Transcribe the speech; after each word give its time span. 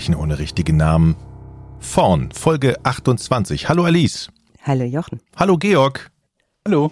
Verbrechen 0.00 0.14
ohne 0.14 0.38
richtigen 0.38 0.78
Namen. 0.78 1.14
Vorn, 1.78 2.32
Folge 2.32 2.82
28. 2.84 3.68
Hallo 3.68 3.84
Alice. 3.84 4.30
Hallo 4.62 4.84
Jochen. 4.84 5.20
Hallo 5.36 5.58
Georg. 5.58 6.10
Hallo. 6.66 6.90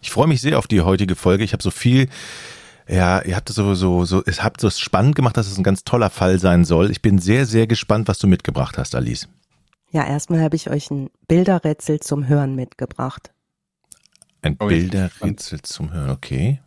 Ich 0.00 0.10
freue 0.10 0.26
mich 0.26 0.40
sehr 0.40 0.58
auf 0.58 0.66
die 0.66 0.80
heutige 0.80 1.16
Folge. 1.16 1.44
Ich 1.44 1.52
habe 1.52 1.62
so 1.62 1.70
viel, 1.70 2.08
ja, 2.88 3.20
ihr 3.22 3.36
habt 3.36 3.50
so, 3.50 3.74
so, 3.74 4.06
so, 4.06 4.22
es 4.24 4.42
habt 4.42 4.62
so 4.62 4.70
spannend 4.70 5.16
gemacht, 5.16 5.36
dass 5.36 5.48
es 5.48 5.58
ein 5.58 5.64
ganz 5.64 5.84
toller 5.84 6.08
Fall 6.08 6.38
sein 6.38 6.64
soll. 6.64 6.90
Ich 6.90 7.02
bin 7.02 7.18
sehr, 7.18 7.44
sehr 7.44 7.66
gespannt, 7.66 8.08
was 8.08 8.18
du 8.20 8.26
mitgebracht 8.26 8.78
hast, 8.78 8.94
Alice. 8.94 9.28
Ja, 9.90 10.06
erstmal 10.06 10.40
habe 10.40 10.56
ich 10.56 10.70
euch 10.70 10.90
ein 10.90 11.10
Bilderrätsel 11.28 12.00
zum 12.00 12.26
Hören 12.26 12.54
mitgebracht. 12.54 13.32
Ein 14.40 14.56
Oh, 14.60 14.66
Bilderrätsel 14.68 15.60
zum 15.60 15.92
Hören, 15.92 16.08
okay. 16.08 16.62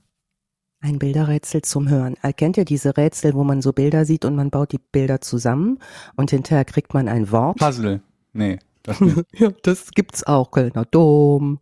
Ein 0.82 0.98
Bilderrätsel 0.98 1.62
zum 1.62 1.90
Hören. 1.90 2.16
Erkennt 2.22 2.56
ihr 2.56 2.64
diese 2.64 2.96
Rätsel, 2.96 3.34
wo 3.34 3.44
man 3.44 3.62
so 3.62 3.74
Bilder 3.74 4.06
sieht 4.06 4.24
und 4.24 4.36
man 4.36 4.50
baut 4.50 4.72
die 4.72 4.80
Bilder 4.80 5.20
zusammen 5.20 5.80
und 6.16 6.32
hinterher 6.32 6.64
kriegt 6.64 6.94
man 6.94 7.10
ein 7.10 7.32
Wort? 7.32 7.58
Puzzle. 7.58 8.02
Nee, 8.32 8.60
das 8.84 9.02
nicht. 9.02 9.26
ja, 9.38 9.50
das 9.64 9.92
gibt's 9.92 10.26
auch. 10.26 10.52
Kölner 10.52 10.86
Dom. 10.86 11.60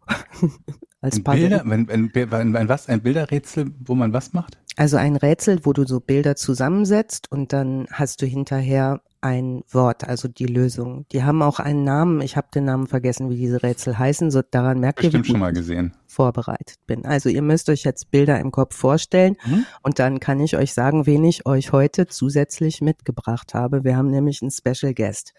Als 1.01 1.17
Ein 1.17 1.23
Puzzle. 1.23 1.39
Bilder, 1.41 1.63
wenn, 1.65 1.87
wenn, 1.87 2.11
wenn, 2.13 2.53
wenn 2.53 2.69
was? 2.69 2.87
Ein 2.89 3.01
Bilderrätsel, 3.01 3.71
wo 3.79 3.95
man 3.95 4.13
was 4.13 4.33
macht? 4.33 4.59
Also 4.77 4.97
ein 4.97 5.15
Rätsel, 5.15 5.59
wo 5.63 5.73
du 5.73 5.85
so 5.87 5.99
Bilder 5.99 6.35
zusammensetzt 6.35 7.31
und 7.31 7.51
dann 7.51 7.87
hast 7.91 8.21
du 8.21 8.25
hinterher 8.27 9.01
ein 9.21 9.63
Wort, 9.71 10.07
also 10.07 10.27
die 10.27 10.45
Lösung. 10.45 11.07
Die 11.11 11.23
haben 11.23 11.41
auch 11.41 11.59
einen 11.59 11.83
Namen. 11.83 12.21
Ich 12.21 12.37
habe 12.37 12.47
den 12.53 12.65
Namen 12.65 12.85
vergessen, 12.85 13.31
wie 13.31 13.35
diese 13.37 13.63
Rätsel 13.63 13.97
heißen. 13.97 14.29
So 14.29 14.43
daran 14.43 14.79
merkt 14.79 14.99
ihr, 14.99 15.05
wie 15.05 15.17
Bestimmt 15.17 15.25
schon 15.27 15.39
mal 15.39 15.51
gesehen. 15.51 15.93
ich 16.07 16.13
vorbereitet 16.13 16.77
bin. 16.85 17.05
Also 17.05 17.27
ihr 17.29 17.41
müsst 17.41 17.69
euch 17.69 17.83
jetzt 17.83 18.11
Bilder 18.11 18.39
im 18.39 18.51
Kopf 18.51 18.75
vorstellen 18.75 19.35
Mhm. 19.45 19.65
und 19.81 19.97
dann 19.97 20.19
kann 20.19 20.39
ich 20.39 20.55
euch 20.55 20.73
sagen, 20.73 21.07
wen 21.07 21.23
ich 21.23 21.47
euch 21.47 21.71
heute 21.71 22.05
zusätzlich 22.05 22.79
mitgebracht 22.81 23.55
habe. 23.55 23.83
Wir 23.83 23.97
haben 23.97 24.11
nämlich 24.11 24.43
einen 24.43 24.51
Special 24.51 24.93
Guest. 24.93 25.33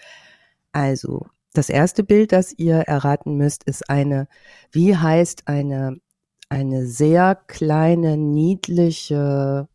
Also 0.73 1.27
das 1.55 1.71
erste 1.71 2.03
Bild, 2.03 2.33
das 2.33 2.53
ihr 2.59 2.79
erraten 2.79 3.37
müsst, 3.37 3.63
ist 3.65 3.89
eine, 3.89 4.27
wie 4.73 4.97
heißt 4.97 5.47
eine 5.47 5.99
eine 6.49 6.87
sehr 6.87 7.35
kleine, 7.47 8.17
niedliche, 8.17 9.69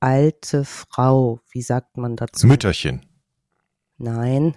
alte 0.00 0.64
Frau. 0.64 1.40
Wie 1.50 1.62
sagt 1.62 1.96
man 1.96 2.14
dazu? 2.16 2.46
Mütterchen. 2.46 3.04
Nein. 3.98 4.54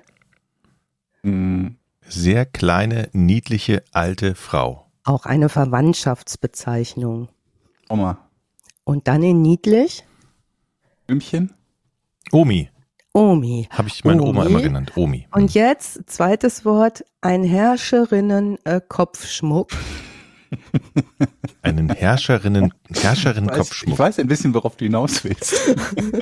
Mm, 1.23 1.69
Sehr 2.07 2.45
kleine, 2.45 3.09
niedliche, 3.13 3.83
alte 3.91 4.35
Frau. 4.35 4.85
Auch 5.03 5.25
eine 5.25 5.49
Verwandtschaftsbezeichnung. 5.49 7.29
Oma. 7.89 8.29
Und 8.83 9.07
dann 9.07 9.23
in 9.23 9.41
niedlich? 9.41 10.05
Blümchen? 11.07 11.53
Omi. 12.31 12.69
Omi. 13.13 13.67
Habe 13.71 13.87
ich 13.87 14.03
meine 14.05 14.21
Oma 14.21 14.41
Omi. 14.41 14.49
immer 14.51 14.61
genannt. 14.61 14.91
Omi. 14.95 15.27
Und 15.31 15.55
jetzt, 15.55 16.07
zweites 16.09 16.63
Wort, 16.65 17.03
ein 17.21 17.43
Herrscherinnen-Kopfschmuck. 17.43 19.71
Einen 21.61 21.89
Herrscherinnen, 21.89 22.65
Ich 22.89 22.89
weiß, 22.89 22.97
ich 22.97 23.03
Herrscherinnen-Kopfschmuck. 23.03 23.99
weiß 23.99 24.19
ein 24.19 24.27
bisschen, 24.27 24.53
worauf 24.53 24.75
du 24.77 24.85
hinaus 24.85 25.23
willst. 25.23 25.55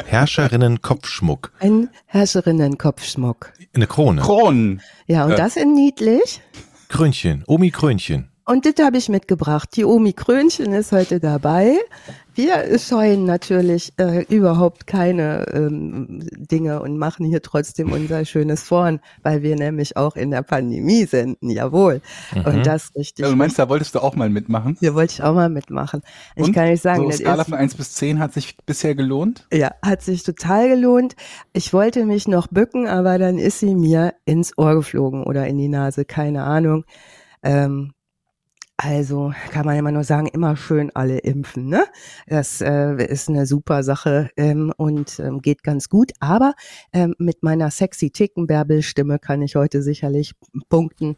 Herrscherinnen-Kopfschmuck. 0.08 1.52
Ein 1.60 1.90
Herrscherinnen-Kopfschmuck. 2.06 3.54
Eine 3.74 3.88
Krone. 3.88 4.22
Kronen. 4.22 4.82
Ja, 5.08 5.26
und 5.26 5.32
Ja. 5.32 5.38
das 5.38 5.56
in 5.56 5.74
niedlich. 5.74 6.42
Krönchen. 6.90 7.44
Omi 7.48 7.72
Krönchen. 7.72 8.30
Und 8.46 8.66
das 8.66 8.74
habe 8.84 8.98
ich 8.98 9.10
mitgebracht. 9.10 9.70
Die 9.76 9.84
Omi 9.86 10.14
Krönchen 10.14 10.72
ist 10.74 10.92
heute 10.92 11.20
dabei. 11.20 11.74
Wir 12.38 12.78
scheuen 12.78 13.26
natürlich 13.26 13.94
äh, 13.98 14.24
überhaupt 14.30 14.86
keine 14.86 15.44
ähm, 15.56 16.20
Dinge 16.38 16.84
und 16.84 17.00
machen 17.00 17.26
hier 17.26 17.42
trotzdem 17.42 17.92
unser 17.92 18.26
schönes 18.26 18.62
Vorn, 18.62 19.00
weil 19.24 19.42
wir 19.42 19.56
nämlich 19.56 19.98
auch 19.98 20.16
in 20.16 20.30
der 20.30 20.44
Pandemie 20.44 21.06
senden. 21.06 21.50
Jawohl. 21.50 22.00
Mhm. 22.36 22.46
Und 22.46 22.68
das 22.68 22.94
richtig. 22.96 23.26
Ja, 23.26 23.32
du 23.32 23.36
meinst, 23.36 23.58
da 23.58 23.68
wolltest 23.70 23.96
du 23.96 24.02
auch 24.02 24.16
mal 24.16 24.30
mitmachen? 24.30 24.78
hier 24.80 24.94
wollte 24.94 25.14
ich 25.14 25.24
auch 25.24 25.34
mal 25.34 25.50
mitmachen. 25.50 26.04
Ich 26.36 26.44
Und? 26.44 26.54
kann 26.54 26.70
nicht 26.70 26.84
sagen, 26.84 27.02
so 27.02 27.10
das 27.10 27.18
Skala 27.18 27.42
ist, 27.42 27.50
von 27.50 27.58
1 27.58 27.74
bis 27.74 27.94
10 27.94 28.20
hat 28.20 28.34
sich 28.34 28.56
bisher 28.68 28.94
gelohnt? 28.94 29.48
ja, 29.52 29.72
hat 29.84 30.04
sich 30.04 30.22
total 30.22 30.70
gelohnt. 30.70 31.16
Ich 31.54 31.74
wollte 31.74 32.06
mich 32.06 32.28
noch 32.28 32.46
bücken, 32.50 32.88
aber 32.88 33.18
dann 33.18 33.40
ist 33.40 33.62
sie 33.62 33.74
mir 33.74 34.14
ins 34.26 34.56
Ohr 34.60 34.76
geflogen 34.76 35.24
oder 35.24 35.48
in 35.48 35.58
die 35.58 35.70
Nase, 35.70 36.06
keine 36.06 36.44
Ahnung. 36.44 36.86
Ähm, 37.42 37.94
also 38.78 39.34
kann 39.52 39.66
man 39.66 39.76
immer 39.76 39.92
nur 39.92 40.04
sagen, 40.04 40.28
immer 40.28 40.56
schön 40.56 40.92
alle 40.94 41.18
impfen. 41.18 41.68
Ne? 41.68 41.84
Das 42.28 42.62
äh, 42.62 43.04
ist 43.04 43.28
eine 43.28 43.48
super 43.48 43.82
Sache 43.82 44.30
ähm, 44.38 44.72
und 44.78 45.20
ähm, 45.20 45.42
geht 45.42 45.64
ganz 45.64 45.90
gut. 45.90 46.12
Aber 46.20 46.54
ähm, 46.94 47.16
mit 47.18 47.42
meiner 47.42 47.72
sexy 47.72 48.12
Tickenbärbel-Stimme 48.12 49.18
kann 49.18 49.42
ich 49.42 49.56
heute 49.56 49.82
sicherlich 49.82 50.36
punkten. 50.70 51.16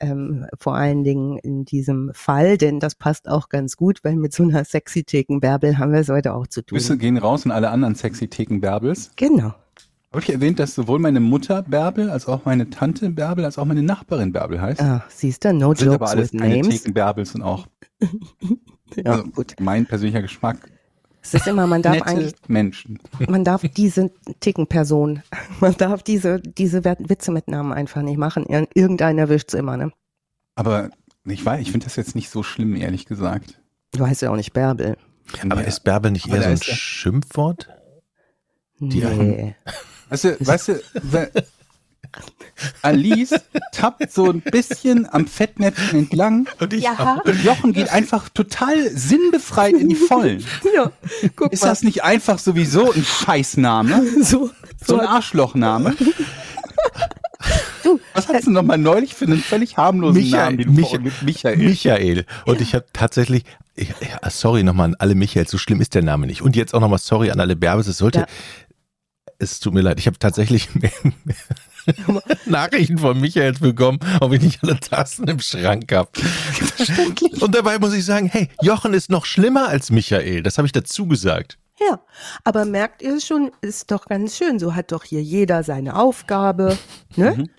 Ähm, 0.00 0.46
vor 0.58 0.74
allen 0.74 1.04
Dingen 1.04 1.36
in 1.38 1.66
diesem 1.66 2.10
Fall, 2.14 2.56
denn 2.56 2.80
das 2.80 2.94
passt 2.94 3.28
auch 3.28 3.50
ganz 3.50 3.76
gut, 3.76 4.00
weil 4.04 4.16
mit 4.16 4.32
so 4.32 4.42
einer 4.42 4.64
sexy 4.64 5.04
Tickenbärbel 5.04 5.76
haben 5.76 5.92
wir 5.92 6.00
es 6.00 6.08
heute 6.08 6.32
auch 6.32 6.46
zu 6.46 6.62
tun. 6.62 6.78
Grüße 6.78 6.96
gehen 6.96 7.18
raus 7.18 7.44
an 7.44 7.52
alle 7.52 7.68
anderen 7.68 7.94
sexy 7.94 8.28
Theken 8.28 8.62
Bärbels. 8.62 9.10
Genau. 9.16 9.52
Habe 10.12 10.20
ich 10.22 10.30
erwähnt, 10.30 10.58
dass 10.58 10.74
sowohl 10.74 10.98
meine 10.98 11.20
Mutter 11.20 11.62
Bärbel 11.62 12.10
als 12.10 12.26
auch 12.26 12.44
meine 12.44 12.68
Tante 12.68 13.08
Bärbel 13.10 13.44
als 13.46 13.56
auch 13.58 13.64
meine 13.64 13.82
Nachbarin 13.82 14.32
Bärbel 14.32 14.60
heißt? 14.60 14.80
Ah, 14.82 15.04
siehst 15.08 15.44
du, 15.44 15.52
no 15.54 15.74
sind 15.74 15.88
aber 15.88 15.96
jokes 15.98 16.10
alles 16.10 16.32
with 16.34 16.40
keine 16.40 16.56
names. 16.58 16.68
Theken 16.82 16.92
Bärbels 16.94 17.34
und 17.34 17.42
auch 17.42 17.66
Ja, 18.96 19.12
also 19.12 19.24
gut. 19.24 19.54
mein 19.60 19.86
persönlicher 19.86 20.20
Geschmack. 20.22 20.70
Es 21.22 21.34
ist 21.34 21.46
immer, 21.46 21.66
man 21.68 21.82
darf 21.82 21.94
Nette 21.94 22.06
eigentlich 22.08 22.34
Menschen. 22.48 22.98
Man 23.28 23.44
darf 23.44 23.62
diese 23.76 24.10
Tickenperson, 24.40 25.22
man 25.60 25.76
darf 25.76 26.02
diese, 26.02 26.40
diese 26.40 26.84
Witze 26.84 27.30
mit 27.30 27.46
Namen 27.48 27.72
einfach 27.72 28.02
nicht 28.02 28.18
machen. 28.18 28.44
Ir- 28.46 28.66
Irgendeiner 28.74 29.28
wischt's 29.28 29.54
immer, 29.54 29.76
ne? 29.76 29.92
Aber 30.56 30.90
ich 31.24 31.46
weiß, 31.46 31.60
ich 31.62 31.70
finde 31.70 31.84
das 31.86 31.94
jetzt 31.96 32.16
nicht 32.16 32.28
so 32.28 32.42
schlimm, 32.42 32.74
ehrlich 32.74 33.06
gesagt. 33.06 33.60
Du 33.92 34.04
heißt 34.06 34.20
ja 34.22 34.30
auch 34.30 34.36
nicht 34.36 34.52
Bärbel. 34.52 34.96
Aber 35.48 35.60
Ja. 35.62 35.66
ist 35.68 35.84
Bärbel 35.84 36.10
nicht 36.10 36.26
Aber 36.26 36.36
eher 36.38 36.42
so 36.42 36.48
ein. 36.50 36.76
Schimpfwort? 36.76 37.68
Die 38.80 38.98
Nee. 39.04 39.54
Weißt 40.12 40.24
du, 40.24 40.38
weißt 40.40 40.68
du, 40.68 41.44
Alice 42.82 43.34
tappt 43.72 44.12
so 44.12 44.28
ein 44.30 44.40
bisschen 44.42 45.08
am 45.12 45.26
Fettnäpfchen 45.26 46.00
entlang 46.00 46.46
Und 46.60 46.72
ich 46.74 46.84
Ja, 46.84 47.20
und 47.24 47.42
Jochen 47.42 47.72
geht 47.72 47.88
einfach 47.90 48.28
total 48.28 48.90
sinnbefreit 48.90 49.72
in 49.74 49.88
die 49.88 49.94
Vollen. 49.96 50.44
ja. 50.74 50.92
Guck 51.34 51.52
Ist 51.52 51.62
mal. 51.62 51.68
das 51.70 51.82
nicht 51.82 52.04
einfach 52.04 52.38
sowieso 52.38 52.92
ein 52.92 53.04
Scheißname? 53.04 54.02
so? 54.22 54.50
So 54.84 54.98
ein 54.98 55.06
Arschlochname? 55.06 55.94
Du, 57.82 57.98
Was 58.14 58.28
hast 58.28 58.46
du 58.46 58.50
noch 58.50 58.62
mal 58.62 58.78
neulich 58.78 59.14
für 59.14 59.24
einen 59.24 59.40
völlig 59.40 59.76
harmlosen 59.76 60.22
Michael- 60.22 60.44
Namen, 60.44 60.58
den 60.58 60.66
du 60.76 60.80
Micha- 60.82 60.88
vorgibst? 60.90 61.22
Michael. 61.22 61.56
Michael. 61.56 62.26
Und 62.46 62.60
ich 62.60 62.74
habe 62.74 62.84
tatsächlich, 62.92 63.44
ich, 63.74 63.88
ja, 63.88 64.30
sorry 64.30 64.62
nochmal 64.62 64.88
an 64.90 64.96
alle 64.98 65.14
Michaels, 65.14 65.50
so 65.50 65.58
schlimm 65.58 65.80
ist 65.80 65.94
der 65.94 66.02
Name 66.02 66.26
nicht. 66.26 66.42
Und 66.42 66.54
jetzt 66.56 66.74
auch 66.74 66.80
nochmal 66.80 66.98
sorry 67.00 67.30
an 67.30 67.40
alle 67.40 67.56
Bärbes. 67.56 67.86
Es 67.88 67.98
sollte, 67.98 68.20
Ja. 68.20 68.26
Es 69.42 69.60
tut 69.60 69.74
mir 69.74 69.80
leid, 69.80 69.98
ich 69.98 70.06
habe 70.06 70.18
tatsächlich 70.18 70.68
Nachrichten 72.46 72.98
von 72.98 73.20
Michaels 73.20 73.60
bekommen, 73.60 73.98
ob 74.20 74.32
ich 74.32 74.42
nicht 74.42 74.62
alle 74.62 74.78
Tassen 74.78 75.26
im 75.28 75.40
Schrank 75.40 75.92
habe. 75.92 76.10
Und 77.40 77.54
dabei 77.54 77.78
muss 77.78 77.92
ich 77.92 78.04
sagen, 78.04 78.28
hey, 78.28 78.48
Jochen 78.60 78.94
ist 78.94 79.10
noch 79.10 79.26
schlimmer 79.26 79.68
als 79.68 79.90
Michael. 79.90 80.42
Das 80.42 80.58
habe 80.58 80.66
ich 80.66 80.72
dazu 80.72 81.06
gesagt. 81.06 81.58
Ja, 81.80 82.00
aber 82.44 82.64
merkt 82.64 83.02
ihr 83.02 83.20
schon, 83.20 83.50
ist 83.60 83.90
doch 83.90 84.06
ganz 84.06 84.36
schön. 84.36 84.58
So 84.58 84.74
hat 84.74 84.92
doch 84.92 85.04
hier 85.04 85.22
jeder 85.22 85.62
seine 85.64 85.96
Aufgabe. 85.96 86.78
Ne? 87.16 87.48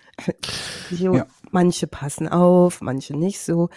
So, 0.92 1.16
Ja. 1.16 1.26
Manche 1.54 1.88
passen 1.88 2.28
auf, 2.28 2.82
manche 2.82 3.16
nicht 3.16 3.40
so. 3.40 3.70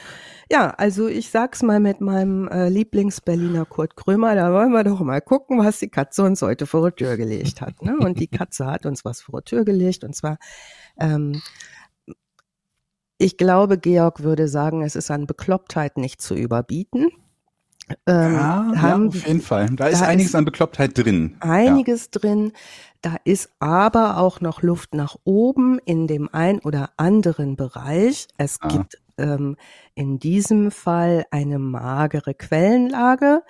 Ja, 0.51 0.71
also 0.71 1.07
ich 1.07 1.31
sag's 1.31 1.63
mal 1.63 1.79
mit 1.79 2.01
meinem 2.01 2.49
äh, 2.49 2.69
Lieblings-Berliner 2.69 3.67
Kurt 3.67 3.97
Krömer, 3.97 4.35
da 4.35 4.53
wollen 4.53 4.73
wir 4.73 4.83
doch 4.83 5.01
mal 5.01 5.21
gucken, 5.21 5.59
was 5.59 5.79
die 5.79 5.89
Katze 5.89 6.23
uns 6.25 6.43
heute 6.43 6.67
vor 6.67 6.91
die 6.91 7.05
Tür 7.05 7.17
gelegt 7.17 7.61
hat. 7.61 7.83
Ne? 7.83 7.97
Und 7.99 8.19
die 8.19 8.29
Katze 8.29 8.67
hat 8.67 8.87
uns 8.87 9.05
was 9.05 9.21
vor 9.21 9.43
die 9.43 9.51
Tür 9.51 9.65
gelegt 9.65 10.05
und 10.05 10.17
zwar 10.17 10.39
ähm, 10.99 11.41
ich 13.19 13.37
glaube, 13.39 13.79
Georg 13.79 14.23
würde 14.23 14.49
sagen, 14.49 14.83
es 14.83 14.95
ist 14.95 15.11
an 15.11 15.27
Beklopptheit 15.27 15.97
nicht 15.97 16.21
zu 16.21 16.35
überbieten. 16.35 17.09
Ähm, 18.07 18.35
Ja, 18.35 18.73
ja, 18.73 18.83
haben 18.83 19.09
auf 19.09 19.27
jeden 19.27 19.41
Fall. 19.41 19.69
Da 19.71 19.87
ist 19.87 20.03
da 20.03 20.07
einiges 20.07 20.31
ist 20.31 20.35
an 20.35 20.45
Beklopptheit 20.45 20.99
drin. 20.99 21.37
einiges 21.41 22.11
drin. 22.11 22.53
Da 23.07 23.19
ist 23.23 23.51
aber 23.61 24.17
auch 24.19 24.41
noch 24.41 24.63
Luft 24.63 24.93
nach 24.93 25.15
oben 25.23 25.79
in 25.85 26.09
dem 26.09 26.29
ein 26.33 26.59
oder 26.59 26.91
anderen 26.97 27.55
Bereich. 27.55 28.27
Es 28.37 28.59
Ah. 28.61 28.67
gibt 28.67 28.99
ähm, 29.17 29.55
in 29.95 30.19
diesem 30.19 30.73
Fall 30.73 31.25
eine 31.31 31.61
magere 31.61 32.35
Quellenlage. 32.35 33.43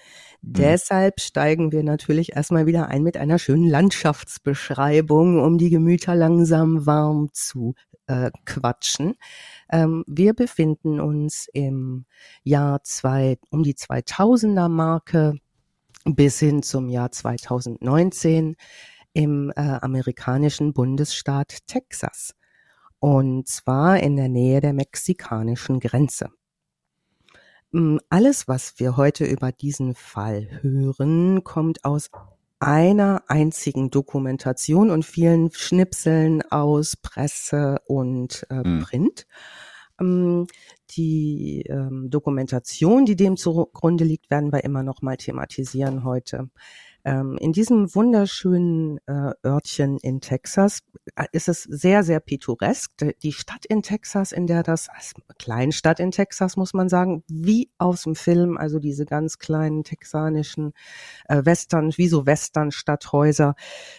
Deshalb 0.43 1.20
steigen 1.23 1.73
wir 1.73 1.85
natürlich 1.85 2.37
erstmal 2.37 2.67
wieder 2.67 2.88
ein 2.88 3.03
mit 3.03 3.17
einer 3.17 3.38
schönen 3.38 3.67
Landschaftsbeschreibung, 3.67 5.41
um 5.41 5.56
die 5.56 5.70
Gemüter 5.70 6.14
langsam 6.14 6.85
warm 6.85 7.31
zu 7.32 7.76
äh, 8.09 8.31
quatschen. 8.44 9.14
Ähm, 9.73 10.05
wir 10.06 10.35
befinden 10.35 11.00
uns 11.00 11.49
im 11.50 12.05
Jahr 12.43 12.82
zwei, 12.82 13.38
um 13.49 13.62
die 13.62 13.75
2000er 13.75 14.69
Marke 14.69 15.38
bis 16.05 16.38
hin 16.41 16.62
zum 16.62 16.91
Jahr 16.91 17.11
2019 17.11 18.56
im 19.17 19.51
äh, 19.57 19.61
amerikanischen 19.61 20.75
Bundesstaat 20.75 21.67
Texas. 21.67 22.35
Und 22.99 23.49
zwar 23.49 23.99
in 24.01 24.17
der 24.17 24.29
Nähe 24.29 24.61
der 24.61 24.75
mexikanischen 24.75 25.81
Grenze. 25.81 26.29
Mm, 27.71 27.97
alles, 28.11 28.47
was 28.47 28.79
wir 28.79 28.99
heute 28.99 29.25
über 29.25 29.53
diesen 29.53 29.95
Fall 29.95 30.61
hören, 30.61 31.45
kommt 31.45 31.87
aus 31.87 32.11
einer 32.59 33.23
einzigen 33.29 33.91
Dokumentation 33.91 34.91
und 34.91 35.07
vielen 35.07 35.51
Schnipseln 35.51 36.43
aus 36.51 36.97
Presse 36.97 37.79
und 37.87 38.47
äh, 38.51 38.65
hm. 38.65 38.83
Print. 38.83 39.27
Ähm, 39.99 40.47
die 40.91 41.62
ähm, 41.71 42.11
Dokumentation, 42.11 43.07
die 43.07 43.17
dem 43.17 43.39
zugrunde 43.39 44.05
liegt, 44.05 44.31
werden 44.31 44.53
wir 44.53 44.62
immer 44.62 44.83
noch 44.83 45.01
mal 45.01 45.17
thematisieren 45.17 46.05
heute. 46.05 46.51
Ähm, 47.06 47.38
in 47.38 47.53
diesem 47.53 47.94
wunderschönen 47.94 48.99
äh, 49.06 49.31
Örtchen 49.44 49.97
in 49.99 50.20
Texas 50.20 50.81
äh, 51.14 51.26
ist 51.31 51.49
es 51.49 51.62
sehr, 51.62 52.03
sehr 52.03 52.19
pittoresk. 52.19 52.91
Die 53.23 53.32
Stadt 53.32 53.64
in 53.64 53.82
Texas, 53.82 54.32
in 54.32 54.49
der 54.49 54.64
das, 54.64 54.88
also 54.88 55.12
Kleinstadt 55.38 56.00
in 56.00 56.11
Texas, 56.11 56.56
muss 56.56 56.75
man 56.75 56.88
sagen, 56.88 57.23
wie 57.29 57.70
aus 57.79 58.03
dem 58.03 58.17
Film, 58.17 58.56
also 58.58 58.81
diese 58.81 59.06
ganz 59.06 59.38
kleinen 59.38 59.85
texanischen 59.85 60.73
äh, 61.29 61.44
Western, 61.44 61.93
wie 61.97 62.08
so 62.08 62.26
Western-Stadthäuser 62.26 63.55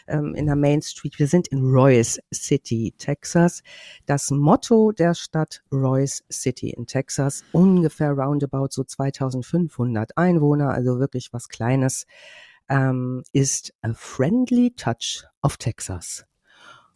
ähm, 0.10 0.36
in 0.36 0.46
der 0.46 0.58
Main 0.58 0.82
Street. 0.82 1.18
Wir 1.18 1.28
sind 1.28 1.48
in 1.48 1.62
Royce 1.64 2.20
City, 2.34 2.94
Texas. 2.98 3.64
Das 4.06 4.32
Motto 4.32 4.92
der 4.92 5.14
Stadt 5.14 5.64
Royce 5.72 6.26
City 6.30 6.72
in 6.72 6.88
Texas, 6.88 7.46
ungefähr 7.54 8.12
roundabout 8.12 8.68
so 8.72 8.84
2500 8.84 10.18
Einwohner, 10.18 10.72
also 10.72 11.00
wirklich 11.00 11.32
was 11.32 11.48
Kleines 11.48 12.06
ähm, 12.70 13.24
ist 13.34 13.74
A 13.82 13.94
Friendly 13.94 14.74
Touch 14.76 15.26
of 15.42 15.58
Texas. 15.58 16.26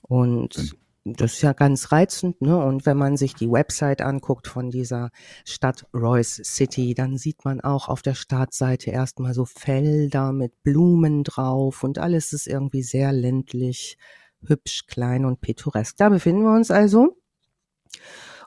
Und 0.01 0.75
das 1.03 1.33
ist 1.33 1.41
ja 1.41 1.53
ganz 1.53 1.91
reizend, 1.91 2.41
ne? 2.41 2.57
Und 2.63 2.85
wenn 2.85 2.97
man 2.97 3.17
sich 3.17 3.33
die 3.33 3.49
Website 3.49 4.01
anguckt 4.01 4.47
von 4.47 4.69
dieser 4.69 5.09
Stadt 5.45 5.87
Royce 5.93 6.41
City, 6.43 6.93
dann 6.93 7.17
sieht 7.17 7.43
man 7.43 7.59
auch 7.59 7.87
auf 7.89 8.03
der 8.03 8.13
Startseite 8.13 8.91
erstmal 8.91 9.33
so 9.33 9.45
Felder 9.45 10.31
mit 10.31 10.61
Blumen 10.63 11.23
drauf 11.23 11.83
und 11.83 11.97
alles 11.97 12.33
ist 12.33 12.47
irgendwie 12.47 12.83
sehr 12.83 13.13
ländlich, 13.13 13.97
hübsch, 14.45 14.85
klein 14.85 15.25
und 15.25 15.41
pittoresk. 15.41 15.97
Da 15.97 16.09
befinden 16.09 16.43
wir 16.43 16.53
uns 16.53 16.69
also. 16.69 17.17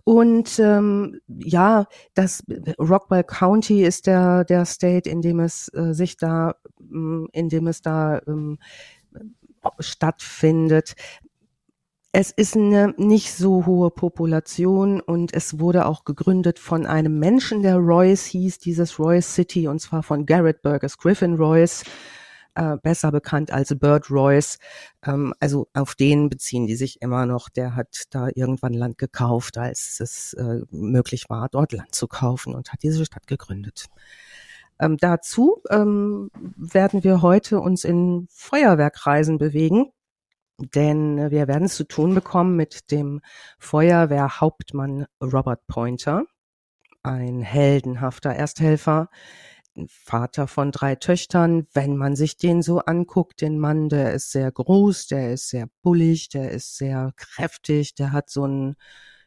Und 0.05 0.59
ähm, 0.59 1.21
ja, 1.29 1.87
das 2.13 2.43
Rockwell 2.79 3.25
County 3.25 3.83
ist 3.85 4.07
der 4.07 4.45
der 4.45 4.67
State, 4.67 5.09
in 5.09 5.23
dem 5.23 5.41
es 5.41 5.73
äh, 5.75 5.95
sich 5.95 6.19
da, 6.19 6.57
mm, 6.79 7.27
in 7.33 7.49
dem 7.49 7.67
es 7.67 7.81
da 7.81 8.21
ähm, 8.27 8.59
stattfindet. 9.81 10.95
Es 12.13 12.31
ist 12.31 12.55
eine 12.55 12.95
nicht 12.97 13.33
so 13.33 13.67
hohe 13.67 13.91
Population 13.91 15.01
und 15.01 15.35
es 15.35 15.59
wurde 15.59 15.87
auch 15.87 16.05
gegründet 16.05 16.61
von 16.61 16.87
einem 16.87 17.19
Menschen, 17.19 17.63
der 17.63 17.79
Royce 17.79 18.27
hieß, 18.27 18.59
dieses 18.59 19.01
Royce 19.01 19.35
City, 19.35 19.67
und 19.67 19.81
zwar 19.81 20.05
von 20.05 20.25
Garrett 20.25 20.63
Burgess 20.63 20.97
Griffin 20.99 21.35
Royce 21.35 21.83
äh, 22.55 22.77
besser 22.83 23.13
bekannt 23.13 23.51
als 23.51 23.77
Bird 23.79 24.11
Royce. 24.11 24.59
Ähm, 25.05 25.35
also 25.41 25.69
auf 25.75 25.95
den 25.95 26.29
beziehen 26.29 26.67
die 26.67 26.77
sich 26.77 27.03
immer 27.03 27.27
noch. 27.27 27.49
Der 27.49 27.77
hat 27.77 28.05
da 28.11 28.29
irgendwann 28.35 28.75
Land 28.75 28.99
gekauft, 28.99 29.59
als 29.59 30.01
es 30.01 30.35
äh, 30.35 30.61
möglich 30.71 31.27
war, 31.29 31.49
dort 31.49 31.73
Land 31.73 31.95
zu 31.95 32.09
kaufen 32.09 32.55
und 32.55 32.73
hat 32.73 32.83
diese 32.83 33.05
Stadt 33.05 33.27
gegründet. 33.27 33.87
Ähm, 34.81 34.97
dazu 34.99 35.63
ähm, 35.71 36.31
werden 36.57 37.05
wir 37.05 37.23
heute 37.23 37.61
uns 37.61 37.85
in 37.85 38.27
Feuerwerkreisen 38.31 39.39
bewegen, 39.39 39.93
denn 40.59 41.31
wir 41.31 41.49
werden 41.49 41.65
es 41.65 41.77
zu 41.77 41.85
tun 41.85 42.15
bekommen 42.15 42.57
mit 42.57 42.91
dem 42.91 43.21
Feuerwehrhauptmann 43.59 45.07
Robert 45.21 45.67
Pointer, 45.67 46.25
ein 47.03 47.43
heldenhafter 47.43 48.31
Ersthelfer, 48.31 49.11
Vater 49.89 50.47
von 50.47 50.73
drei 50.73 50.95
Töchtern. 50.95 51.67
Wenn 51.73 51.97
man 51.97 52.17
sich 52.17 52.37
den 52.37 52.63
so 52.63 52.81
anguckt, 52.81 53.41
den 53.41 53.59
Mann, 53.59 53.89
der 53.89 54.15
ist 54.15 54.33
sehr 54.33 54.51
groß, 54.51 55.07
der 55.09 55.33
ist 55.33 55.49
sehr 55.49 55.69
bullig, 55.83 56.29
der 56.29 56.51
ist 56.51 56.77
sehr 56.77 57.13
kräftig, 57.17 57.95
der 57.95 58.13
hat 58.13 58.31
so 58.31 58.47
ein, 58.47 58.77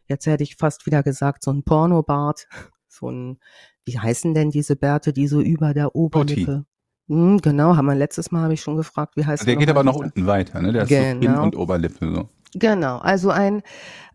jetzt 0.06 0.26
hätte 0.26 0.44
ich 0.44 0.56
fast 0.56 0.86
wieder 0.86 1.04
gesagt, 1.04 1.44
so 1.44 1.52
ein 1.52 1.64
Pornobart, 1.64 2.48
so 2.88 3.10
ein, 3.10 3.40
wie 3.86 4.00
heißen 4.00 4.34
denn 4.34 4.50
diese 4.50 4.76
Bärte, 4.76 5.14
die 5.14 5.28
so 5.28 5.42
über 5.42 5.74
der 5.74 5.96
Oberlippe? 5.96 6.66
Hm, 7.08 7.40
genau, 7.40 7.76
haben 7.76 7.86
wir 7.86 7.96
letztes 7.96 8.32
Mal 8.32 8.44
habe 8.44 8.54
ich 8.54 8.62
schon 8.62 8.76
gefragt, 8.76 9.16
wie 9.16 9.26
heißt 9.26 9.44
der? 9.44 9.54
Der 9.54 9.56
geht 9.56 9.70
aber 9.70 9.84
noch 9.84 9.96
unten 9.96 10.26
weiter, 10.28 10.62
ne? 10.62 10.74
Der 10.74 10.84
ist 10.84 10.90
genau. 10.90 11.14
so 11.14 11.20
Kinn 11.20 11.38
und 11.38 11.56
Oberlippe 11.56 12.14
so. 12.14 12.30
Genau, 12.54 12.98
also 12.98 13.30
ein 13.30 13.62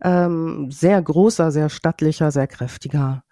ähm, 0.03 0.69
sehr 0.69 1.01
großer, 1.01 1.51
sehr 1.51 1.69
stattlicher, 1.69 2.31
sehr 2.31 2.47
kräftiger 2.47 3.23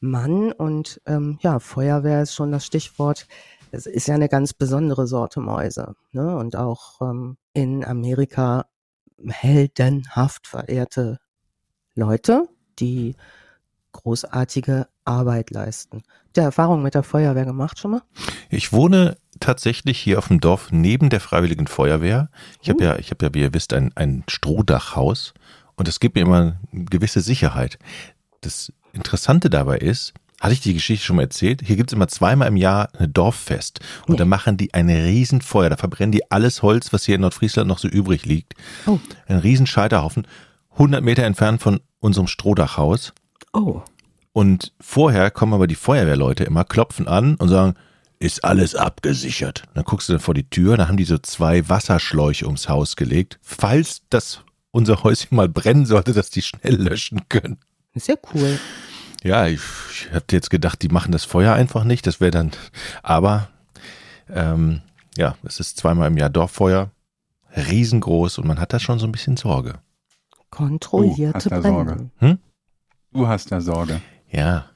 Mann 0.00 0.52
und 0.52 1.00
ähm, 1.06 1.38
ja, 1.40 1.58
Feuerwehr 1.58 2.22
ist 2.22 2.34
schon 2.34 2.52
das 2.52 2.64
Stichwort. 2.64 3.26
Es 3.70 3.86
ist 3.86 4.08
ja 4.08 4.14
eine 4.14 4.28
ganz 4.28 4.54
besondere 4.54 5.06
Sorte 5.06 5.40
Mäuse. 5.40 5.94
Ne? 6.12 6.36
Und 6.36 6.56
auch 6.56 7.00
ähm, 7.00 7.36
in 7.52 7.84
Amerika 7.84 8.66
heldenhaft 9.26 10.46
verehrte 10.46 11.18
Leute, 11.94 12.48
die 12.78 13.16
großartige 13.92 14.86
Arbeit 15.04 15.50
leisten. 15.50 16.02
Der 16.36 16.44
Erfahrung 16.44 16.82
mit 16.82 16.94
der 16.94 17.02
Feuerwehr 17.02 17.44
gemacht 17.44 17.78
schon 17.78 17.92
mal? 17.92 18.02
Ich 18.50 18.72
wohne 18.72 19.16
tatsächlich 19.40 19.98
hier 19.98 20.18
auf 20.18 20.28
dem 20.28 20.40
Dorf 20.40 20.70
neben 20.70 21.10
der 21.10 21.20
Freiwilligen 21.20 21.66
Feuerwehr. 21.66 22.30
Ich 22.62 22.68
uh. 22.68 22.74
habe 22.74 22.84
ja, 22.84 22.96
ich 22.98 23.10
habe 23.10 23.26
ja, 23.26 23.34
wie 23.34 23.40
ihr 23.40 23.54
wisst, 23.54 23.72
ein, 23.72 23.92
ein 23.96 24.24
Strohdachhaus 24.28 25.34
und 25.76 25.88
es 25.88 26.00
gibt 26.00 26.14
mir 26.14 26.22
immer 26.22 26.60
eine 26.72 26.84
gewisse 26.84 27.20
Sicherheit. 27.20 27.78
Das 28.40 28.72
Interessante 28.98 29.48
dabei 29.48 29.78
ist, 29.78 30.12
hatte 30.40 30.52
ich 30.52 30.60
die 30.60 30.74
Geschichte 30.74 31.06
schon 31.06 31.16
mal 31.16 31.22
erzählt? 31.22 31.62
Hier 31.64 31.76
gibt 31.76 31.90
es 31.90 31.94
immer 31.94 32.08
zweimal 32.08 32.48
im 32.48 32.56
Jahr 32.56 32.90
eine 32.96 33.08
Dorffest. 33.08 33.80
Und 34.06 34.14
oh. 34.14 34.16
da 34.18 34.24
machen 34.24 34.56
die 34.56 34.72
ein 34.74 34.88
Riesenfeuer. 34.88 35.70
Da 35.70 35.76
verbrennen 35.76 36.12
die 36.12 36.30
alles 36.30 36.62
Holz, 36.62 36.92
was 36.92 37.04
hier 37.04 37.16
in 37.16 37.22
Nordfriesland 37.22 37.66
noch 37.66 37.78
so 37.78 37.88
übrig 37.88 38.24
liegt. 38.24 38.54
Oh. 38.86 38.98
Ein 39.26 39.38
Riesenscheiterhaufen. 39.38 40.26
100 40.72 41.02
Meter 41.02 41.24
entfernt 41.24 41.60
von 41.60 41.80
unserem 41.98 42.28
Strohdachhaus. 42.28 43.12
Oh. 43.52 43.82
Und 44.32 44.72
vorher 44.80 45.32
kommen 45.32 45.54
aber 45.54 45.66
die 45.66 45.74
Feuerwehrleute 45.74 46.44
immer, 46.44 46.64
klopfen 46.64 47.08
an 47.08 47.34
und 47.36 47.48
sagen, 47.48 47.74
ist 48.20 48.44
alles 48.44 48.74
abgesichert. 48.76 49.64
Dann 49.74 49.84
guckst 49.84 50.08
du 50.08 50.12
dann 50.12 50.20
vor 50.20 50.34
die 50.34 50.48
Tür, 50.48 50.76
da 50.76 50.86
haben 50.86 50.96
die 50.96 51.04
so 51.04 51.18
zwei 51.18 51.68
Wasserschläuche 51.68 52.46
ums 52.46 52.68
Haus 52.68 52.94
gelegt, 52.94 53.38
falls 53.42 54.02
das 54.10 54.42
unser 54.70 55.02
Häuschen 55.02 55.36
mal 55.36 55.48
brennen 55.48 55.86
sollte, 55.86 56.12
dass 56.12 56.30
die 56.30 56.42
schnell 56.42 56.76
löschen 56.76 57.22
können. 57.28 57.58
Sehr 57.94 58.18
cool. 58.34 58.58
Ja, 59.22 59.46
ich, 59.46 59.60
ich 59.90 60.12
hatte 60.12 60.36
jetzt 60.36 60.50
gedacht, 60.50 60.82
die 60.82 60.88
machen 60.88 61.12
das 61.12 61.24
Feuer 61.24 61.54
einfach 61.54 61.84
nicht. 61.84 62.06
Das 62.06 62.20
wäre 62.20 62.30
dann, 62.30 62.52
aber 63.02 63.48
ähm, 64.30 64.82
ja, 65.16 65.36
es 65.42 65.58
ist 65.60 65.76
zweimal 65.76 66.08
im 66.08 66.16
Jahr 66.16 66.30
Dorffeuer, 66.30 66.90
riesengroß 67.56 68.38
und 68.38 68.46
man 68.46 68.60
hat 68.60 68.72
da 68.72 68.78
schon 68.78 68.98
so 68.98 69.06
ein 69.06 69.12
bisschen 69.12 69.36
Sorge. 69.36 69.74
Kontrollierte 70.50 71.48
du 71.48 71.62
Sorge. 71.62 72.10
Hm? 72.18 72.38
Du 73.12 73.26
hast 73.26 73.50
da 73.50 73.60
Sorge. 73.60 74.00
Ja. 74.30 74.66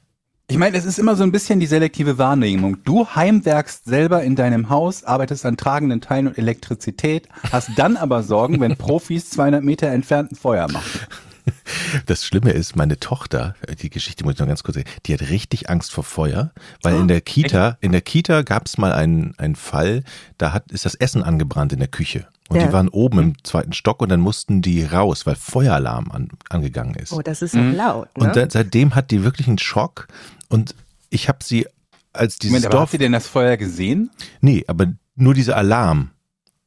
Ich 0.48 0.58
meine, 0.58 0.76
es 0.76 0.84
ist 0.84 0.98
immer 0.98 1.16
so 1.16 1.22
ein 1.22 1.32
bisschen 1.32 1.60
die 1.60 1.66
selektive 1.66 2.18
Wahrnehmung. 2.18 2.82
Du 2.84 3.06
heimwerkst 3.06 3.84
selber 3.84 4.22
in 4.22 4.36
deinem 4.36 4.68
Haus, 4.68 5.04
arbeitest 5.04 5.46
an 5.46 5.56
tragenden 5.56 6.00
Teilen 6.00 6.26
und 6.26 6.36
Elektrizität, 6.36 7.28
hast 7.50 7.70
dann 7.76 7.96
aber 7.96 8.22
Sorgen, 8.22 8.60
wenn 8.60 8.76
Profis 8.76 9.30
200 9.30 9.62
Meter 9.62 9.88
entfernt 9.88 10.32
ein 10.32 10.36
Feuer 10.36 10.70
machen. 10.70 11.00
Das 12.06 12.24
Schlimme 12.24 12.50
ist, 12.50 12.76
meine 12.76 12.98
Tochter, 12.98 13.54
die 13.80 13.90
Geschichte 13.90 14.24
muss 14.24 14.34
ich 14.34 14.40
noch 14.40 14.46
ganz 14.46 14.62
kurz 14.62 14.76
sagen, 14.76 14.88
die 15.06 15.14
hat 15.14 15.20
richtig 15.22 15.68
Angst 15.68 15.92
vor 15.92 16.04
Feuer, 16.04 16.52
weil 16.82 16.94
oh, 16.94 17.00
in 17.00 17.08
der 17.08 17.20
Kita, 17.20 17.70
echt? 17.70 17.78
in 17.80 17.92
der 17.92 18.00
Kita 18.00 18.42
gab 18.42 18.66
es 18.66 18.78
mal 18.78 18.92
einen, 18.92 19.34
einen 19.38 19.56
Fall, 19.56 20.02
da 20.38 20.52
hat, 20.52 20.70
ist 20.72 20.84
das 20.84 20.94
Essen 20.94 21.22
angebrannt 21.22 21.72
in 21.72 21.78
der 21.78 21.88
Küche. 21.88 22.26
Und 22.48 22.60
ja. 22.60 22.66
die 22.66 22.72
waren 22.72 22.88
oben 22.88 23.18
im 23.18 23.44
zweiten 23.44 23.72
Stock 23.72 24.02
und 24.02 24.08
dann 24.08 24.20
mussten 24.20 24.62
die 24.62 24.84
raus, 24.84 25.26
weil 25.26 25.36
Feueralarm 25.36 26.10
an, 26.10 26.28
angegangen 26.48 26.94
ist. 26.94 27.12
Oh, 27.12 27.22
das 27.22 27.42
ist 27.42 27.54
mhm. 27.54 27.74
laut. 27.74 28.08
Ne? 28.16 28.26
Und 28.26 28.36
dann, 28.36 28.50
seitdem 28.50 28.94
hat 28.94 29.10
die 29.10 29.24
wirklich 29.24 29.48
einen 29.48 29.58
Schock 29.58 30.08
und 30.48 30.74
ich 31.10 31.28
habe 31.28 31.38
sie 31.42 31.66
als 32.12 32.38
dieses 32.38 32.52
Moment, 32.52 32.66
aber 32.66 32.72
Dorf. 32.72 32.82
Habt 32.82 32.92
ihr 32.94 32.98
denn 32.98 33.12
das 33.12 33.26
Feuer 33.26 33.56
gesehen? 33.56 34.10
Nee, 34.40 34.64
aber 34.66 34.86
nur 35.14 35.34
dieser 35.34 35.56
Alarm. 35.56 36.10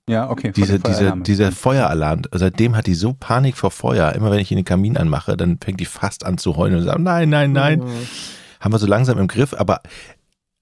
Ja, 0.07 0.29
okay. 0.29 0.51
Diese, 0.55 0.79
diese, 0.79 1.17
dieser 1.17 1.51
Feueralarm, 1.51 2.21
seitdem 2.31 2.75
hat 2.75 2.85
die 2.85 2.93
so 2.93 3.13
Panik 3.13 3.57
vor 3.57 3.71
Feuer. 3.71 4.13
Immer 4.13 4.29
wenn 4.29 4.39
ich 4.39 4.51
in 4.51 4.57
den 4.57 4.65
Kamin 4.65 4.97
anmache, 4.97 5.35
dann 5.35 5.57
fängt 5.59 5.79
die 5.79 5.85
fast 5.85 6.25
an 6.25 6.37
zu 6.37 6.57
heulen 6.57 6.75
und 6.75 6.83
sagt, 6.83 6.99
nein, 6.99 7.29
nein, 7.29 7.51
nein. 7.51 7.79
Mhm. 7.79 8.07
Haben 8.59 8.73
wir 8.73 8.79
so 8.79 8.85
langsam 8.85 9.17
im 9.17 9.27
Griff, 9.27 9.55
aber 9.55 9.81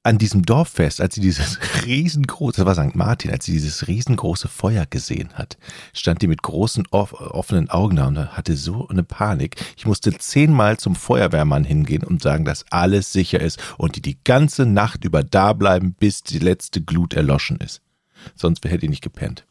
an 0.03 0.17
diesem 0.17 0.43
Dorffest, 0.43 1.01
als 1.01 1.15
sie 1.15 1.21
dieses 1.21 1.59
riesengroße, 1.85 2.63
das 2.63 2.77
war 2.77 2.85
St. 2.85 2.95
Martin, 2.95 3.31
als 3.31 3.45
sie 3.45 3.53
dieses 3.53 3.87
riesengroße 3.87 4.47
Feuer 4.47 4.85
gesehen 4.85 5.33
hat, 5.33 5.57
stand 5.93 6.21
die 6.21 6.27
mit 6.27 6.41
großen 6.41 6.87
offenen 6.91 7.69
Augen 7.69 7.97
da 7.97 8.07
und 8.07 8.37
hatte 8.37 8.55
so 8.55 8.87
eine 8.89 9.03
Panik. 9.03 9.55
Ich 9.75 9.85
musste 9.85 10.13
zehnmal 10.17 10.77
zum 10.77 10.95
Feuerwehrmann 10.95 11.63
hingehen 11.65 12.03
und 12.03 12.21
sagen, 12.21 12.45
dass 12.45 12.65
alles 12.69 13.11
sicher 13.11 13.39
ist 13.39 13.59
und 13.77 13.97
die 13.97 14.01
die 14.01 14.17
ganze 14.23 14.65
Nacht 14.65 15.03
über 15.03 15.23
da 15.23 15.51
bleiben, 15.51 15.93
bis 15.93 16.23
die 16.23 16.39
letzte 16.39 16.81
Glut 16.81 17.13
erloschen 17.13 17.57
ist. 17.57 17.81
Sonst 18.35 18.63
hätte 18.65 18.85
ich 18.85 18.89
nicht 18.89 19.03
gepennt. 19.03 19.45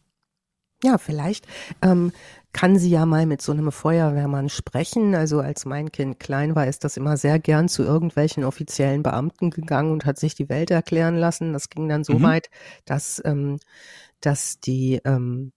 Ja, 0.84 0.98
vielleicht 0.98 1.46
ähm, 1.80 2.12
kann 2.52 2.76
sie 2.76 2.90
ja 2.90 3.06
mal 3.06 3.24
mit 3.24 3.40
so 3.40 3.52
einem 3.52 3.70
Feuerwehrmann 3.70 4.48
sprechen. 4.48 5.14
Also 5.14 5.40
als 5.40 5.64
mein 5.64 5.92
Kind 5.92 6.18
klein 6.18 6.56
war, 6.56 6.66
ist 6.66 6.82
das 6.82 6.96
immer 6.96 7.16
sehr 7.16 7.38
gern 7.38 7.68
zu 7.68 7.84
irgendwelchen 7.84 8.44
offiziellen 8.44 9.02
Beamten 9.02 9.50
gegangen 9.50 9.92
und 9.92 10.04
hat 10.04 10.18
sich 10.18 10.34
die 10.34 10.48
Welt 10.48 10.70
erklären 10.70 11.16
lassen. 11.16 11.52
Das 11.52 11.70
ging 11.70 11.88
dann 11.88 12.02
so 12.02 12.14
mhm. 12.14 12.22
weit, 12.24 12.50
dass, 12.84 13.22
ähm, 13.24 13.58
dass 14.20 14.58
die 14.58 15.00
ähm, 15.04 15.52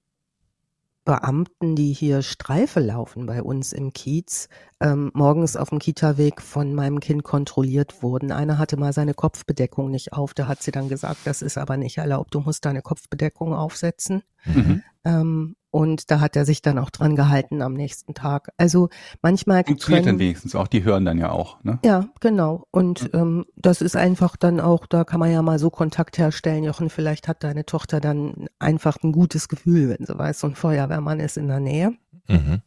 Beamten, 1.05 1.75
die 1.75 1.93
hier 1.93 2.21
Streife 2.21 2.79
laufen 2.79 3.25
bei 3.25 3.41
uns 3.43 3.73
im 3.73 3.93
Kiez, 3.93 4.49
ähm, 4.81 5.11
morgens 5.13 5.55
auf 5.55 5.69
dem 5.69 5.79
Kita-Weg 5.79 6.41
von 6.41 6.73
meinem 6.73 6.99
Kind 6.99 7.23
kontrolliert 7.23 8.03
wurden. 8.03 8.31
Einer 8.31 8.57
hatte 8.57 8.77
mal 8.77 8.93
seine 8.93 9.13
Kopfbedeckung 9.13 9.89
nicht 9.89 10.13
auf. 10.13 10.33
Da 10.33 10.47
hat 10.47 10.61
sie 10.61 10.71
dann 10.71 10.89
gesagt, 10.89 11.19
das 11.25 11.41
ist 11.41 11.57
aber 11.57 11.77
nicht 11.77 11.97
erlaubt. 11.97 12.35
Du 12.35 12.41
musst 12.41 12.65
deine 12.65 12.81
Kopfbedeckung 12.81 13.53
aufsetzen. 13.53 14.23
Mhm. 14.45 14.83
Ähm, 15.05 15.55
und 15.71 16.09
da 16.09 16.21
hat 16.21 16.37
er 16.37 16.45
sich 16.45 16.61
dann 16.61 16.77
auch 16.77 16.89
dran 16.89 17.17
gehalten 17.17 17.61
am 17.61 17.73
nächsten 17.73 18.13
Tag. 18.13 18.49
Also 18.57 18.87
manchmal 19.21 19.65
funktioniert 19.65 20.05
können, 20.05 20.17
dann 20.17 20.19
wenigstens 20.19 20.55
auch. 20.55 20.67
Die 20.67 20.83
hören 20.83 21.03
dann 21.03 21.17
ja 21.17 21.31
auch. 21.31 21.61
Ne? 21.63 21.79
Ja, 21.83 22.07
genau. 22.21 22.65
Und 22.71 23.09
ähm, 23.13 23.45
das 23.57 23.81
ist 23.81 23.97
einfach 23.97 24.37
dann 24.37 24.61
auch, 24.61 24.85
da 24.87 25.03
kann 25.03 25.19
man 25.19 25.31
ja 25.31 25.41
mal 25.41 25.59
so 25.59 25.69
Kontakt 25.69 26.17
herstellen. 26.17 26.63
Jochen, 26.63 26.89
vielleicht 26.89 27.27
hat 27.27 27.43
deine 27.43 27.65
Tochter 27.65 27.99
dann 27.99 28.47
einfach 28.57 28.97
ein 29.03 29.11
gutes 29.11 29.49
Gefühl, 29.49 29.89
wenn 29.89 30.05
sie 30.05 30.17
weiß, 30.17 30.39
so 30.39 30.47
ein 30.47 30.55
Feuerwehrmann 30.55 31.19
ist 31.19 31.37
in 31.37 31.47
der 31.47 31.59
Nähe. 31.59 31.93
Mhm. 32.29 32.61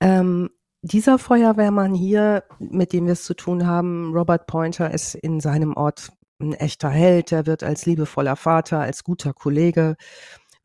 Ähm, 0.00 0.50
dieser 0.82 1.18
Feuerwehrmann 1.18 1.94
hier, 1.94 2.44
mit 2.58 2.92
dem 2.92 3.06
wir 3.06 3.14
es 3.14 3.24
zu 3.24 3.34
tun 3.34 3.66
haben, 3.66 4.12
Robert 4.12 4.46
Pointer, 4.46 4.92
ist 4.92 5.14
in 5.14 5.40
seinem 5.40 5.74
Ort 5.74 6.10
ein 6.40 6.52
echter 6.52 6.88
Held. 6.90 7.32
Er 7.32 7.46
wird 7.46 7.62
als 7.62 7.86
liebevoller 7.86 8.36
Vater, 8.36 8.80
als 8.80 9.04
guter 9.04 9.32
Kollege 9.32 9.96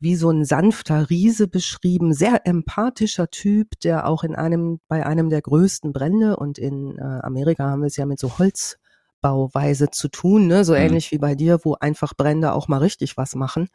wie 0.04 0.16
so 0.16 0.30
ein 0.30 0.44
sanfter 0.44 1.08
Riese 1.08 1.48
beschrieben, 1.48 2.12
sehr 2.12 2.46
empathischer 2.46 3.30
Typ, 3.30 3.80
der 3.82 4.06
auch 4.06 4.22
in 4.22 4.34
einem, 4.34 4.80
bei 4.86 5.06
einem 5.06 5.30
der 5.30 5.40
größten 5.40 5.94
Brände 5.94 6.36
und 6.36 6.58
in 6.58 6.98
äh, 6.98 7.20
Amerika 7.22 7.70
haben 7.70 7.80
wir 7.80 7.86
es 7.86 7.96
ja 7.96 8.04
mit 8.04 8.18
so 8.18 8.38
Holzbauweise 8.38 9.90
zu 9.90 10.08
tun, 10.08 10.46
ne? 10.46 10.64
so 10.64 10.74
mhm. 10.74 10.80
ähnlich 10.80 11.10
wie 11.10 11.18
bei 11.18 11.34
dir, 11.34 11.60
wo 11.62 11.76
einfach 11.80 12.12
Brände 12.14 12.52
auch 12.52 12.68
mal 12.68 12.78
richtig 12.78 13.16
was 13.16 13.34
machen. 13.34 13.68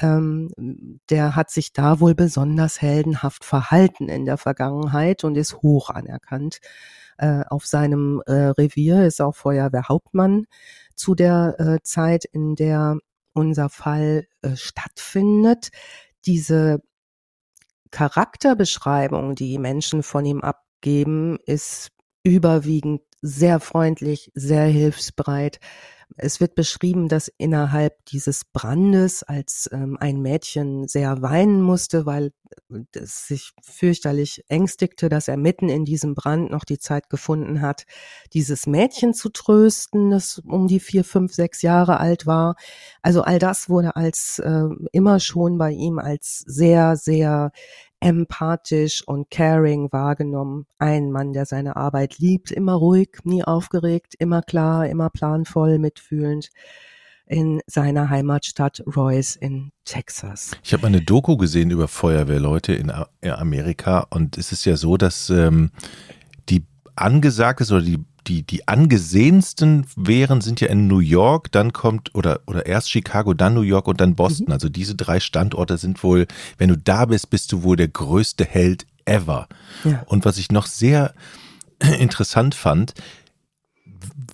Ähm, 0.00 1.00
der 1.10 1.36
hat 1.36 1.50
sich 1.50 1.72
da 1.72 2.00
wohl 2.00 2.14
besonders 2.14 2.80
heldenhaft 2.80 3.44
verhalten 3.44 4.08
in 4.08 4.24
der 4.24 4.38
Vergangenheit 4.38 5.24
und 5.24 5.36
ist 5.36 5.62
hoch 5.62 5.90
anerkannt. 5.90 6.60
Äh, 7.18 7.44
auf 7.48 7.66
seinem 7.66 8.22
äh, 8.26 8.32
Revier 8.32 9.04
ist 9.06 9.20
auch 9.20 9.36
Feuerwehrhauptmann 9.36 10.46
zu 10.94 11.14
der 11.14 11.56
äh, 11.58 11.78
Zeit, 11.82 12.24
in 12.24 12.54
der 12.54 12.96
unser 13.32 13.68
Fall 13.68 14.26
äh, 14.42 14.56
stattfindet, 14.56 15.70
diese 16.26 16.82
Charakterbeschreibung, 17.90 19.34
die 19.34 19.58
Menschen 19.58 20.02
von 20.02 20.24
ihm 20.24 20.40
abgeben, 20.42 21.38
ist 21.44 21.90
überwiegend 22.22 23.02
sehr 23.22 23.60
freundlich, 23.60 24.30
sehr 24.34 24.64
hilfsbereit, 24.64 25.60
es 26.16 26.40
wird 26.40 26.54
beschrieben, 26.54 27.08
dass 27.08 27.28
innerhalb 27.38 28.04
dieses 28.06 28.44
Brandes, 28.44 29.22
als 29.22 29.68
ähm, 29.72 29.96
ein 30.00 30.20
Mädchen 30.20 30.88
sehr 30.88 31.22
weinen 31.22 31.62
musste, 31.62 32.06
weil 32.06 32.32
äh, 32.70 32.80
es 32.92 33.26
sich 33.26 33.52
fürchterlich 33.62 34.44
ängstigte, 34.48 35.08
dass 35.08 35.28
er 35.28 35.36
mitten 35.36 35.68
in 35.68 35.84
diesem 35.84 36.14
Brand 36.14 36.50
noch 36.50 36.64
die 36.64 36.78
Zeit 36.78 37.10
gefunden 37.10 37.60
hat, 37.60 37.84
dieses 38.32 38.66
Mädchen 38.66 39.14
zu 39.14 39.30
trösten, 39.30 40.10
das 40.10 40.38
um 40.38 40.66
die 40.66 40.80
vier, 40.80 41.04
fünf, 41.04 41.34
sechs 41.34 41.62
Jahre 41.62 41.98
alt 41.98 42.26
war. 42.26 42.56
Also 43.02 43.22
all 43.22 43.38
das 43.38 43.68
wurde 43.68 43.96
als 43.96 44.38
äh, 44.40 44.68
immer 44.92 45.20
schon 45.20 45.58
bei 45.58 45.70
ihm 45.70 45.98
als 45.98 46.40
sehr, 46.46 46.96
sehr 46.96 47.52
empathisch 48.00 49.06
und 49.06 49.30
caring 49.30 49.92
wahrgenommen. 49.92 50.66
Ein 50.78 51.10
Mann, 51.10 51.32
der 51.32 51.46
seine 51.46 51.76
Arbeit 51.76 52.18
liebt, 52.18 52.50
immer 52.50 52.74
ruhig, 52.74 53.18
nie 53.24 53.44
aufgeregt, 53.44 54.14
immer 54.18 54.42
klar, 54.42 54.88
immer 54.88 55.10
planvoll, 55.10 55.78
mitfühlend 55.78 56.50
in 57.26 57.60
seiner 57.66 58.10
Heimatstadt 58.10 58.82
Royce 58.96 59.36
in 59.36 59.70
Texas. 59.84 60.50
Ich 60.64 60.72
habe 60.72 60.88
eine 60.88 61.00
Doku 61.00 61.36
gesehen 61.36 61.70
über 61.70 61.86
Feuerwehrleute 61.86 62.72
in 62.72 62.92
Amerika 63.22 64.06
und 64.10 64.36
es 64.36 64.50
ist 64.50 64.64
ja 64.64 64.76
so, 64.76 64.96
dass 64.96 65.30
ähm, 65.30 65.70
die 66.48 66.66
angesagt 66.96 67.60
ist 67.60 67.70
oder 67.70 67.82
die 67.82 68.04
die, 68.30 68.44
die 68.44 68.68
angesehensten 68.68 69.86
wären, 69.96 70.40
sind 70.40 70.60
ja 70.60 70.68
in 70.68 70.86
New 70.86 71.00
York, 71.00 71.50
dann 71.50 71.72
kommt, 71.72 72.14
oder, 72.14 72.40
oder 72.46 72.64
erst 72.64 72.88
Chicago, 72.88 73.34
dann 73.34 73.54
New 73.54 73.62
York 73.62 73.88
und 73.88 74.00
dann 74.00 74.14
Boston. 74.14 74.46
Mhm. 74.46 74.52
Also 74.52 74.68
diese 74.68 74.94
drei 74.94 75.18
Standorte 75.18 75.78
sind 75.78 76.04
wohl, 76.04 76.28
wenn 76.56 76.68
du 76.68 76.78
da 76.78 77.06
bist, 77.06 77.30
bist 77.30 77.50
du 77.50 77.64
wohl 77.64 77.74
der 77.74 77.88
größte 77.88 78.44
Held 78.44 78.86
ever. 79.04 79.48
Ja. 79.82 80.04
Und 80.06 80.24
was 80.24 80.38
ich 80.38 80.52
noch 80.52 80.66
sehr 80.66 81.12
interessant 81.98 82.54
fand, 82.54 82.94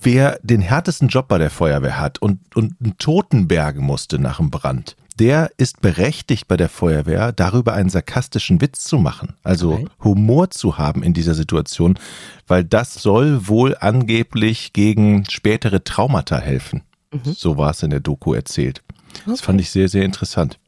wer 0.02 0.38
den 0.42 0.60
härtesten 0.60 1.08
Job 1.08 1.28
bei 1.28 1.38
der 1.38 1.50
Feuerwehr 1.50 1.98
hat 1.98 2.20
und, 2.20 2.54
und 2.54 2.74
einen 2.82 2.98
Toten 2.98 3.48
bergen 3.48 3.82
musste 3.82 4.18
nach 4.18 4.36
dem 4.36 4.50
Brand, 4.50 4.94
der 5.18 5.50
ist 5.56 5.80
berechtigt 5.80 6.48
bei 6.48 6.56
der 6.56 6.68
Feuerwehr, 6.68 7.32
darüber 7.32 7.72
einen 7.72 7.88
sarkastischen 7.88 8.60
Witz 8.60 8.84
zu 8.84 8.98
machen, 8.98 9.34
also 9.42 9.72
okay. 9.72 9.86
Humor 10.04 10.50
zu 10.50 10.78
haben 10.78 11.02
in 11.02 11.14
dieser 11.14 11.34
Situation, 11.34 11.98
weil 12.46 12.64
das 12.64 12.94
soll 12.94 13.48
wohl 13.48 13.76
angeblich 13.80 14.72
gegen 14.72 15.24
spätere 15.28 15.82
Traumata 15.82 16.38
helfen. 16.38 16.82
Mhm. 17.12 17.32
So 17.32 17.56
war 17.56 17.70
es 17.70 17.82
in 17.82 17.90
der 17.90 18.00
Doku 18.00 18.34
erzählt. 18.34 18.82
Okay. 18.88 19.22
Das 19.26 19.40
fand 19.40 19.60
ich 19.60 19.70
sehr, 19.70 19.88
sehr 19.88 20.04
interessant. 20.04 20.58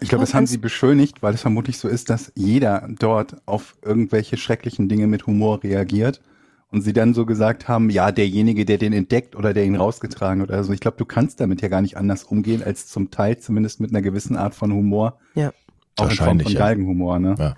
Ich 0.00 0.08
glaube, 0.08 0.22
das 0.22 0.34
haben 0.34 0.46
sie 0.46 0.58
beschönigt, 0.58 1.22
weil 1.22 1.34
es 1.34 1.40
vermutlich 1.40 1.78
so 1.78 1.88
ist, 1.88 2.08
dass 2.08 2.30
jeder 2.36 2.88
dort 2.98 3.36
auf 3.46 3.76
irgendwelche 3.82 4.36
schrecklichen 4.36 4.88
Dinge 4.88 5.08
mit 5.08 5.26
Humor 5.26 5.62
reagiert 5.64 6.20
und 6.70 6.82
sie 6.82 6.92
dann 6.92 7.14
so 7.14 7.24
gesagt 7.24 7.68
haben, 7.68 7.90
ja, 7.90 8.12
derjenige, 8.12 8.64
der 8.64 8.78
den 8.78 8.92
entdeckt 8.92 9.34
oder 9.34 9.54
der 9.54 9.64
ihn 9.64 9.76
rausgetragen 9.76 10.42
hat 10.42 10.50
oder 10.50 10.64
so. 10.64 10.72
Ich 10.72 10.80
glaube, 10.80 10.98
du 10.98 11.04
kannst 11.04 11.40
damit 11.40 11.62
ja 11.62 11.68
gar 11.68 11.80
nicht 11.80 11.96
anders 11.96 12.24
umgehen, 12.24 12.62
als 12.62 12.86
zum 12.88 13.10
Teil 13.10 13.38
zumindest 13.38 13.80
mit 13.80 13.90
einer 13.90 14.02
gewissen 14.02 14.36
Art 14.36 14.54
von 14.54 14.72
Humor. 14.72 15.18
Ja. 15.34 15.52
Auch 15.96 16.10
in 16.10 16.16
Form 16.16 16.40
von 16.40 16.54
Galgenhumor, 16.54 17.18
ne? 17.18 17.34
Ja. 17.38 17.56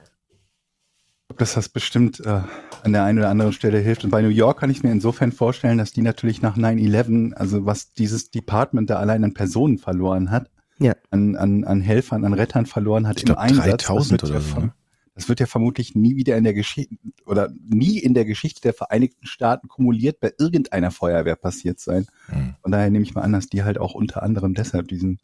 Ich 1.23 1.29
glaube, 1.29 1.39
dass 1.39 1.55
das 1.55 1.69
bestimmt 1.69 2.21
äh, 2.21 2.41
an 2.83 2.93
der 2.93 3.05
einen 3.05 3.19
oder 3.19 3.29
anderen 3.29 3.53
Stelle 3.53 3.79
hilft. 3.79 4.05
Und 4.05 4.11
bei 4.11 4.23
New 4.23 4.29
York 4.29 4.61
kann 4.61 4.71
ich 4.71 4.83
mir 4.83 4.91
insofern 4.91 5.33
vorstellen, 5.33 5.79
dass 5.79 5.93
die 5.93 6.03
natürlich 6.03 6.43
nach 6.43 6.57
9-11, 6.57 7.35
also 7.35 7.67
was 7.67 7.93
dieses 7.93 8.31
Department 8.31 8.91
da 8.91 8.97
allein 8.97 9.23
an 9.25 9.35
Personen 9.35 9.79
verloren 9.79 10.31
hat, 10.31 10.51
ja. 10.79 10.95
an, 11.11 11.37
an, 11.37 11.65
an 11.65 11.81
Helfern, 11.81 12.25
an 12.25 12.33
Rettern 12.33 12.67
verloren 12.67 13.07
hat 13.07 13.19
ich 13.19 13.25
im 13.25 13.27
glaub, 13.35 13.39
Einsatz. 13.39 13.85
3000 13.85 14.25
oder 14.25 14.41
so. 14.41 14.61
Ne? 14.61 14.73
Das 15.21 15.29
wird 15.29 15.39
ja 15.39 15.45
vermutlich 15.45 15.95
nie 15.95 16.17
wieder 16.17 16.39
in 16.39 16.45
der 16.45 16.55
Geschichte 16.55 16.97
oder 17.27 17.53
nie 17.69 17.99
in 17.99 18.15
der 18.15 18.25
Geschichte 18.25 18.63
der 18.63 18.73
Vereinigten 18.73 19.27
Staaten 19.27 19.69
kumuliert 19.69 20.19
bei 20.19 20.33
irgendeiner 20.39 20.91
Feuerwehr 20.91 21.37
passiert 21.37 21.79
sein. 21.79 22.07
Mhm. 22.29 22.55
Von 22.63 22.73
daher 22.73 22.89
nehme 22.89 23.03
ich 23.03 23.15
mal 23.15 23.21
an, 23.21 23.35
dass 23.35 23.47
die 23.47 23.63
halt 23.63 23.77
auch 23.77 23.93
unter 23.93 24.23
anderem 24.23 24.55
deshalb 24.55 24.89
diesen, 24.89 25.19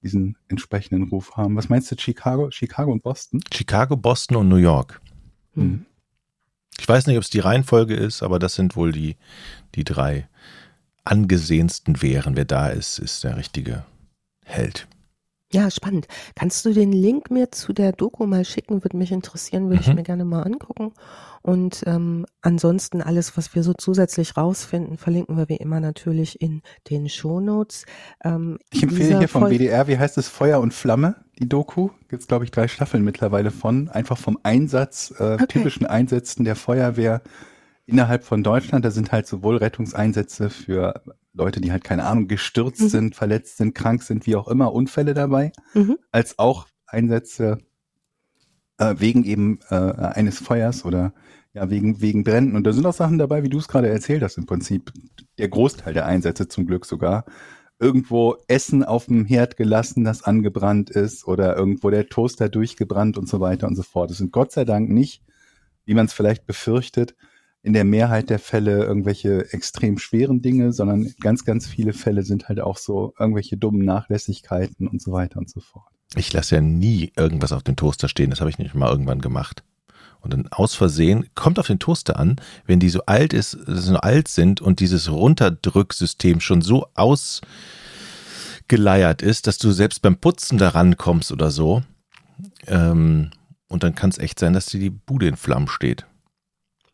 diesen 0.00 0.38
entsprechenden 0.46 1.08
Ruf 1.08 1.36
haben. 1.36 1.56
Was 1.56 1.68
meinst 1.68 1.90
du, 1.90 1.96
Chicago, 1.98 2.52
Chicago 2.52 2.92
und 2.92 3.02
Boston? 3.02 3.40
Chicago, 3.52 3.96
Boston 3.96 4.36
und 4.36 4.48
New 4.48 4.54
York. 4.54 5.00
Mhm. 5.54 5.86
Ich 6.78 6.88
weiß 6.88 7.08
nicht, 7.08 7.16
ob 7.16 7.24
es 7.24 7.30
die 7.30 7.40
Reihenfolge 7.40 7.96
ist, 7.96 8.22
aber 8.22 8.38
das 8.38 8.54
sind 8.54 8.76
wohl 8.76 8.92
die, 8.92 9.16
die 9.74 9.82
drei 9.82 10.28
angesehensten 11.02 12.00
Wehren. 12.00 12.36
Wer 12.36 12.44
da 12.44 12.68
ist, 12.68 13.00
ist 13.00 13.24
der 13.24 13.36
richtige 13.36 13.84
Held. 14.44 14.86
Ja, 15.52 15.70
spannend. 15.70 16.06
Kannst 16.34 16.64
du 16.64 16.72
den 16.72 16.92
Link 16.92 17.30
mir 17.30 17.50
zu 17.50 17.72
der 17.72 17.92
Doku 17.92 18.26
mal 18.26 18.44
schicken? 18.44 18.82
Würde 18.82 18.96
mich 18.96 19.12
interessieren, 19.12 19.68
würde 19.68 19.82
mhm. 19.82 19.90
ich 19.90 19.94
mir 19.94 20.02
gerne 20.02 20.24
mal 20.24 20.42
angucken. 20.42 20.92
Und 21.42 21.82
ähm, 21.86 22.24
ansonsten 22.40 23.02
alles, 23.02 23.36
was 23.36 23.54
wir 23.54 23.62
so 23.62 23.74
zusätzlich 23.74 24.36
rausfinden, 24.36 24.96
verlinken 24.96 25.36
wir 25.36 25.48
wie 25.48 25.56
immer 25.56 25.80
natürlich 25.80 26.40
in 26.40 26.62
den 26.88 27.08
Shownotes. 27.08 27.84
Ähm, 28.24 28.58
ich 28.70 28.82
empfehle 28.82 29.18
hier 29.18 29.28
vom 29.28 29.50
WDR, 29.50 29.88
wie 29.88 29.98
heißt 29.98 30.16
es, 30.18 30.28
Feuer 30.28 30.60
und 30.60 30.72
Flamme, 30.72 31.16
die 31.38 31.48
Doku. 31.48 31.90
Gibt 32.08 32.22
es, 32.22 32.28
glaube 32.28 32.44
ich, 32.44 32.50
drei 32.50 32.68
Staffeln 32.68 33.04
mittlerweile 33.04 33.50
von. 33.50 33.88
Einfach 33.88 34.16
vom 34.16 34.38
Einsatz, 34.44 35.12
äh, 35.18 35.34
okay. 35.34 35.46
typischen 35.48 35.84
Einsätzen 35.84 36.44
der 36.44 36.56
Feuerwehr 36.56 37.22
innerhalb 37.86 38.24
von 38.24 38.42
Deutschland. 38.42 38.84
Da 38.84 38.90
sind 38.90 39.12
halt 39.12 39.26
sowohl 39.26 39.56
Rettungseinsätze 39.56 40.50
für 40.50 41.02
Leute, 41.32 41.60
die 41.60 41.72
halt 41.72 41.84
keine 41.84 42.04
Ahnung, 42.04 42.28
gestürzt 42.28 42.82
mhm. 42.82 42.88
sind, 42.88 43.14
verletzt 43.14 43.56
sind, 43.56 43.74
krank 43.74 44.02
sind, 44.02 44.26
wie 44.26 44.36
auch 44.36 44.48
immer, 44.48 44.72
Unfälle 44.72 45.14
dabei, 45.14 45.52
mhm. 45.74 45.98
als 46.10 46.38
auch 46.38 46.66
Einsätze 46.86 47.58
äh, 48.78 48.94
wegen 48.98 49.24
eben 49.24 49.60
äh, 49.70 49.74
eines 49.74 50.38
Feuers 50.38 50.84
oder 50.84 51.14
ja, 51.54 51.70
wegen, 51.70 52.00
wegen 52.00 52.24
Bränden. 52.24 52.56
Und 52.56 52.64
da 52.64 52.72
sind 52.72 52.86
auch 52.86 52.94
Sachen 52.94 53.18
dabei, 53.18 53.42
wie 53.42 53.48
du 53.48 53.58
es 53.58 53.68
gerade 53.68 53.88
erzählt 53.88 54.22
hast, 54.22 54.38
im 54.38 54.46
Prinzip. 54.46 54.92
Der 55.38 55.48
Großteil 55.48 55.94
der 55.94 56.06
Einsätze 56.06 56.48
zum 56.48 56.66
Glück 56.66 56.86
sogar. 56.86 57.24
Irgendwo 57.78 58.36
Essen 58.48 58.84
auf 58.84 59.06
dem 59.06 59.24
Herd 59.24 59.56
gelassen, 59.56 60.04
das 60.04 60.22
angebrannt 60.22 60.88
ist, 60.90 61.26
oder 61.26 61.56
irgendwo 61.56 61.90
der 61.90 62.08
Toaster 62.08 62.48
durchgebrannt 62.48 63.18
und 63.18 63.28
so 63.28 63.40
weiter 63.40 63.66
und 63.66 63.76
so 63.76 63.82
fort. 63.82 64.10
Das 64.10 64.18
sind 64.18 64.32
Gott 64.32 64.52
sei 64.52 64.64
Dank 64.64 64.88
nicht, 64.88 65.22
wie 65.84 65.94
man 65.94 66.06
es 66.06 66.12
vielleicht 66.12 66.46
befürchtet, 66.46 67.16
in 67.62 67.72
der 67.72 67.84
Mehrheit 67.84 68.28
der 68.28 68.40
Fälle 68.40 68.84
irgendwelche 68.84 69.52
extrem 69.52 69.98
schweren 69.98 70.42
Dinge, 70.42 70.72
sondern 70.72 71.14
ganz, 71.20 71.44
ganz 71.44 71.66
viele 71.66 71.92
Fälle 71.92 72.24
sind 72.24 72.48
halt 72.48 72.60
auch 72.60 72.76
so 72.76 73.14
irgendwelche 73.18 73.56
dummen 73.56 73.84
Nachlässigkeiten 73.84 74.88
und 74.88 75.00
so 75.00 75.12
weiter 75.12 75.38
und 75.38 75.48
so 75.48 75.60
fort. 75.60 75.86
Ich 76.16 76.32
lasse 76.32 76.56
ja 76.56 76.60
nie 76.60 77.12
irgendwas 77.16 77.52
auf 77.52 77.62
dem 77.62 77.76
Toaster 77.76 78.08
stehen. 78.08 78.30
Das 78.30 78.40
habe 78.40 78.50
ich 78.50 78.58
nicht 78.58 78.74
mal 78.74 78.90
irgendwann 78.90 79.20
gemacht. 79.20 79.62
Und 80.20 80.32
dann 80.32 80.48
aus 80.50 80.74
Versehen 80.74 81.26
kommt 81.34 81.58
auf 81.58 81.66
den 81.66 81.78
Toaster 81.78 82.18
an, 82.18 82.36
wenn 82.66 82.80
die 82.80 82.90
so 82.90 83.02
alt 83.06 83.32
ist, 83.32 83.56
so 83.66 83.96
alt 83.96 84.28
sind 84.28 84.60
und 84.60 84.80
dieses 84.80 85.10
Runterdrücksystem 85.10 86.40
schon 86.40 86.62
so 86.62 86.86
ausgeleiert 86.94 89.22
ist, 89.22 89.46
dass 89.46 89.58
du 89.58 89.72
selbst 89.72 90.02
beim 90.02 90.16
Putzen 90.16 90.58
da 90.58 90.68
rankommst 90.68 91.32
oder 91.32 91.50
so. 91.50 91.82
Ähm, 92.66 93.30
und 93.68 93.82
dann 93.82 93.94
kann 93.94 94.10
es 94.10 94.18
echt 94.18 94.38
sein, 94.38 94.52
dass 94.52 94.66
dir 94.66 94.80
die 94.80 94.90
Bude 94.90 95.26
in 95.26 95.36
Flammen 95.36 95.68
steht. 95.68 96.06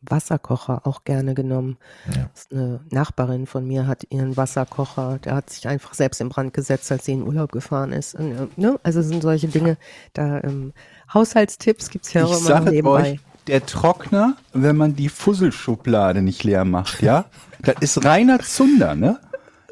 Wasserkocher 0.00 0.86
auch 0.86 1.04
gerne 1.04 1.34
genommen. 1.34 1.76
Ja. 2.14 2.30
Eine 2.50 2.80
Nachbarin 2.90 3.46
von 3.46 3.66
mir 3.66 3.86
hat 3.86 4.04
ihren 4.10 4.36
Wasserkocher, 4.36 5.18
der 5.18 5.34
hat 5.34 5.50
sich 5.50 5.66
einfach 5.66 5.94
selbst 5.94 6.20
in 6.20 6.28
Brand 6.28 6.54
gesetzt, 6.54 6.90
als 6.92 7.04
sie 7.04 7.12
in 7.12 7.22
Urlaub 7.22 7.52
gefahren 7.52 7.92
ist. 7.92 8.14
Und, 8.14 8.32
äh, 8.32 8.46
ne? 8.56 8.78
Also 8.82 9.00
es 9.00 9.08
sind 9.08 9.22
solche 9.22 9.48
Dinge, 9.48 9.76
da 10.12 10.40
ähm, 10.42 10.72
Haushaltstipps 11.12 11.90
gibt's 11.90 12.12
ja 12.12 12.22
ich 12.22 12.28
auch 12.28 12.38
immer 12.38 12.48
sage 12.48 12.70
nebenbei. 12.70 13.12
euch, 13.12 13.20
der 13.48 13.66
Trockner, 13.66 14.36
wenn 14.52 14.76
man 14.76 14.94
die 14.94 15.08
Fusselschublade 15.08 16.22
nicht 16.22 16.44
leer 16.44 16.64
macht, 16.64 17.02
ja, 17.02 17.24
das 17.62 17.76
ist 17.80 18.04
reiner 18.04 18.40
Zunder, 18.40 18.94
ne? 18.94 19.18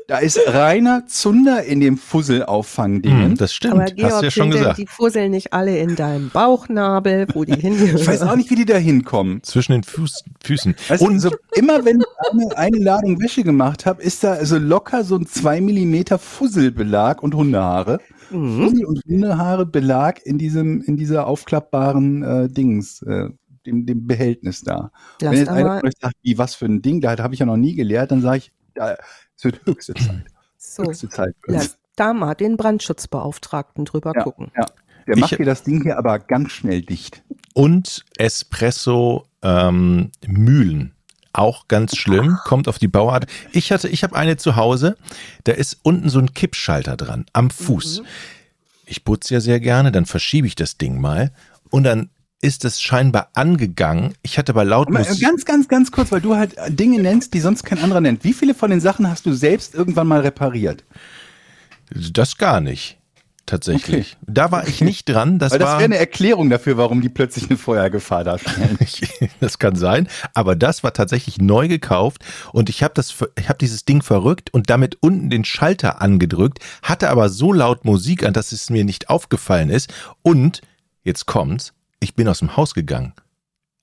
Da 0.09 0.19
ist 0.19 0.39
reiner 0.47 1.05
Zunder 1.07 1.65
in 1.65 1.81
dem 1.81 1.99
Fusselauffangdingen. 1.99 3.31
Mhm, 3.31 3.37
das 3.37 3.53
stimmt, 3.53 3.75
Aber 3.75 3.83
hast 3.83 3.91
du 3.91 3.97
Georg, 3.97 4.23
ja 4.23 4.31
schon 4.31 4.51
gesagt. 4.51 4.79
die 4.79 4.87
Fusseln 4.87 5.33
nicht 5.33 5.53
alle 5.53 5.79
in 5.79 5.97
deinem 5.97 6.31
Bauchnabel, 6.31 7.27
wo 7.35 7.45
die 7.45 7.55
hingehören? 7.55 7.97
ich 8.01 8.07
weiß 8.07 8.23
auch 8.23 8.37
nicht, 8.37 8.49
wie 8.51 8.55
die 8.55 8.65
da 8.65 8.77
hinkommen. 8.77 9.43
Zwischen 9.43 9.73
den 9.73 9.83
Fuß, 9.83 10.23
Füßen. 10.45 10.77
Weißt 10.89 11.03
Und 11.03 11.19
so, 11.19 11.33
immer 11.57 11.85
wenn 11.85 12.01
ich 12.01 12.07
eine, 12.31 12.57
eine 12.57 12.79
Ladung 12.79 13.21
Wäsche 13.21 13.43
gemacht 13.43 13.85
habe, 13.85 14.01
ist 14.01 14.23
da 14.23 14.45
so 14.45 14.59
locker 14.59 15.03
so 15.03 15.17
ein 15.17 15.27
zwei 15.27 15.61
Millimeter 15.61 16.21
Fusselbelag 16.21 17.21
und 17.21 17.35
Hundehaare. 17.35 17.99
Mhm. 18.31 18.63
Fussel 18.63 18.85
und 18.85 19.03
Hundehaare 19.09 19.67
Belag 19.67 20.25
in 20.25 20.39
diesem, 20.39 20.83
in 20.83 20.97
dieser 20.97 21.27
aufklappbaren 21.27 22.23
äh, 22.23 22.49
Dings, 22.49 23.03
äh, 23.03 23.31
dem, 23.67 23.87
dem 23.87 24.07
Behältnis 24.07 24.63
da. 24.63 24.93
Lass 25.21 25.33
wenn 25.33 25.39
jetzt 25.41 25.49
einer 25.49 25.81
von 25.81 25.89
euch 25.89 25.95
sagt, 26.01 26.15
wie, 26.23 26.39
was 26.39 26.55
für 26.55 26.67
ein 26.67 26.81
Ding, 26.81 27.01
da 27.01 27.19
habe 27.19 27.35
ich 27.35 27.41
ja 27.41 27.47
noch 27.47 27.57
nie 27.57 27.75
gelehrt, 27.75 28.13
dann 28.13 28.23
sage 28.23 28.39
ich, 28.39 28.53
ja, 28.77 28.97
es 29.37 29.45
wird 29.45 29.65
höchste 29.67 29.95
Zeit. 29.95 30.25
so. 30.57 30.85
Höchste 30.85 31.09
Zeit. 31.09 31.35
Lass 31.47 31.77
da 31.97 32.13
mal 32.13 32.35
den 32.35 32.57
Brandschutzbeauftragten 32.57 33.85
drüber 33.85 34.13
Ja. 34.15 34.23
gucken. 34.23 34.51
Ja. 34.57 34.67
Der 35.07 35.15
Ich- 35.17 35.21
macht 35.21 35.39
dir 35.39 35.47
das 35.47 35.63
Ding 35.63 35.83
hier 35.83 35.99
aber 35.99 36.19
ganz 36.19 36.53
schnell 36.53 36.83
dicht. 36.83 37.23
und 37.55 38.05
Espresso 38.19 39.27
ähm, 39.43 40.11
Mühlen. 40.27 40.93
Auch 41.33 41.69
ganz 41.69 41.97
schlimm, 41.97 42.39
kommt 42.45 42.67
auf 42.67 42.79
die 42.79 42.89
Bauart. 42.89 43.27
Ich 43.53 43.71
hatte, 43.71 43.89
ich 43.89 44.03
habe 44.03 44.17
eine 44.17 44.37
zu 44.39 44.57
Hause, 44.57 44.97
da 45.45 45.53
ist 45.53 45.79
unten 45.83 46.09
so 46.09 46.19
ein 46.19 46.33
Kippschalter 46.33 46.97
dran, 46.97 47.27
am 47.35 47.51
Fuß. 47.51 48.03
Ich 48.87 49.05
putze 49.05 49.35
ja 49.35 49.41
sehr 49.41 49.61
gerne, 49.61 49.93
dann 49.93 50.07
verschiebe 50.07 50.47
ich 50.47 50.55
das 50.55 50.79
Ding 50.79 50.99
mal 51.01 51.33
und 51.71 51.83
dann 51.85 52.09
ist 52.43 52.65
es 52.65 52.81
scheinbar 52.81 53.31
angegangen. 53.35 54.15
Ich 54.23 54.39
hatte 54.39 54.53
aber 54.53 54.65
laut 54.65 54.89
Aber, 54.89 55.01
äh, 55.01 55.09
Musik. 55.09 55.23
Ganz, 55.23 55.45
ganz, 55.45 55.69
ganz 55.69 55.91
kurz, 55.91 56.13
weil 56.13 56.21
du 56.21 56.37
halt 56.37 56.55
Dinge 56.69 57.01
nennst, 57.01 57.35
die 57.35 57.41
sonst 57.41 57.65
kein 57.65 57.79
anderer 57.79 58.01
nennt. 58.01 58.25
Wie 58.25 58.33
viele 58.33 58.55
von 58.55 58.71
den 58.71 58.81
Sachen 58.81 59.09
hast 59.09 59.27
du 59.27 59.33
selbst 59.33 59.75
irgendwann 59.75 60.07
mal 60.07 60.21
repariert? 60.21 60.85
Das 61.91 62.37
gar 62.37 62.61
nicht. 62.61 62.99
Tatsächlich. 63.47 64.17
Da 64.27 64.51
war 64.51 64.67
ich 64.67 64.81
nicht 64.81 65.09
dran. 65.09 65.39
Das 65.39 65.53
Weil 65.53 65.61
das 65.61 65.69
war. 65.69 65.79
wäre 65.79 65.85
eine 65.85 65.99
Erklärung 65.99 66.51
dafür, 66.51 66.77
warum 66.77 67.01
die 67.01 67.09
plötzlich 67.09 67.49
eine 67.49 67.57
Feuergefahr 67.57 68.25
darstellen. 68.25 68.77
das 69.41 69.61
kann 69.61 69.77
sein, 69.77 70.09
aber 70.35 70.57
das 70.57 70.83
war 70.83 70.93
tatsächlich 70.93 71.39
neu 71.39 71.69
gekauft 71.69 72.25
und 72.53 72.69
ich 72.69 72.83
habe 72.83 72.95
das 72.95 73.15
ich 73.39 73.49
habe 73.49 73.59
dieses 73.59 73.85
Ding 73.85 74.03
verrückt 74.03 74.53
und 74.53 74.69
damit 74.69 74.99
unten 75.01 75.31
den 75.31 75.45
Schalter 75.45 76.03
angedrückt, 76.03 76.59
hatte 76.83 77.09
aber 77.09 77.29
so 77.29 77.53
laut 77.53 77.85
Musik 77.85 78.25
an, 78.25 78.33
dass 78.33 78.51
es 78.51 78.69
mir 78.69 78.85
nicht 78.85 79.11
aufgefallen 79.11 79.71
ist 79.71 79.95
und 80.23 80.61
jetzt 81.05 81.27
kommt's, 81.27 81.73
ich 82.01 82.15
bin 82.15 82.29
aus 82.29 82.39
dem 82.41 82.57
Haus 82.57 82.75
gegangen. 82.75 83.13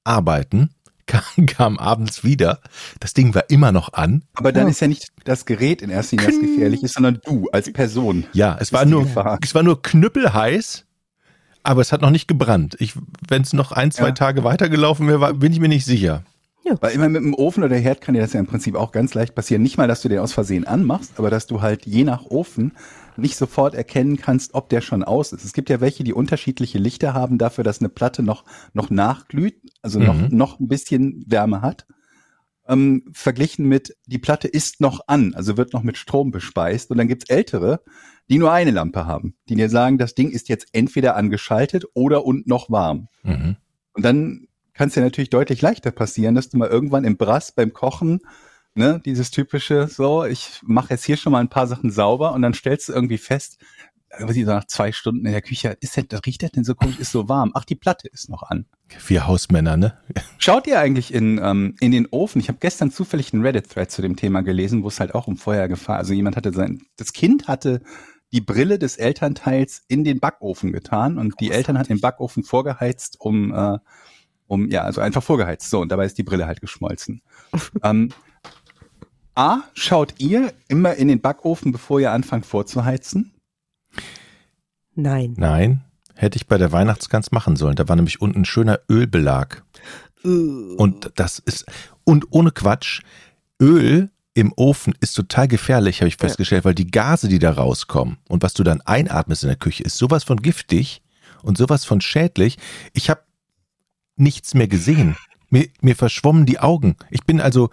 Arbeiten, 0.04 0.70
kam, 1.06 1.46
kam 1.46 1.78
abends 1.78 2.24
wieder, 2.24 2.60
das 3.00 3.14
Ding 3.14 3.34
war 3.36 3.50
immer 3.50 3.72
noch 3.72 3.94
an. 3.94 4.24
Aber 4.36 4.52
dann 4.52 4.64
Ja. 4.64 4.70
ist 4.72 4.80
ja 4.82 4.88
nicht 4.88 5.10
das 5.26 5.46
Gerät 5.46 5.82
in 5.82 5.90
erster 5.90 6.18
Linie, 6.18 6.32
das 6.32 6.42
gefährlich 6.42 6.84
ist, 6.84 6.94
sondern 6.94 7.20
du 7.26 7.50
als 7.52 7.72
Person. 7.72 8.26
Ja, 8.34 8.58
es 8.60 8.72
war 8.74 8.86
nur 8.86 9.04
Gefahr. 9.04 9.40
es 9.44 9.54
war 9.56 9.64
nur 9.64 9.82
knüppelheiß. 9.82 10.86
Aber 11.66 11.80
es 11.80 11.94
hat 11.94 12.02
noch 12.02 12.10
nicht 12.10 12.28
gebrannt. 12.28 12.76
Wenn 13.30 13.42
es 13.42 13.54
noch 13.54 13.72
ein, 13.72 13.90
zwei 13.92 14.08
Ja. 14.08 14.12
Tage 14.12 14.44
weitergelaufen 14.44 15.08
wäre, 15.08 15.22
war- 15.22 15.34
bin 15.34 15.54
ich 15.54 15.62
mir 15.62 15.70
nicht 15.70 15.86
sicher. 15.86 16.24
Weil 16.82 16.94
immer 16.94 17.08
mit 17.10 17.22
dem 17.22 17.34
Ofen 17.34 17.64
oder 17.64 17.76
Herd 17.78 18.02
kann 18.02 18.16
dir 18.16 18.22
das 18.22 18.34
ja 18.34 18.40
im 18.40 18.48
Prinzip 18.48 18.76
auch 18.76 18.92
ganz 18.92 19.14
leicht 19.14 19.36
passieren. 19.36 19.62
Nicht 19.64 19.78
mal, 19.78 19.88
dass 19.88 20.02
du 20.02 20.10
den 20.10 20.20
aus 20.20 20.34
Versehen 20.34 20.66
anmachst, 20.66 21.14
aber 21.18 21.30
dass 21.30 21.46
du 21.46 21.62
halt 21.62 21.86
je 21.86 22.04
nach 22.06 22.24
Ofen 22.26 22.72
nicht 23.18 23.36
sofort 23.38 23.76
erkennen 23.76 24.18
kannst, 24.18 24.54
ob 24.54 24.70
der 24.70 24.82
schon 24.82 25.04
aus 25.04 25.34
ist. 25.34 25.44
Es 25.44 25.54
gibt 25.54 25.70
ja 25.70 25.82
welche, 25.82 26.04
die 26.04 26.14
unterschiedliche 26.14 26.78
Lichter 26.78 27.14
haben 27.14 27.38
dafür, 27.38 27.64
dass 27.64 27.80
eine 27.80 27.90
Platte 27.90 28.24
noch, 28.24 28.46
noch 28.74 28.90
nachglüht, 28.90 29.62
also 29.82 30.00
noch, 30.00 30.16
Mhm. 30.16 30.28
noch 30.32 30.60
ein 30.60 30.68
bisschen 30.68 31.24
Wärme 31.28 31.62
hat. 31.62 31.86
Ähm, 32.68 33.04
verglichen 33.12 33.68
mit, 33.68 33.98
die 34.06 34.20
Platte 34.20 34.48
ist 34.48 34.80
noch 34.80 35.02
an, 35.08 35.34
also 35.36 35.58
wird 35.58 35.74
noch 35.74 35.84
mit 35.84 35.98
Strom 35.98 36.32
bespeist. 36.32 36.92
Und 36.92 36.98
dann 36.98 37.10
gibt's 37.10 37.30
ältere, 37.30 37.82
die 38.30 38.38
nur 38.38 38.54
eine 38.54 38.72
Lampe 38.72 39.06
haben, 39.06 39.36
die 39.50 39.56
dir 39.56 39.70
sagen, 39.70 39.98
das 39.98 40.16
Ding 40.16 40.30
ist 40.30 40.48
jetzt 40.48 40.68
entweder 40.72 41.18
angeschaltet 41.18 41.86
oder 41.94 42.26
und 42.26 42.48
noch 42.48 42.70
warm. 42.70 43.10
Mhm. 43.24 43.58
Und 43.94 44.06
dann 44.06 44.48
kann 44.74 44.88
es 44.88 44.96
ja 44.96 45.04
natürlich 45.04 45.30
deutlich 45.30 45.62
leichter 45.62 45.92
passieren, 45.92 46.36
dass 46.36 46.50
du 46.50 46.58
mal 46.58 46.70
irgendwann 46.70 47.04
im 47.04 47.18
Brass 47.18 47.52
beim 47.52 47.74
Kochen, 47.74 48.22
ne, 48.76 49.02
dieses 49.06 49.32
typische, 49.32 49.88
so, 49.88 50.26
ich 50.26 50.60
mache 50.64 50.92
jetzt 50.92 51.06
hier 51.06 51.18
schon 51.18 51.32
mal 51.32 51.40
ein 51.40 51.50
paar 51.50 51.68
Sachen 51.68 51.92
sauber 51.92 52.34
und 52.34 52.42
dann 52.42 52.54
stellst 52.54 52.90
du 52.90 52.94
irgendwie 52.94 53.18
fest, 53.18 53.60
irgendwie 54.20 54.44
so 54.44 54.52
nach 54.52 54.66
zwei 54.66 54.92
Stunden 54.92 55.26
in 55.26 55.32
der 55.32 55.42
Küche, 55.42 55.78
ist 55.82 55.98
das, 55.98 56.06
das 56.08 56.22
riecht 56.26 56.44
das 56.44 56.52
denn 56.52 56.64
so 56.64 56.76
komisch, 56.76 57.00
ist 57.00 57.12
so 57.12 57.30
warm. 57.30 57.52
Ach, 57.54 57.66
die 57.66 57.76
Platte 57.76 58.08
ist 58.08 58.30
noch 58.30 58.44
an. 58.44 58.66
Wir 59.08 59.26
Hausmänner, 59.28 59.78
ne? 59.78 59.98
Schaut 60.38 60.68
ihr 60.68 60.80
eigentlich 60.80 61.14
in, 61.14 61.40
ähm, 61.42 61.76
in 61.80 61.92
den 61.92 62.08
Ofen? 62.12 62.40
Ich 62.40 62.48
habe 62.48 62.60
gestern 62.60 62.92
zufällig 62.92 63.34
einen 63.34 63.44
Reddit-Thread 63.44 63.90
zu 63.90 64.02
dem 64.02 64.16
Thema 64.16 64.42
gelesen, 64.42 64.84
wo 64.84 64.88
es 64.88 65.00
halt 65.00 65.16
auch 65.16 65.28
um 65.28 65.38
Feuergefahr, 65.38 65.98
also 65.98 66.14
jemand 66.14 66.36
hatte 66.36 66.54
sein, 66.54 66.82
das 66.98 67.14
Kind 67.14 67.48
hatte 67.48 67.82
die 68.32 68.42
Brille 68.42 68.80
des 68.80 68.98
Elternteils 68.98 69.84
in 69.88 70.04
den 70.04 70.20
Backofen 70.20 70.72
getan 70.72 71.18
und 71.18 71.40
die 71.40 71.52
Eltern 71.52 71.78
hatten 71.78 71.94
den 71.94 72.02
Backofen 72.02 72.44
vorgeheizt, 72.44 73.18
um, 73.20 73.54
äh, 73.54 73.78
um, 74.48 74.70
ja, 74.70 74.82
also 74.82 75.02
einfach 75.02 75.24
vorgeheizt. 75.24 75.70
So, 75.70 75.80
und 75.80 75.92
dabei 75.92 76.06
ist 76.06 76.18
die 76.18 76.24
Brille 76.24 76.48
halt 76.48 76.60
geschmolzen. 76.60 77.22
ähm, 77.84 78.10
A, 79.36 79.62
schaut 79.74 80.16
ihr 80.20 80.54
immer 80.68 80.96
in 80.96 81.08
den 81.08 81.22
Backofen, 81.22 81.72
bevor 81.72 82.00
ihr 82.00 82.12
anfangt 82.12 82.46
vorzuheizen? 82.46 83.32
Nein. 84.96 85.34
Nein, 85.38 85.84
hätte 86.14 86.36
ich 86.36 86.48
bei 86.48 86.58
der 86.58 86.72
Weihnachtsgans 86.72 87.32
machen 87.32 87.56
sollen. 87.56 87.76
Da 87.76 87.88
war 87.90 87.96
nämlich 87.96 88.22
unten 88.22 88.42
ein 88.42 88.46
schöner 88.46 88.80
Ölbelag. 88.90 89.64
Und 90.24 91.12
das 91.16 91.40
ist, 91.40 91.66
und 92.04 92.28
ohne 92.30 92.52
Quatsch, 92.52 93.02
Öl 93.62 94.10
im 94.36 94.54
Ofen 94.56 94.96
ist 95.00 95.14
total 95.14 95.48
gefährlich, 95.48 96.02
habe 96.02 96.08
ich 96.08 96.18
festgestellt, 96.18 96.66
weil 96.66 96.76
die 96.76 96.90
Gase, 96.90 97.28
die 97.28 97.40
da 97.40 97.52
rauskommen 97.52 98.18
und 98.30 98.42
was 98.42 98.54
du 98.54 98.64
dann 98.64 98.82
einatmest 98.82 99.44
in 99.44 99.50
der 99.50 99.58
Küche, 99.58 99.84
ist 99.84 99.98
sowas 99.98 100.24
von 100.24 100.42
giftig 100.42 101.02
und 101.44 101.58
sowas 101.58 101.86
von 101.86 102.02
schädlich. 102.02 102.58
Ich 102.94 103.10
habe 103.10 103.22
nichts 104.16 104.54
mehr 104.54 104.68
gesehen. 104.68 105.18
Mir, 105.50 105.68
mir 105.82 105.96
verschwommen 105.96 106.46
die 106.46 106.60
Augen. 106.60 106.96
Ich 107.12 107.26
bin 107.26 107.40
also, 107.40 107.70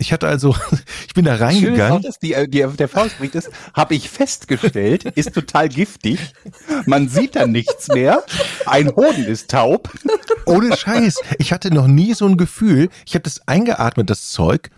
ich 0.00 0.12
hatte 0.12 0.26
also, 0.26 0.56
ich 1.06 1.14
bin 1.14 1.24
da 1.26 1.36
Schön 1.36 1.46
reingegangen. 1.46 2.02
dass 2.02 2.18
die, 2.18 2.32
äh, 2.32 2.48
die, 2.48 2.66
der 2.66 2.88
Faustbrief 2.88 3.34
ist, 3.34 3.50
habe 3.74 3.94
ich 3.94 4.08
festgestellt, 4.08 5.04
ist 5.04 5.34
total 5.34 5.68
giftig. 5.68 6.18
Man 6.86 7.08
sieht 7.08 7.36
da 7.36 7.46
nichts 7.46 7.88
mehr. 7.88 8.24
Ein 8.66 8.88
Hoden 8.96 9.24
ist 9.24 9.50
taub. 9.50 9.90
Ohne 10.46 10.76
Scheiß. 10.76 11.20
Ich 11.38 11.52
hatte 11.52 11.72
noch 11.72 11.86
nie 11.86 12.14
so 12.14 12.26
ein 12.26 12.36
Gefühl. 12.38 12.88
Ich 13.06 13.14
habe 13.14 13.22
das 13.22 13.46
eingeatmet, 13.46 14.08
das 14.10 14.30
Zeug, 14.30 14.70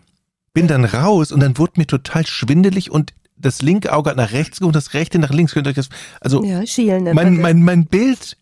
bin 0.53 0.67
dann 0.67 0.85
raus 0.85 1.31
und 1.33 1.41
dann 1.41 1.57
wurde 1.57 1.75
mir 1.77 1.87
total 1.87 2.27
schwindelig 2.27 2.91
und 2.91 3.15
das 3.37 3.63
linke 3.63 3.93
Auge 3.93 4.11
hat 4.11 4.17
nach 4.17 4.33
rechts 4.33 4.61
und 4.61 4.75
das 4.77 4.93
rechte 4.93 5.19
nach 5.19 5.31
links. 5.31 5.53
Könnt 5.55 5.67
ihr 5.67 5.71
euch 5.71 5.77
das, 5.77 5.89
also 6.21 6.45
Ja, 6.45 6.67
schielen. 6.67 7.05
mein, 7.15 7.39
mein, 7.39 7.63
mein 7.63 7.87
Bild, 7.87 8.37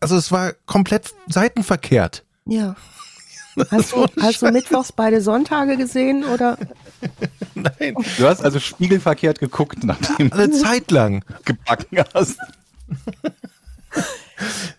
also 0.00 0.16
es 0.16 0.30
war 0.32 0.52
komplett 0.66 1.12
seitenverkehrt. 1.28 2.24
Ja. 2.46 2.76
Hast 3.70 3.92
du, 3.92 4.06
hast 4.20 4.42
du 4.42 4.50
mittwochs 4.50 4.92
beide 4.92 5.20
Sonntage 5.20 5.76
gesehen 5.76 6.24
oder? 6.24 6.56
Nein, 7.54 7.94
Du 8.16 8.26
hast 8.26 8.44
also 8.44 8.58
spiegelverkehrt 8.60 9.38
geguckt, 9.38 9.84
nachdem 9.84 10.30
du 10.30 10.36
eine 10.36 10.50
Zeit 10.52 10.90
lang. 10.90 11.24
gebacken 11.44 11.98
hast. 12.14 12.38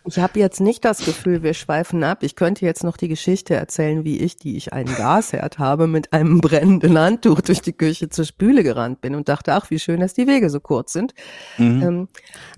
Ich 0.05 0.17
habe 0.19 0.39
jetzt 0.39 0.59
nicht 0.59 0.85
das 0.85 1.03
Gefühl, 1.05 1.43
wir 1.43 1.53
schweifen 1.53 2.03
ab. 2.03 2.23
Ich 2.23 2.35
könnte 2.35 2.65
jetzt 2.65 2.83
noch 2.83 2.97
die 2.97 3.07
Geschichte 3.07 3.55
erzählen, 3.55 4.03
wie 4.03 4.17
ich, 4.19 4.37
die 4.37 4.57
ich 4.57 4.73
einen 4.73 4.93
Gasherd 4.95 5.59
habe, 5.59 5.87
mit 5.87 6.13
einem 6.13 6.41
brennenden 6.41 6.97
Handtuch 6.97 7.41
durch 7.41 7.61
die 7.61 7.73
Küche 7.73 8.09
zur 8.09 8.25
Spüle 8.25 8.63
gerannt 8.63 9.01
bin 9.01 9.15
und 9.15 9.29
dachte, 9.29 9.53
ach, 9.53 9.69
wie 9.69 9.79
schön, 9.79 9.99
dass 9.99 10.13
die 10.13 10.27
Wege 10.27 10.49
so 10.49 10.59
kurz 10.59 10.93
sind. 10.93 11.13
Ähm, 11.57 12.07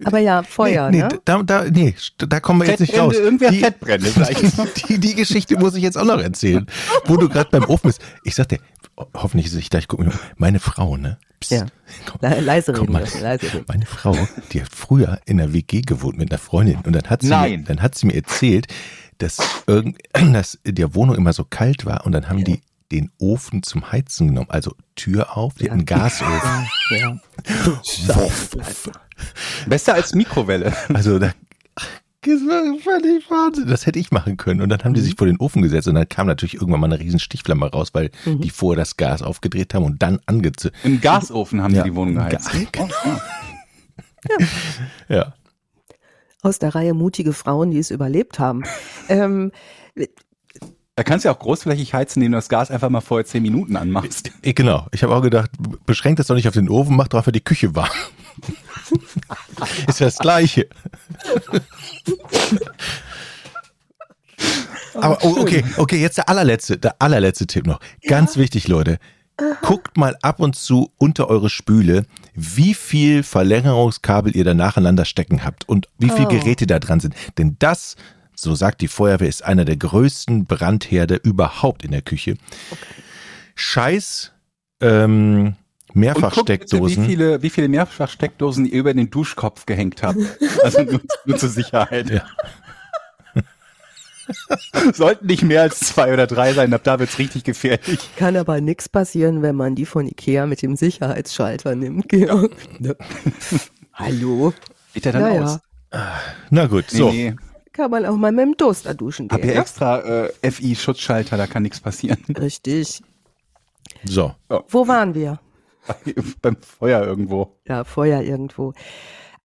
aber 0.03 0.19
ja, 0.19 0.43
Feuer, 0.43 0.89
nee, 0.91 0.99
ne? 0.99 1.09
nee, 1.11 1.19
da, 1.25 1.43
da, 1.43 1.63
nee, 1.65 1.95
da 2.17 2.39
kommen 2.39 2.61
wir 2.61 2.69
jetzt 2.69 2.79
nicht 2.81 2.97
raus. 2.97 3.15
Irgendwer 3.15 3.51
Die- 3.51 3.59
Fettbrände 3.59 4.07
vielleicht. 4.07 4.41
Die, 4.89 4.99
die 4.99 5.15
Geschichte 5.15 5.57
muss 5.57 5.75
ich 5.75 5.83
jetzt 5.83 5.97
auch 5.97 6.05
noch 6.05 6.19
erzählen, 6.21 6.65
wo 7.05 7.17
du 7.17 7.27
gerade 7.29 7.49
beim 7.51 7.63
Ofen 7.65 7.87
bist. 7.89 8.01
Ich 8.23 8.35
sagte, 8.35 8.57
hoffentlich 9.13 9.45
ist 9.47 9.53
es 9.53 9.57
nicht 9.57 9.71
gleich 9.71 9.87
gucken. 9.87 10.11
Meine 10.37 10.59
Frau, 10.59 10.97
ne? 10.97 11.17
Psst, 11.39 11.51
Ja. 11.51 11.65
komm, 12.05 12.19
Le 12.21 12.39
leise 12.39 12.77
reden, 12.79 12.91
mal. 12.91 13.03
Leise 13.21 13.53
reden. 13.53 13.65
Meine 13.67 13.85
Frau, 13.85 14.15
die 14.51 14.61
hat 14.61 14.69
früher 14.73 15.19
in 15.25 15.37
der 15.37 15.53
WG 15.53 15.81
gewohnt 15.81 16.17
mit 16.17 16.31
einer 16.31 16.37
Freundin 16.39 16.77
und 16.85 16.93
dann 16.93 17.09
hat 17.09 17.21
sie, 17.21 17.29
Nein. 17.29 17.61
Mir, 17.61 17.65
dann 17.65 17.81
hat 17.81 17.95
sie 17.95 18.05
mir 18.07 18.15
erzählt, 18.15 18.67
dass, 19.17 19.37
irgend, 19.67 19.97
dass 20.33 20.59
in 20.63 20.75
der 20.75 20.93
Wohnung 20.95 21.15
immer 21.15 21.33
so 21.33 21.43
kalt 21.43 21.85
war 21.85 22.05
und 22.05 22.11
dann 22.11 22.29
haben 22.29 22.43
die 22.43 22.61
den 22.91 23.09
Ofen 23.19 23.63
zum 23.63 23.89
Heizen 23.91 24.27
genommen. 24.27 24.49
Also 24.49 24.75
Tür 24.95 25.37
auf, 25.37 25.53
die 25.55 25.65
hat 25.65 25.71
einen 25.71 25.85
Gasofen. 25.85 26.67
Ja, 26.89 26.97
ja. 26.97 27.19
Wuff, 28.15 28.53
wuff. 28.53 28.89
Besser 29.65 29.93
als 29.93 30.13
Mikrowelle. 30.13 30.73
Also 30.93 31.17
da 31.17 31.31
das 32.23 32.41
war 32.41 32.77
völlig 32.79 33.29
Wahnsinn. 33.29 33.67
Das 33.67 33.85
hätte 33.85 33.99
ich 33.99 34.11
machen 34.11 34.37
können. 34.37 34.61
Und 34.61 34.69
dann 34.69 34.83
haben 34.83 34.93
die 34.93 35.01
Mhm. 35.01 35.05
sich 35.05 35.15
vor 35.15 35.27
den 35.27 35.37
Ofen 35.37 35.61
gesetzt 35.61 35.87
und 35.87 35.95
dann 35.95 36.07
kam 36.07 36.27
natürlich 36.27 36.55
irgendwann 36.55 36.79
mal 36.79 36.87
eine 36.91 36.99
riesen 36.99 37.19
Stichflamme 37.19 37.69
raus, 37.71 37.89
weil 37.93 38.11
Mhm. 38.25 38.41
die 38.41 38.49
vorher 38.49 38.81
das 38.81 38.97
Gas 38.97 39.21
aufgedreht 39.21 39.73
haben 39.73 39.85
und 39.85 40.01
dann 40.01 40.19
angezündet. 40.27 40.79
Im 40.83 41.01
Gasofen 41.01 41.61
haben 41.61 41.73
Ja. 41.73 41.83
sie 41.83 41.89
die 41.89 41.95
Wohnung 41.95 42.15
geheizt. 42.15 42.49
Ga- 42.71 42.83
oh. 42.83 42.89
Ja. 45.09 45.33
Aus 46.43 46.59
der 46.59 46.73
Reihe 46.75 46.93
mutige 46.93 47.33
Frauen, 47.33 47.71
die 47.71 47.79
es 47.79 47.91
überlebt 47.91 48.39
haben. 48.39 48.63
ähm, 49.09 49.51
Da 50.95 51.03
kannst 51.03 51.23
du 51.25 51.29
ja 51.29 51.33
auch 51.35 51.39
großflächig 51.39 51.93
heizen, 51.93 52.19
indem 52.21 52.33
du 52.33 52.37
das 52.37 52.49
Gas 52.49 52.69
einfach 52.69 52.89
mal 52.89 53.01
vorher 53.01 53.25
zehn 53.25 53.41
Minuten 53.41 53.75
anmachst. 53.77 54.31
Ich, 54.41 54.53
genau. 54.55 54.87
Ich 54.91 55.01
habe 55.03 55.15
auch 55.15 55.21
gedacht, 55.21 55.49
beschränkt 55.85 56.19
das 56.19 56.27
doch 56.27 56.35
nicht 56.35 56.47
auf 56.47 56.53
den 56.53 56.69
Ofen, 56.69 56.95
mach 56.95 57.07
doch 57.07 57.17
einfach 57.19 57.31
die 57.31 57.41
Küche 57.43 57.73
warm. 57.75 57.89
Ist 59.87 59.99
ja 59.99 60.07
das 60.07 60.17
Gleiche. 60.17 60.67
Aber 64.93 65.17
oh, 65.23 65.37
okay, 65.39 65.63
okay, 65.77 66.01
jetzt 66.01 66.17
der 66.17 66.29
allerletzte, 66.29 66.77
der 66.77 66.95
allerletzte 66.99 67.47
Tipp 67.47 67.65
noch. 67.65 67.79
Ganz 68.07 68.37
wichtig, 68.37 68.67
Leute. 68.67 68.99
Guckt 69.61 69.97
mal 69.97 70.15
ab 70.21 70.39
und 70.39 70.55
zu 70.55 70.91
unter 70.97 71.27
eure 71.27 71.49
Spüle, 71.49 72.05
wie 72.35 72.73
viel 72.73 73.23
Verlängerungskabel 73.23 74.35
ihr 74.35 74.43
da 74.43 74.53
nacheinander 74.53 75.05
stecken 75.05 75.43
habt 75.43 75.67
und 75.67 75.87
wie 75.97 76.09
viel 76.09 76.25
Oh. 76.25 76.29
Geräte 76.29 76.67
da 76.67 76.79
dran 76.79 76.99
sind. 76.99 77.15
Denn 77.37 77.55
das, 77.57 77.95
so 78.35 78.53
sagt 78.53 78.81
die 78.81 78.87
Feuerwehr, 78.87 79.29
ist 79.29 79.43
einer 79.43 79.65
der 79.65 79.77
größten 79.77 80.45
Brandherde 80.45 81.15
überhaupt 81.15 81.83
in 81.83 81.91
der 81.91 82.01
Küche. 82.03 82.37
Scheiß 83.55 84.31
ähm, 84.81 85.55
Mehrfachsteckdosen. 85.93 87.03
wie 87.03 87.07
viele, 87.07 87.41
wie 87.41 87.49
viele 87.49 87.67
Mehrfachsteckdosen 87.67 88.65
ihr 88.65 88.73
über 88.79 88.93
den 88.93 89.09
Duschkopf 89.09 89.65
gehängt 89.65 90.03
habt. 90.03 90.17
Also 90.63 90.81
nur, 90.83 91.01
nur 91.25 91.37
zur 91.37 91.49
Sicherheit. 91.49 92.09
Ja. 92.09 92.23
Sollten 94.93 95.25
nicht 95.27 95.43
mehr 95.43 95.61
als 95.63 95.79
zwei 95.79 96.13
oder 96.13 96.25
drei 96.27 96.53
sein, 96.53 96.73
ab 96.73 96.81
da 96.83 96.99
wird's 96.99 97.17
richtig 97.19 97.43
gefährlich. 97.43 97.99
kann 98.15 98.35
aber 98.37 98.61
nichts 98.61 98.87
passieren, 98.87 99.41
wenn 99.41 99.55
man 99.55 99.75
die 99.75 99.85
von 99.85 100.07
Ikea 100.07 100.45
mit 100.45 100.61
dem 100.61 100.75
Sicherheitsschalter 100.75 101.75
nimmt, 101.75 102.07
Georg. 102.09 102.51
Ne? 102.79 102.95
Hallo? 103.93 104.53
Geht 104.93 105.05
der 105.05 105.11
dann 105.13 105.33
Ja, 105.35 105.43
aus? 105.43 105.59
ja. 105.93 106.11
Na 106.49 106.67
gut, 106.67 106.85
Nee, 106.91 106.97
so. 106.97 107.11
nee. 107.11 107.35
Kann 107.73 107.91
man 107.91 108.05
auch 108.05 108.15
mal 108.17 108.31
mit 108.31 108.45
dem 108.45 108.57
Toaster 108.57 108.93
duschen 108.93 109.29
Hab 109.29 109.37
gehen. 109.41 109.49
hier 109.49 109.55
ne? 109.55 109.61
extra 109.61 109.99
äh, 109.99 110.51
FI-Schutzschalter, 110.51 111.37
da 111.37 111.47
kann 111.47 111.63
nichts 111.63 111.79
passieren. 111.79 112.23
Richtig. 112.37 113.01
So. 114.03 114.33
Wo 114.69 114.87
waren 114.87 115.13
wir? 115.13 115.39
Beim 116.41 116.57
Feuer 116.61 117.03
irgendwo. 117.03 117.57
Ja, 117.67 117.83
Feuer 117.83 118.21
irgendwo. 118.21 118.73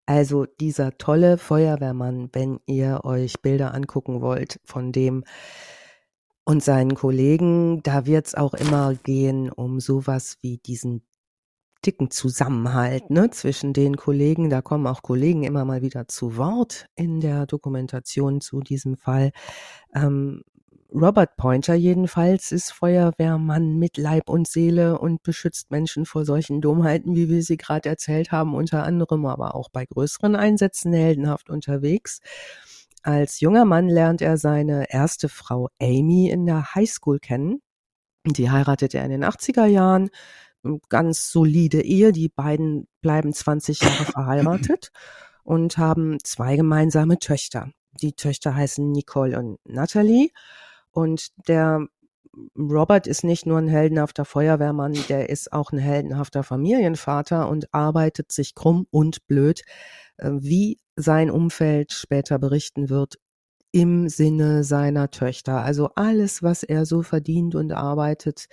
Also 0.05 0.45
dieser 0.45 0.97
tolle 0.97 1.37
Feuerwehrmann, 1.37 2.29
wenn 2.31 2.59
ihr 2.65 3.01
euch 3.03 3.41
Bilder 3.41 3.73
angucken 3.73 4.21
wollt 4.21 4.59
von 4.63 4.91
dem 4.91 5.25
und 6.45 6.63
seinen 6.63 6.95
Kollegen, 6.95 7.83
da 7.83 8.05
wird's 8.05 8.33
auch 8.33 8.53
immer 8.53 8.95
gehen 8.95 9.51
um 9.51 9.81
sowas 9.81 10.37
wie 10.41 10.59
diesen 10.59 11.03
dicken 11.85 12.09
Zusammenhalt 12.09 13.09
ne, 13.09 13.29
zwischen 13.31 13.73
den 13.73 13.97
Kollegen. 13.97 14.49
Da 14.49 14.61
kommen 14.61 14.87
auch 14.87 15.01
Kollegen 15.01 15.43
immer 15.43 15.65
mal 15.65 15.81
wieder 15.81 16.07
zu 16.07 16.37
Wort 16.37 16.87
in 16.95 17.19
der 17.19 17.45
Dokumentation 17.45 18.39
zu 18.39 18.61
diesem 18.61 18.95
Fall. 18.95 19.31
Ähm, 19.93 20.43
Robert 20.93 21.35
Pointer 21.35 21.73
jedenfalls 21.73 22.53
ist 22.53 22.71
Feuerwehrmann 22.71 23.77
mit 23.77 23.97
Leib 23.97 24.29
und 24.29 24.47
Seele 24.47 24.97
und 24.97 25.21
beschützt 25.21 25.69
Menschen 25.69 26.05
vor 26.05 26.23
solchen 26.23 26.61
Dummheiten, 26.61 27.13
wie 27.13 27.27
wir 27.29 27.43
sie 27.43 27.57
gerade 27.57 27.89
erzählt 27.89 28.31
haben, 28.31 28.55
unter 28.55 28.83
anderem 28.83 29.25
aber 29.25 29.53
auch 29.55 29.69
bei 29.69 29.85
größeren 29.85 30.35
Einsätzen 30.35 30.93
heldenhaft 30.93 31.49
unterwegs. 31.49 32.21
Als 33.03 33.41
junger 33.41 33.65
Mann 33.65 33.89
lernt 33.89 34.21
er 34.21 34.37
seine 34.37 34.89
erste 34.89 35.27
Frau 35.27 35.69
Amy 35.81 36.29
in 36.29 36.45
der 36.45 36.73
Highschool 36.73 37.19
kennen. 37.19 37.61
Die 38.25 38.49
heiratet 38.49 38.95
er 38.95 39.03
in 39.03 39.11
den 39.11 39.25
80er 39.25 39.65
Jahren. 39.65 40.09
Ganz 40.89 41.29
solide 41.29 41.81
Ehe. 41.81 42.13
Die 42.13 42.29
beiden 42.29 42.87
bleiben 43.01 43.33
20 43.33 43.81
Jahre 43.81 44.05
verheiratet 44.11 44.91
und 45.43 45.77
haben 45.77 46.17
zwei 46.23 46.55
gemeinsame 46.55 47.19
Töchter. 47.19 47.71
Die 48.01 48.13
Töchter 48.13 48.55
heißen 48.55 48.89
Nicole 48.91 49.37
und 49.37 49.59
Natalie. 49.65 50.29
Und 50.97 51.27
der 51.47 51.85
Robert 52.57 53.05
ist 53.05 53.23
nicht 53.23 53.45
nur 53.45 53.59
ein 53.59 53.67
heldenhafter 53.67 54.25
Feuerwehrmann, 54.25 54.97
der 55.09 55.29
ist 55.29 55.53
auch 55.53 55.71
ein 55.71 55.77
heldenhafter 55.77 56.41
Familienvater 56.41 57.49
und 57.49 57.71
arbeitet 57.71 58.31
sich 58.31 58.55
krumm 58.55 58.87
und 58.89 59.27
blöd, 59.27 59.61
äh, 60.17 60.31
wie 60.33 60.79
sein 60.95 61.29
Umfeld 61.29 61.93
später 61.93 62.39
berichten 62.39 62.89
wird, 62.89 63.19
im 63.71 64.09
Sinne 64.09 64.63
seiner 64.63 65.11
Töchter. 65.11 65.61
Also 65.61 65.89
alles, 65.93 66.41
was 66.41 66.63
er 66.63 66.87
so 66.87 67.03
verdient 67.03 67.53
und 67.53 67.73
arbeitet, 67.73 68.47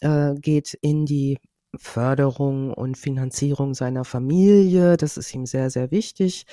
äh, 0.00 0.34
geht 0.34 0.76
in 0.82 1.06
die 1.06 1.38
Förderung 1.76 2.74
und 2.74 2.98
Finanzierung 2.98 3.74
seiner 3.74 4.04
Familie. 4.04 4.96
Das 4.96 5.16
ist 5.16 5.32
ihm 5.32 5.46
sehr, 5.46 5.70
sehr 5.70 5.92
wichtig. 5.92 6.44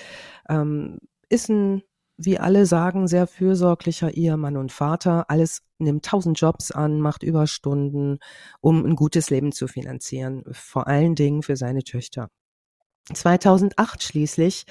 Ähm, 0.47 0.99
ist 1.29 1.49
ein 1.49 1.81
wie 2.17 2.39
alle 2.39 2.65
sagen, 2.65 3.07
sehr 3.07 3.27
fürsorglicher 3.27 4.13
Ehemann 4.13 4.57
und 4.57 4.71
Vater. 4.71 5.29
Alles 5.29 5.61
nimmt 5.79 6.05
tausend 6.05 6.39
Jobs 6.39 6.71
an, 6.71 7.01
macht 7.01 7.23
Überstunden, 7.23 8.19
um 8.61 8.85
ein 8.85 8.95
gutes 8.95 9.29
Leben 9.29 9.51
zu 9.51 9.67
finanzieren. 9.67 10.43
Vor 10.51 10.87
allen 10.87 11.15
Dingen 11.15 11.43
für 11.43 11.57
seine 11.57 11.83
Töchter. 11.83 12.29
2008 13.13 14.01
schließlich 14.01 14.65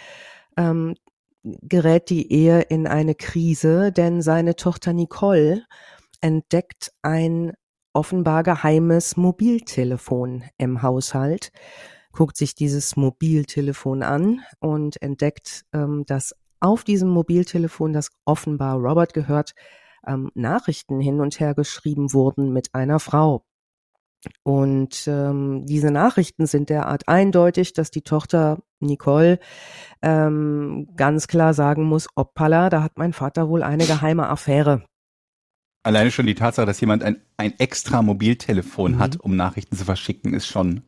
ähm, 0.57 0.95
gerät 1.43 2.11
die 2.11 2.33
Ehe 2.33 2.63
in 2.63 2.87
eine 2.87 3.15
Krise, 3.15 3.93
denn 3.93 4.23
seine 4.23 4.57
Tochter 4.57 4.93
Nicole 4.93 5.65
entdeckt 6.21 6.93
ein 7.03 7.53
offenbar 7.93 8.43
geheimes 8.43 9.17
Mobiltelefon 9.17 10.45
im 10.57 10.83
Haushalt, 10.83 11.53
guckt 12.13 12.37
sich 12.37 12.55
dieses 12.55 12.97
Mobiltelefon 12.97 14.03
an 14.03 14.41
und 14.59 15.01
entdeckt, 15.03 15.65
ähm, 15.73 16.05
dass 16.07 16.35
auf 16.65 16.83
diesem 16.85 17.11
Mobiltelefon, 17.11 17.93
das 17.93 18.11
offenbar 18.25 18.77
Robert 18.79 19.15
gehört, 19.15 19.55
ähm, 20.07 20.31
Nachrichten 20.35 21.01
hin 21.01 21.21
und 21.21 21.39
her 21.39 21.55
geschrieben 21.55 22.13
wurden 22.13 22.53
mit 22.53 22.75
einer 22.75 22.99
Frau. 23.01 23.45
Und 24.43 25.07
ähm, 25.07 25.67
diese 25.67 25.91
Nachrichten 25.91 26.47
sind 26.47 26.71
derart 26.71 27.09
eindeutig, 27.09 27.75
dass 27.75 27.91
die 27.91 28.01
Tochter 28.01 28.63
Nicole 28.81 29.39
ähm, 30.01 30.89
ganz 30.97 31.29
klar 31.29 31.53
sagen 31.53 31.85
muss, 31.85 32.09
Oppala, 32.15 32.71
da 32.71 32.83
hat 32.83 32.97
mein 32.97 33.13
Vater 33.13 33.51
wohl 33.51 33.63
eine 33.63 33.85
geheime 33.85 34.29
Affäre. 34.29 34.85
Alleine 35.83 36.11
schon 36.11 36.25
die 36.25 36.35
Tatsache, 36.35 36.65
dass 36.65 36.81
jemand 36.81 37.03
ein, 37.03 37.21
ein 37.37 37.53
extra 37.59 38.01
Mobiltelefon 38.01 38.93
Mhm. 38.93 38.99
hat, 38.99 39.21
um 39.21 39.37
Nachrichten 39.37 39.77
zu 39.77 39.85
verschicken, 39.85 40.33
ist 40.33 40.47
schon. 40.47 40.81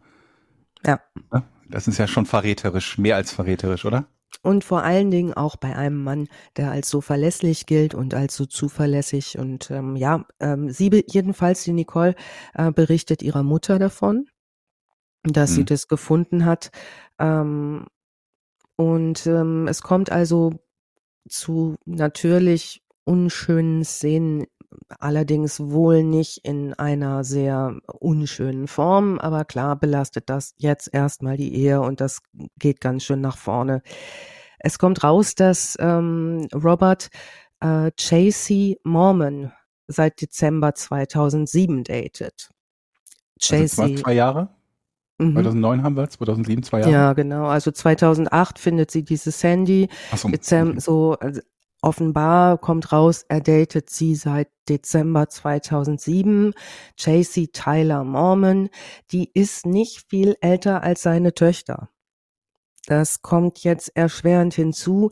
Ja. 0.87 1.01
Ja, 1.31 1.43
Das 1.69 1.87
ist 1.89 1.99
ja 1.99 2.07
schon 2.07 2.25
verräterisch, 2.25 2.97
mehr 2.97 3.17
als 3.17 3.33
verräterisch, 3.33 3.85
oder? 3.85 4.07
Und 4.43 4.65
vor 4.65 4.83
allen 4.83 5.11
Dingen 5.11 5.33
auch 5.35 5.57
bei 5.57 5.75
einem 5.77 6.05
Mann, 6.05 6.29
der 6.57 6.71
als 6.71 6.89
so 6.89 7.01
verlässlich 7.01 7.67
gilt 7.67 7.95
und 7.95 8.15
als 8.15 8.37
so 8.37 8.47
zuverlässig. 8.47 9.39
Und 9.39 9.71
ähm, 9.71 9.97
ja, 9.97 10.25
ähm, 10.41 10.71
sie 10.71 11.05
jedenfalls, 11.11 11.65
die 11.65 11.73
Nicole, 11.73 12.15
äh, 12.55 12.71
berichtet 12.71 13.23
ihrer 13.23 13.43
Mutter 13.43 13.79
davon, 13.79 14.27
dass 15.25 15.55
sie 15.55 15.63
Mhm. 15.63 15.67
das 15.67 15.89
gefunden 15.89 16.45
hat. 16.45 16.71
Ähm, 17.19 17.87
und 18.77 19.27
ähm, 19.27 19.67
es 19.69 19.83
kommt 19.83 20.13
also 20.13 20.53
zu 21.29 21.77
natürlich 21.87 22.83
unschönen 23.05 23.85
Szenen, 23.85 24.47
allerdings 24.99 25.61
wohl 25.61 26.03
nicht 26.03 26.41
in 26.45 26.75
einer 26.75 27.25
sehr 27.25 27.77
unschönen 27.87 28.69
Form, 28.69 29.19
aber 29.19 29.45
klar 29.45 29.77
belastet 29.77 30.29
das 30.31 30.55
jetzt 30.59 30.93
erstmal 30.93 31.37
die 31.37 31.55
Ehe 31.55 31.81
und 31.81 32.01
das 32.01 32.21
geht 32.59 32.81
ganz 32.81 33.05
schön 33.05 33.21
nach 33.21 33.37
vorne. 33.37 33.83
Es 34.59 34.79
kommt 34.79 35.05
raus, 35.05 35.35
dass 35.35 35.77
ähm, 35.81 36.49
Robert 36.55 37.09
äh, 37.61 37.91
Chasey 37.97 38.79
Mormon 38.85 39.53
seit 39.87 40.21
Dezember 40.21 40.75
2007 40.75 41.85
datet. 41.85 42.51
Also 43.41 43.67
zwei, 43.67 43.87
Chasey. 43.87 43.95
zwei 43.97 44.15
Jahre? 44.15 44.57
mhm. 45.19 45.35
2009 45.35 45.83
haben 45.83 45.97
wir, 45.97 46.09
2007 46.09 46.63
zwei 46.63 46.81
Jahre. 46.81 46.93
Ja, 46.93 47.13
genau. 47.13 47.47
Also 47.47 47.71
2008 47.71 48.59
findet 48.59 48.91
sie 48.91 49.05
dieses 49.05 49.43
Handy. 49.43 49.89
Ach 50.13 50.19
so. 50.19 50.29
Dezember, 50.29 50.81
so 50.81 51.17
also 51.21 51.41
offenbar 51.87 52.59
kommt 52.59 52.93
raus, 52.93 53.25
er 53.29 53.41
datet 53.41 53.91
sie 53.91 54.17
seit 54.17 54.49
Dezember 54.69 55.29
2007. 55.29 56.53
JC 56.99 57.53
Tyler 57.53 58.03
Mormon, 58.03 58.69
die 59.13 59.31
ist 59.33 59.67
nicht 59.67 60.05
viel 60.09 60.37
älter 60.41 60.83
als 60.83 61.03
seine 61.03 61.33
Töchter. 61.33 61.89
Das 62.87 63.21
kommt 63.21 63.65
jetzt 63.65 63.97
erschwerend 63.97 64.55
hinzu. 64.55 65.11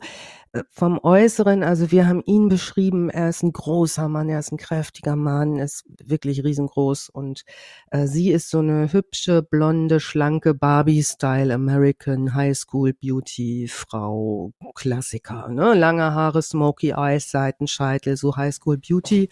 Äh, 0.53 0.63
vom 0.71 0.97
Äußeren, 1.03 1.61
also 1.61 1.91
wir 1.91 2.07
haben 2.07 2.23
ihn 2.25 2.47
beschrieben, 2.47 3.09
er 3.09 3.29
ist 3.29 3.43
ein 3.43 3.51
großer 3.51 4.07
Mann, 4.07 4.29
er 4.29 4.39
ist 4.39 4.51
ein 4.51 4.57
kräftiger 4.57 5.17
Mann, 5.17 5.57
ist 5.57 5.85
wirklich 6.03 6.43
riesengroß 6.43 7.09
und 7.09 7.43
äh, 7.91 8.07
sie 8.07 8.31
ist 8.31 8.49
so 8.49 8.59
eine 8.59 8.93
hübsche, 8.93 9.43
blonde, 9.43 9.99
schlanke 9.99 10.53
Barbie-Style 10.53 11.53
American 11.53 12.33
High 12.33 12.57
School 12.57 12.93
Beauty 12.93 13.67
Frau, 13.69 14.53
Klassiker, 14.73 15.49
ne? 15.49 15.73
Lange 15.73 16.13
Haare, 16.13 16.41
Smoky 16.41 16.91
Eyes, 16.91 17.29
Seitenscheitel, 17.29 18.15
so 18.15 18.37
High 18.37 18.53
School 18.53 18.77
Beauty. 18.77 19.29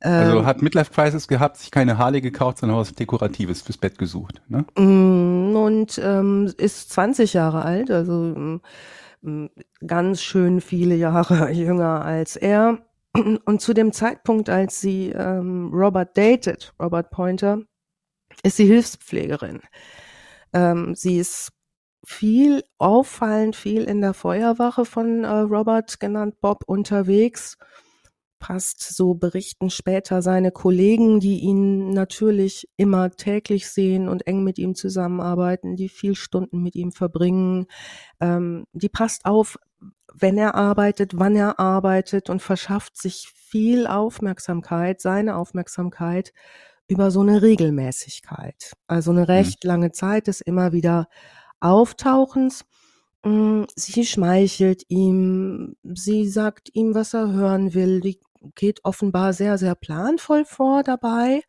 Also 0.00 0.38
ähm, 0.38 0.46
hat 0.46 0.62
Midlife 0.62 0.92
Crisis 0.92 1.26
gehabt, 1.26 1.56
sich 1.56 1.70
keine 1.70 1.98
Harley 1.98 2.20
gekauft, 2.20 2.58
sondern 2.58 2.78
was 2.78 2.94
Dekoratives 2.94 3.62
fürs 3.62 3.78
Bett 3.78 3.98
gesucht. 3.98 4.40
Ne? 4.48 4.64
Mm, 4.76 5.56
und 5.56 6.00
ähm, 6.02 6.52
ist 6.56 6.90
20 6.92 7.32
Jahre 7.32 7.62
alt, 7.62 7.90
also 7.90 8.14
ähm, 8.14 9.50
ganz 9.84 10.22
schön 10.22 10.60
viele 10.60 10.94
Jahre 10.94 11.50
jünger 11.52 12.04
als 12.04 12.36
er. 12.36 12.78
Und 13.12 13.60
zu 13.60 13.74
dem 13.74 13.92
Zeitpunkt, 13.92 14.48
als 14.48 14.80
sie 14.80 15.10
ähm, 15.10 15.70
Robert 15.72 16.16
datet, 16.16 16.74
Robert 16.80 17.10
Pointer, 17.10 17.62
ist 18.44 18.58
sie 18.58 18.66
Hilfspflegerin. 18.66 19.60
Ähm, 20.52 20.94
sie 20.94 21.18
ist 21.18 21.50
viel 22.06 22.62
auffallend, 22.78 23.56
viel 23.56 23.82
in 23.84 24.00
der 24.00 24.14
Feuerwache 24.14 24.84
von 24.84 25.24
äh, 25.24 25.28
Robert, 25.28 25.98
genannt 25.98 26.36
Bob, 26.40 26.62
unterwegs 26.66 27.56
passt, 28.38 28.80
so 28.80 29.14
berichten 29.14 29.70
später 29.70 30.22
seine 30.22 30.50
Kollegen, 30.50 31.20
die 31.20 31.40
ihn 31.40 31.90
natürlich 31.90 32.68
immer 32.76 33.10
täglich 33.10 33.68
sehen 33.68 34.08
und 34.08 34.26
eng 34.26 34.44
mit 34.44 34.58
ihm 34.58 34.74
zusammenarbeiten, 34.74 35.76
die 35.76 35.88
viel 35.88 36.14
Stunden 36.14 36.62
mit 36.62 36.74
ihm 36.74 36.92
verbringen. 36.92 37.66
Ähm, 38.20 38.64
die 38.72 38.88
passt 38.88 39.24
auf, 39.24 39.58
wenn 40.14 40.38
er 40.38 40.54
arbeitet, 40.54 41.18
wann 41.18 41.36
er 41.36 41.60
arbeitet 41.60 42.30
und 42.30 42.42
verschafft 42.42 42.96
sich 42.96 43.28
viel 43.34 43.86
Aufmerksamkeit, 43.86 45.00
seine 45.00 45.36
Aufmerksamkeit 45.36 46.32
über 46.88 47.10
so 47.10 47.20
eine 47.20 47.42
Regelmäßigkeit. 47.42 48.72
Also 48.86 49.10
eine 49.10 49.20
mhm. 49.20 49.26
recht 49.26 49.64
lange 49.64 49.92
Zeit 49.92 50.26
des 50.26 50.40
immer 50.40 50.72
wieder 50.72 51.08
Auftauchens. 51.60 52.64
Mm, 53.24 53.64
sie 53.74 54.04
schmeichelt 54.06 54.84
ihm, 54.88 55.76
sie 55.82 56.28
sagt 56.28 56.70
ihm, 56.72 56.94
was 56.94 57.14
er 57.14 57.32
hören 57.32 57.74
will, 57.74 58.00
die 58.00 58.20
geht 58.54 58.84
offenbar 58.84 59.32
sehr, 59.32 59.58
sehr 59.58 59.74
planvoll 59.74 60.44
vor 60.44 60.82
dabei, 60.82 61.42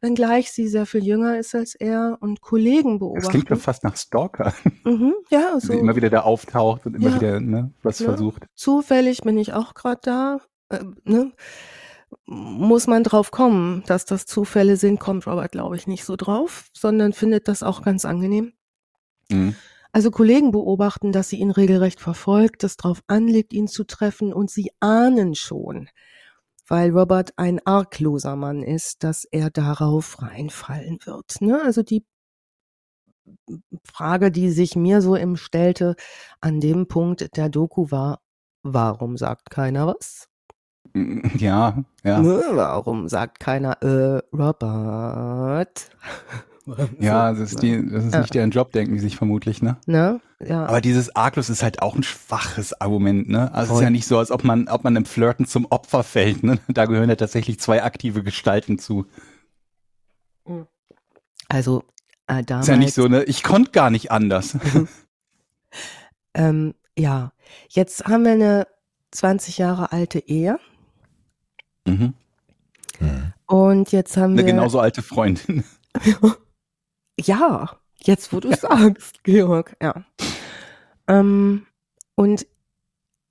wenngleich 0.00 0.50
sie 0.52 0.68
sehr 0.68 0.86
viel 0.86 1.04
jünger 1.04 1.38
ist 1.38 1.54
als 1.54 1.74
er 1.74 2.18
und 2.20 2.40
Kollegen 2.40 2.98
beobachtet. 2.98 3.24
Das 3.24 3.30
klingt 3.30 3.50
doch 3.50 3.58
fast 3.58 3.84
nach 3.84 3.96
Stalker. 3.96 4.54
Mhm, 4.84 5.14
ja, 5.30 5.58
so. 5.60 5.72
immer 5.72 5.96
wieder 5.96 6.10
da 6.10 6.22
auftaucht 6.22 6.86
und 6.86 6.94
immer 6.94 7.10
ja, 7.10 7.16
wieder 7.16 7.40
ne, 7.40 7.72
was 7.82 7.98
ja. 7.98 8.06
versucht. 8.06 8.46
Zufällig 8.54 9.22
bin 9.22 9.38
ich 9.38 9.52
auch 9.52 9.74
gerade 9.74 10.00
da. 10.02 10.38
Äh, 10.70 10.84
ne? 11.04 11.32
Muss 12.26 12.86
man 12.86 13.04
drauf 13.04 13.30
kommen, 13.30 13.84
dass 13.86 14.04
das 14.04 14.26
Zufälle 14.26 14.76
sind, 14.76 14.98
kommt 14.98 15.26
Robert, 15.26 15.52
glaube 15.52 15.76
ich, 15.76 15.86
nicht 15.86 16.04
so 16.04 16.16
drauf, 16.16 16.66
sondern 16.72 17.12
findet 17.12 17.46
das 17.46 17.62
auch 17.62 17.82
ganz 17.82 18.04
angenehm. 18.04 18.52
Mhm. 19.30 19.54
Also 19.92 20.10
Kollegen 20.10 20.52
beobachten, 20.52 21.10
dass 21.12 21.28
sie 21.28 21.38
ihn 21.38 21.50
regelrecht 21.50 22.00
verfolgt, 22.00 22.62
es 22.62 22.76
darauf 22.76 23.02
anlegt, 23.08 23.52
ihn 23.52 23.66
zu 23.66 23.84
treffen 23.84 24.32
und 24.32 24.50
sie 24.50 24.70
ahnen 24.78 25.34
schon, 25.34 25.88
weil 26.70 26.90
Robert 26.96 27.32
ein 27.36 27.60
argloser 27.66 28.36
Mann 28.36 28.62
ist, 28.62 29.02
dass 29.02 29.24
er 29.24 29.50
darauf 29.50 30.22
reinfallen 30.22 30.98
wird. 31.04 31.40
Ne? 31.40 31.60
Also 31.62 31.82
die 31.82 32.06
Frage, 33.84 34.30
die 34.30 34.50
sich 34.50 34.76
mir 34.76 35.02
so 35.02 35.16
im 35.16 35.36
stellte 35.36 35.96
an 36.40 36.60
dem 36.60 36.86
Punkt 36.86 37.36
der 37.36 37.48
Doku 37.48 37.90
war, 37.90 38.20
warum 38.62 39.16
sagt 39.16 39.50
keiner 39.50 39.88
was? 39.88 40.28
Ja, 41.38 41.84
ja. 42.02 42.20
Ne? 42.20 42.42
Warum 42.52 43.06
sagt 43.08 43.38
keiner, 43.38 43.80
äh, 43.82 44.22
Robert? 44.32 45.90
Ja, 47.00 47.32
das 47.32 47.52
ist, 47.52 47.62
die, 47.62 47.88
das 47.88 48.04
ist 48.04 48.14
ja. 48.14 48.20
nicht 48.20 48.34
deren 48.34 48.50
Job, 48.50 48.72
denken 48.72 48.94
die 48.94 49.00
sich 49.00 49.16
vermutlich, 49.16 49.62
ne? 49.62 49.76
Ne? 49.86 50.20
Ja. 50.38 50.66
Aber 50.66 50.80
dieses 50.80 51.14
arglos 51.14 51.50
ist 51.50 51.62
halt 51.62 51.82
auch 51.82 51.96
ein 51.96 52.02
schwaches 52.02 52.80
Argument, 52.80 53.28
ne? 53.28 53.52
Also 53.52 53.72
es 53.72 53.78
ist 53.78 53.84
ja 53.84 53.90
nicht 53.90 54.06
so, 54.06 54.18
als 54.18 54.30
ob 54.30 54.44
man, 54.44 54.68
ob 54.68 54.84
man 54.84 54.96
im 54.96 55.04
Flirten 55.04 55.46
zum 55.46 55.66
Opfer 55.70 56.02
fällt, 56.02 56.42
ne? 56.42 56.58
Da 56.68 56.86
gehören 56.86 57.08
ja 57.08 57.16
tatsächlich 57.16 57.60
zwei 57.60 57.82
aktive 57.82 58.22
Gestalten 58.22 58.78
zu. 58.78 59.06
Also, 61.48 61.84
äh, 62.26 62.42
damals. 62.42 62.66
Ist 62.66 62.72
ja 62.72 62.76
nicht 62.76 62.94
so, 62.94 63.08
ne? 63.08 63.24
Ich 63.24 63.42
konnte 63.42 63.70
gar 63.72 63.90
nicht 63.90 64.10
anders. 64.10 64.56
ähm, 66.34 66.74
ja. 66.96 67.32
Jetzt 67.68 68.06
haben 68.06 68.24
wir 68.24 68.32
eine 68.32 68.66
20 69.10 69.58
Jahre 69.58 69.92
alte 69.92 70.20
Ehe. 70.20 70.58
Mhm. 71.86 72.14
Und 73.46 73.90
jetzt 73.90 74.16
haben 74.16 74.32
eine 74.32 74.36
wir. 74.36 74.44
Eine 74.44 74.52
genauso 74.52 74.78
alte 74.78 75.02
Freundin. 75.02 75.64
Ja, 77.20 77.70
jetzt 77.98 78.32
wo 78.32 78.40
du 78.40 78.54
sagst, 78.56 79.22
Georg, 79.24 79.76
ja. 79.82 80.04
Ähm, 81.06 81.66
und 82.14 82.46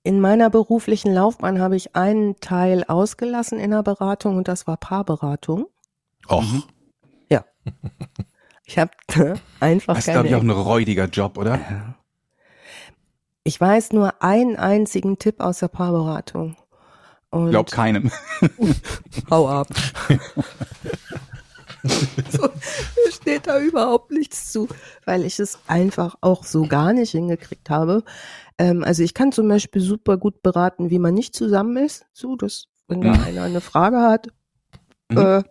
in 0.02 0.20
meiner 0.20 0.48
beruflichen 0.50 1.12
Laufbahn 1.12 1.60
habe 1.60 1.76
ich 1.76 1.94
einen 1.94 2.40
Teil 2.40 2.84
ausgelassen 2.84 3.58
in 3.58 3.70
der 3.70 3.82
Beratung 3.82 4.36
und 4.36 4.48
das 4.48 4.66
war 4.66 4.76
Paarberatung. 4.76 5.66
Och. 6.28 6.42
Mhm. 6.42 6.62
Ja. 7.30 7.44
Ich 8.64 8.78
habe 8.78 8.92
einfach 9.58 9.96
Das 9.96 10.06
ist, 10.06 10.12
glaube 10.12 10.28
ich, 10.28 10.34
auch 10.36 10.42
ein 10.42 10.50
räudiger 10.50 11.06
Job, 11.06 11.38
oder? 11.38 11.58
Ich 13.42 13.60
weiß 13.60 13.92
nur 13.92 14.22
einen 14.22 14.54
einzigen 14.54 15.18
Tipp 15.18 15.40
aus 15.40 15.58
der 15.58 15.66
Paarberatung. 15.66 16.56
Und 17.30 17.50
Glaub 17.50 17.72
keinem. 17.72 18.12
Hau 19.28 19.48
ab. 19.48 19.66
so, 22.30 22.42
mir 22.42 23.12
steht 23.12 23.46
da 23.46 23.58
überhaupt 23.60 24.10
nichts 24.10 24.52
zu, 24.52 24.68
weil 25.04 25.24
ich 25.24 25.38
es 25.40 25.58
einfach 25.66 26.16
auch 26.20 26.44
so 26.44 26.66
gar 26.66 26.92
nicht 26.92 27.12
hingekriegt 27.12 27.70
habe. 27.70 28.04
Ähm, 28.58 28.84
also 28.84 29.02
ich 29.02 29.14
kann 29.14 29.32
zum 29.32 29.48
Beispiel 29.48 29.80
super 29.80 30.18
gut 30.18 30.42
beraten, 30.42 30.90
wie 30.90 30.98
man 30.98 31.14
nicht 31.14 31.34
zusammen 31.34 31.76
ist. 31.78 32.06
So, 32.12 32.36
dass, 32.36 32.66
wenn 32.88 33.00
da 33.00 33.14
mhm. 33.14 33.24
einer 33.24 33.42
eine 33.42 33.60
Frage 33.60 34.02
hat, 34.02 34.28
mhm. 35.08 35.18
äh, 35.18 35.42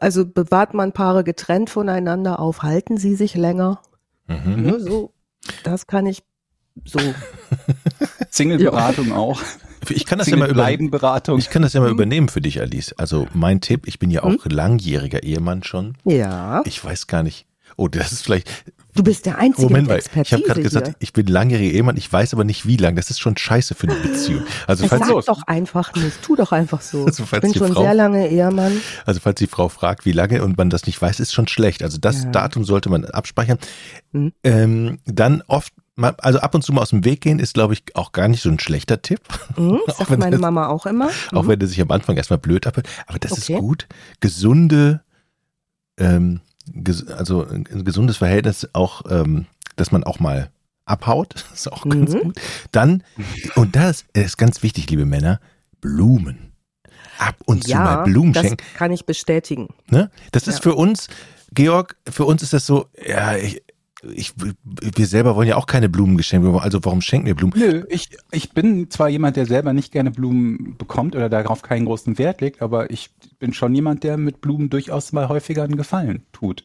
also 0.00 0.26
bewahrt 0.26 0.74
man 0.74 0.92
Paare 0.92 1.24
getrennt 1.24 1.70
voneinander 1.70 2.38
auf, 2.40 2.62
halten 2.62 2.98
sie 2.98 3.14
sich 3.14 3.34
länger. 3.34 3.80
Mhm. 4.28 4.66
Ja, 4.66 4.78
so, 4.78 5.12
das 5.64 5.86
kann 5.86 6.06
ich 6.06 6.22
so. 6.84 6.98
Single-Beratung 8.30 9.12
auch. 9.12 9.40
Ich 9.90 10.06
kann 10.06 10.18
das 10.18 10.28
ja 10.28 10.36
mal 10.36 10.52
Beratung. 10.52 11.38
Ich 11.38 11.50
kann 11.50 11.62
das 11.62 11.72
ja 11.72 11.80
mal 11.80 11.90
übernehmen 11.90 12.28
für 12.28 12.40
dich, 12.40 12.60
Alice. 12.60 12.92
Also 12.94 13.26
mein 13.34 13.60
Tipp, 13.60 13.86
ich 13.86 13.98
bin 13.98 14.10
ja 14.10 14.22
auch 14.22 14.44
hm? 14.44 14.50
langjähriger 14.50 15.22
Ehemann 15.22 15.62
schon. 15.62 15.96
Ja. 16.04 16.62
Ich 16.64 16.84
weiß 16.84 17.06
gar 17.06 17.22
nicht. 17.22 17.46
Oh, 17.76 17.88
das 17.88 18.12
ist 18.12 18.22
vielleicht. 18.22 18.48
Du 18.94 19.02
bist 19.02 19.26
der 19.26 19.36
einzige 19.36 19.64
Moment 19.64 19.88
mal, 19.88 19.98
ich 19.98 20.32
habe 20.32 20.42
gerade 20.42 20.62
gesagt, 20.62 20.96
ich 21.00 21.12
bin 21.12 21.26
langjähriger 21.26 21.74
Ehemann, 21.74 21.98
ich 21.98 22.10
weiß 22.10 22.32
aber 22.32 22.44
nicht 22.44 22.66
wie 22.66 22.78
lang. 22.78 22.96
Das 22.96 23.10
ist 23.10 23.20
schon 23.20 23.36
scheiße 23.36 23.74
für 23.74 23.88
eine 23.88 23.96
Beziehung. 23.96 24.44
Also 24.66 24.88
falls 24.88 25.06
sag 25.06 25.26
doch 25.26 25.42
einfach 25.46 25.94
nicht, 25.94 26.22
tu 26.22 26.34
doch 26.34 26.52
einfach 26.52 26.80
so. 26.80 27.04
Also, 27.04 27.24
ich 27.24 27.40
bin 27.40 27.52
schon 27.52 27.74
Frau, 27.74 27.82
sehr 27.82 27.92
lange 27.92 28.28
Ehemann. 28.28 28.80
Also 29.04 29.20
falls 29.20 29.38
die 29.38 29.48
Frau 29.48 29.68
fragt, 29.68 30.06
wie 30.06 30.12
lange 30.12 30.42
und 30.42 30.56
man 30.56 30.70
das 30.70 30.86
nicht 30.86 31.00
weiß, 31.00 31.20
ist 31.20 31.34
schon 31.34 31.46
schlecht. 31.46 31.82
Also 31.82 31.98
das 31.98 32.24
ja. 32.24 32.30
Datum 32.30 32.64
sollte 32.64 32.88
man 32.88 33.04
abspeichern. 33.04 33.58
Hm. 34.12 34.32
Ähm, 34.42 34.98
dann 35.04 35.42
oft 35.46 35.74
also 35.96 36.38
ab 36.40 36.54
und 36.54 36.62
zu 36.62 36.72
mal 36.72 36.82
aus 36.82 36.90
dem 36.90 37.04
Weg 37.04 37.22
gehen 37.22 37.38
ist, 37.38 37.54
glaube 37.54 37.74
ich, 37.74 37.82
auch 37.94 38.12
gar 38.12 38.28
nicht 38.28 38.42
so 38.42 38.50
ein 38.50 38.58
schlechter 38.58 39.00
Tipp. 39.00 39.20
Mhm, 39.56 39.80
sagt 39.86 40.10
meine 40.10 40.32
das, 40.32 40.40
Mama 40.40 40.68
auch 40.68 40.86
immer. 40.86 41.06
Mhm. 41.06 41.38
Auch 41.38 41.46
wenn 41.48 41.58
der 41.58 41.68
sich 41.68 41.80
am 41.80 41.90
Anfang 41.90 42.16
erstmal 42.16 42.38
blöd 42.38 42.66
abhört. 42.66 42.88
Aber 43.06 43.18
das 43.18 43.32
okay. 43.32 43.54
ist 43.54 43.60
gut. 43.60 43.86
Gesunde, 44.20 45.02
ähm, 45.98 46.40
ges 46.66 47.06
also 47.08 47.46
ein 47.46 47.84
gesundes 47.84 48.18
Verhältnis 48.18 48.68
auch, 48.74 49.02
ähm, 49.10 49.46
dass 49.76 49.90
man 49.90 50.04
auch 50.04 50.20
mal 50.20 50.50
abhaut. 50.84 51.34
Das 51.34 51.44
ist 51.54 51.72
auch 51.72 51.84
mhm. 51.84 51.90
ganz 51.90 52.14
gut. 52.14 52.40
Dann, 52.72 53.02
und 53.54 53.74
das 53.74 54.04
ist 54.12 54.36
ganz 54.36 54.62
wichtig, 54.62 54.90
liebe 54.90 55.06
Männer, 55.06 55.40
Blumen. 55.80 56.52
Ab 57.18 57.36
und 57.46 57.66
ja, 57.66 57.76
zu 57.76 57.82
mal 57.82 58.02
Blumen 58.04 58.34
schenken. 58.34 58.56
Das 58.58 58.74
kann 58.74 58.92
ich 58.92 59.06
bestätigen. 59.06 59.68
Ne? 59.88 60.10
Das 60.32 60.46
ist 60.46 60.56
ja. 60.56 60.62
für 60.62 60.74
uns, 60.74 61.08
Georg, 61.52 61.96
für 62.06 62.26
uns 62.26 62.42
ist 62.42 62.52
das 62.52 62.66
so, 62.66 62.88
ja, 63.06 63.36
ich, 63.36 63.62
ich, 64.14 64.32
wir 64.64 65.06
selber 65.06 65.36
wollen 65.36 65.48
ja 65.48 65.56
auch 65.56 65.66
keine 65.66 65.88
Blumen 65.88 66.16
geschenkt. 66.16 66.46
Also 66.60 66.80
warum 66.82 67.00
schenken 67.00 67.26
wir 67.26 67.34
Blumen? 67.34 67.54
Nö, 67.56 67.84
ich, 67.88 68.16
ich 68.30 68.52
bin 68.52 68.90
zwar 68.90 69.08
jemand, 69.08 69.36
der 69.36 69.46
selber 69.46 69.72
nicht 69.72 69.92
gerne 69.92 70.10
Blumen 70.10 70.76
bekommt 70.76 71.16
oder 71.16 71.28
darauf 71.28 71.62
keinen 71.62 71.86
großen 71.86 72.18
Wert 72.18 72.40
legt, 72.40 72.62
aber 72.62 72.90
ich 72.90 73.10
bin 73.38 73.52
schon 73.52 73.74
jemand, 73.74 74.04
der 74.04 74.16
mit 74.16 74.40
Blumen 74.40 74.70
durchaus 74.70 75.12
mal 75.12 75.28
häufiger 75.28 75.64
einen 75.64 75.76
Gefallen 75.76 76.24
tut. 76.32 76.64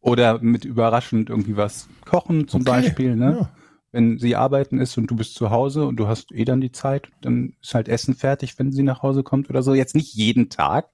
Oder 0.00 0.40
mit 0.40 0.64
überraschend 0.64 1.30
irgendwie 1.30 1.56
was 1.56 1.88
kochen 2.04 2.46
zum 2.48 2.62
okay, 2.62 2.70
Beispiel, 2.70 3.16
ne? 3.16 3.38
Ja. 3.40 3.50
wenn 3.90 4.18
sie 4.18 4.36
arbeiten 4.36 4.78
ist 4.78 4.98
und 4.98 5.10
du 5.10 5.16
bist 5.16 5.34
zu 5.34 5.50
Hause 5.50 5.86
und 5.86 5.96
du 5.96 6.08
hast 6.08 6.30
eh 6.32 6.44
dann 6.44 6.60
die 6.60 6.72
Zeit, 6.72 7.08
dann 7.22 7.54
ist 7.62 7.74
halt 7.74 7.88
Essen 7.88 8.14
fertig, 8.14 8.58
wenn 8.58 8.70
sie 8.70 8.82
nach 8.82 9.02
Hause 9.02 9.22
kommt 9.22 9.48
oder 9.48 9.62
so. 9.62 9.74
Jetzt 9.74 9.94
nicht 9.94 10.14
jeden 10.14 10.50
Tag. 10.50 10.88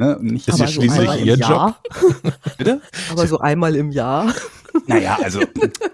Ne? 0.00 0.16
Nicht 0.22 0.48
ist 0.48 0.58
ja 0.58 0.66
so 0.66 0.72
schließlich 0.72 1.26
ihr 1.26 1.36
Job. 1.36 1.74
Bitte? 2.56 2.80
Aber 3.10 3.26
so 3.26 3.38
einmal 3.38 3.76
im 3.76 3.90
Jahr. 3.90 4.32
Naja, 4.86 5.18
also 5.22 5.42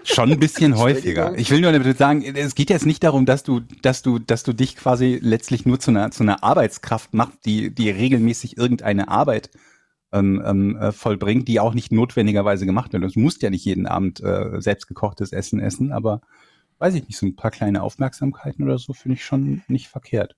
schon 0.05 0.31
ein 0.31 0.39
bisschen 0.39 0.77
häufiger. 0.77 1.37
Ich 1.37 1.51
will 1.51 1.59
nur 1.59 1.73
damit 1.73 1.97
sagen, 1.97 2.23
es 2.23 2.55
geht 2.55 2.69
jetzt 2.69 2.85
nicht 2.85 3.03
darum, 3.03 3.25
dass 3.25 3.43
du, 3.43 3.59
dass 3.81 4.03
du, 4.03 4.17
dass 4.17 4.43
du 4.43 4.53
dich 4.53 4.77
quasi 4.77 5.19
letztlich 5.21 5.65
nur 5.65 5.81
zu 5.81 5.91
einer, 5.91 6.09
zu 6.11 6.23
einer 6.23 6.41
Arbeitskraft 6.41 7.13
machst, 7.13 7.39
die, 7.45 7.69
die 7.69 7.89
regelmäßig 7.89 8.57
irgendeine 8.57 9.09
Arbeit 9.09 9.49
ähm, 10.13 10.41
ähm, 10.45 10.77
äh, 10.77 10.93
vollbringt, 10.93 11.49
die 11.49 11.59
auch 11.59 11.73
nicht 11.73 11.91
notwendigerweise 11.91 12.65
gemacht 12.65 12.93
wird. 12.93 13.03
Du 13.03 13.19
musst 13.19 13.41
ja 13.41 13.49
nicht 13.49 13.65
jeden 13.65 13.87
Abend 13.87 14.23
äh, 14.23 14.61
selbstgekochtes 14.61 15.33
Essen 15.33 15.59
essen, 15.59 15.91
aber 15.91 16.21
weiß 16.79 16.95
ich 16.95 17.05
nicht, 17.09 17.17
so 17.17 17.25
ein 17.25 17.35
paar 17.35 17.51
kleine 17.51 17.83
Aufmerksamkeiten 17.83 18.63
oder 18.63 18.77
so 18.77 18.93
finde 18.93 19.15
ich 19.15 19.25
schon 19.25 19.63
nicht 19.67 19.89
verkehrt. 19.89 20.37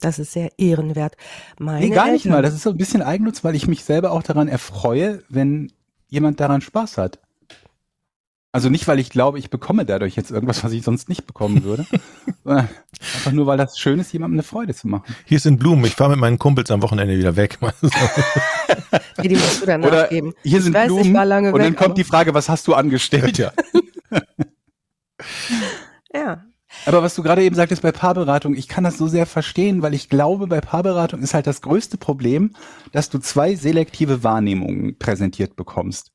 Das 0.00 0.18
ist 0.18 0.32
sehr 0.32 0.58
ehrenwert. 0.58 1.16
Meine 1.58 1.80
nee, 1.80 1.90
gar 1.90 2.04
Eltern, 2.04 2.12
nicht 2.14 2.26
mal. 2.26 2.42
Das 2.42 2.54
ist 2.54 2.62
so 2.62 2.70
ein 2.70 2.78
bisschen 2.78 3.02
Eigennutz, 3.02 3.44
weil 3.44 3.54
ich 3.54 3.68
mich 3.68 3.84
selber 3.84 4.12
auch 4.12 4.22
daran 4.22 4.48
erfreue, 4.48 5.22
wenn 5.28 5.72
jemand 6.08 6.40
daran 6.40 6.62
Spaß 6.62 6.96
hat. 6.98 7.18
Also 8.52 8.68
nicht, 8.68 8.88
weil 8.88 8.98
ich 8.98 9.10
glaube, 9.10 9.38
ich 9.38 9.48
bekomme 9.48 9.84
dadurch 9.84 10.16
jetzt 10.16 10.32
irgendwas, 10.32 10.64
was 10.64 10.72
ich 10.72 10.82
sonst 10.82 11.08
nicht 11.08 11.24
bekommen 11.24 11.62
würde. 11.62 11.86
Einfach 12.44 13.30
nur, 13.30 13.46
weil 13.46 13.56
das 13.56 13.78
schön 13.78 14.00
ist, 14.00 14.12
jemandem 14.12 14.36
eine 14.36 14.42
Freude 14.42 14.74
zu 14.74 14.88
machen. 14.88 15.14
Hier 15.24 15.38
sind 15.38 15.58
Blumen. 15.58 15.84
Ich 15.84 15.94
fahre 15.94 16.10
mit 16.10 16.18
meinen 16.18 16.38
Kumpels 16.38 16.68
am 16.72 16.82
Wochenende 16.82 17.16
wieder 17.16 17.36
weg. 17.36 17.58
nee, 19.18 19.28
die 19.28 19.36
musst 19.36 19.62
du 19.62 19.66
dann 19.66 19.84
Oder 19.84 20.02
nachgeben. 20.02 20.34
Hier 20.42 20.58
ich 20.58 20.64
sind 20.64 20.74
weiß, 20.74 20.88
Blumen. 20.88 21.16
und 21.16 21.54
weg, 21.54 21.62
dann 21.62 21.76
kommt 21.76 21.96
die 21.96 22.04
Frage, 22.04 22.34
was 22.34 22.48
hast 22.48 22.66
du 22.66 22.74
angestellt? 22.74 23.38
Ja. 23.38 23.52
ja. 26.12 26.44
Aber 26.86 27.02
was 27.02 27.14
du 27.14 27.22
gerade 27.22 27.42
eben 27.42 27.54
sagtest 27.54 27.82
bei 27.82 27.92
Paarberatung, 27.92 28.54
ich 28.54 28.68
kann 28.68 28.84
das 28.84 28.96
so 28.96 29.06
sehr 29.06 29.26
verstehen, 29.26 29.82
weil 29.82 29.94
ich 29.94 30.08
glaube, 30.08 30.46
bei 30.46 30.60
Paarberatung 30.60 31.20
ist 31.20 31.34
halt 31.34 31.46
das 31.46 31.60
größte 31.60 31.98
Problem, 31.98 32.54
dass 32.92 33.10
du 33.10 33.18
zwei 33.18 33.54
selektive 33.54 34.24
Wahrnehmungen 34.24 34.96
präsentiert 34.98 35.56
bekommst. 35.56 36.12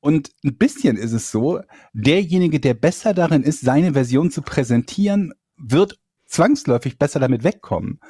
Und 0.00 0.32
ein 0.44 0.56
bisschen 0.56 0.96
ist 0.96 1.12
es 1.12 1.30
so, 1.30 1.60
derjenige, 1.92 2.60
der 2.60 2.74
besser 2.74 3.14
darin 3.14 3.42
ist, 3.42 3.60
seine 3.60 3.92
Version 3.92 4.30
zu 4.30 4.42
präsentieren, 4.42 5.32
wird 5.56 5.98
zwangsläufig 6.26 6.98
besser 6.98 7.20
damit 7.20 7.44
wegkommen. 7.44 8.00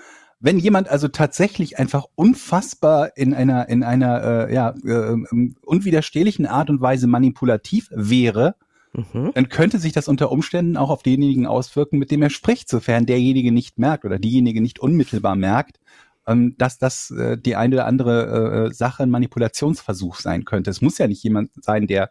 Wenn 0.40 0.58
jemand 0.58 0.88
also 0.88 1.06
tatsächlich 1.08 1.78
einfach 1.78 2.06
unfassbar 2.14 3.16
in 3.16 3.34
einer 3.34 3.68
in 3.68 3.84
einer 3.84 4.48
äh, 4.48 4.54
ja 4.54 4.74
äh, 4.84 5.16
unwiderstehlichen 5.62 6.46
Art 6.46 6.68
und 6.68 6.80
Weise 6.80 7.06
manipulativ 7.06 7.88
wäre, 7.92 8.56
mhm. 8.92 9.32
dann 9.34 9.48
könnte 9.48 9.78
sich 9.78 9.92
das 9.92 10.08
unter 10.08 10.30
Umständen 10.30 10.76
auch 10.76 10.90
auf 10.90 11.02
denjenigen 11.02 11.46
auswirken, 11.46 11.98
mit 11.98 12.10
dem 12.10 12.22
er 12.22 12.30
spricht, 12.30 12.68
sofern 12.68 13.06
derjenige 13.06 13.52
nicht 13.52 13.78
merkt 13.78 14.04
oder 14.04 14.18
diejenige 14.18 14.60
nicht 14.60 14.78
unmittelbar 14.78 15.36
merkt, 15.36 15.78
ähm, 16.26 16.54
dass 16.58 16.78
das 16.78 17.10
äh, 17.10 17.36
die 17.38 17.56
eine 17.56 17.76
oder 17.76 17.86
andere 17.86 18.68
äh, 18.68 18.72
Sache 18.72 19.02
ein 19.02 19.10
Manipulationsversuch 19.10 20.16
sein 20.16 20.44
könnte. 20.44 20.70
Es 20.70 20.80
muss 20.80 20.98
ja 20.98 21.08
nicht 21.08 21.22
jemand 21.22 21.50
sein, 21.62 21.86
der 21.86 22.10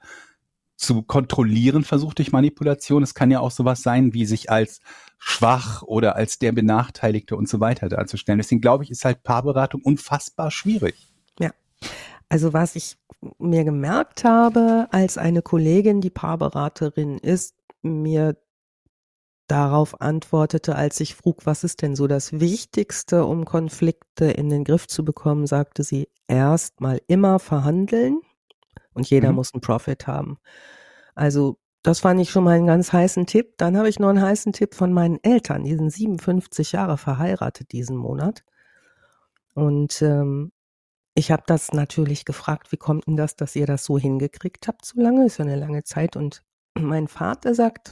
zu 0.81 1.03
kontrollieren 1.03 1.83
versucht 1.83 2.17
durch 2.17 2.31
Manipulation. 2.31 3.03
Es 3.03 3.13
kann 3.13 3.29
ja 3.29 3.39
auch 3.39 3.51
sowas 3.51 3.83
sein, 3.83 4.13
wie 4.13 4.25
sich 4.25 4.49
als 4.49 4.81
schwach 5.19 5.83
oder 5.83 6.15
als 6.15 6.39
der 6.39 6.51
Benachteiligte 6.51 7.35
und 7.35 7.47
so 7.47 7.59
weiter 7.59 7.87
darzustellen. 7.87 8.39
Deswegen 8.39 8.61
glaube 8.61 8.83
ich, 8.83 8.89
ist 8.89 9.05
halt 9.05 9.21
Paarberatung 9.21 9.81
unfassbar 9.83 10.49
schwierig. 10.49 10.95
Ja. 11.39 11.51
Also 12.31 12.53
was 12.53 12.77
ich 12.77 12.97
mir 13.39 13.65
gemerkt 13.65 14.23
habe, 14.23 14.87
als 14.91 15.17
eine 15.17 15.41
Kollegin, 15.41 15.99
die 15.99 16.09
Paarberaterin 16.09 17.17
ist, 17.17 17.57
mir 17.81 18.37
darauf 19.47 19.99
antwortete, 19.99 20.77
als 20.77 21.01
ich 21.01 21.13
frug, 21.13 21.45
was 21.45 21.65
ist 21.65 21.81
denn 21.81 21.93
so 21.93 22.07
das 22.07 22.39
Wichtigste, 22.39 23.25
um 23.25 23.43
Konflikte 23.43 24.31
in 24.31 24.47
den 24.47 24.63
Griff 24.63 24.87
zu 24.87 25.03
bekommen, 25.03 25.45
sagte 25.45 25.83
sie, 25.83 26.07
erstmal 26.29 27.01
immer 27.07 27.37
verhandeln 27.37 28.21
und 28.93 29.09
jeder 29.09 29.31
mhm. 29.31 29.35
muss 29.35 29.53
einen 29.53 29.59
Profit 29.59 30.07
haben. 30.07 30.37
Also 31.15 31.57
das 31.83 31.99
fand 31.99 32.21
ich 32.21 32.29
schon 32.29 32.45
mal 32.45 32.55
einen 32.55 32.67
ganz 32.67 32.93
heißen 32.93 33.25
Tipp. 33.25 33.55
Dann 33.57 33.75
habe 33.75 33.89
ich 33.89 33.99
noch 33.99 34.07
einen 34.07 34.21
heißen 34.21 34.53
Tipp 34.53 34.73
von 34.73 34.93
meinen 34.93 35.19
Eltern. 35.21 35.65
Die 35.65 35.75
sind 35.75 35.91
57 35.91 36.71
Jahre 36.71 36.95
verheiratet 36.95 37.73
diesen 37.73 37.97
Monat. 37.97 38.45
Und 39.53 40.01
ähm, 40.01 40.53
ich 41.13 41.31
habe 41.31 41.43
das 41.45 41.73
natürlich 41.73 42.25
gefragt, 42.25 42.71
wie 42.71 42.77
kommt 42.77 43.07
denn 43.07 43.17
das, 43.17 43.35
dass 43.35 43.55
ihr 43.55 43.65
das 43.65 43.85
so 43.85 43.97
hingekriegt 43.97 44.67
habt 44.67 44.85
so 44.85 45.01
lange? 45.01 45.25
Ist 45.25 45.39
ja 45.39 45.45
eine 45.45 45.57
lange 45.57 45.83
Zeit. 45.83 46.15
Und 46.15 46.43
mein 46.79 47.07
Vater 47.07 47.53
sagt, 47.53 47.91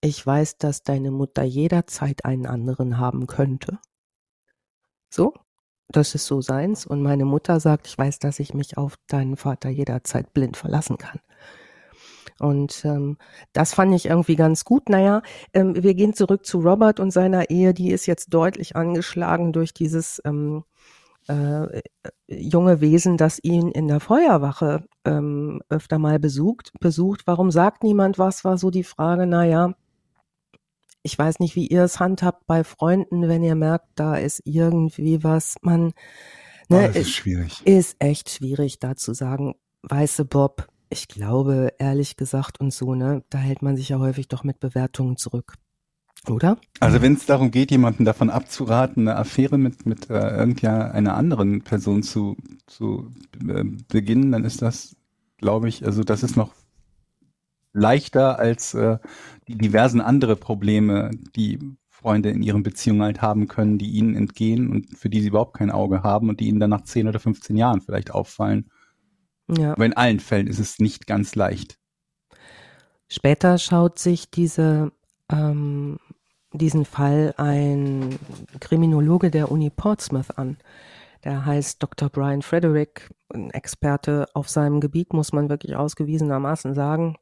ich 0.00 0.24
weiß, 0.24 0.58
dass 0.58 0.82
deine 0.82 1.10
Mutter 1.10 1.42
jederzeit 1.42 2.24
einen 2.24 2.46
anderen 2.46 2.98
haben 2.98 3.26
könnte. 3.26 3.78
So, 5.10 5.34
das 5.88 6.14
ist 6.14 6.26
so 6.26 6.40
seins. 6.40 6.86
Und 6.86 7.02
meine 7.02 7.24
Mutter 7.24 7.58
sagt, 7.60 7.86
ich 7.86 7.98
weiß, 7.98 8.18
dass 8.20 8.38
ich 8.38 8.54
mich 8.54 8.78
auf 8.78 8.96
deinen 9.08 9.36
Vater 9.36 9.68
jederzeit 9.68 10.32
blind 10.32 10.56
verlassen 10.56 10.98
kann. 10.98 11.20
Und 12.38 12.84
ähm, 12.84 13.18
das 13.52 13.74
fand 13.74 13.94
ich 13.94 14.06
irgendwie 14.06 14.36
ganz 14.36 14.64
gut. 14.64 14.88
Naja, 14.88 15.22
ähm, 15.52 15.80
wir 15.82 15.94
gehen 15.94 16.14
zurück 16.14 16.46
zu 16.46 16.60
Robert 16.60 16.98
und 16.98 17.10
seiner 17.10 17.50
Ehe. 17.50 17.74
Die 17.74 17.90
ist 17.90 18.06
jetzt 18.06 18.32
deutlich 18.34 18.74
angeschlagen 18.74 19.52
durch 19.52 19.74
dieses 19.74 20.20
ähm, 20.24 20.64
äh, 21.28 21.82
junge 22.28 22.80
Wesen, 22.80 23.16
das 23.16 23.38
ihn 23.42 23.70
in 23.70 23.88
der 23.88 24.00
Feuerwache 24.00 24.84
ähm, 25.04 25.60
öfter 25.68 25.98
mal 25.98 26.18
besucht, 26.18 26.72
besucht. 26.80 27.22
Warum 27.26 27.50
sagt 27.50 27.82
niemand 27.82 28.18
was, 28.18 28.44
war 28.44 28.58
so 28.58 28.70
die 28.70 28.84
Frage, 28.84 29.26
naja, 29.26 29.74
ich 31.02 31.18
weiß 31.18 31.40
nicht, 31.40 31.56
wie 31.56 31.66
ihr 31.66 31.82
es 31.82 32.00
handhabt 32.00 32.46
bei 32.46 32.64
Freunden, 32.64 33.28
wenn 33.28 33.42
ihr 33.42 33.54
merkt, 33.54 33.88
da 33.96 34.16
ist 34.16 34.40
irgendwie 34.44 35.24
was, 35.24 35.56
man, 35.62 35.92
ne, 36.68 36.90
oh, 36.94 36.98
ist 36.98 37.10
schwierig. 37.10 37.66
Ist 37.66 37.96
echt 37.98 38.30
schwierig, 38.30 38.78
da 38.78 38.94
zu 38.94 39.12
sagen, 39.12 39.54
weiße 39.82 40.24
Bob, 40.24 40.68
ich 40.90 41.08
glaube, 41.08 41.72
ehrlich 41.78 42.16
gesagt 42.16 42.60
und 42.60 42.72
so, 42.72 42.94
ne, 42.94 43.24
da 43.30 43.38
hält 43.38 43.62
man 43.62 43.76
sich 43.76 43.88
ja 43.88 43.98
häufig 43.98 44.28
doch 44.28 44.44
mit 44.44 44.60
Bewertungen 44.60 45.16
zurück. 45.16 45.54
Oder? 46.28 46.56
Also 46.78 47.02
wenn 47.02 47.14
es 47.14 47.26
darum 47.26 47.50
geht, 47.50 47.70
jemanden 47.70 48.04
davon 48.04 48.30
abzuraten, 48.30 49.08
eine 49.08 49.18
Affäre 49.18 49.58
mit, 49.58 49.86
mit 49.86 50.08
äh, 50.08 50.36
irgendeiner 50.36 51.16
anderen 51.16 51.62
Person 51.62 52.02
zu, 52.02 52.36
zu 52.66 53.10
äh, 53.40 53.64
beginnen, 53.88 54.30
dann 54.30 54.44
ist 54.44 54.62
das, 54.62 54.94
glaube 55.38 55.68
ich, 55.68 55.84
also 55.84 56.04
das 56.04 56.22
ist 56.22 56.36
noch 56.36 56.54
leichter 57.72 58.38
als 58.38 58.74
äh, 58.74 58.98
die 59.48 59.56
diversen 59.56 60.00
andere 60.00 60.36
Probleme, 60.36 61.10
die 61.34 61.58
Freunde 61.88 62.30
in 62.30 62.42
ihren 62.42 62.62
Beziehungen 62.62 63.02
halt 63.02 63.22
haben 63.22 63.48
können, 63.48 63.78
die 63.78 63.90
ihnen 63.90 64.14
entgehen 64.14 64.70
und 64.70 64.96
für 64.96 65.08
die 65.08 65.20
sie 65.20 65.28
überhaupt 65.28 65.54
kein 65.54 65.70
Auge 65.70 66.02
haben 66.02 66.28
und 66.28 66.40
die 66.40 66.48
ihnen 66.48 66.60
dann 66.60 66.70
nach 66.70 66.84
10 66.84 67.08
oder 67.08 67.18
15 67.18 67.56
Jahren 67.56 67.80
vielleicht 67.80 68.12
auffallen. 68.12 68.70
Ja. 69.48 69.72
Aber 69.72 69.86
in 69.86 69.96
allen 69.96 70.20
Fällen 70.20 70.46
ist 70.46 70.58
es 70.58 70.78
nicht 70.78 71.06
ganz 71.06 71.34
leicht. 71.34 71.78
Später 73.08 73.58
schaut 73.58 73.98
sich 73.98 74.30
diese 74.30 74.92
ähm, 75.30 75.98
diesen 76.52 76.84
Fall 76.84 77.34
ein 77.36 78.18
Kriminologe 78.60 79.30
der 79.30 79.50
Uni 79.50 79.70
Portsmouth 79.70 80.36
an. 80.36 80.56
Der 81.24 81.46
heißt 81.46 81.82
Dr. 81.82 82.08
Brian 82.08 82.42
Frederick, 82.42 83.10
ein 83.32 83.50
Experte 83.50 84.26
auf 84.34 84.48
seinem 84.48 84.80
Gebiet, 84.80 85.12
muss 85.12 85.32
man 85.32 85.48
wirklich 85.48 85.76
ausgewiesenermaßen 85.76 86.74
sagen. 86.74 87.16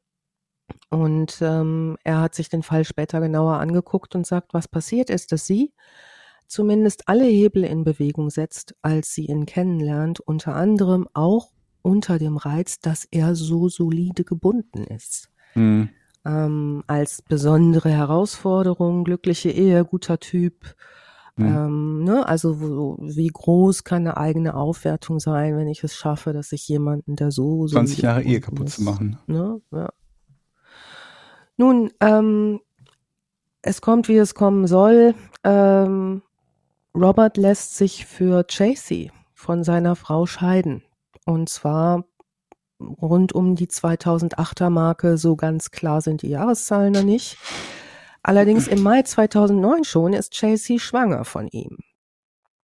Und 0.89 1.39
ähm, 1.43 1.97
er 2.05 2.21
hat 2.21 2.35
sich 2.35 2.49
den 2.49 2.63
Fall 2.63 2.85
später 2.85 3.21
genauer 3.21 3.59
angeguckt 3.59 4.15
und 4.15 4.27
sagt, 4.27 4.55
was 4.55 4.69
passiert 4.69 5.11
ist, 5.11 5.33
dass 5.33 5.47
sie 5.47 5.73
zumindest 6.47 7.09
alle 7.09 7.25
Hebel 7.25 7.65
in 7.65 7.85
Bewegung 7.85 8.31
setzt, 8.31 8.75
als 8.83 9.13
sie 9.15 9.27
ihn 9.27 9.47
kennenlernt, 9.47 10.21
unter 10.21 10.55
anderem 10.55 11.09
auch 11.13 11.53
unter 11.83 12.19
dem 12.19 12.37
Reiz, 12.37 12.79
dass 12.81 13.07
er 13.11 13.35
so 13.35 13.69
solide 13.69 14.25
gebunden 14.25 14.85
ist. 14.85 15.31
Mhm 15.55 15.91
ähm, 16.25 16.85
als 16.87 17.23
besondere 17.23 17.91
Herausforderung, 17.91 19.05
glückliche 19.05 19.51
Ehe, 19.51 19.85
guter 19.85 20.19
Typ. 20.19 20.75
Mhm. 21.37 21.47
Ähm, 21.47 22.05
ne? 22.05 22.27
Also 22.27 22.61
wo, 22.61 22.97
wie 23.01 23.29
groß 23.29 23.85
kann 23.85 24.03
eine 24.03 24.17
eigene 24.17 24.55
Aufwertung 24.55 25.21
sein, 25.21 25.57
wenn 25.57 25.69
ich 25.69 25.83
es 25.83 25.95
schaffe, 25.95 26.33
dass 26.33 26.53
ich 26.53 26.69
jemanden, 26.69 27.17
der 27.17 27.31
so, 27.31 27.67
so 27.67 27.75
20 27.75 28.03
Jahre 28.03 28.23
Ehe 28.23 28.41
kaputt 28.41 28.69
ist, 28.69 28.77
zu 28.77 28.83
machen. 28.83 29.19
Ne? 29.27 29.61
Ja. 29.71 29.89
Nun, 31.57 31.91
ähm, 32.01 32.61
es 33.63 33.81
kommt, 33.81 34.09
wie 34.09 34.17
es 34.17 34.35
kommen 34.35 34.67
soll. 34.67 35.15
Ähm, 35.45 36.23
Robert 36.95 37.37
lässt 37.37 37.77
sich 37.77 38.07
für 38.07 38.47
Tracy 38.47 39.13
von 39.35 39.65
seiner 39.65 39.97
Frau 39.97 40.27
scheiden. 40.27 40.83
Und 41.25 41.49
zwar 41.49 42.05
rund 42.81 43.33
um 43.33 43.57
die 43.57 43.69
2008er 43.69 44.71
Marke. 44.71 45.19
So 45.19 45.37
ganz 45.37 45.71
klar 45.71 46.01
sind 46.01 46.23
die 46.23 46.29
Jahreszahlen 46.29 46.93
noch 46.93 47.03
nicht. 47.03 47.37
Allerdings 48.23 48.69
im 48.69 48.83
Mai 48.83 49.03
2009 49.03 49.85
schon 49.85 50.13
ist 50.13 50.33
Chelsea 50.33 50.79
schwanger 50.79 51.25
von 51.25 51.49
ihm. 51.49 51.79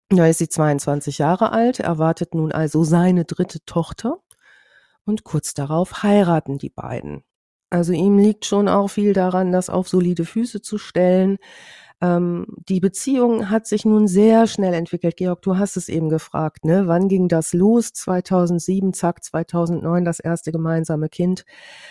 Da 0.08 0.26
ist 0.26 0.38
sie 0.38 0.48
22 0.48 1.18
Jahre 1.18 1.50
alt, 1.50 1.80
erwartet 1.80 2.34
nun 2.34 2.52
also 2.52 2.84
seine 2.84 3.24
dritte 3.24 3.64
Tochter 3.64 4.18
und 5.04 5.24
kurz 5.24 5.54
darauf 5.54 6.02
heiraten 6.02 6.58
die 6.58 6.70
beiden. 6.70 7.24
Also 7.70 7.92
ihm 7.92 8.18
liegt 8.18 8.44
schon 8.44 8.68
auch 8.68 8.88
viel 8.88 9.12
daran, 9.12 9.50
das 9.50 9.70
auf 9.70 9.88
solide 9.88 10.24
Füße 10.24 10.62
zu 10.62 10.78
stellen. 10.78 11.38
Ähm, 12.02 12.46
die 12.68 12.80
Beziehung 12.80 13.48
hat 13.48 13.66
sich 13.66 13.86
nun 13.86 14.06
sehr 14.06 14.46
schnell 14.46 14.74
entwickelt. 14.74 15.16
Georg, 15.16 15.40
du 15.40 15.56
hast 15.56 15.78
es 15.78 15.88
eben 15.88 16.10
gefragt, 16.10 16.66
ne? 16.66 16.86
Wann 16.86 17.08
ging 17.08 17.28
das 17.28 17.54
los? 17.54 17.94
2007, 17.94 18.92
zack, 18.92 19.24
2009 19.24 20.04
das 20.04 20.20
erste 20.20 20.52
gemeinsame 20.52 21.08
Kind. 21.08 21.46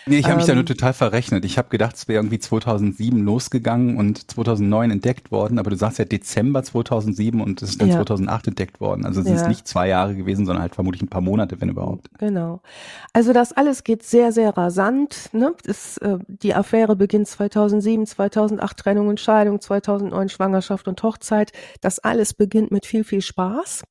Nee, 0.06 0.18
ich 0.18 0.26
habe 0.26 0.34
ähm, 0.34 0.36
mich 0.38 0.46
da 0.46 0.52
nur 0.54 0.60
ähm, 0.60 0.66
total 0.66 0.92
verrechnet. 0.92 1.44
Ich 1.44 1.58
habe 1.58 1.70
gedacht, 1.70 1.96
es 1.96 2.06
wäre 2.06 2.20
irgendwie 2.20 2.38
2007 2.38 3.18
losgegangen 3.24 3.96
und 3.96 4.30
2009 4.30 4.92
entdeckt 4.92 5.32
worden, 5.32 5.58
aber 5.58 5.70
du 5.70 5.76
sagst 5.76 5.98
ja 5.98 6.04
Dezember 6.04 6.62
2007 6.62 7.40
und 7.40 7.60
es 7.62 7.70
ist 7.70 7.80
dann 7.80 7.88
ja. 7.88 7.96
2008 7.96 8.48
entdeckt 8.48 8.80
worden. 8.80 9.04
Also 9.04 9.22
es 9.22 9.28
ja. 9.28 9.34
ist 9.34 9.48
nicht 9.48 9.66
zwei 9.66 9.88
Jahre 9.88 10.14
gewesen, 10.14 10.46
sondern 10.46 10.62
halt 10.62 10.76
vermutlich 10.76 11.02
ein 11.02 11.08
paar 11.08 11.20
Monate, 11.20 11.60
wenn 11.60 11.68
überhaupt. 11.68 12.10
Genau. 12.18 12.60
Also 13.12 13.32
das 13.32 13.52
alles 13.52 13.82
geht 13.82 14.04
sehr, 14.04 14.30
sehr 14.30 14.56
rasant. 14.56 15.30
Ne? 15.32 15.52
Das, 15.64 15.98
äh, 15.98 16.18
die 16.28 16.54
Affäre 16.54 16.94
beginnt 16.94 17.26
2007, 17.26 18.06
2008 18.06 18.76
Trennung 18.76 19.08
und 19.08 19.18
Scheidung, 19.18 19.60
2009 19.60 19.95
2009 19.96 20.28
Schwangerschaft 20.28 20.88
und 20.88 21.02
Hochzeit. 21.02 21.52
Das 21.80 21.98
alles 21.98 22.34
beginnt 22.34 22.70
mit 22.70 22.86
viel, 22.86 23.04
viel 23.04 23.22
Spaß. 23.22 23.84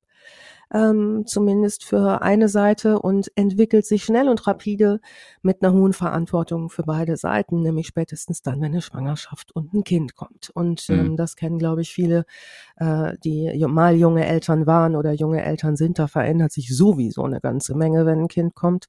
Ähm, 0.73 1.25
zumindest 1.27 1.85
für 1.85 2.23
eine 2.23 2.49
Seite 2.49 2.99
und 2.99 3.31
entwickelt 3.35 3.85
sich 3.85 4.03
schnell 4.03 4.27
und 4.27 4.47
rapide 4.47 4.99
mit 5.43 5.61
einer 5.61 5.73
hohen 5.73 5.93
Verantwortung 5.93 6.71
für 6.71 6.81
beide 6.81 7.17
Seiten, 7.17 7.61
nämlich 7.61 7.85
spätestens 7.85 8.41
dann, 8.41 8.61
wenn 8.61 8.71
eine 8.71 8.81
Schwangerschaft 8.81 9.55
und 9.55 9.75
ein 9.75 9.83
Kind 9.83 10.15
kommt. 10.15 10.49
Und 10.55 10.89
mhm. 10.89 10.99
ähm, 10.99 11.17
das 11.17 11.35
kennen, 11.35 11.59
glaube 11.59 11.81
ich, 11.81 11.93
viele, 11.93 12.25
äh, 12.77 13.13
die 13.23 13.63
mal 13.67 13.95
junge 13.95 14.25
Eltern 14.25 14.65
waren 14.65 14.95
oder 14.95 15.13
junge 15.13 15.43
Eltern 15.43 15.75
sind. 15.75 15.99
Da 15.99 16.07
verändert 16.07 16.51
sich 16.51 16.75
sowieso 16.75 17.23
eine 17.23 17.41
ganze 17.41 17.75
Menge, 17.75 18.07
wenn 18.07 18.21
ein 18.21 18.27
Kind 18.27 18.55
kommt. 18.55 18.87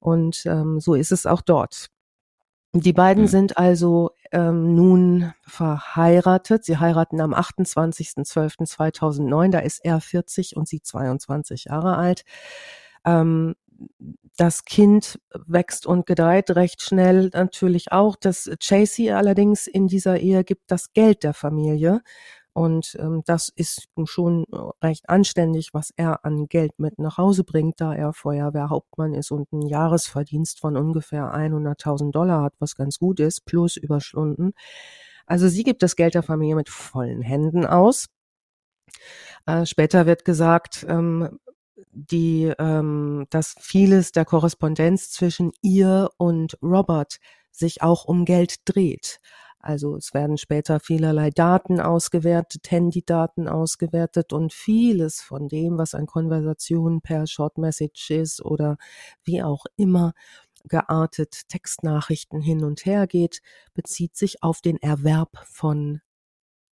Und 0.00 0.44
ähm, 0.46 0.80
so 0.80 0.94
ist 0.94 1.12
es 1.12 1.26
auch 1.26 1.42
dort. 1.42 1.90
Die 2.76 2.92
beiden 2.92 3.22
mhm. 3.24 3.28
sind 3.28 3.56
also 3.56 4.10
ähm, 4.32 4.74
nun 4.74 5.32
verheiratet. 5.42 6.64
Sie 6.64 6.78
heiraten 6.78 7.20
am 7.20 7.32
28.12.2009. 7.32 9.52
Da 9.52 9.60
ist 9.60 9.84
er 9.84 10.00
40 10.00 10.56
und 10.56 10.66
sie 10.66 10.82
22 10.82 11.66
Jahre 11.66 11.96
alt. 11.96 12.24
Ähm, 13.04 13.54
das 14.36 14.64
Kind 14.64 15.20
wächst 15.46 15.86
und 15.86 16.06
gedeiht 16.06 16.50
recht 16.50 16.82
schnell 16.82 17.30
natürlich 17.32 17.92
auch. 17.92 18.16
Das 18.16 18.50
Chasey 18.58 19.12
allerdings 19.12 19.68
in 19.68 19.86
dieser 19.86 20.18
Ehe 20.18 20.42
gibt 20.42 20.72
das 20.72 20.92
Geld 20.92 21.22
der 21.22 21.34
Familie 21.34 22.02
und 22.54 22.96
ähm, 23.00 23.22
das 23.26 23.50
ist 23.54 23.88
schon 24.04 24.44
recht 24.80 25.08
anständig, 25.08 25.74
was 25.74 25.90
er 25.96 26.24
an 26.24 26.46
Geld 26.46 26.78
mit 26.78 27.00
nach 27.00 27.18
Hause 27.18 27.42
bringt, 27.42 27.80
da 27.80 27.92
er 27.92 28.12
Feuerwehrhauptmann 28.12 29.12
ist 29.12 29.32
und 29.32 29.52
einen 29.52 29.66
Jahresverdienst 29.66 30.60
von 30.60 30.76
ungefähr 30.76 31.34
100.000 31.34 32.12
Dollar 32.12 32.44
hat, 32.44 32.54
was 32.60 32.76
ganz 32.76 33.00
gut 33.00 33.18
ist, 33.18 33.44
plus 33.44 33.76
Überstunden. 33.76 34.52
Also 35.26 35.48
sie 35.48 35.64
gibt 35.64 35.82
das 35.82 35.96
Geld 35.96 36.14
der 36.14 36.22
Familie 36.22 36.54
mit 36.54 36.68
vollen 36.68 37.22
Händen 37.22 37.66
aus. 37.66 38.06
Äh, 39.46 39.66
später 39.66 40.06
wird 40.06 40.24
gesagt, 40.24 40.86
ähm, 40.88 41.40
die, 41.90 42.52
ähm, 42.58 43.26
dass 43.30 43.56
vieles 43.58 44.12
der 44.12 44.24
Korrespondenz 44.24 45.10
zwischen 45.10 45.50
ihr 45.60 46.08
und 46.18 46.56
Robert 46.62 47.18
sich 47.50 47.82
auch 47.82 48.04
um 48.04 48.24
Geld 48.24 48.56
dreht. 48.64 49.18
Also 49.64 49.96
es 49.96 50.12
werden 50.12 50.36
später 50.36 50.78
vielerlei 50.78 51.30
Daten 51.30 51.80
ausgewertet, 51.80 52.70
Handydaten 52.70 53.48
ausgewertet 53.48 54.34
und 54.34 54.52
vieles 54.52 55.22
von 55.22 55.48
dem, 55.48 55.78
was 55.78 55.94
an 55.94 56.06
Konversationen 56.06 57.00
per 57.00 57.26
Short 57.26 57.56
Messages 57.56 58.44
oder 58.44 58.76
wie 59.24 59.42
auch 59.42 59.64
immer 59.76 60.12
geartet 60.68 61.48
Textnachrichten 61.48 62.42
hin 62.42 62.62
und 62.62 62.84
her 62.84 63.06
geht, 63.06 63.40
bezieht 63.72 64.16
sich 64.16 64.42
auf 64.42 64.60
den 64.60 64.76
Erwerb 64.76 65.30
von 65.46 66.00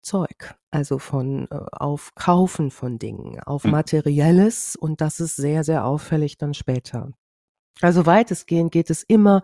Zeug, 0.02 0.54
also 0.70 0.98
von 0.98 1.48
äh, 1.50 1.60
auf 1.72 2.14
Kaufen 2.14 2.70
von 2.70 2.98
Dingen, 2.98 3.40
auf 3.40 3.64
hm. 3.64 3.70
materielles 3.70 4.76
und 4.76 5.00
das 5.00 5.18
ist 5.20 5.36
sehr, 5.36 5.64
sehr 5.64 5.86
auffällig 5.86 6.36
dann 6.36 6.52
später. 6.54 7.12
Also 7.80 8.04
weitestgehend 8.04 8.70
geht 8.70 8.90
es 8.90 9.02
immer 9.02 9.42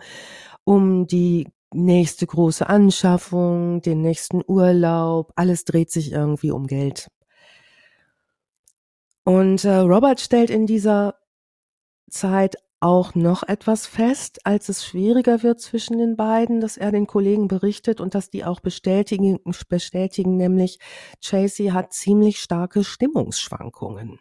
um 0.64 1.06
die 1.06 1.48
nächste 1.72 2.26
große 2.26 2.68
Anschaffung, 2.68 3.82
den 3.82 4.00
nächsten 4.00 4.42
Urlaub, 4.46 5.32
alles 5.36 5.64
dreht 5.64 5.90
sich 5.90 6.12
irgendwie 6.12 6.50
um 6.50 6.66
Geld. 6.66 7.08
Und 9.24 9.64
äh, 9.64 9.76
Robert 9.76 10.20
stellt 10.20 10.50
in 10.50 10.66
dieser 10.66 11.16
Zeit 12.10 12.56
auch 12.80 13.14
noch 13.14 13.42
etwas 13.42 13.86
fest, 13.86 14.40
als 14.44 14.68
es 14.68 14.84
schwieriger 14.84 15.42
wird 15.42 15.60
zwischen 15.60 15.98
den 15.98 16.16
beiden, 16.16 16.60
dass 16.60 16.76
er 16.76 16.92
den 16.92 17.06
Kollegen 17.06 17.48
berichtet 17.48 18.00
und 18.00 18.14
dass 18.14 18.30
die 18.30 18.44
auch 18.44 18.60
bestätigen, 18.60 19.40
bestätigen 19.68 20.36
nämlich 20.36 20.78
Tracy 21.20 21.66
hat 21.68 21.92
ziemlich 21.92 22.38
starke 22.38 22.84
Stimmungsschwankungen. 22.84 24.20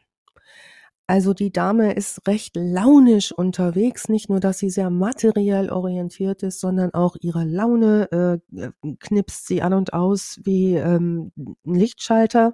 Also 1.10 1.34
die 1.34 1.54
Dame 1.54 1.94
ist 1.94 2.28
recht 2.28 2.58
launisch 2.58 3.32
unterwegs, 3.32 4.10
nicht 4.10 4.30
nur, 4.30 4.42
dass 4.42 4.58
sie 4.60 4.70
sehr 4.70 4.90
materiell 4.90 5.70
orientiert 5.70 6.44
ist, 6.44 6.60
sondern 6.60 6.94
auch 6.94 7.16
ihre 7.22 7.46
Laune 7.46 8.42
äh, 8.54 8.62
äh, 8.62 8.72
knipst 9.00 9.48
sie 9.48 9.62
an 9.62 9.72
und 9.72 9.94
aus 9.94 10.38
wie 10.44 10.76
ähm, 10.76 11.32
ein 11.66 11.76
Lichtschalter. 11.76 12.54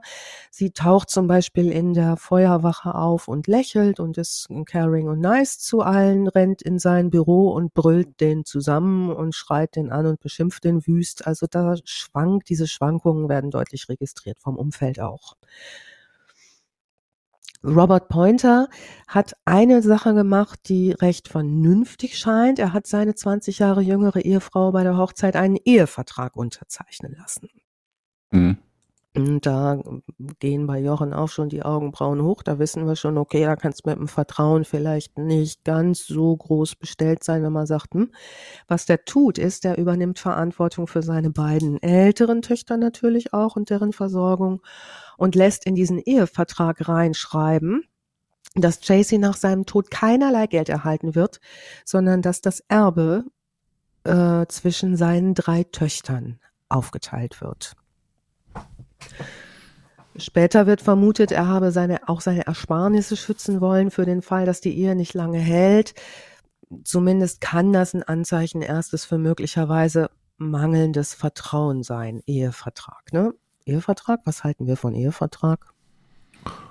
Sie 0.51 0.69
taucht 0.69 1.09
zum 1.09 1.25
Beispiel 1.25 1.71
in 1.71 1.95
der 1.95 2.15
Feuerwache 2.15 2.93
auf 2.93 3.27
und 3.27 3.47
lächelt 3.47 3.99
und 3.99 4.19
ist 4.19 4.47
caring 4.67 5.07
und 5.07 5.19
nice 5.19 5.57
zu 5.57 5.81
allen, 5.81 6.27
rennt 6.27 6.61
in 6.61 6.77
sein 6.77 7.09
Büro 7.09 7.49
und 7.49 7.73
brüllt 7.73 8.21
den 8.21 8.45
zusammen 8.45 9.11
und 9.11 9.33
schreit 9.33 9.75
den 9.75 9.89
an 9.91 10.05
und 10.05 10.19
beschimpft 10.19 10.63
den 10.63 10.85
wüst. 10.85 11.25
Also 11.25 11.47
da 11.49 11.73
schwankt, 11.85 12.49
diese 12.49 12.67
Schwankungen 12.67 13.29
werden 13.29 13.49
deutlich 13.49 13.89
registriert 13.89 14.37
vom 14.39 14.57
Umfeld 14.57 14.99
auch. 14.99 15.37
Robert 17.63 18.09
Pointer 18.09 18.67
hat 19.07 19.35
eine 19.45 19.81
Sache 19.81 20.13
gemacht, 20.13 20.59
die 20.67 20.91
recht 20.91 21.29
vernünftig 21.29 22.17
scheint. 22.17 22.59
Er 22.59 22.73
hat 22.73 22.87
seine 22.87 23.15
20 23.15 23.59
Jahre 23.59 23.81
jüngere 23.81 24.19
Ehefrau 24.19 24.71
bei 24.71 24.83
der 24.83 24.97
Hochzeit 24.97 25.35
einen 25.35 25.57
Ehevertrag 25.63 26.35
unterzeichnen 26.35 27.15
lassen. 27.17 27.49
Mhm. 28.31 28.57
Und 29.15 29.45
da 29.45 29.79
gehen 30.39 30.65
bei 30.65 30.79
Jochen 30.79 31.13
auch 31.13 31.29
schon 31.29 31.49
die 31.49 31.61
Augenbrauen 31.61 32.23
hoch. 32.23 32.41
Da 32.41 32.57
wissen 32.57 32.87
wir 32.87 32.95
schon, 32.95 33.19
okay, 33.19 33.43
da 33.43 33.55
kann 33.55 33.71
es 33.71 33.85
mit 33.85 33.95
dem 33.95 34.07
Vertrauen 34.07 34.65
vielleicht 34.65 35.19
nicht 35.19 35.63
ganz 35.63 36.07
so 36.07 36.35
groß 36.35 36.75
bestellt 36.75 37.23
sein, 37.23 37.43
wenn 37.43 37.53
man 37.53 37.67
sagt, 37.67 37.93
hm, 37.93 38.09
was 38.67 38.87
der 38.87 39.05
tut, 39.05 39.37
ist, 39.37 39.65
der 39.65 39.77
übernimmt 39.77 40.17
Verantwortung 40.17 40.87
für 40.87 41.03
seine 41.03 41.29
beiden 41.29 41.81
älteren 41.83 42.41
Töchter 42.41 42.77
natürlich 42.77 43.33
auch 43.33 43.55
und 43.55 43.69
deren 43.69 43.93
Versorgung 43.93 44.61
und 45.17 45.35
lässt 45.35 45.67
in 45.67 45.75
diesen 45.75 45.99
Ehevertrag 45.99 46.89
reinschreiben, 46.89 47.83
dass 48.55 48.79
Tracy 48.79 49.19
nach 49.19 49.37
seinem 49.37 49.67
Tod 49.67 49.91
keinerlei 49.91 50.47
Geld 50.47 50.69
erhalten 50.69 51.13
wird, 51.13 51.39
sondern 51.85 52.23
dass 52.23 52.41
das 52.41 52.61
Erbe 52.67 53.25
äh, 54.05 54.47
zwischen 54.47 54.97
seinen 54.97 55.35
drei 55.35 55.63
Töchtern 55.65 56.39
aufgeteilt 56.67 57.41
wird. 57.41 57.75
Später 60.15 60.67
wird 60.67 60.81
vermutet, 60.81 61.31
er 61.31 61.47
habe 61.47 61.71
seine, 61.71 62.07
auch 62.07 62.21
seine 62.21 62.45
Ersparnisse 62.45 63.17
schützen 63.17 63.61
wollen 63.61 63.89
für 63.89 64.05
den 64.05 64.21
Fall, 64.21 64.45
dass 64.45 64.61
die 64.61 64.77
Ehe 64.77 64.95
nicht 64.95 65.13
lange 65.13 65.39
hält. 65.39 65.95
Zumindest 66.83 67.41
kann 67.41 67.73
das 67.73 67.93
ein 67.93 68.03
Anzeichen 68.03 68.61
erstes 68.61 69.05
für 69.05 69.17
möglicherweise 69.17 70.09
mangelndes 70.37 71.13
Vertrauen 71.13 71.83
sein, 71.83 72.21
Ehevertrag. 72.25 73.11
Ne? 73.11 73.33
Ehevertrag, 73.65 74.21
was 74.25 74.43
halten 74.43 74.67
wir 74.67 74.77
von 74.77 74.93
Ehevertrag? 74.93 75.73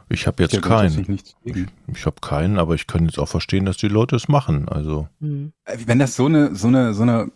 Ich 0.09 0.27
habe 0.27 0.43
jetzt 0.43 0.61
keinen. 0.61 1.19
Ich, 1.45 1.67
ich 1.87 2.07
habe 2.07 2.17
keinen, 2.21 2.59
aber 2.59 2.75
ich 2.75 2.87
kann 2.87 3.07
jetzt 3.07 3.19
auch 3.19 3.29
verstehen, 3.29 3.65
dass 3.65 3.79
die 3.79 3.89
Leute 3.89 4.15
es 4.17 4.29
machen. 4.29 4.69
Also 4.69 5.09
mhm. 5.21 5.53
wenn 5.87 5.99
das 5.99 6.17
so 6.17 6.27
eine 6.27 6.55
so 6.55 6.69
eine 6.69 6.93
so 6.93 7.03
eine 7.03 7.31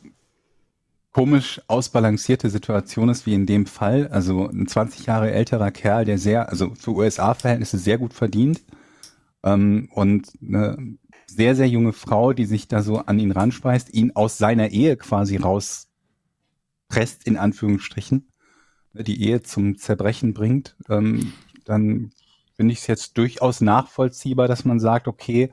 komisch 1.17 1.63
ausbalancierte 1.67 2.51
Situation 2.51 3.09
ist 3.09 3.25
wie 3.25 3.33
in 3.33 3.47
dem 3.47 3.65
Fall. 3.65 4.09
Also 4.09 4.51
ein 4.51 4.67
20 4.67 5.07
Jahre 5.07 5.31
älterer 5.31 5.71
Kerl, 5.71 6.05
der 6.05 6.19
sehr, 6.19 6.51
also 6.51 6.75
für 6.75 6.91
USA-Verhältnisse 6.91 7.79
sehr 7.79 7.97
gut 7.97 8.13
verdient 8.13 8.63
ähm, 9.43 9.89
und 9.95 10.31
eine 10.43 10.99
sehr, 11.27 11.57
sehr 11.57 11.71
junge 11.71 11.95
Frau, 11.95 12.35
die 12.35 12.45
sich 12.45 12.69
da 12.69 12.83
so 12.83 12.99
an 12.99 13.19
ihn 13.19 13.31
ranspeist, 13.31 13.95
ihn 13.95 14.13
aus 14.15 14.37
seiner 14.37 14.73
Ehe 14.73 14.99
quasi 14.99 15.39
rauspresst, 15.39 17.25
in 17.25 17.39
Anführungsstrichen, 17.39 18.29
ne, 18.93 19.03
die 19.03 19.27
Ehe 19.27 19.43
zum 19.43 19.79
Zerbrechen 19.79 20.35
bringt, 20.35 20.77
ähm, 20.91 21.33
dann 21.65 22.11
finde 22.57 22.75
ich 22.75 22.81
es 22.81 22.89
jetzt 22.89 23.17
durchaus 23.17 23.63
nachvollziehbar, 23.63 24.49
dass 24.49 24.67
man 24.67 24.81
sagt, 24.81 25.09
okay, 25.09 25.51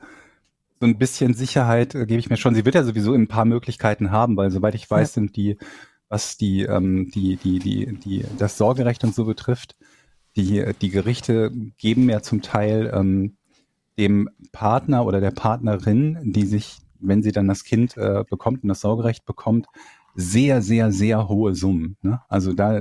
so 0.84 0.90
ein 0.90 0.98
bisschen 0.98 1.32
Sicherheit 1.34 1.94
äh, 1.94 2.06
gebe 2.06 2.20
ich 2.20 2.28
mir 2.28 2.36
schon. 2.36 2.54
Sie 2.54 2.64
wird 2.64 2.74
ja 2.74 2.84
sowieso 2.84 3.14
ein 3.14 3.28
paar 3.28 3.46
Möglichkeiten 3.46 4.10
haben, 4.10 4.36
weil 4.36 4.50
soweit 4.50 4.74
ich 4.74 4.90
weiß, 4.90 5.10
ja. 5.10 5.14
sind 5.14 5.36
die, 5.36 5.56
was 6.08 6.36
die, 6.36 6.62
ähm, 6.62 7.10
die, 7.10 7.36
die, 7.36 7.58
die, 7.58 7.94
die, 7.96 8.24
das 8.38 8.58
Sorgerecht 8.58 9.02
und 9.04 9.14
so 9.14 9.24
betrifft, 9.24 9.76
die, 10.36 10.64
die 10.80 10.90
Gerichte 10.90 11.52
geben 11.78 12.10
ja 12.10 12.20
zum 12.20 12.42
Teil 12.42 12.92
ähm, 12.94 13.36
dem 13.98 14.28
Partner 14.52 15.06
oder 15.06 15.20
der 15.20 15.30
Partnerin, 15.30 16.18
die 16.32 16.44
sich 16.44 16.78
wenn 17.06 17.22
sie 17.22 17.32
dann 17.32 17.48
das 17.48 17.64
Kind 17.64 17.96
äh, 17.96 18.24
bekommt 18.28 18.62
und 18.62 18.68
das 18.68 18.80
Sorgerecht 18.80 19.24
bekommt, 19.24 19.66
sehr, 20.14 20.62
sehr, 20.62 20.92
sehr 20.92 21.28
hohe 21.28 21.54
Summen. 21.54 21.96
Ne? 22.02 22.20
Also 22.28 22.52
da, 22.52 22.80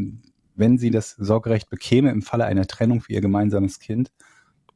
wenn 0.55 0.77
sie 0.77 0.91
das 0.91 1.11
Sorgerecht 1.11 1.69
bekäme 1.69 2.11
im 2.11 2.21
Falle 2.21 2.45
einer 2.45 2.67
Trennung 2.67 3.01
für 3.01 3.13
ihr 3.13 3.21
gemeinsames 3.21 3.79
Kind, 3.79 4.11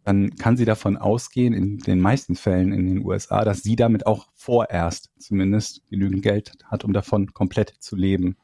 dann 0.07 0.37
kann 0.37 0.55
sie 0.55 0.63
davon 0.63 0.95
ausgehen, 0.95 1.53
in 1.53 1.79
den 1.79 1.99
meisten 1.99 2.37
Fällen 2.37 2.71
in 2.71 2.85
den 2.85 3.05
USA, 3.05 3.43
dass 3.43 3.61
sie 3.61 3.75
damit 3.75 4.07
auch 4.07 4.27
vorerst 4.35 5.09
zumindest 5.19 5.81
genügend 5.89 6.23
Geld 6.23 6.53
hat, 6.63 6.85
um 6.85 6.93
davon 6.93 7.33
komplett 7.33 7.73
zu 7.79 7.97
leben. 7.97 8.37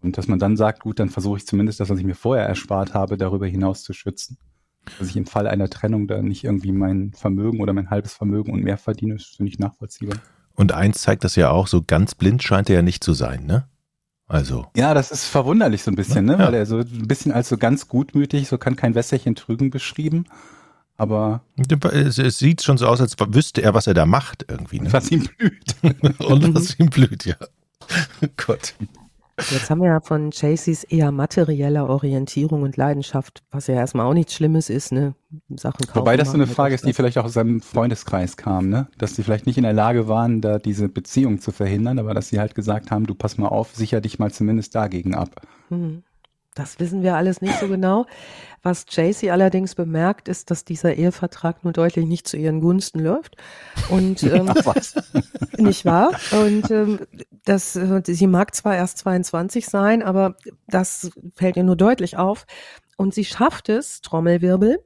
Und 0.00 0.16
dass 0.16 0.28
man 0.28 0.38
dann 0.38 0.56
sagt, 0.56 0.80
gut, 0.80 0.98
dann 0.98 1.10
versuche 1.10 1.36
ich 1.36 1.46
zumindest 1.46 1.80
das, 1.80 1.90
was 1.90 1.98
ich 1.98 2.06
mir 2.06 2.14
vorher 2.14 2.46
erspart 2.46 2.94
habe, 2.94 3.18
darüber 3.18 3.46
hinaus 3.46 3.82
zu 3.82 3.92
schützen. 3.92 4.38
Dass 4.98 5.10
ich 5.10 5.16
im 5.18 5.26
Fall 5.26 5.46
einer 5.46 5.68
Trennung 5.68 6.08
da 6.08 6.22
nicht 6.22 6.44
irgendwie 6.44 6.72
mein 6.72 7.12
Vermögen 7.12 7.60
oder 7.60 7.74
mein 7.74 7.90
halbes 7.90 8.14
Vermögen 8.14 8.50
und 8.50 8.64
mehr 8.64 8.78
verdiene, 8.78 9.16
ist, 9.16 9.36
finde 9.36 9.52
ich 9.52 9.58
nachvollziehbar. 9.58 10.16
Und 10.54 10.72
eins 10.72 11.02
zeigt 11.02 11.22
das 11.22 11.36
ja 11.36 11.50
auch, 11.50 11.66
so 11.66 11.82
ganz 11.86 12.14
blind 12.14 12.42
scheint 12.42 12.70
er 12.70 12.76
ja 12.76 12.82
nicht 12.82 13.04
zu 13.04 13.12
sein, 13.12 13.44
ne? 13.44 13.68
Also. 14.26 14.68
Ja, 14.74 14.94
das 14.94 15.10
ist 15.10 15.26
verwunderlich 15.26 15.82
so 15.82 15.90
ein 15.90 15.96
bisschen, 15.96 16.24
ne? 16.24 16.32
Ja. 16.32 16.46
Weil 16.46 16.54
er 16.54 16.64
so 16.64 16.78
ein 16.78 17.08
bisschen 17.08 17.32
als 17.32 17.50
so 17.50 17.58
ganz 17.58 17.88
gutmütig, 17.88 18.48
so 18.48 18.56
kann 18.56 18.74
kein 18.74 18.94
Wässerchen 18.94 19.34
trügen 19.34 19.68
beschrieben. 19.68 20.24
Aber. 20.98 21.42
Es, 21.92 22.18
es, 22.18 22.38
sieht 22.38 22.62
schon 22.62 22.76
so 22.76 22.86
aus, 22.86 23.00
als 23.00 23.14
wüsste 23.18 23.62
er, 23.62 23.72
was 23.72 23.86
er 23.86 23.94
da 23.94 24.04
macht 24.04 24.44
irgendwie. 24.48 24.80
Ne? 24.80 24.92
Was 24.92 25.10
ihm 25.10 25.26
blüht. 25.38 25.76
Und 26.18 26.54
was 26.54 26.78
ihm 26.78 26.90
blüht, 26.90 27.24
ja. 27.24 27.36
Gott. 28.36 28.74
Jetzt 29.38 29.70
haben 29.70 29.80
wir 29.80 29.88
ja 29.88 30.00
von 30.00 30.30
Chaseys 30.30 30.82
eher 30.82 31.12
materieller 31.12 31.88
Orientierung 31.88 32.62
und 32.62 32.76
Leidenschaft, 32.76 33.44
was 33.52 33.68
ja 33.68 33.76
erstmal 33.76 34.04
auch 34.06 34.12
nichts 34.12 34.34
Schlimmes 34.34 34.68
ist, 34.68 34.90
ne? 34.90 35.14
Sachen 35.50 35.86
kaufen. 35.86 36.00
Wobei 36.00 36.16
das 36.16 36.30
so 36.30 36.34
eine 36.34 36.48
Frage 36.48 36.74
ist, 36.74 36.84
die 36.84 36.92
vielleicht 36.92 37.18
auch 37.18 37.24
aus 37.24 37.34
seinem 37.34 37.60
Freundeskreis 37.60 38.36
kam, 38.36 38.68
ne? 38.68 38.88
Dass 38.98 39.14
sie 39.14 39.22
vielleicht 39.22 39.46
nicht 39.46 39.56
in 39.56 39.62
der 39.62 39.72
Lage 39.72 40.08
waren, 40.08 40.40
da 40.40 40.58
diese 40.58 40.88
Beziehung 40.88 41.40
zu 41.40 41.52
verhindern, 41.52 42.00
aber 42.00 42.14
dass 42.14 42.30
sie 42.30 42.40
halt 42.40 42.56
gesagt 42.56 42.90
haben, 42.90 43.06
du 43.06 43.14
pass 43.14 43.38
mal 43.38 43.46
auf, 43.46 43.76
sicher 43.76 44.00
dich 44.00 44.18
mal 44.18 44.32
zumindest 44.32 44.74
dagegen 44.74 45.14
ab. 45.14 45.40
Hm. 45.68 46.02
Das 46.58 46.80
wissen 46.80 47.02
wir 47.04 47.14
alles 47.14 47.40
nicht 47.40 47.56
so 47.60 47.68
genau. 47.68 48.06
Was 48.64 48.84
Jaycee 48.90 49.30
allerdings 49.30 49.76
bemerkt, 49.76 50.26
ist, 50.26 50.50
dass 50.50 50.64
dieser 50.64 50.96
Ehevertrag 50.96 51.62
nur 51.62 51.72
deutlich 51.72 52.04
nicht 52.04 52.26
zu 52.26 52.36
ihren 52.36 52.60
Gunsten 52.60 52.98
läuft. 52.98 53.36
Und 53.90 54.24
ähm, 54.24 54.52
nicht 55.56 55.84
wahr? 55.84 56.10
Und 56.32 56.68
ähm, 56.72 56.98
das, 57.44 57.76
äh, 57.76 58.02
sie 58.04 58.26
mag 58.26 58.56
zwar 58.56 58.74
erst 58.74 58.98
22 58.98 59.66
sein, 59.66 60.02
aber 60.02 60.34
das 60.66 61.12
fällt 61.36 61.56
ihr 61.56 61.62
nur 61.62 61.76
deutlich 61.76 62.16
auf. 62.16 62.44
Und 62.96 63.14
sie 63.14 63.24
schafft 63.24 63.68
es, 63.68 64.00
Trommelwirbel, 64.00 64.84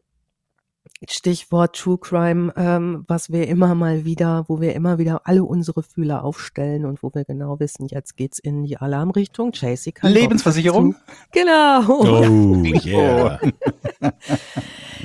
Stichwort 1.09 1.77
True 1.77 1.99
Crime, 1.99 2.53
ähm, 2.57 3.05
was 3.09 3.31
wir 3.31 3.49
immer 3.49 3.75
mal 3.75 4.05
wieder, 4.05 4.45
wo 4.47 4.61
wir 4.61 4.75
immer 4.75 4.99
wieder 4.99 5.23
alle 5.25 5.43
unsere 5.43 5.83
Fühler 5.83 6.25
aufstellen 6.25 6.85
und 6.85 7.03
wo 7.03 7.11
wir 7.13 7.25
genau 7.25 7.59
wissen, 7.59 7.89
jetzt 7.89 8.17
geht's 8.17 8.39
in 8.39 8.63
die 8.63 8.77
Alarmrichtung. 8.77 9.53
Chasey 9.53 9.93
kann 9.93 10.13
Lebensversicherung. 10.13 10.95
Genau. 11.33 11.83
Oh 11.89 12.63
yeah. 12.85 13.41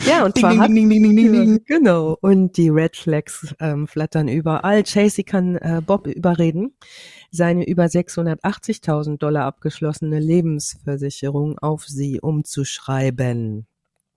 ja 0.05 0.25
und 0.25 0.37
zwar 0.37 0.57
hat, 0.57 0.69
ding, 0.69 0.89
ding, 0.89 1.15
ding, 1.15 1.61
genau 1.65 2.17
und 2.21 2.57
die 2.57 2.69
Red 2.69 2.95
Flags 2.95 3.55
ähm, 3.59 3.87
flattern 3.87 4.27
überall. 4.27 4.83
Chasey 4.83 5.23
kann 5.23 5.55
äh, 5.55 5.81
Bob 5.83 6.05
überreden, 6.05 6.75
seine 7.31 7.67
über 7.67 7.85
680.000 7.85 9.17
Dollar 9.17 9.45
abgeschlossene 9.45 10.19
Lebensversicherung 10.19 11.57
auf 11.57 11.85
sie 11.87 12.19
umzuschreiben. 12.21 13.65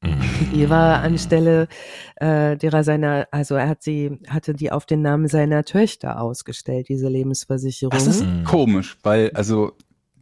Die 0.02 0.70
war 0.70 1.02
anstelle 1.02 1.68
äh, 2.16 2.56
derer 2.56 2.84
seiner, 2.84 3.28
also 3.30 3.54
er 3.54 3.68
hat 3.68 3.82
sie, 3.82 4.18
hatte 4.28 4.54
die 4.54 4.72
auf 4.72 4.86
den 4.86 5.02
Namen 5.02 5.28
seiner 5.28 5.64
Töchter 5.64 6.20
ausgestellt, 6.20 6.88
diese 6.88 7.08
Lebensversicherung. 7.08 7.90
Das 7.90 8.06
ist 8.06 8.24
mhm. 8.24 8.44
komisch, 8.44 8.96
weil 9.02 9.30
also 9.32 9.72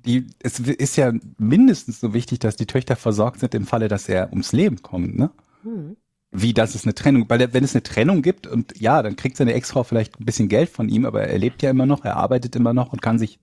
die, 0.04 0.26
es 0.40 0.58
ist 0.58 0.96
ja 0.96 1.12
mindestens 1.38 2.00
so 2.00 2.12
wichtig, 2.12 2.40
dass 2.40 2.56
die 2.56 2.66
Töchter 2.66 2.96
versorgt 2.96 3.40
sind 3.40 3.54
im 3.54 3.66
Falle, 3.66 3.88
dass 3.88 4.08
er 4.08 4.30
ums 4.30 4.52
Leben 4.52 4.82
kommt, 4.82 5.16
ne? 5.16 5.30
Hm. 5.62 5.96
Wie 6.30 6.52
das 6.52 6.74
ist 6.74 6.84
eine 6.84 6.94
Trennung, 6.94 7.24
weil 7.28 7.52
wenn 7.54 7.64
es 7.64 7.74
eine 7.74 7.82
Trennung 7.82 8.20
gibt 8.20 8.46
und 8.46 8.78
ja, 8.78 9.02
dann 9.02 9.16
kriegt 9.16 9.36
seine 9.38 9.54
Ex-Frau 9.54 9.82
vielleicht 9.82 10.20
ein 10.20 10.26
bisschen 10.26 10.48
Geld 10.48 10.68
von 10.68 10.88
ihm, 10.88 11.06
aber 11.06 11.22
er 11.22 11.38
lebt 11.38 11.62
ja 11.62 11.70
immer 11.70 11.86
noch, 11.86 12.04
er 12.04 12.16
arbeitet 12.16 12.54
immer 12.54 12.74
noch 12.74 12.92
und 12.92 13.00
kann 13.00 13.18
sich 13.18 13.40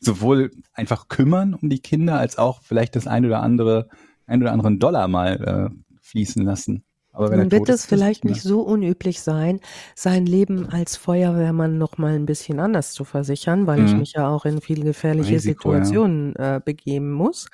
sowohl 0.00 0.50
einfach 0.72 1.08
kümmern 1.08 1.54
um 1.54 1.68
die 1.68 1.80
Kinder 1.80 2.18
als 2.18 2.38
auch 2.38 2.62
vielleicht 2.62 2.96
das 2.96 3.06
ein 3.06 3.26
oder 3.26 3.42
andere 3.42 3.88
ein 4.26 4.42
oder 4.42 4.52
anderen 4.52 4.78
Dollar 4.78 5.08
mal 5.08 5.70
äh, 5.72 5.96
fließen 6.00 6.44
lassen. 6.44 6.84
Aber 7.14 7.30
wenn 7.30 7.38
Nun 7.38 7.52
wird 7.52 7.68
es 7.68 7.86
vielleicht 7.86 8.24
nicht 8.24 8.42
so 8.42 8.60
unüblich 8.62 9.20
sein, 9.20 9.60
sein 9.94 10.26
Leben 10.26 10.68
als 10.68 10.96
Feuerwehrmann 10.96 11.78
noch 11.78 11.96
mal 11.96 12.14
ein 12.14 12.26
bisschen 12.26 12.58
anders 12.58 12.92
zu 12.92 13.04
versichern, 13.04 13.68
weil 13.68 13.80
mhm. 13.80 13.86
ich 13.86 13.94
mich 13.94 14.12
ja 14.14 14.28
auch 14.28 14.44
in 14.44 14.60
viele 14.60 14.82
gefährliche 14.82 15.36
Risiko, 15.36 15.70
Situationen 15.70 16.34
ja. 16.36 16.56
äh, 16.56 16.60
begeben 16.60 17.12
muss. 17.12 17.48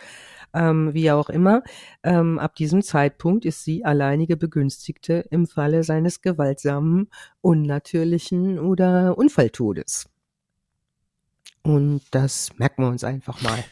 Ähm, 0.53 0.95
wie 0.95 1.11
auch 1.13 1.29
immer, 1.29 1.63
ähm, 2.03 2.39
ab 2.39 2.57
diesem 2.57 2.83
Zeitpunkt 2.83 3.45
ist 3.45 3.63
sie 3.63 3.85
alleinige 3.85 4.37
Begünstigte 4.37 5.25
im 5.31 5.47
Falle 5.47 5.85
seines 5.85 6.23
gewaltsamen, 6.23 7.09
unnatürlichen 7.41 8.59
oder 8.59 9.17
Unfalltodes. 9.17 10.09
Und 11.63 12.01
das 12.11 12.51
merken 12.59 12.83
wir 12.83 12.89
uns 12.89 13.05
einfach 13.05 13.43
mal. 13.43 13.63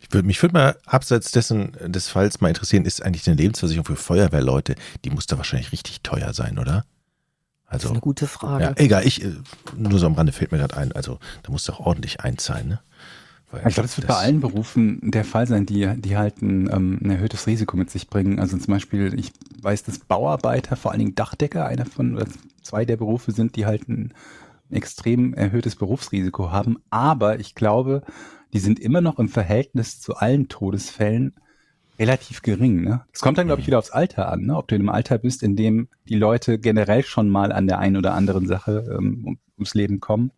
Ich 0.00 0.12
würde 0.12 0.26
mich 0.26 0.42
würde 0.42 0.54
mal 0.54 0.76
abseits 0.86 1.30
dessen 1.30 1.72
des 1.86 2.08
Falls 2.08 2.40
mal 2.40 2.48
interessieren, 2.48 2.84
ist 2.84 3.02
eigentlich 3.02 3.26
eine 3.26 3.36
Lebensversicherung 3.36 3.84
für 3.84 3.96
Feuerwehrleute, 3.96 4.74
die 5.04 5.10
muss 5.10 5.26
da 5.26 5.36
wahrscheinlich 5.36 5.72
richtig 5.72 6.00
teuer 6.02 6.32
sein, 6.32 6.58
oder? 6.58 6.84
Also, 7.66 7.82
das 7.82 7.84
ist 7.84 7.90
eine 7.90 8.00
gute 8.00 8.26
Frage. 8.26 8.64
Ja, 8.64 8.72
egal, 8.76 9.06
ich, 9.06 9.22
äh, 9.24 9.32
nur 9.76 9.98
so 9.98 10.06
am 10.06 10.14
Rande 10.14 10.32
fällt 10.32 10.50
mir 10.50 10.58
gerade 10.58 10.76
ein, 10.76 10.90
also 10.92 11.20
da 11.44 11.52
muss 11.52 11.64
doch 11.64 11.78
ordentlich 11.78 12.20
einzahlen, 12.20 12.68
ne? 12.68 12.80
Weil 13.52 13.66
ich 13.66 13.74
glaube, 13.74 13.88
das 13.88 13.96
wird 13.96 14.08
das 14.08 14.16
bei 14.16 14.22
allen 14.22 14.40
Berufen 14.40 15.10
der 15.10 15.24
Fall 15.24 15.46
sein, 15.46 15.66
die, 15.66 15.88
die 15.96 16.16
halt 16.16 16.40
ein, 16.40 16.70
ähm, 16.72 16.98
ein 17.02 17.10
erhöhtes 17.10 17.46
Risiko 17.46 17.76
mit 17.76 17.90
sich 17.90 18.08
bringen. 18.08 18.38
Also 18.38 18.56
zum 18.56 18.72
Beispiel, 18.72 19.18
ich 19.18 19.32
weiß, 19.60 19.82
dass 19.82 19.98
Bauarbeiter, 19.98 20.76
vor 20.76 20.92
allen 20.92 21.00
Dingen 21.00 21.14
Dachdecker, 21.16 21.66
einer 21.66 21.84
von 21.84 22.16
oder 22.16 22.26
zwei 22.62 22.84
der 22.84 22.96
Berufe 22.96 23.32
sind, 23.32 23.56
die 23.56 23.66
halt 23.66 23.88
ein 23.88 24.12
extrem 24.70 25.34
erhöhtes 25.34 25.74
Berufsrisiko 25.74 26.52
haben. 26.52 26.78
Aber 26.90 27.40
ich 27.40 27.56
glaube, 27.56 28.02
die 28.52 28.58
sind 28.58 28.80
immer 28.80 29.00
noch 29.00 29.18
im 29.18 29.28
Verhältnis 29.28 30.00
zu 30.00 30.16
allen 30.16 30.48
Todesfällen 30.48 31.34
relativ 31.98 32.42
gering. 32.42 32.82
Ne? 32.82 33.04
Das 33.12 33.20
kommt 33.20 33.38
dann, 33.38 33.46
glaube 33.46 33.60
ich, 33.60 33.66
wieder 33.66 33.78
aufs 33.78 33.90
Alter 33.90 34.32
an. 34.32 34.46
Ne? 34.46 34.56
Ob 34.56 34.68
du 34.68 34.74
in 34.74 34.80
einem 34.80 34.88
Alter 34.88 35.18
bist, 35.18 35.42
in 35.42 35.54
dem 35.54 35.88
die 36.08 36.16
Leute 36.16 36.58
generell 36.58 37.04
schon 37.04 37.28
mal 37.28 37.52
an 37.52 37.66
der 37.66 37.78
einen 37.78 37.96
oder 37.96 38.14
anderen 38.14 38.46
Sache 38.46 38.96
ähm, 38.98 39.38
ums 39.56 39.74
Leben 39.74 40.00
kommen 40.00 40.32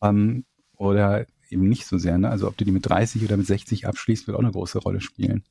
ähm, 0.00 0.44
oder 0.76 1.26
eben 1.50 1.68
nicht 1.68 1.86
so 1.86 1.98
sehr. 1.98 2.18
Ne? 2.18 2.30
Also 2.30 2.46
ob 2.46 2.56
du 2.56 2.64
die 2.64 2.70
mit 2.70 2.88
30 2.88 3.24
oder 3.24 3.36
mit 3.36 3.46
60 3.46 3.86
abschließt, 3.86 4.26
wird 4.26 4.36
auch 4.36 4.42
eine 4.42 4.52
große 4.52 4.78
Rolle 4.78 5.00
spielen. 5.00 5.42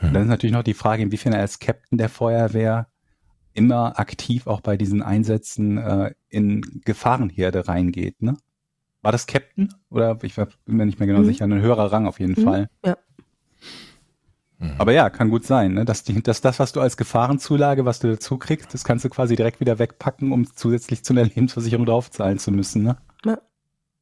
Mhm. 0.00 0.12
Dann 0.12 0.22
ist 0.22 0.28
natürlich 0.28 0.54
noch 0.54 0.64
die 0.64 0.74
Frage, 0.74 1.02
inwiefern 1.02 1.32
er 1.32 1.40
als 1.40 1.60
Captain 1.60 1.98
der 1.98 2.08
Feuerwehr 2.08 2.88
immer 3.54 3.98
aktiv 3.98 4.46
auch 4.46 4.60
bei 4.60 4.76
diesen 4.76 5.02
Einsätzen 5.02 5.78
äh, 5.78 6.14
in 6.28 6.62
Gefahrenherde 6.84 7.68
reingeht. 7.68 8.22
Ne? 8.22 8.36
War 9.02 9.12
das 9.12 9.26
Captain? 9.26 9.72
Oder 9.90 10.18
ich 10.22 10.34
bin 10.34 10.46
mir 10.66 10.86
nicht 10.86 10.98
mehr 10.98 11.06
genau 11.06 11.20
mhm. 11.20 11.26
sicher. 11.26 11.44
Ein 11.44 11.60
höherer 11.60 11.92
Rang 11.92 12.06
auf 12.06 12.20
jeden 12.20 12.38
mhm. 12.38 12.44
Fall. 12.44 12.70
Ja. 12.84 12.96
Mhm. 14.58 14.72
Aber 14.78 14.92
ja, 14.92 15.08
kann 15.08 15.30
gut 15.30 15.44
sein, 15.44 15.74
ne? 15.74 15.84
dass, 15.84 16.02
die, 16.02 16.20
dass 16.22 16.40
das, 16.40 16.58
was 16.58 16.72
du 16.72 16.80
als 16.80 16.96
Gefahrenzulage, 16.96 17.84
was 17.84 18.00
du 18.00 18.08
dazu 18.08 18.38
kriegst, 18.38 18.74
das 18.74 18.84
kannst 18.84 19.04
du 19.04 19.08
quasi 19.08 19.36
direkt 19.36 19.60
wieder 19.60 19.78
wegpacken, 19.78 20.32
um 20.32 20.52
zusätzlich 20.52 21.04
zu 21.04 21.12
einer 21.12 21.24
Lebensversicherung 21.24 21.86
draufzahlen 21.86 22.38
zu 22.38 22.50
müssen. 22.50 22.82
Ne? 22.82 22.96
Ja. 23.24 23.38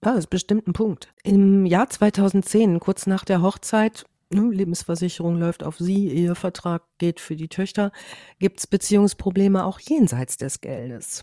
das 0.00 0.18
ist 0.18 0.30
bestimmt 0.30 0.66
ein 0.66 0.72
Punkt. 0.72 1.12
Im 1.22 1.66
Jahr 1.66 1.90
2010, 1.90 2.80
kurz 2.80 3.06
nach 3.06 3.24
der 3.24 3.42
Hochzeit, 3.42 4.06
ne, 4.30 4.48
Lebensversicherung 4.50 5.38
läuft 5.38 5.62
auf 5.62 5.76
sie, 5.76 6.08
Ehevertrag 6.08 6.82
geht 6.98 7.20
für 7.20 7.36
die 7.36 7.48
Töchter, 7.48 7.92
gibt 8.38 8.60
es 8.60 8.66
Beziehungsprobleme 8.66 9.64
auch 9.64 9.78
jenseits 9.78 10.38
des 10.38 10.62
Geldes. 10.62 11.22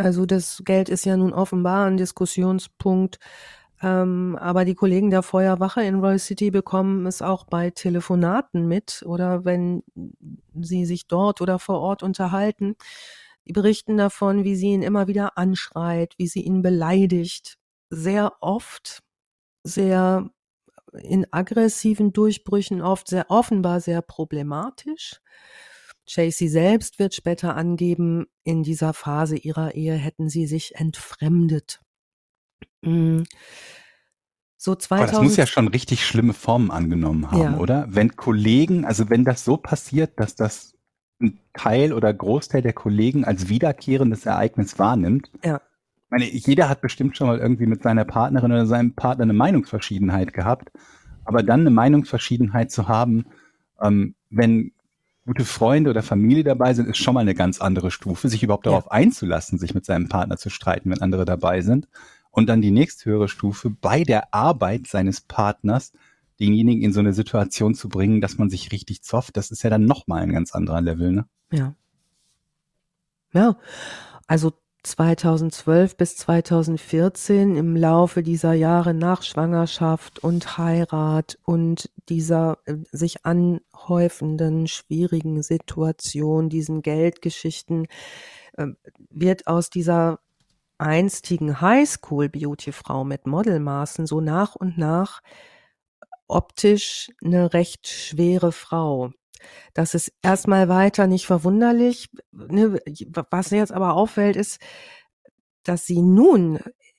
Also 0.00 0.24
das 0.24 0.62
Geld 0.64 0.88
ist 0.88 1.04
ja 1.04 1.16
nun 1.16 1.32
offenbar 1.32 1.86
ein 1.86 1.96
Diskussionspunkt. 1.96 3.18
Ähm, 3.82 4.36
aber 4.40 4.64
die 4.64 4.74
Kollegen 4.74 5.10
der 5.10 5.22
Feuerwache 5.22 5.82
in 5.82 5.96
Royal 6.00 6.18
City 6.18 6.50
bekommen 6.50 7.06
es 7.06 7.22
auch 7.22 7.44
bei 7.44 7.70
Telefonaten 7.70 8.66
mit 8.68 9.02
oder 9.06 9.44
wenn 9.44 9.82
sie 10.60 10.84
sich 10.84 11.06
dort 11.06 11.40
oder 11.40 11.58
vor 11.58 11.80
Ort 11.80 12.02
unterhalten. 12.02 12.76
Die 13.46 13.52
berichten 13.52 13.96
davon, 13.96 14.44
wie 14.44 14.54
sie 14.56 14.68
ihn 14.72 14.82
immer 14.82 15.06
wieder 15.06 15.38
anschreit, 15.38 16.14
wie 16.18 16.28
sie 16.28 16.42
ihn 16.42 16.62
beleidigt. 16.62 17.56
Sehr 17.90 18.34
oft, 18.40 19.02
sehr 19.64 20.30
in 21.02 21.26
aggressiven 21.32 22.12
Durchbrüchen, 22.12 22.82
oft 22.82 23.08
sehr 23.08 23.30
offenbar 23.30 23.80
sehr 23.80 24.02
problematisch. 24.02 25.20
Chasey 26.10 26.48
selbst 26.48 26.98
wird 26.98 27.14
später 27.14 27.54
angeben, 27.56 28.26
in 28.42 28.64
dieser 28.64 28.92
Phase 28.94 29.36
ihrer 29.36 29.74
Ehe 29.76 29.94
hätten 29.94 30.28
sie 30.28 30.46
sich 30.46 30.74
entfremdet. 30.74 31.80
Mm. 32.82 33.22
So 34.56 34.74
2000 34.74 34.90
Aber 34.92 35.06
das 35.06 35.22
muss 35.22 35.36
ja 35.36 35.46
schon 35.46 35.68
richtig 35.68 36.04
schlimme 36.04 36.32
Formen 36.32 36.70
angenommen 36.70 37.30
haben, 37.30 37.40
ja. 37.40 37.56
oder? 37.58 37.86
Wenn 37.88 38.16
Kollegen, 38.16 38.84
also 38.84 39.08
wenn 39.08 39.24
das 39.24 39.44
so 39.44 39.56
passiert, 39.56 40.18
dass 40.18 40.34
das 40.34 40.74
ein 41.20 41.38
Teil 41.54 41.92
oder 41.92 42.12
Großteil 42.12 42.60
der 42.60 42.72
Kollegen 42.72 43.24
als 43.24 43.48
wiederkehrendes 43.48 44.26
Ereignis 44.26 44.78
wahrnimmt, 44.78 45.30
ja. 45.44 45.60
meine, 46.08 46.24
jeder 46.24 46.68
hat 46.68 46.80
bestimmt 46.80 47.16
schon 47.16 47.28
mal 47.28 47.38
irgendwie 47.38 47.66
mit 47.66 47.82
seiner 47.84 48.04
Partnerin 48.04 48.50
oder 48.50 48.66
seinem 48.66 48.94
Partner 48.94 49.22
eine 49.22 49.32
Meinungsverschiedenheit 49.32 50.32
gehabt. 50.32 50.72
Aber 51.24 51.42
dann 51.44 51.60
eine 51.60 51.70
Meinungsverschiedenheit 51.70 52.72
zu 52.72 52.88
haben, 52.88 53.26
ähm, 53.80 54.16
wenn 54.28 54.72
gute 55.26 55.44
Freunde 55.44 55.90
oder 55.90 56.02
Familie 56.02 56.44
dabei 56.44 56.74
sind, 56.74 56.88
ist 56.88 56.98
schon 56.98 57.14
mal 57.14 57.20
eine 57.20 57.34
ganz 57.34 57.60
andere 57.60 57.90
Stufe, 57.90 58.28
sich 58.28 58.42
überhaupt 58.42 58.66
darauf 58.66 58.86
ja. 58.86 58.90
einzulassen, 58.90 59.58
sich 59.58 59.74
mit 59.74 59.84
seinem 59.84 60.08
Partner 60.08 60.36
zu 60.36 60.50
streiten, 60.50 60.90
wenn 60.90 61.02
andere 61.02 61.24
dabei 61.24 61.60
sind. 61.60 61.88
Und 62.30 62.48
dann 62.48 62.62
die 62.62 62.70
nächsthöhere 62.70 63.28
Stufe, 63.28 63.70
bei 63.70 64.04
der 64.04 64.32
Arbeit 64.34 64.86
seines 64.86 65.20
Partners 65.20 65.92
denjenigen 66.38 66.82
in 66.82 66.92
so 66.92 67.00
eine 67.00 67.12
Situation 67.12 67.74
zu 67.74 67.88
bringen, 67.88 68.20
dass 68.20 68.38
man 68.38 68.48
sich 68.48 68.72
richtig 68.72 69.02
zofft, 69.02 69.36
das 69.36 69.50
ist 69.50 69.62
ja 69.62 69.70
dann 69.70 69.84
nochmal 69.84 70.22
ein 70.22 70.32
ganz 70.32 70.54
anderer 70.54 70.80
Level, 70.80 71.12
ne? 71.12 71.26
Ja. 71.52 71.74
Ja, 73.32 73.56
also 74.26 74.54
2012 74.82 75.96
bis 75.96 76.16
2014 76.16 77.56
im 77.56 77.76
Laufe 77.76 78.22
dieser 78.22 78.52
Jahre 78.54 78.94
nach 78.94 79.22
Schwangerschaft 79.22 80.18
und 80.20 80.58
Heirat 80.58 81.38
und 81.44 81.90
dieser 82.08 82.58
äh, 82.64 82.76
sich 82.90 83.26
anhäufenden 83.26 84.66
schwierigen 84.66 85.42
Situation, 85.42 86.48
diesen 86.48 86.82
Geldgeschichten, 86.82 87.86
äh, 88.54 88.66
wird 89.10 89.46
aus 89.46 89.70
dieser 89.70 90.20
einstigen 90.78 91.60
Highschool-Beauty-Frau 91.60 93.04
mit 93.04 93.26
Modelmaßen 93.26 94.06
so 94.06 94.20
nach 94.20 94.54
und 94.56 94.78
nach 94.78 95.20
optisch 96.26 97.10
eine 97.22 97.52
recht 97.52 97.86
schwere 97.86 98.52
Frau. 98.52 99.12
Das 99.74 99.94
ist 99.94 100.12
erstmal 100.22 100.68
weiter 100.68 101.06
nicht 101.06 101.26
verwunderlich. 101.26 102.10
Ne, 102.32 102.80
was 103.30 103.50
jetzt 103.50 103.72
aber 103.72 103.94
auffällt, 103.94 104.36
ist, 104.36 104.60
dass 105.62 105.86
sie 105.86 106.02
nun 106.02 106.58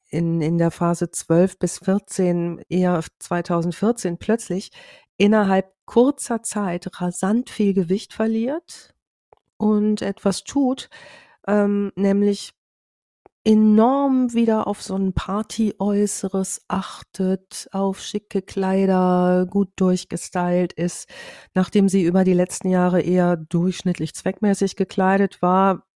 in, 0.10 0.42
in 0.42 0.58
der 0.58 0.72
Phase 0.72 1.10
12 1.10 1.58
bis 1.58 1.80
14, 1.80 2.64
eher 2.70 3.02
2014 3.20 4.18
plötzlich 4.18 4.72
innerhalb 5.18 5.72
kurzer 5.86 6.44
Zeit 6.44 7.02
rasant 7.02 7.50
viel 7.50 7.74
Gewicht 7.74 8.14
verliert 8.14 8.94
und 9.58 10.02
etwas 10.02 10.44
tut, 10.44 10.89
ähm, 11.48 11.92
nämlich 11.96 12.54
enorm 13.44 14.34
wieder 14.34 14.68
auf 14.68 14.82
so 14.82 14.96
ein 14.96 15.14
Party-Äußeres 15.14 16.62
achtet, 16.68 17.68
auf 17.72 18.00
schicke 18.00 18.42
Kleider, 18.42 19.48
gut 19.50 19.70
durchgestylt 19.78 20.74
ist, 20.74 21.10
nachdem 21.54 21.89
sie 21.89 22.04
über 22.04 22.24
die 22.24 22.34
letzten 22.34 22.70
Jahre 22.70 23.02
eher 23.02 23.38
durchschnittlich 23.38 24.14
zweckmäßig 24.14 24.76
gekleidet 24.76 25.42
war, 25.42 25.88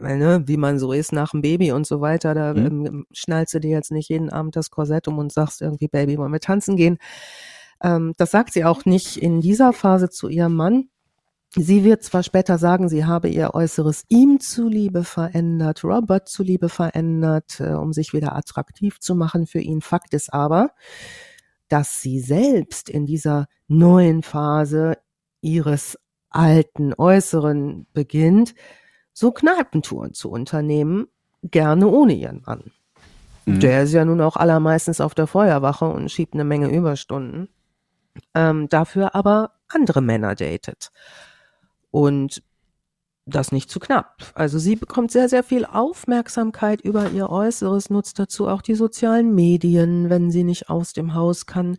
ne, 0.00 0.42
wie 0.46 0.56
man 0.56 0.78
so 0.78 0.92
ist 0.92 1.12
nach 1.12 1.32
dem 1.32 1.42
Baby 1.42 1.72
und 1.72 1.86
so 1.86 2.00
weiter, 2.00 2.34
da 2.34 2.54
mhm. 2.54 2.86
ähm, 2.86 3.06
schnallst 3.12 3.54
du 3.54 3.60
dir 3.60 3.70
jetzt 3.70 3.92
nicht 3.92 4.08
jeden 4.08 4.30
Abend 4.30 4.56
das 4.56 4.70
Korsett 4.70 5.08
um 5.08 5.18
und 5.18 5.32
sagst 5.32 5.60
irgendwie, 5.60 5.88
Baby, 5.88 6.18
wollen 6.18 6.32
wir 6.32 6.40
tanzen 6.40 6.76
gehen. 6.76 6.98
Ähm, 7.82 8.12
das 8.16 8.30
sagt 8.30 8.52
sie 8.52 8.64
auch 8.64 8.84
nicht 8.84 9.16
in 9.16 9.40
dieser 9.40 9.72
Phase 9.72 10.10
zu 10.10 10.28
ihrem 10.28 10.54
Mann. 10.54 10.88
Sie 11.54 11.82
wird 11.82 12.02
zwar 12.02 12.22
später 12.22 12.58
sagen, 12.58 12.88
sie 12.88 13.06
habe 13.06 13.28
ihr 13.28 13.54
Äußeres 13.54 14.04
ihm 14.08 14.38
zuliebe 14.38 15.02
verändert, 15.02 15.82
Robert 15.82 16.28
zuliebe 16.28 16.68
verändert, 16.68 17.60
äh, 17.60 17.72
um 17.72 17.92
sich 17.92 18.12
wieder 18.12 18.36
attraktiv 18.36 19.00
zu 19.00 19.14
machen 19.14 19.46
für 19.46 19.60
ihn. 19.60 19.80
Fakt 19.80 20.12
ist 20.12 20.32
aber, 20.32 20.72
dass 21.68 22.02
sie 22.02 22.20
selbst 22.20 22.90
in 22.90 23.06
dieser 23.06 23.46
neuen 23.66 24.22
Phase 24.22 24.98
ihres 25.40 25.98
alten 26.28 26.92
Äußeren 26.92 27.86
beginnt, 27.94 28.54
so 29.14 29.32
Kneipentouren 29.32 30.12
zu 30.12 30.30
unternehmen, 30.30 31.06
gerne 31.42 31.88
ohne 31.88 32.12
ihren 32.12 32.42
Mann. 32.42 32.72
Mhm. 33.46 33.60
Der 33.60 33.84
ist 33.84 33.94
ja 33.94 34.04
nun 34.04 34.20
auch 34.20 34.36
allermeistens 34.36 35.00
auf 35.00 35.14
der 35.14 35.26
Feuerwache 35.26 35.86
und 35.86 36.10
schiebt 36.10 36.34
eine 36.34 36.44
Menge 36.44 36.68
Überstunden. 36.68 37.48
Ähm, 38.34 38.68
dafür 38.68 39.14
aber 39.14 39.52
andere 39.68 40.02
Männer 40.02 40.34
datet 40.34 40.90
und 41.90 42.42
das 43.28 43.52
nicht 43.52 43.70
zu 43.70 43.78
knapp. 43.78 44.16
Also 44.34 44.58
sie 44.58 44.76
bekommt 44.76 45.10
sehr, 45.10 45.28
sehr 45.28 45.42
viel 45.42 45.64
Aufmerksamkeit 45.64 46.80
über 46.80 47.10
ihr 47.10 47.28
Äußeres, 47.28 47.90
nutzt 47.90 48.18
dazu 48.18 48.48
auch 48.48 48.62
die 48.62 48.74
sozialen 48.74 49.34
Medien, 49.34 50.08
wenn 50.10 50.30
sie 50.30 50.44
nicht 50.44 50.70
aus 50.70 50.92
dem 50.92 51.14
Haus 51.14 51.46
kann. 51.46 51.78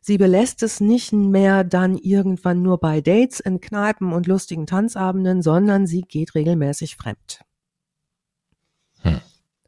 Sie 0.00 0.18
belässt 0.18 0.62
es 0.64 0.80
nicht 0.80 1.12
mehr 1.12 1.62
dann 1.62 1.96
irgendwann 1.96 2.62
nur 2.62 2.78
bei 2.78 3.00
Dates 3.00 3.38
in 3.38 3.60
Kneipen 3.60 4.12
und 4.12 4.26
lustigen 4.26 4.66
Tanzabenden, 4.66 5.42
sondern 5.42 5.86
sie 5.86 6.02
geht 6.02 6.34
regelmäßig 6.34 6.96
fremd. 6.96 7.42
Hm. 9.02 9.20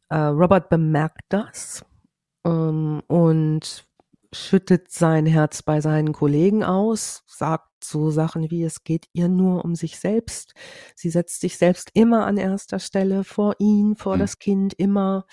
Äh, 0.09 0.17
Robert 0.17 0.69
bemerkt 0.69 1.23
das 1.29 1.85
ähm, 2.45 3.03
und 3.07 3.87
schüttet 4.33 4.91
sein 4.91 5.27
Herz 5.27 5.63
bei 5.63 5.81
seinen 5.81 6.13
Kollegen 6.13 6.65
aus, 6.65 7.23
sagt 7.29 7.74
so 7.89 8.11
Sachen 8.11 8.51
wie, 8.51 8.65
es 8.65 8.85
geht 8.85 9.07
ihr 9.13 9.29
nur 9.29 9.65
um 9.65 9.75
sich 9.75 9.99
selbst. 9.99 10.55
Sie 10.95 11.11
setzt 11.11 11.41
sich 11.41 11.59
selbst 11.59 11.91
immer 11.95 12.27
an 12.27 12.37
erster 12.37 12.79
Stelle 12.79 13.25
vor 13.25 13.55
ihn, 13.59 13.97
vor 13.97 14.17
mhm. 14.17 14.21
das 14.21 14.39
Kind, 14.39 14.75
immer, 14.75 15.27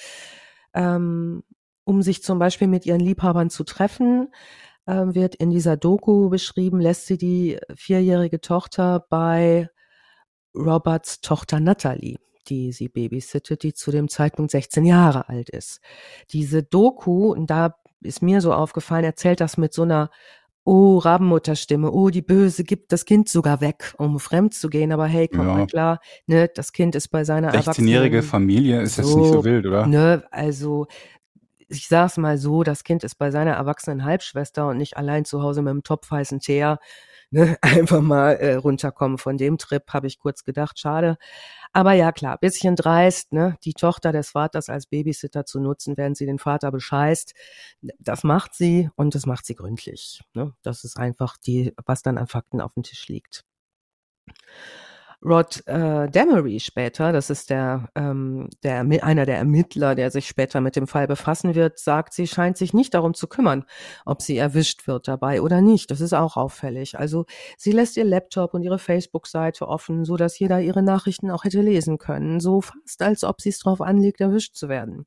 ähm, 0.74 1.43
um 1.84 2.02
sich 2.02 2.24
zum 2.24 2.39
Beispiel 2.39 2.68
mit 2.68 2.86
ihren 2.86 3.02
Liebhabern 3.02 3.49
zu 3.49 3.64
treffen, 3.64 4.30
äh, 4.86 4.93
wird 4.93 5.36
in 5.36 5.49
dieser 5.49 5.78
Doku 5.78 6.30
beschrieben, 6.30 6.80
lässt 6.80 7.08
sie 7.08 7.18
die 7.18 7.60
vierjährige 7.76 8.41
Tochter 8.41 9.06
bei 9.10 9.70
Roberts 10.56 11.22
Tochter 11.22 11.60
Natalie 11.60 12.18
die 12.47 12.72
sie 12.72 12.89
babysittet, 12.89 13.64
die 13.64 13.74
zu 13.74 13.91
dem 13.91 14.08
Zeitpunkt 14.10 14.52
16 14.52 14.86
Jahre 14.86 15.30
alt 15.30 15.49
ist. 15.49 15.82
Diese 16.32 16.64
Doku, 16.64 17.32
und 17.32 17.49
da 17.49 17.76
ist 18.02 18.22
mir 18.22 18.41
so 18.41 18.54
aufgefallen, 18.54 19.06
erzählt 19.06 19.41
das 19.41 19.58
mit 19.58 19.74
so 19.74 19.84
einer 19.84 20.10
oh, 20.64 20.97
Rabenmutterstimme, 20.99 21.91
oh, 21.91 22.09
die 22.09 22.22
Böse 22.22 22.64
gibt 22.64 22.91
das 22.91 23.05
Kind 23.05 23.30
sogar 23.30 23.62
weg, 23.62 23.93
um 23.97 24.20
fremd 24.20 24.53
zu 24.53 24.70
gehen. 24.70 24.91
Aber 24.91 25.05
hey, 25.07 25.28
komm 25.28 25.47
ja. 25.47 25.53
mal 25.53 25.68
klar, 25.68 25.99
ne, 26.28 26.49
das 26.53 26.72
Kind 26.72 26.95
ist 26.95 27.09
bei 27.09 27.24
seiner 27.24 27.51
16-jährige 27.53 28.22
Familie 28.24 28.82
ist 28.82 28.95
so, 28.95 29.01
jetzt 29.01 29.16
nicht 29.16 29.32
so 29.34 29.43
wild, 29.43 29.66
oder? 29.66 29.88
Ne, 29.88 30.24
also 30.32 30.88
ich 31.68 31.88
sag's 31.88 32.18
mal 32.18 32.38
so, 32.38 32.64
das 32.64 32.84
Kind 32.84 33.03
ist 33.03 33.16
bei 33.16 33.32
seiner 33.32 33.53
erwachsenen 33.53 34.03
Halbschwester 34.03 34.68
und 34.68 34.78
nicht 34.78 34.97
allein 34.97 35.26
zu 35.26 35.41
Hause 35.41 35.62
mit 35.62 35.72
einem 35.72 35.84
Topf 35.84 36.12
heißen 36.12 36.39
Teer. 36.39 36.80
Ne, 37.34 37.58
einfach 37.62 38.02
mal 38.02 38.34
äh, 38.34 38.56
runterkommen 38.56 39.18
von 39.18 39.38
dem 39.38 39.58
Trip, 39.58 39.84
habe 39.94 40.08
ich 40.08 40.20
kurz 40.20 40.44
gedacht, 40.44 40.78
schade. 40.80 41.18
Aber 41.74 41.94
ja, 41.94 42.12
klar, 42.12 42.38
bisschen 42.38 42.76
dreist, 42.76 43.32
ne? 43.32 43.58
Die 43.64 43.74
Tochter 43.74 44.12
des 44.12 44.32
Vaters 44.32 44.68
als 44.70 44.86
Babysitter 44.88 45.46
zu 45.46 45.62
nutzen, 45.62 45.96
während 45.98 46.18
sie 46.18 46.26
den 46.26 46.40
Vater 46.40 46.72
bescheißt. 46.72 47.34
Das 48.00 48.24
macht 48.26 48.54
sie 48.54 48.90
und 48.96 49.16
das 49.16 49.26
macht 49.26 49.46
sie 49.46 49.56
gründlich. 49.56 50.22
Ne? 50.34 50.54
Das 50.64 50.84
ist 50.84 50.98
einfach 50.98 51.38
die, 51.38 51.74
was 51.86 52.02
dann 52.02 52.18
an 52.18 52.28
Fakten 52.28 52.60
auf 52.62 52.74
dem 52.74 52.84
Tisch 52.84 53.08
liegt. 53.08 53.46
Rod 55.24 55.61
äh, 55.67 56.09
Demery 56.09 56.59
später, 56.59 57.11
das 57.11 57.30
ist 57.30 57.51
der, 57.51 57.89
ähm, 57.95 58.49
der 58.63 58.80
einer 58.80 59.26
der 59.26 59.38
Ermittler, 59.38 59.93
der 59.93 60.09
sich 60.09 60.28
später 60.28 60.61
mit 60.61 60.76
dem 60.76 60.88
Fall 60.88 61.07
befassen 61.07 61.53
wird, 61.53 61.78
sagt, 61.78 62.13
sie 62.13 62.26
scheint 62.28 62.57
sich 62.57 62.74
nicht 62.74 62.93
darum 62.95 63.13
zu 63.13 63.28
kümmern, 63.28 63.65
ob 64.05 64.22
sie 64.24 64.38
erwischt 64.38 64.88
wird 64.88 65.07
dabei 65.07 65.41
oder 65.41 65.61
nicht. 65.61 65.91
Das 65.91 66.01
ist 66.01 66.13
auch 66.13 66.38
auffällig. 66.38 66.97
Also 66.97 67.26
sie 67.57 67.72
lässt 67.72 67.97
ihr 67.97 68.03
Laptop 68.03 68.55
und 68.55 68.63
ihre 68.63 68.80
Facebook-Seite 68.80 69.67
offen, 69.67 70.05
so 70.05 70.17
dass 70.17 70.39
jeder 70.39 70.59
ihre 70.59 70.82
Nachrichten 70.82 71.30
auch 71.30 71.43
hätte 71.43 71.61
lesen 71.61 71.99
können, 71.99 72.39
so 72.39 72.61
fast 72.61 73.01
als 73.01 73.24
ob 73.24 73.41
sie 73.41 73.49
es 73.49 73.59
drauf 73.59 73.82
anlegt, 73.82 74.22
erwischt 74.22 74.55
zu 74.55 74.69
werden. 74.69 75.05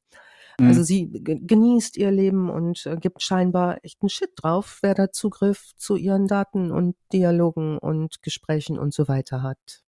Mhm. 0.60 0.68
Also 0.68 0.82
sie 0.84 1.10
genießt 1.12 1.96
ihr 1.96 2.12
Leben 2.12 2.50
und 2.50 2.86
äh, 2.86 2.96
gibt 2.96 3.22
scheinbar 3.22 3.78
echt 3.82 4.02
einen 4.02 4.10
Shit 4.10 4.30
drauf, 4.36 4.78
wer 4.82 4.94
da 4.94 5.10
Zugriff 5.10 5.72
zu 5.76 5.96
ihren 5.96 6.28
Daten 6.28 6.70
und 6.70 6.94
Dialogen 7.12 7.78
und 7.78 8.22
Gesprächen 8.22 8.78
und 8.78 8.94
so 8.94 9.08
weiter 9.08 9.42
hat. 9.42 9.83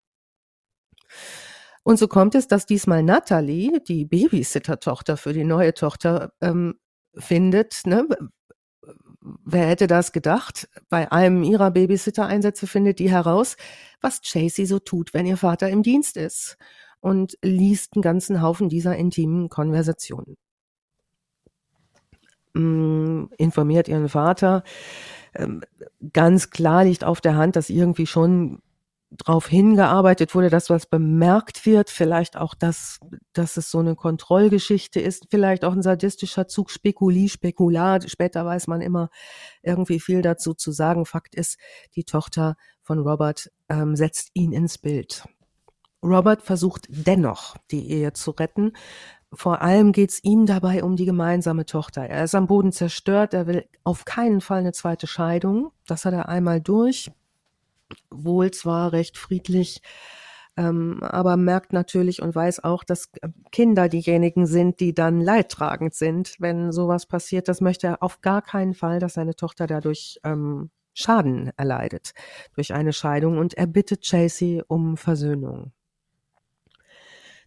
Und 1.84 1.99
so 1.99 2.08
kommt 2.08 2.36
es, 2.36 2.47
dass 2.47 2.66
diesmal 2.66 3.03
Natalie, 3.03 3.80
die 3.80 4.06
Babysitter-Tochter 4.06 5.18
für 5.18 5.34
die 5.34 5.43
neue 5.43 5.74
Tochter, 5.74 6.34
ähm, 6.41 6.76
findet, 7.16 7.86
ne, 7.86 8.08
wer 9.43 9.68
hätte 9.68 9.88
das 9.88 10.12
gedacht? 10.12 10.68
Bei 10.89 11.12
einem 11.12 11.43
ihrer 11.43 11.72
Babysitter-Einsätze 11.72 12.68
findet 12.68 12.99
die 12.99 13.10
heraus, 13.10 13.56
was 14.01 14.22
Chasey 14.22 14.66
so 14.66 14.80
tut, 14.80 15.14
wenn 15.14 15.26
ihr 15.26 15.38
Vater 15.38 15.70
im 15.70 15.84
Dienst 15.84 16.18
ist 16.18 16.58
und 16.99 17.38
liest 17.43 17.93
einen 17.95 18.01
ganzen 18.01 18.41
Haufen 18.41 18.70
dieser 18.70 18.95
intimen 18.95 19.49
Konversationen. 19.49 20.38
Mm, 22.53 23.26
informiert 23.38 23.88
ihren 23.88 24.10
Vater. 24.10 24.64
Ähm, 25.36 25.62
ganz 26.14 26.49
klar 26.49 26.86
liegt 26.86 27.03
auf 27.03 27.22
der 27.22 27.36
Hand, 27.36 27.56
dass 27.56 27.70
irgendwie 27.70 28.08
schon 28.08 28.62
darauf 29.10 29.47
hingearbeitet 29.47 30.36
wurde, 30.36 30.49
dass 30.49 30.70
was 30.70 30.88
bemerkt 30.88 31.66
wird, 31.66 31.89
vielleicht 31.89 32.38
auch, 32.38 32.53
dass, 32.53 32.99
dass 33.34 33.58
es 33.58 33.72
so 33.72 33.80
eine 33.80 33.95
Kontrollgeschichte 33.95 34.99
ist, 34.99 35.28
vielleicht 35.30 35.64
auch 35.64 35.74
ein 35.74 35.82
sadistischer 35.82 36.47
Zug, 36.47 36.70
Spekuli, 36.72 37.30
Spekular, 37.30 38.01
später 38.08 38.45
weiß 38.45 38.68
man 38.68 38.82
immer 38.82 39.10
irgendwie 39.62 39.99
viel 39.99 40.22
dazu 40.22 40.53
zu 40.53 40.72
sagen. 40.72 41.06
Fakt 41.06 41.36
ist, 41.36 41.58
die 41.95 42.03
Tochter 42.03 42.56
von 42.82 42.99
Robert 42.99 43.51
ähm, 43.70 43.95
setzt 43.95 44.32
ihn 44.34 44.51
ins 44.51 44.78
Bild. 44.78 45.24
Robert 46.03 46.43
versucht 46.43 46.88
dennoch, 46.89 47.56
die 47.72 47.89
Ehe 47.89 48.14
zu 48.14 48.32
retten, 48.32 48.74
vor 49.34 49.62
allem 49.62 49.91
geht's 49.91 50.24
ihm 50.24 50.45
dabei 50.45 50.84
um 50.84 50.95
die 50.95 51.06
gemeinsame 51.06 51.66
Tochter. 51.66 52.03
Er 52.03 52.24
ist 52.24 52.36
am 52.36 52.47
Boden 52.47 52.72
zerstört, 52.72 53.34
er 53.34 53.47
will 53.47 53.66
auf 53.84 54.06
keinen 54.06 54.39
Fall 54.39 54.60
eine 54.60 54.72
zweite 54.72 55.08
Scheidung. 55.08 55.72
Das 55.88 56.06
hat 56.06 56.14
er 56.14 56.30
einmal 56.30 56.62
durch. 56.62 57.12
Wohl 58.10 58.52
zwar 58.52 58.94
recht 58.94 59.18
friedlich, 59.18 59.82
ähm, 60.58 61.04
aber 61.04 61.38
merkt 61.38 61.74
natürlich 61.74 62.22
und 62.22 62.34
weiß 62.34 62.64
auch, 62.64 62.84
dass 62.84 63.12
Kinder 63.52 63.90
diejenigen 63.90 64.46
sind, 64.46 64.80
die 64.80 64.94
dann 64.94 65.20
leidtragend 65.20 65.94
sind, 65.94 66.36
wenn 66.40 66.72
sowas 66.72 67.06
passiert. 67.06 67.48
Das 67.48 67.62
möchte 67.62 67.88
er 67.88 68.04
auf 68.04 68.22
gar 68.22 68.42
keinen 68.42 68.74
Fall, 68.74 69.00
dass 69.00 69.16
seine 69.16 69.36
Tochter 69.36 69.68
dadurch 69.68 70.20
ähm, 70.24 70.70
Schaden 70.94 71.52
erleidet 71.58 72.14
durch 72.54 72.74
eine 72.74 72.94
Scheidung 72.94 73.38
und 73.38 73.54
er 73.54 73.68
bittet 73.68 74.02
Chasey 74.04 74.64
um 74.68 74.96
Versöhnung. 74.96 75.74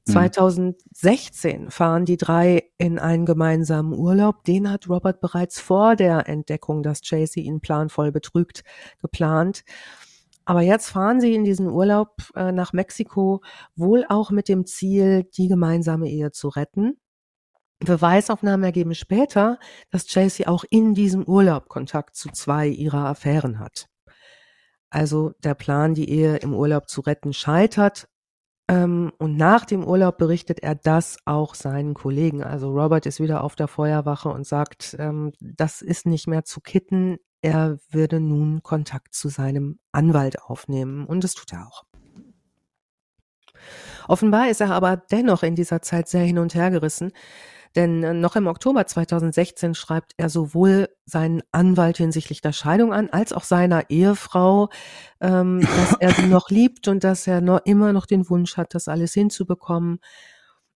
2016 0.05 1.63
hm. 1.63 1.71
fahren 1.71 2.05
die 2.05 2.17
drei 2.17 2.65
in 2.79 2.99
einen 2.99 3.27
gemeinsamen 3.27 3.93
Urlaub. 3.93 4.45
Den 4.45 4.71
hat 4.71 4.89
Robert 4.89 5.21
bereits 5.21 5.61
vor 5.61 5.97
der 5.97 6.29
Entdeckung, 6.29 6.83
dass 6.83 7.03
Chasey 7.03 7.43
ihn 7.43 7.61
planvoll 7.61 8.11
betrügt, 8.11 8.65
geplant. 9.01 9.65
Aber 10.49 10.63
jetzt 10.63 10.89
fahren 10.89 11.21
sie 11.21 11.35
in 11.35 11.45
diesen 11.45 11.69
Urlaub 11.69 12.23
äh, 12.35 12.53
nach 12.53 12.73
Mexiko, 12.73 13.43
wohl 13.77 14.07
auch 14.09 14.31
mit 14.31 14.49
dem 14.49 14.65
Ziel, 14.65 15.25
die 15.25 15.47
gemeinsame 15.47 16.09
Ehe 16.09 16.31
zu 16.31 16.49
retten. 16.49 16.99
Beweisaufnahmen 17.81 18.65
ergeben 18.65 18.95
später, 18.95 19.59
dass 19.91 20.07
Chasey 20.07 20.47
auch 20.47 20.65
in 20.71 20.95
diesem 20.95 21.25
Urlaub 21.25 21.69
Kontakt 21.69 22.17
zu 22.17 22.31
zwei 22.31 22.67
ihrer 22.67 23.05
Affären 23.05 23.59
hat. 23.59 23.89
Also 24.89 25.33
der 25.45 25.53
Plan, 25.53 25.93
die 25.93 26.09
Ehe 26.09 26.37
im 26.37 26.55
Urlaub 26.55 26.89
zu 26.89 27.03
retten, 27.03 27.35
scheitert. 27.35 28.09
Ähm, 28.71 29.13
und 29.19 29.37
nach 29.37 29.67
dem 29.67 29.85
Urlaub 29.85 30.17
berichtet 30.17 30.61
er 30.61 30.77
das 30.77 31.19
auch 31.27 31.55
seinen 31.55 31.93
Kollegen. 31.93 32.43
Also 32.43 32.71
Robert 32.71 33.05
ist 33.05 33.21
wieder 33.21 33.45
auf 33.45 33.55
der 33.55 33.69
Feuerwache 33.69 34.31
und 34.31 34.47
sagt, 34.47 34.97
ähm, 34.99 35.33
das 35.41 35.83
ist 35.83 36.07
nicht 36.07 36.27
mehr 36.27 36.45
zu 36.47 36.63
kitten. 36.63 37.19
Er 37.41 37.79
würde 37.91 38.21
nun 38.21 38.63
Kontakt 38.63 39.15
zu 39.15 39.29
seinem 39.29 39.79
Anwalt 39.93 40.43
aufnehmen. 40.43 41.07
Und 41.07 41.25
das 41.25 41.35
tut 41.35 41.53
er 41.53 41.67
auch. 41.67 41.85
Offenbar 44.09 44.49
ist 44.49 44.61
er 44.61 44.71
aber 44.71 44.97
dennoch 44.97 45.43
in 45.43 45.55
dieser 45.55 45.83
Zeit 45.83 46.09
sehr 46.09 46.23
hin 46.23 46.39
und 46.39 46.55
her 46.55 46.71
gerissen. 46.71 47.13
Denn 47.77 48.03
äh, 48.03 48.15
noch 48.15 48.37
im 48.37 48.47
Oktober 48.47 48.87
2016 48.87 49.75
schreibt 49.75 50.15
er 50.17 50.31
sowohl 50.31 50.89
seinen 51.05 51.43
Anwalt 51.53 51.99
hinsichtlich 51.99 52.41
der 52.41 52.53
Scheidung 52.53 52.93
an, 52.93 53.11
als 53.11 53.33
auch 53.33 53.45
seiner 53.45 53.91
Ehefrau, 53.91 54.71
ähm, 55.21 55.61
dass 55.77 55.97
er 56.01 56.11
sie 56.13 56.27
noch 56.27 56.51
liebt 56.51 56.89
und 56.89 57.05
dass 57.05 57.27
er 57.27 57.41
noch 57.41 57.61
immer 57.65 57.93
noch 57.93 58.07
den 58.07 58.29
Wunsch 58.31 58.57
hat, 58.57 58.75
das 58.75 58.89
alles 58.89 59.13
hinzubekommen. 59.15 60.01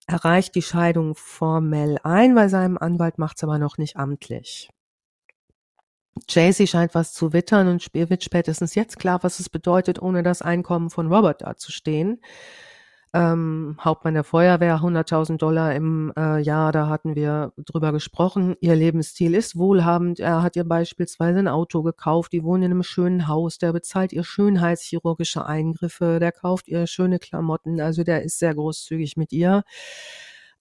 Er 0.07 0.25
reicht 0.25 0.55
die 0.55 0.63
Scheidung 0.63 1.15
formell 1.15 1.99
ein 2.03 2.35
bei 2.35 2.49
seinem 2.49 2.77
Anwalt, 2.77 3.19
macht 3.19 3.37
es 3.37 3.45
aber 3.45 3.59
noch 3.59 3.79
nicht 3.79 3.97
amtlich. 3.97 4.69
Jaycee 6.29 6.67
scheint 6.67 6.95
was 6.95 7.13
zu 7.13 7.33
wittern 7.33 7.69
und 7.69 7.87
wird 7.95 8.25
spätestens 8.25 8.75
jetzt 8.75 8.99
klar, 8.99 9.23
was 9.23 9.41
es 9.41 9.49
bedeutet, 9.49 10.01
ohne 10.01 10.23
das 10.23 10.43
Einkommen 10.43 10.91
von 10.91 11.13
Robert 11.13 11.43
dazustehen 11.43 12.21
ähm, 13.15 13.77
Hauptmann 13.79 14.15
der 14.15 14.25
Feuerwehr, 14.25 14.79
100.000 14.79 15.37
Dollar 15.37 15.75
im 15.75 16.13
äh, 16.17 16.41
Jahr, 16.41 16.73
da 16.73 16.89
hatten 16.89 17.15
wir 17.15 17.53
drüber 17.59 17.93
gesprochen. 17.93 18.57
Ihr 18.61 18.75
Lebensstil 18.75 19.35
ist 19.35 19.57
wohlhabend. 19.57 20.19
Er 20.19 20.43
hat 20.43 20.57
ihr 20.57 20.65
beispielsweise 20.65 21.39
ein 21.39 21.49
Auto 21.49 21.83
gekauft. 21.83 22.33
Die 22.33 22.43
wohnen 22.43 22.63
in 22.65 22.71
einem 22.73 22.83
schönen 22.83 23.29
Haus. 23.29 23.59
Der 23.59 23.73
bezahlt 23.73 24.13
ihr 24.13 24.25
schönheitschirurgische 24.25 25.45
Eingriffe. 25.45 26.21
Der 26.21 26.33
kauft 26.33 26.69
ihr 26.69 26.87
schöne 26.87 27.19
Klamotten. 27.19 27.81
Also 27.81 28.03
der 28.03 28.23
ist 28.23 28.39
sehr 28.39 28.55
großzügig 28.55 29.17
mit 29.19 29.33
ihr 29.33 29.63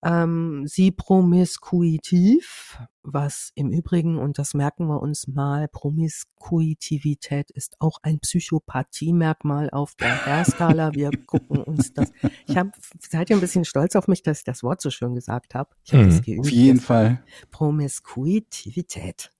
ähm, 0.03 0.63
sie 0.65 0.91
promiskuitiv, 0.91 2.79
was 3.03 3.51
im 3.55 3.71
Übrigen, 3.71 4.17
und 4.17 4.39
das 4.39 4.53
merken 4.53 4.87
wir 4.87 5.01
uns 5.01 5.27
mal, 5.27 5.67
Promiskuitivität 5.67 7.51
ist 7.51 7.75
auch 7.79 7.99
ein 8.01 8.19
Psychopathiemerkmal 8.19 9.69
auf 9.69 9.95
der 9.95 10.25
Hairskala. 10.25 10.93
Wir 10.93 11.11
gucken 11.27 11.63
uns 11.63 11.93
das. 11.93 12.11
Ich 12.47 12.57
habe, 12.57 12.71
seid 12.99 13.29
ihr 13.29 13.37
ein 13.37 13.41
bisschen 13.41 13.65
stolz 13.65 13.95
auf 13.95 14.07
mich, 14.07 14.23
dass 14.23 14.39
ich 14.39 14.43
das 14.43 14.63
Wort 14.63 14.81
so 14.81 14.89
schön 14.89 15.15
gesagt 15.15 15.55
habe? 15.55 15.69
Ich 15.83 15.93
hab 15.93 16.01
mhm, 16.01 16.21
geübt, 16.21 16.39
auf 16.41 16.51
jeden 16.51 16.79
Fall. 16.79 17.23
Promiskuitivität. 17.51 19.31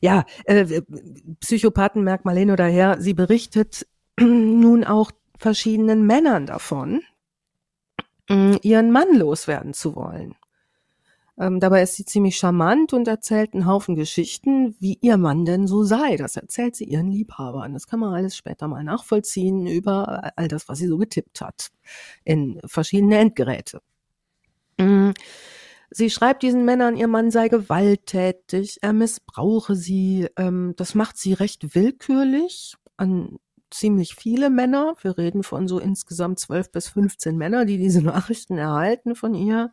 Ja, 0.00 0.24
äh, 0.44 0.82
Psychopathenmerkmal 1.40 2.36
hin 2.36 2.50
oder 2.50 2.66
her. 2.66 2.96
Sie 3.00 3.14
berichtet 3.14 3.86
nun 4.20 4.84
auch 4.84 5.10
verschiedenen 5.38 6.06
Männern 6.06 6.46
davon, 6.46 7.02
ihren 8.62 8.90
Mann 8.90 9.16
loswerden 9.16 9.74
zu 9.74 9.94
wollen. 9.96 10.34
Ähm, 11.38 11.60
dabei 11.60 11.82
ist 11.82 11.96
sie 11.96 12.04
ziemlich 12.04 12.36
charmant 12.36 12.92
und 12.92 13.08
erzählt 13.08 13.54
einen 13.54 13.66
Haufen 13.66 13.96
Geschichten, 13.96 14.76
wie 14.80 14.98
ihr 15.00 15.16
Mann 15.16 15.44
denn 15.44 15.66
so 15.66 15.82
sei. 15.82 16.16
Das 16.16 16.36
erzählt 16.36 16.76
sie 16.76 16.84
ihren 16.84 17.10
Liebhabern. 17.10 17.72
Das 17.72 17.86
kann 17.86 18.00
man 18.00 18.12
alles 18.14 18.36
später 18.36 18.68
mal 18.68 18.84
nachvollziehen 18.84 19.66
über 19.66 20.32
all 20.36 20.48
das, 20.48 20.68
was 20.68 20.78
sie 20.78 20.86
so 20.86 20.98
getippt 20.98 21.40
hat 21.40 21.70
in 22.24 22.60
verschiedene 22.66 23.18
Endgeräte. 23.18 23.80
Mm. 24.78 25.10
Sie 25.94 26.08
schreibt 26.08 26.42
diesen 26.42 26.64
Männern, 26.64 26.96
ihr 26.96 27.08
Mann 27.08 27.30
sei 27.30 27.48
gewalttätig, 27.48 28.78
er 28.80 28.94
missbrauche 28.94 29.74
sie. 29.76 30.28
Ähm, 30.38 30.72
das 30.76 30.94
macht 30.94 31.18
sie 31.18 31.34
recht 31.34 31.74
willkürlich. 31.74 32.76
An 32.96 33.38
ziemlich 33.74 34.14
viele 34.14 34.50
Männer. 34.50 34.94
Wir 35.02 35.18
reden 35.18 35.42
von 35.42 35.68
so 35.68 35.78
insgesamt 35.78 36.38
zwölf 36.38 36.70
bis 36.70 36.88
15 36.88 37.36
Männer, 37.36 37.64
die 37.64 37.78
diese 37.78 38.02
Nachrichten 38.02 38.58
erhalten 38.58 39.14
von 39.14 39.34
ihr. 39.34 39.72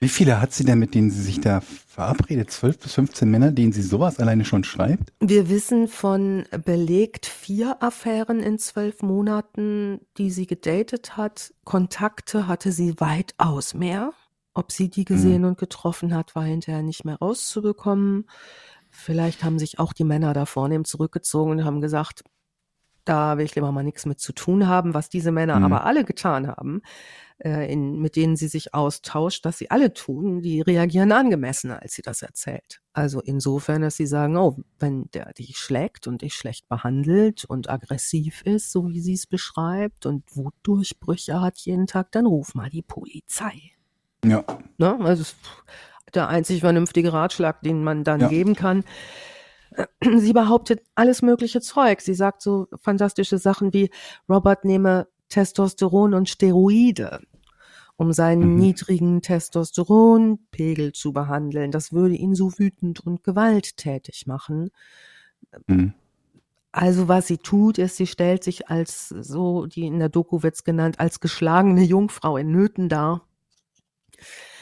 Wie 0.00 0.08
viele 0.08 0.40
hat 0.40 0.52
sie 0.52 0.64
denn, 0.64 0.78
mit 0.78 0.94
denen 0.94 1.10
sie 1.10 1.22
sich 1.22 1.40
da 1.40 1.60
verabredet? 1.60 2.50
Zwölf 2.50 2.78
bis 2.78 2.92
15 2.94 3.30
Männer, 3.30 3.50
denen 3.50 3.72
sie 3.72 3.82
sowas 3.82 4.18
alleine 4.18 4.44
schon 4.44 4.62
schreibt? 4.62 5.12
Wir 5.20 5.48
wissen 5.48 5.88
von 5.88 6.44
belegt 6.64 7.24
vier 7.24 7.82
Affären 7.82 8.40
in 8.40 8.58
zwölf 8.58 9.00
Monaten, 9.00 10.00
die 10.18 10.30
sie 10.30 10.46
gedatet 10.46 11.16
hat. 11.16 11.54
Kontakte 11.64 12.46
hatte 12.46 12.72
sie 12.72 13.00
weitaus 13.00 13.72
mehr. 13.72 14.12
Ob 14.52 14.72
sie 14.72 14.90
die 14.90 15.04
gesehen 15.04 15.42
mhm. 15.42 15.48
und 15.48 15.58
getroffen 15.58 16.14
hat, 16.14 16.34
war 16.34 16.44
hinterher 16.44 16.82
nicht 16.82 17.04
mehr 17.04 17.16
rauszubekommen. 17.16 18.28
Vielleicht 18.90 19.44
haben 19.44 19.58
sich 19.58 19.78
auch 19.78 19.92
die 19.92 20.04
Männer 20.04 20.32
da 20.32 20.46
vornehm 20.46 20.84
zurückgezogen 20.84 21.52
und 21.52 21.64
haben 21.64 21.80
gesagt, 21.80 22.24
da 23.06 23.38
will 23.38 23.46
ich 23.46 23.54
lieber 23.54 23.72
mal 23.72 23.82
nichts 23.82 24.04
mit 24.04 24.20
zu 24.20 24.32
tun 24.32 24.66
haben, 24.66 24.92
was 24.92 25.08
diese 25.08 25.32
Männer 25.32 25.58
mhm. 25.58 25.64
aber 25.64 25.84
alle 25.84 26.04
getan 26.04 26.48
haben, 26.48 26.82
äh, 27.38 27.72
in, 27.72 28.00
mit 28.00 28.16
denen 28.16 28.36
sie 28.36 28.48
sich 28.48 28.74
austauscht, 28.74 29.44
dass 29.44 29.58
sie 29.58 29.70
alle 29.70 29.92
tun, 29.94 30.42
die 30.42 30.60
reagieren 30.60 31.12
angemessen, 31.12 31.70
als 31.70 31.94
sie 31.94 32.02
das 32.02 32.22
erzählt. 32.22 32.80
Also 32.92 33.20
insofern, 33.20 33.82
dass 33.82 33.96
sie 33.96 34.06
sagen, 34.06 34.36
oh, 34.36 34.56
wenn 34.78 35.10
der 35.12 35.32
dich 35.34 35.56
schlägt 35.56 36.06
und 36.06 36.22
dich 36.22 36.34
schlecht 36.34 36.68
behandelt 36.68 37.44
und 37.44 37.70
aggressiv 37.70 38.42
ist, 38.42 38.72
so 38.72 38.88
wie 38.88 39.00
sie 39.00 39.14
es 39.14 39.26
beschreibt, 39.26 40.06
und 40.06 40.24
Wutdurchbrüche 40.34 41.40
hat 41.40 41.58
jeden 41.58 41.86
Tag, 41.86 42.12
dann 42.12 42.26
ruf 42.26 42.54
mal 42.54 42.70
die 42.70 42.82
Polizei. 42.82 43.72
Ja. 44.24 44.44
Ne? 44.78 44.98
Also 45.00 45.24
der 46.14 46.28
einzig 46.28 46.60
vernünftige 46.60 47.12
Ratschlag, 47.12 47.60
den 47.62 47.84
man 47.84 48.02
dann 48.02 48.20
ja. 48.20 48.28
geben 48.28 48.54
kann. 48.56 48.84
Sie 50.18 50.32
behauptet 50.32 50.82
alles 50.94 51.22
mögliche 51.22 51.60
Zeug. 51.60 52.00
Sie 52.00 52.14
sagt 52.14 52.42
so 52.42 52.68
fantastische 52.80 53.38
Sachen 53.38 53.72
wie 53.72 53.90
Robert 54.28 54.64
nehme 54.64 55.08
Testosteron 55.28 56.14
und 56.14 56.28
Steroide, 56.28 57.20
um 57.96 58.12
seinen 58.12 58.54
mhm. 58.54 58.56
niedrigen 58.56 59.22
Testosteronpegel 59.22 60.92
zu 60.92 61.12
behandeln. 61.12 61.70
Das 61.70 61.92
würde 61.92 62.14
ihn 62.14 62.34
so 62.34 62.58
wütend 62.58 63.00
und 63.00 63.24
gewalttätig 63.24 64.26
machen. 64.26 64.70
Mhm. 65.66 65.94
Also 66.72 67.08
was 67.08 67.26
sie 67.26 67.38
tut, 67.38 67.78
ist, 67.78 67.96
sie 67.96 68.06
stellt 68.06 68.44
sich 68.44 68.68
als 68.68 69.08
so, 69.08 69.64
die 69.64 69.86
in 69.86 69.98
der 69.98 70.10
Doku 70.10 70.42
wird's 70.42 70.62
genannt, 70.62 71.00
als 71.00 71.20
geschlagene 71.20 71.82
Jungfrau 71.82 72.36
in 72.36 72.50
Nöten 72.50 72.90
dar. 72.90 73.26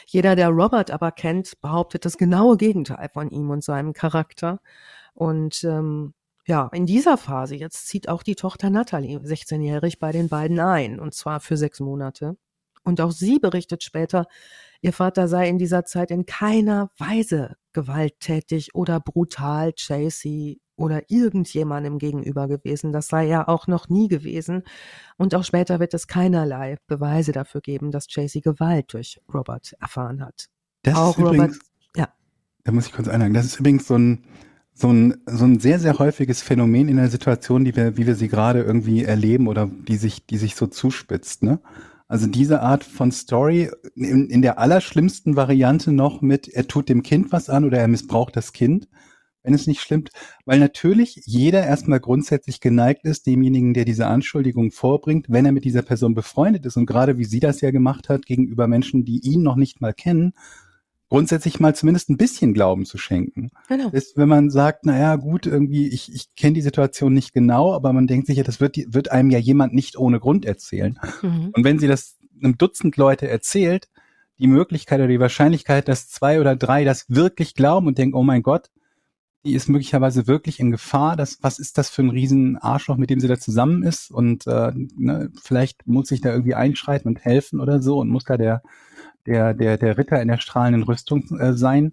Jeder, 0.07 0.37
der 0.37 0.49
Robert 0.49 0.91
aber 0.91 1.13
kennt, 1.13 1.61
behauptet 1.61 2.05
das 2.05 2.19
genaue 2.19 2.57
Gegenteil 2.57 3.09
von 3.13 3.31
ihm 3.31 3.51
und 3.51 3.65
seinem 3.65 3.93
Charakter. 3.93 4.61
Und 5.15 5.65
ähm, 5.65 6.15
ja, 6.47 6.69
in 6.73 6.87
dieser 6.87 7.17
Phase 7.17 7.55
jetzt 7.57 7.87
zieht 7.89 8.09
auch 8.09 8.23
die 8.23 8.35
Tochter 8.35 8.71
Natalie, 8.71 9.19
16-jährig, 9.19 9.99
bei 9.99 10.13
den 10.13 10.29
beiden 10.29 10.61
ein, 10.61 11.01
und 11.01 11.15
zwar 11.15 11.41
für 11.41 11.57
sechs 11.57 11.81
Monate. 11.81 12.37
Und 12.85 13.01
auch 13.01 13.13
sie 13.13 13.39
berichtet 13.39 13.83
später, 13.83 14.27
ihr 14.83 14.93
Vater 14.93 15.27
sei 15.27 15.49
in 15.49 15.59
dieser 15.59 15.85
Zeit 15.87 16.11
in 16.11 16.27
keiner 16.27 16.91
Weise 16.99 17.57
gewalttätig 17.73 18.75
oder 18.75 19.01
brutal 19.01 19.73
Chasey 19.73 20.61
oder 20.77 21.11
irgendjemandem 21.11 21.99
gegenüber 21.99 22.49
gewesen. 22.49 22.93
Das 22.93 23.09
sei 23.09 23.29
er 23.29 23.49
auch 23.49 23.67
noch 23.67 23.89
nie 23.89 24.09
gewesen. 24.09 24.63
Und 25.17 25.35
auch 25.35 25.45
später 25.45 25.81
wird 25.81 25.95
es 25.95 26.07
keinerlei 26.07 26.77
Beweise 26.87 27.33
dafür 27.33 27.61
geben, 27.61 27.91
dass 27.91 28.09
Chasey 28.09 28.41
Gewalt 28.41 28.93
durch 28.93 29.21
Robert 29.33 29.75
erfahren 29.81 30.25
hat. 30.25 30.49
Das 30.83 30.97
auch 30.97 31.11
ist 31.11 31.19
übrigens, 31.19 31.43
Robert, 31.43 31.59
ja. 31.97 32.09
Da 32.65 32.73
muss 32.73 32.87
ich 32.87 32.93
kurz 32.93 33.09
einhaken. 33.09 33.35
Das 33.35 33.47
ist 33.47 33.61
übrigens 33.61 33.87
so 33.87 33.97
ein, 33.97 34.25
so 34.75 34.93
ein, 34.93 35.23
so 35.27 35.45
ein 35.45 35.61
sehr, 35.61 35.79
sehr 35.79 35.99
häufiges 35.99 36.43
Phänomen 36.43 36.89
in 36.89 36.97
der 36.97 37.09
Situation, 37.09 37.65
die 37.65 37.77
wir, 37.77 37.97
wie 37.97 38.07
wir 38.07 38.17
sie 38.17 38.29
gerade 38.29 38.63
irgendwie 38.63 39.05
erleben 39.05 39.47
oder 39.47 39.71
die 39.89 39.97
sich, 39.97 40.27
die 40.27 40.39
sich 40.39 40.57
so 40.57 40.67
zuspitzt, 40.67 41.43
ne? 41.43 41.61
Also 42.07 42.27
diese 42.27 42.61
Art 42.61 42.85
von 42.85 43.11
Story 43.11 43.71
in, 43.95 44.29
in 44.29 44.43
der 44.43 44.59
allerschlimmsten 44.59 45.37
Variante 45.37 45.91
noch 45.91 46.21
mit, 46.21 46.49
er 46.49 46.69
tut 46.69 46.91
dem 46.91 47.03
Kind 47.03 47.33
was 47.33 47.49
an 47.49 47.65
oder 47.65 47.79
er 47.79 47.89
missbraucht 47.89 48.37
das 48.37 48.53
Kind, 48.53 48.89
wenn 49.45 49.55
es 49.55 49.67
nicht 49.69 49.81
stimmt, 49.81 50.11
weil 50.45 50.59
natürlich 50.59 51.21
jeder 51.25 51.65
erstmal 51.65 52.01
grundsätzlich 52.01 52.61
geneigt 52.61 53.05
ist, 53.05 53.27
demjenigen, 53.27 53.75
der 53.75 53.85
diese 53.85 54.07
Anschuldigung 54.07 54.73
vorbringt, 54.73 55.27
wenn 55.29 55.47
er 55.47 55.53
mit 55.53 55.65
dieser 55.65 55.83
Person 55.83 56.15
befreundet 56.15 56.67
ist 56.67 56.77
und 56.77 56.87
gerade 56.87 57.19
wie 57.19 57.25
sie 57.25 57.41
das 57.41 57.61
ja 57.61 57.71
gemacht 57.71 58.09
hat 58.09 58.27
gegenüber 58.27 58.67
Menschen, 58.67 59.05
die 59.05 59.21
ihn 59.21 59.43
noch 59.43 59.57
nicht 59.57 59.81
mal 59.81 59.93
kennen, 59.93 60.33
grundsätzlich 61.11 61.61
mal 61.61 61.75
zumindest 61.75 62.09
ein 62.11 62.17
bisschen 62.17 62.55
Glauben 62.55 62.87
zu 62.87 62.99
schenken. 62.99 63.51
Genau. 63.69 63.91
Ist, 63.91 64.17
wenn 64.17 64.29
man 64.29 64.51
sagt, 64.51 64.87
na 64.87 64.99
ja, 64.99 65.17
gut, 65.17 65.47
irgendwie, 65.47 65.89
ich, 65.89 66.13
ich 66.13 66.35
kenne 66.35 66.55
die 66.55 66.63
Situation 66.63 67.13
nicht 67.13 67.33
genau, 67.33 67.75
aber 67.75 67.93
man 67.93 68.07
denkt 68.07 68.27
sich 68.27 68.39
ja, 68.39 68.43
das 68.43 68.61
wird, 68.61 68.77
wird 68.93 69.13
einem 69.13 69.31
ja 69.31 69.39
jemand 69.39 69.75
nicht 69.75 69.97
ohne 69.97 70.19
Grund 70.19 70.45
erzählen. 70.45 70.99
Mhm. 71.23 71.51
Und 71.53 71.65
wenn 71.65 71.79
sie 71.79 71.87
das 71.87 72.17
einem 72.43 72.59
Dutzend 72.59 72.97
Leute 72.97 73.29
erzählt, 73.29 73.89
die 74.39 74.47
Möglichkeit 74.47 74.99
oder 74.99 75.09
die 75.09 75.21
Wahrscheinlichkeit, 75.21 75.87
dass 75.87 76.09
zwei 76.09 76.41
oder 76.41 76.57
drei 76.57 76.85
das 76.85 77.05
wirklich 77.09 77.55
glauben 77.55 77.87
und 77.87 77.99
denken, 77.99 78.17
oh 78.17 78.25
mein 78.25 78.43
Gott, 78.43 78.71
die 79.45 79.55
ist 79.55 79.69
möglicherweise 79.69 80.27
wirklich 80.27 80.59
in 80.59 80.71
Gefahr. 80.71 81.17
Das, 81.17 81.39
was 81.43 81.59
ist 81.59 81.77
das 81.77 81.91
für 81.91 82.03
ein 82.03 82.11
riesen 82.11 82.57
Arschloch, 82.57 82.97
mit 82.97 83.11
dem 83.11 83.21
sie 83.21 83.29
da 83.29 83.39
zusammen 83.39 83.83
ist? 83.83 84.11
Und 84.11 84.47
äh, 84.47 84.73
ne, 84.75 85.31
vielleicht 85.43 85.87
muss 85.87 86.11
ich 86.11 86.21
da 86.21 86.31
irgendwie 86.31 86.55
einschreiten 86.55 87.09
und 87.09 87.25
helfen 87.25 87.61
oder 87.61 87.83
so 87.83 87.99
und 87.99 88.09
muss 88.09 88.25
da 88.25 88.37
der, 88.37 88.63
der, 89.27 89.55
der, 89.55 89.77
der 89.77 89.99
Ritter 89.99 90.21
in 90.21 90.29
der 90.29 90.39
strahlenden 90.39 90.83
Rüstung 90.83 91.39
äh, 91.39 91.53
sein. 91.53 91.93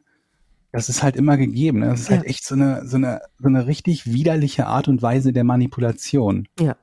Das 0.72 0.88
ist 0.88 1.04
halt 1.04 1.18
immer 1.18 1.36
gegeben. 1.36 1.80
Ne? 1.80 1.88
Das 1.88 2.02
ist 2.02 2.10
halt 2.10 2.20
ja. 2.20 2.22
halt 2.22 2.30
echt 2.30 2.46
so 2.46 2.56
eine, 2.56 2.88
so 2.88 2.96
eine, 2.96 3.22
so 3.38 3.48
eine 3.48 3.68
richtig 3.68 4.12
widerliche 4.12 4.68
Art 4.68 4.88
und 4.88 5.02
Weise 5.02 5.34
der 5.34 5.44
Manipulation. 5.44 6.48
Ja. 6.60 6.78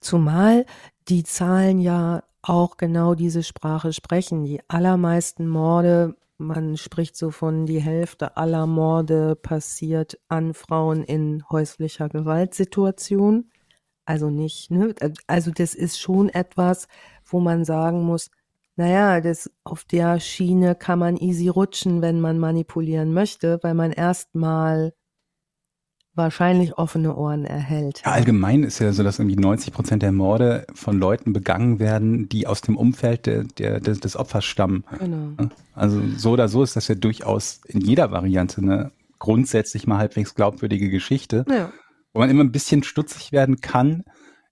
Zumal 0.00 0.64
die 1.08 1.24
Zahlen 1.24 1.80
ja 1.80 2.22
auch 2.40 2.78
genau 2.78 3.14
diese 3.14 3.42
Sprache 3.42 3.92
sprechen. 3.92 4.44
Die 4.44 4.60
allermeisten 4.68 5.46
Morde 5.48 6.16
man 6.38 6.76
spricht 6.76 7.16
so 7.16 7.30
von 7.30 7.66
die 7.66 7.80
Hälfte 7.80 8.36
aller 8.36 8.66
Morde 8.66 9.36
passiert 9.36 10.18
an 10.28 10.54
Frauen 10.54 11.02
in 11.02 11.44
häuslicher 11.50 12.08
Gewaltsituation. 12.08 13.50
Also 14.04 14.30
nicht, 14.30 14.70
ne? 14.70 14.94
Also 15.26 15.50
das 15.50 15.74
ist 15.74 16.00
schon 16.00 16.28
etwas, 16.30 16.88
wo 17.24 17.40
man 17.40 17.64
sagen 17.64 18.02
muss, 18.04 18.30
naja, 18.76 19.20
das, 19.20 19.50
auf 19.64 19.84
der 19.84 20.20
Schiene 20.20 20.76
kann 20.76 21.00
man 21.00 21.16
easy 21.16 21.48
rutschen, 21.48 22.00
wenn 22.00 22.20
man 22.20 22.38
manipulieren 22.38 23.12
möchte, 23.12 23.58
weil 23.62 23.74
man 23.74 23.90
erstmal 23.90 24.94
wahrscheinlich 26.18 26.76
offene 26.76 27.16
Ohren 27.16 27.46
erhält. 27.46 28.02
Ja, 28.04 28.12
allgemein 28.12 28.62
ist 28.62 28.78
ja 28.78 28.92
so, 28.92 29.02
dass 29.02 29.18
irgendwie 29.18 29.36
90 29.36 29.72
Prozent 29.72 30.02
der 30.02 30.12
Morde 30.12 30.66
von 30.74 30.98
Leuten 30.98 31.32
begangen 31.32 31.78
werden, 31.78 32.28
die 32.28 32.46
aus 32.46 32.60
dem 32.60 32.76
Umfeld 32.76 33.24
der, 33.24 33.44
der, 33.44 33.80
des, 33.80 34.00
des 34.00 34.16
Opfers 34.16 34.44
stammen. 34.44 34.84
Genau. 34.98 35.48
Also 35.74 36.02
so 36.16 36.32
oder 36.32 36.48
so 36.48 36.62
ist 36.62 36.76
das 36.76 36.88
ja 36.88 36.94
durchaus 36.94 37.62
in 37.66 37.80
jeder 37.80 38.10
Variante 38.10 38.60
eine 38.60 38.92
grundsätzlich 39.18 39.86
mal 39.86 39.98
halbwegs 39.98 40.34
glaubwürdige 40.34 40.90
Geschichte. 40.90 41.46
Ja. 41.48 41.72
Wo 42.12 42.20
man 42.20 42.28
immer 42.30 42.44
ein 42.44 42.52
bisschen 42.52 42.82
stutzig 42.82 43.32
werden 43.32 43.60
kann, 43.60 44.04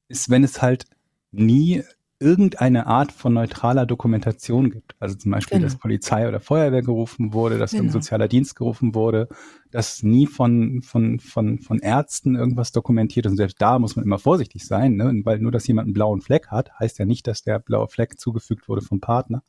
ist, 0.08 0.30
wenn 0.30 0.44
es 0.44 0.62
halt 0.62 0.86
nie 1.32 1.82
irgendeine 2.18 2.86
Art 2.86 3.12
von 3.12 3.34
neutraler 3.34 3.84
Dokumentation 3.84 4.70
gibt. 4.70 4.96
Also 4.98 5.16
zum 5.16 5.32
Beispiel, 5.32 5.58
genau. 5.58 5.66
dass 5.66 5.78
Polizei 5.78 6.26
oder 6.28 6.40
Feuerwehr 6.40 6.82
gerufen 6.82 7.32
wurde, 7.32 7.58
dass 7.58 7.72
genau. 7.72 7.84
ein 7.84 7.90
sozialer 7.90 8.28
Dienst 8.28 8.56
gerufen 8.56 8.94
wurde, 8.94 9.28
dass 9.70 10.02
nie 10.02 10.26
von, 10.26 10.82
von, 10.82 11.20
von, 11.20 11.58
von 11.58 11.78
Ärzten 11.78 12.34
irgendwas 12.34 12.72
dokumentiert 12.72 13.26
ist. 13.26 13.32
Und 13.32 13.36
selbst 13.36 13.60
da 13.60 13.78
muss 13.78 13.96
man 13.96 14.04
immer 14.04 14.18
vorsichtig 14.18 14.66
sein, 14.66 14.96
ne? 14.96 15.20
weil 15.24 15.38
nur, 15.40 15.52
dass 15.52 15.66
jemand 15.66 15.86
einen 15.86 15.94
blauen 15.94 16.22
Fleck 16.22 16.48
hat, 16.48 16.70
heißt 16.78 16.98
ja 16.98 17.04
nicht, 17.04 17.26
dass 17.26 17.42
der 17.42 17.58
blaue 17.58 17.88
Fleck 17.88 18.18
zugefügt 18.18 18.68
wurde 18.68 18.80
vom 18.80 19.00
Partner. 19.00 19.42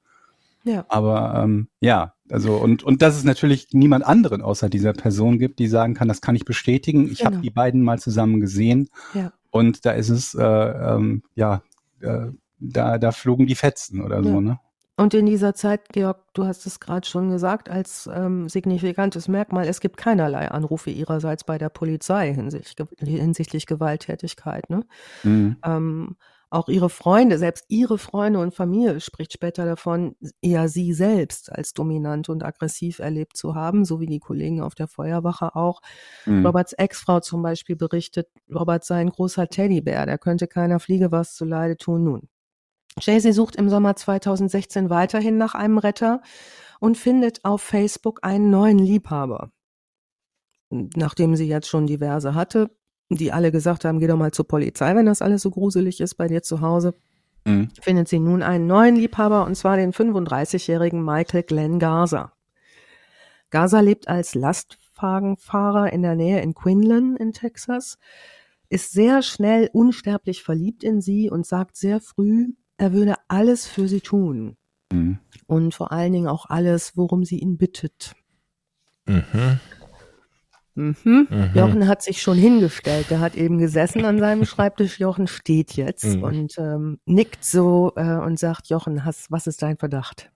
Ja. 0.64 0.86
Aber 0.90 1.42
ähm, 1.42 1.70
ja, 1.80 2.14
also 2.30 2.56
und, 2.58 2.84
und 2.84 3.02
dass 3.02 3.16
es 3.16 3.24
natürlich 3.24 3.70
niemand 3.72 4.06
anderen 4.06 4.42
außer 4.42 4.70
dieser 4.70 4.92
Person 4.92 5.40
gibt, 5.40 5.60
die 5.60 5.68
sagen 5.68 5.94
kann, 5.94 6.10
das 6.10 6.20
kann 6.20 6.36
ich 6.36 6.44
bestätigen. 6.44 7.10
Ich 7.10 7.20
genau. 7.20 7.32
habe 7.32 7.42
die 7.42 7.50
beiden 7.50 7.84
mal 7.84 8.00
zusammen 8.00 8.42
gesehen. 8.42 8.90
Ja. 9.14 9.32
Und 9.50 9.86
da 9.86 9.92
ist 9.92 10.10
es 10.10 10.34
äh, 10.36 10.44
ähm, 10.44 11.24
ja 11.36 11.62
äh, 12.02 12.28
da, 12.60 12.98
da 12.98 13.12
flogen 13.12 13.48
die 13.48 13.56
Fetzen 13.56 14.02
oder 14.02 14.18
ja. 14.18 14.24
so, 14.24 14.42
ne? 14.42 14.60
Und 15.00 15.14
in 15.14 15.28
dieser 15.28 15.54
Zeit, 15.54 15.90
Georg, 15.90 16.24
du 16.34 16.46
hast 16.46 16.66
es 16.66 16.80
gerade 16.80 17.08
schon 17.08 17.30
gesagt, 17.30 17.70
als 17.70 18.10
ähm, 18.12 18.50
signifikantes 18.50 19.28
Merkmal, 19.28 19.68
es 19.68 19.80
gibt 19.80 19.96
keinerlei 19.96 20.50
Anrufe 20.50 20.90
ihrerseits 20.90 21.44
bei 21.44 21.60
der 21.60 21.70
Polizei 21.70 22.34
hinsichtlich, 22.34 22.88
hinsichtlich 22.98 23.68
Gewalttätigkeit. 23.68 24.72
Ne? 24.72 24.88
Mhm. 25.24 25.58
Ähm, 25.64 26.16
auch 26.50 26.68
ihre 26.68 26.90
Freunde, 26.90 27.38
selbst 27.38 27.66
ihre 27.68 28.00
Freunde 28.00 28.40
und 28.40 28.56
Familie 28.56 29.00
spricht 29.00 29.34
später 29.34 29.66
davon, 29.66 30.16
eher 30.42 30.68
sie 30.68 30.94
selbst 30.94 31.52
als 31.52 31.74
dominant 31.74 32.30
und 32.30 32.44
aggressiv 32.44 32.98
erlebt 32.98 33.38
zu 33.38 33.54
haben, 33.54 33.86
so 33.86 34.00
wie 34.00 34.08
die 34.08 34.20
Kollegen 34.20 34.62
auf 34.62 34.74
der 34.74 34.88
Feuerwache 34.88 35.56
auch. 35.56 35.82
Mhm. 36.26 36.46
Roberts 36.46 36.74
Ex-Frau 36.74 37.20
zum 37.20 37.44
Beispiel 37.44 37.76
berichtet, 37.76 38.30
Robert 38.52 38.84
sei 38.84 39.02
ein 39.02 39.10
großer 39.10 39.48
Teddybär, 39.48 40.08
der 40.08 40.18
könnte 40.18 40.48
keiner 40.48 40.80
Fliege 40.80 41.12
was 41.12 41.36
zu 41.36 41.46
Leide 41.46 41.78
tun. 41.78 42.04
Nun, 42.06 42.30
Jay-Z 43.00 43.34
sucht 43.34 43.56
im 43.56 43.70
Sommer 43.70 43.96
2016 43.96 44.90
weiterhin 44.90 45.38
nach 45.38 45.56
einem 45.56 45.78
Retter 45.78 46.22
und 46.80 46.98
findet 46.98 47.44
auf 47.46 47.62
Facebook 47.62 48.20
einen 48.24 48.50
neuen 48.50 48.80
Liebhaber. 48.80 49.52
Nachdem 50.70 51.36
sie 51.36 51.48
jetzt 51.48 51.68
schon 51.68 51.88
diverse 51.88 52.36
hatte, 52.36 52.70
die 53.10 53.32
alle 53.32 53.52
gesagt 53.52 53.86
haben, 53.86 54.00
geh 54.00 54.08
doch 54.08 54.18
mal 54.18 54.32
zur 54.32 54.48
Polizei, 54.48 54.96
wenn 54.96 55.06
das 55.06 55.22
alles 55.22 55.42
so 55.42 55.52
gruselig 55.52 56.02
ist 56.02 56.16
bei 56.16 56.28
dir 56.28 56.44
zu 56.44 56.62
Hause, 56.62 56.94
mhm. 57.46 57.70
findet 57.82 58.10
sie 58.10 58.20
nun 58.20 58.44
einen 58.44 58.68
neuen 58.68 58.96
Liebhaber 58.96 59.46
und 59.46 59.56
zwar 59.56 59.78
den 59.78 59.94
35-jährigen 59.94 61.04
Michael 61.04 61.44
Glenn 61.44 61.80
Garza. 61.80 62.34
Garza 63.50 63.80
lebt 63.80 64.10
als 64.10 64.36
Lastwagenfahrer 64.36 65.94
in 65.94 66.02
der 66.02 66.16
Nähe 66.16 66.42
in 66.42 66.54
Quinlan 66.54 67.16
in 67.16 67.32
Texas, 67.32 67.98
ist 68.70 68.92
sehr 68.92 69.22
schnell 69.22 69.70
unsterblich 69.72 70.44
verliebt 70.44 70.84
in 70.84 71.00
sie 71.00 71.30
und 71.30 71.46
sagt 71.46 71.78
sehr 71.78 72.02
früh, 72.02 72.50
er 72.78 72.94
würde 72.94 73.16
alles 73.28 73.68
für 73.68 73.88
sie 73.88 74.02
tun. 74.02 74.56
Mhm. 74.92 75.20
Und 75.48 75.74
vor 75.74 75.92
allen 75.92 76.14
Dingen 76.14 76.28
auch 76.28 76.46
alles, 76.50 76.96
worum 76.96 77.26
sie 77.26 77.40
ihn 77.40 77.58
bittet. 77.58 78.16
Mhm. 79.06 79.60
Mhm. 80.76 80.96
Mhm. 81.06 81.52
Jochen 81.56 81.88
hat 81.88 82.04
sich 82.04 82.22
schon 82.22 82.38
hingestellt. 82.38 83.10
Er 83.10 83.20
hat 83.20 83.36
eben 83.36 83.58
gesessen 83.58 84.06
an 84.06 84.20
seinem 84.20 84.46
Schreibtisch. 84.46 85.00
Jochen 85.00 85.28
steht 85.28 85.74
jetzt 85.74 86.06
mhm. 86.06 86.24
und 86.24 86.58
ähm, 86.60 87.00
nickt 87.06 87.44
so 87.44 87.94
äh, 87.96 88.18
und 88.18 88.38
sagt, 88.38 88.68
Jochen, 88.68 89.04
hast, 89.04 89.32
was 89.32 89.48
ist 89.48 89.62
dein 89.64 89.78
Verdacht? 89.78 90.32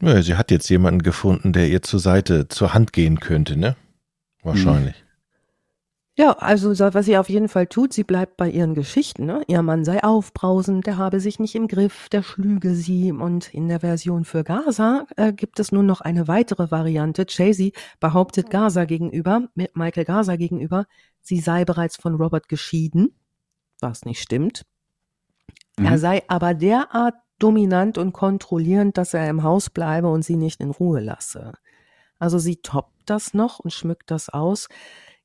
Sie 0.00 0.36
hat 0.36 0.50
jetzt 0.50 0.68
jemanden 0.68 1.02
gefunden, 1.02 1.52
der 1.52 1.68
ihr 1.68 1.82
zur 1.82 1.98
Seite, 1.98 2.46
zur 2.48 2.74
Hand 2.74 2.92
gehen 2.92 3.20
könnte, 3.20 3.56
ne? 3.56 3.74
Wahrscheinlich. 4.42 5.02
Ja, 6.14 6.32
also 6.32 6.78
was 6.78 7.06
sie 7.06 7.16
auf 7.16 7.30
jeden 7.30 7.48
Fall 7.48 7.66
tut, 7.66 7.94
sie 7.94 8.04
bleibt 8.04 8.36
bei 8.36 8.50
ihren 8.50 8.74
Geschichten. 8.74 9.24
Ne? 9.24 9.42
Ihr 9.46 9.62
Mann 9.62 9.82
sei 9.86 10.04
aufbrausend, 10.04 10.86
der 10.86 10.98
habe 10.98 11.20
sich 11.20 11.38
nicht 11.38 11.54
im 11.54 11.68
Griff, 11.68 12.10
der 12.10 12.22
schlüge 12.22 12.74
sie. 12.74 13.12
Und 13.12 13.54
in 13.54 13.68
der 13.68 13.80
Version 13.80 14.26
für 14.26 14.44
Gaza 14.44 15.06
äh, 15.16 15.32
gibt 15.32 15.58
es 15.58 15.72
nun 15.72 15.86
noch 15.86 16.02
eine 16.02 16.28
weitere 16.28 16.70
Variante. 16.70 17.24
Chasey 17.24 17.72
behauptet 17.98 18.50
Gaza 18.50 18.84
gegenüber, 18.84 19.48
Michael 19.54 20.04
Gaza 20.04 20.36
gegenüber, 20.36 20.84
sie 21.22 21.40
sei 21.40 21.64
bereits 21.64 21.96
von 21.96 22.14
Robert 22.16 22.46
geschieden, 22.46 23.18
was 23.80 24.04
nicht 24.04 24.20
stimmt. 24.20 24.66
Mhm. 25.78 25.86
Er 25.86 25.98
sei 25.98 26.22
aber 26.28 26.52
derart 26.52 27.14
dominant 27.38 27.96
und 27.96 28.12
kontrollierend, 28.12 28.98
dass 28.98 29.14
er 29.14 29.30
im 29.30 29.42
Haus 29.42 29.70
bleibe 29.70 30.08
und 30.08 30.24
sie 30.26 30.36
nicht 30.36 30.60
in 30.60 30.70
Ruhe 30.72 31.00
lasse. 31.00 31.54
Also 32.18 32.38
sie 32.38 32.56
toppt 32.56 32.92
das 33.06 33.32
noch 33.32 33.58
und 33.60 33.72
schmückt 33.72 34.10
das 34.10 34.28
aus. 34.28 34.68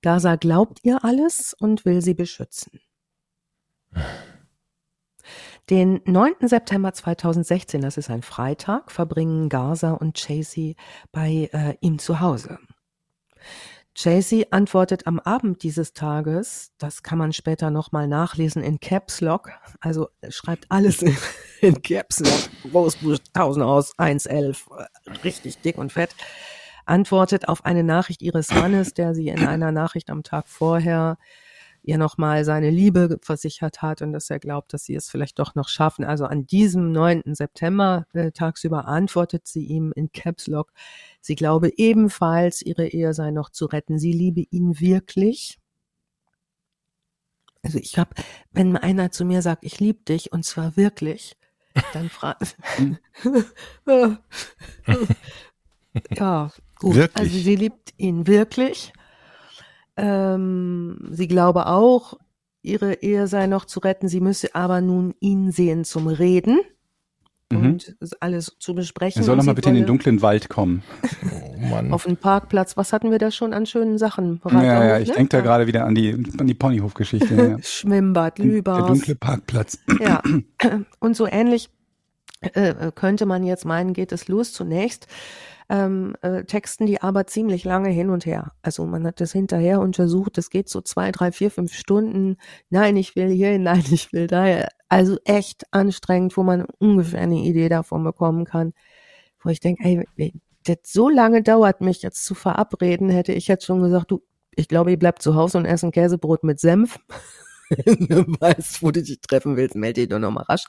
Gaza 0.02 0.36
glaubt 0.36 0.80
ihr 0.84 1.04
alles 1.04 1.56
und 1.60 1.86
will 1.86 2.02
sie 2.02 2.14
beschützen. 2.14 2.80
Den 5.70 6.02
9. 6.06 6.48
September 6.48 6.94
2016, 6.94 7.82
das 7.82 7.98
ist 7.98 8.10
ein 8.10 8.22
Freitag, 8.22 8.90
verbringen 8.92 9.50
Gaza 9.50 9.92
und 9.92 10.16
Chasey 10.16 10.78
bei 11.12 11.50
äh, 11.52 11.76
ihm 11.82 12.00
zu 12.00 12.22
Hause. 12.22 12.58
Chasey 13.94 14.46
antwortet 14.52 15.08
am 15.08 15.20
Abend 15.20 15.64
dieses 15.64 15.92
Tages, 15.92 16.72
das 16.78 17.02
kann 17.02 17.18
man 17.18 17.34
später 17.34 17.72
nochmal 17.72 18.08
nachlesen 18.08 18.64
in 18.64 18.80
Caps 18.80 19.22
Lock, 19.22 19.50
also 19.82 20.08
schreibt 20.30 20.68
alles 20.70 21.02
in, 21.02 21.18
in 21.62 21.82
Caps 21.82 22.20
Lock, 22.20 22.72
Großbuch 22.72 23.18
1000 23.34 23.66
aus, 23.66 23.98
111, 23.98 24.70
richtig 25.24 25.58
dick 25.62 25.80
und 25.80 25.92
fett 25.92 26.16
antwortet 26.88 27.48
auf 27.48 27.66
eine 27.66 27.84
Nachricht 27.84 28.22
ihres 28.22 28.54
Mannes, 28.54 28.94
der 28.94 29.14
sie 29.16 29.28
in 29.28 29.46
einer 29.46 29.72
Nachricht 29.72 30.10
am 30.10 30.24
Tag 30.24 30.48
vorher 30.48 31.18
ihr 31.84 31.98
nochmal 31.98 32.44
seine 32.44 32.70
Liebe 32.70 33.18
versichert 33.22 33.82
hat 33.82 34.02
und 34.02 34.12
dass 34.12 34.30
er 34.30 34.40
glaubt, 34.40 34.74
dass 34.74 34.84
sie 34.84 34.96
es 34.96 35.10
vielleicht 35.10 35.40
doch 35.40 35.56
noch 35.56 35.70
schaffen. 35.70 36.04
Also 36.04 36.26
an 36.26 36.46
diesem 36.46 36.92
9. 36.92 37.34
September 37.34 38.06
äh, 38.14 38.32
tagsüber 38.32 38.88
antwortet 38.88 39.48
sie 39.48 39.66
ihm 39.66 39.94
in 39.96 40.12
Caps 40.12 40.48
Lock, 40.48 40.74
sie 41.22 41.36
glaube 41.36 41.72
ebenfalls, 41.78 42.62
ihre 42.62 42.88
Ehe 42.88 43.14
sei 43.14 43.32
noch 43.32 43.50
zu 43.50 43.66
retten. 43.66 44.00
Sie 44.00 44.12
liebe 44.12 44.42
ihn 44.52 44.80
wirklich. 44.80 45.60
Also 47.64 47.80
ich 47.80 47.98
habe, 47.98 48.12
wenn 48.52 48.76
einer 48.78 49.12
zu 49.12 49.24
mir 49.26 49.42
sagt, 49.42 49.64
ich 49.64 49.80
liebe 49.80 50.04
dich 50.04 50.32
und 50.32 50.44
zwar 50.44 50.76
wirklich, 50.78 51.38
Dann 51.94 52.10
fragt 52.10 52.58
Hm. 53.86 54.18
Ja, 56.12 56.52
gut. 56.80 56.96
Wirklich? 56.96 57.18
Also 57.28 57.38
sie 57.38 57.56
liebt 57.56 57.94
ihn 57.98 58.28
wirklich. 58.28 58.94
Ähm, 59.96 61.00
sie 61.12 61.28
glaube 61.28 61.68
auch, 61.68 62.14
ihre 62.62 62.96
Ehe 62.96 63.28
sei 63.28 63.48
noch 63.48 63.66
zu 63.66 63.80
retten. 63.80 64.08
Sie 64.08 64.22
müsse 64.22 64.54
aber 64.54 64.82
nun 64.82 65.16
ihn 65.20 65.52
sehen 65.52 65.86
zum 65.86 66.08
Reden 66.08 66.60
Mhm. 67.50 67.66
und 67.66 67.96
alles 68.20 68.58
zu 68.60 68.76
besprechen. 68.76 69.22
Er 69.22 69.24
soll 69.26 69.34
Und 69.34 69.38
noch 69.38 69.46
mal 69.46 69.52
sie 69.54 69.56
bitte 69.56 69.70
in 69.70 69.76
den 69.76 69.86
dunklen 69.86 70.22
Wald 70.22 70.50
kommen. 70.50 70.84
Oh 71.24 71.58
Mann. 71.68 71.94
Auf 71.94 72.04
den 72.04 72.18
Parkplatz. 72.18 72.76
Was 72.76 72.92
hatten 72.92 73.10
wir 73.10 73.20
da 73.20 73.32
schon 73.32 73.54
an 73.54 73.66
schönen 73.66 73.98
Sachen? 73.98 74.42
Ja, 74.52 74.84
ja, 74.84 75.00
ich 75.00 75.08
ne? 75.08 75.14
denke 75.16 75.38
da 75.38 75.42
gerade 75.42 75.66
wieder 75.66 75.86
an 75.86 75.96
die, 75.96 76.12
an 76.38 76.46
die 76.48 76.54
Ponyhof-Geschichte. 76.54 77.36
Ja. 77.52 77.58
Schwimmbad, 77.64 78.38
Der 78.40 78.46
Lübars. 78.46 78.88
dunkle 78.88 79.16
Parkplatz. 79.16 79.80
Ja, 80.02 80.22
und 81.00 81.16
so 81.16 81.26
ähnlich 81.26 81.70
äh, 82.42 82.92
könnte 82.94 83.26
man 83.26 83.44
jetzt 83.46 83.64
meinen, 83.64 83.94
geht 83.94 84.12
es 84.12 84.28
los. 84.28 84.52
Zunächst 84.52 85.08
ähm, 85.70 86.16
äh, 86.22 86.44
texten 86.46 86.86
die 86.86 87.02
aber 87.02 87.28
ziemlich 87.28 87.66
lange 87.66 87.90
hin 87.90 88.10
und 88.10 88.26
her. 88.26 88.54
Also 88.62 88.86
man 88.86 89.06
hat 89.06 89.20
das 89.20 89.34
hinterher 89.34 89.82
untersucht, 89.82 90.38
das 90.38 90.50
geht 90.50 90.70
so 90.70 90.82
zwei, 90.82 91.12
drei, 91.12 91.32
vier, 91.32 91.52
fünf 91.52 91.74
Stunden. 91.74 92.38
Nein, 92.70 92.96
ich 92.96 93.16
will 93.16 93.30
hier, 93.30 93.58
nein, 93.60 93.84
ich 93.92 94.14
will 94.14 94.28
daher. 94.28 94.70
Also 94.90 95.18
echt 95.26 95.66
anstrengend, 95.72 96.38
wo 96.38 96.44
man 96.44 96.66
ungefähr 96.80 97.22
eine 97.22 97.40
Idee 97.40 97.70
davon 97.70 98.04
bekommen 98.04 98.46
kann. 98.46 98.74
Wo 99.44 99.50
ich 99.50 99.60
denke, 99.60 99.84
ey, 99.84 100.34
das 100.64 100.78
so 100.84 101.10
lange 101.10 101.44
dauert, 101.44 101.82
mich 101.82 102.02
jetzt 102.02 102.26
zu 102.26 102.36
verabreden, 102.36 103.10
hätte 103.10 103.34
ich 103.34 103.48
jetzt 103.48 103.66
schon 103.66 103.82
gesagt, 103.82 104.12
du, 104.12 104.22
ich 104.56 104.68
glaube, 104.68 104.92
ihr 104.92 105.00
bleibt 105.00 105.22
zu 105.22 105.36
Hause 105.36 105.58
und 105.58 105.66
esst 105.66 105.84
ein 105.84 105.92
Käsebrot 105.92 106.44
mit 106.44 106.60
Senf. 106.60 107.00
Wenn 107.70 108.08
du 108.08 108.26
weißt, 108.40 108.82
wo 108.82 108.92
du 108.92 109.04
dich 109.04 109.20
treffen 109.22 109.58
willst, 109.58 109.76
melde 109.76 110.02
dich 110.02 110.10
doch 110.10 110.20
nochmal 110.20 110.46
rasch. 110.46 110.66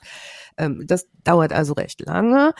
Ähm, 0.57 0.83
das 0.85 1.07
dauert 1.23 1.53
also 1.53 1.73
recht 1.73 2.01
lange. 2.05 2.53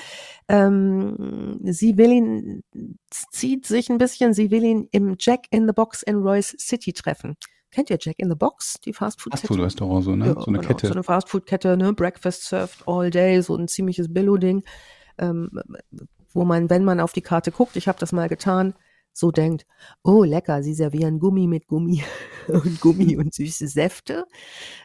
Ähm, 0.47 1.59
sie 1.63 1.97
will 1.97 2.11
ihn, 2.11 2.63
zieht 3.09 3.65
sich 3.65 3.89
ein 3.89 3.97
bisschen, 3.97 4.33
sie 4.33 4.51
will 4.51 4.63
ihn 4.63 4.87
im 4.91 5.15
Jack 5.19 5.45
in 5.51 5.67
the 5.67 5.73
Box 5.73 6.03
in 6.03 6.17
Royce 6.17 6.55
City 6.57 6.93
treffen. 6.93 7.35
Kennt 7.71 7.91
ihr 7.91 7.97
Jack 8.01 8.15
in 8.17 8.29
the 8.29 8.35
Box, 8.35 8.79
die 8.83 8.93
Fastfood-Kette? 8.93 9.47
Fastfood-Restaurant 9.47 10.03
so, 10.03 10.15
ne? 10.15 10.27
Ja, 10.27 10.33
so 10.33 10.47
eine 10.47 10.57
genau, 10.57 10.67
Kette. 10.69 10.87
So 10.87 10.93
eine 10.93 11.03
Fastfood-Kette, 11.03 11.77
ne? 11.77 11.93
Breakfast 11.93 12.45
served 12.45 12.87
all 12.87 13.11
day, 13.11 13.41
so 13.41 13.55
ein 13.55 13.67
ziemliches 13.67 14.11
Billo-Ding, 14.11 14.63
ähm, 15.19 15.51
wo 16.33 16.45
man, 16.45 16.69
wenn 16.71 16.83
man 16.83 16.99
auf 16.99 17.13
die 17.13 17.21
Karte 17.21 17.51
guckt, 17.51 17.75
ich 17.75 17.87
habe 17.87 17.99
das 17.99 18.11
mal 18.11 18.27
getan, 18.27 18.73
so 19.20 19.32
denkt, 19.32 19.65
oh 20.03 20.24
lecker, 20.24 20.63
sie 20.63 20.74
servieren 20.74 21.20
Gummi 21.20 21.47
mit 21.47 21.67
Gummi 21.67 22.03
und 22.47 22.82
Gummi 22.82 23.17
und 23.17 23.34
süße 23.34 23.67
Säfte 23.67 24.26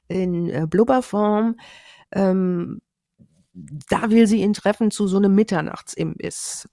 in 0.08 0.50
äh, 0.50 0.66
Blubberform. 0.68 1.56
Ähm, 2.12 2.80
da 3.54 4.10
will 4.10 4.26
sie 4.26 4.42
ihn 4.42 4.52
treffen 4.52 4.90
zu 4.90 5.06
so 5.06 5.16
einem 5.16 5.34
Mitternachtsimbiss. 5.36 6.68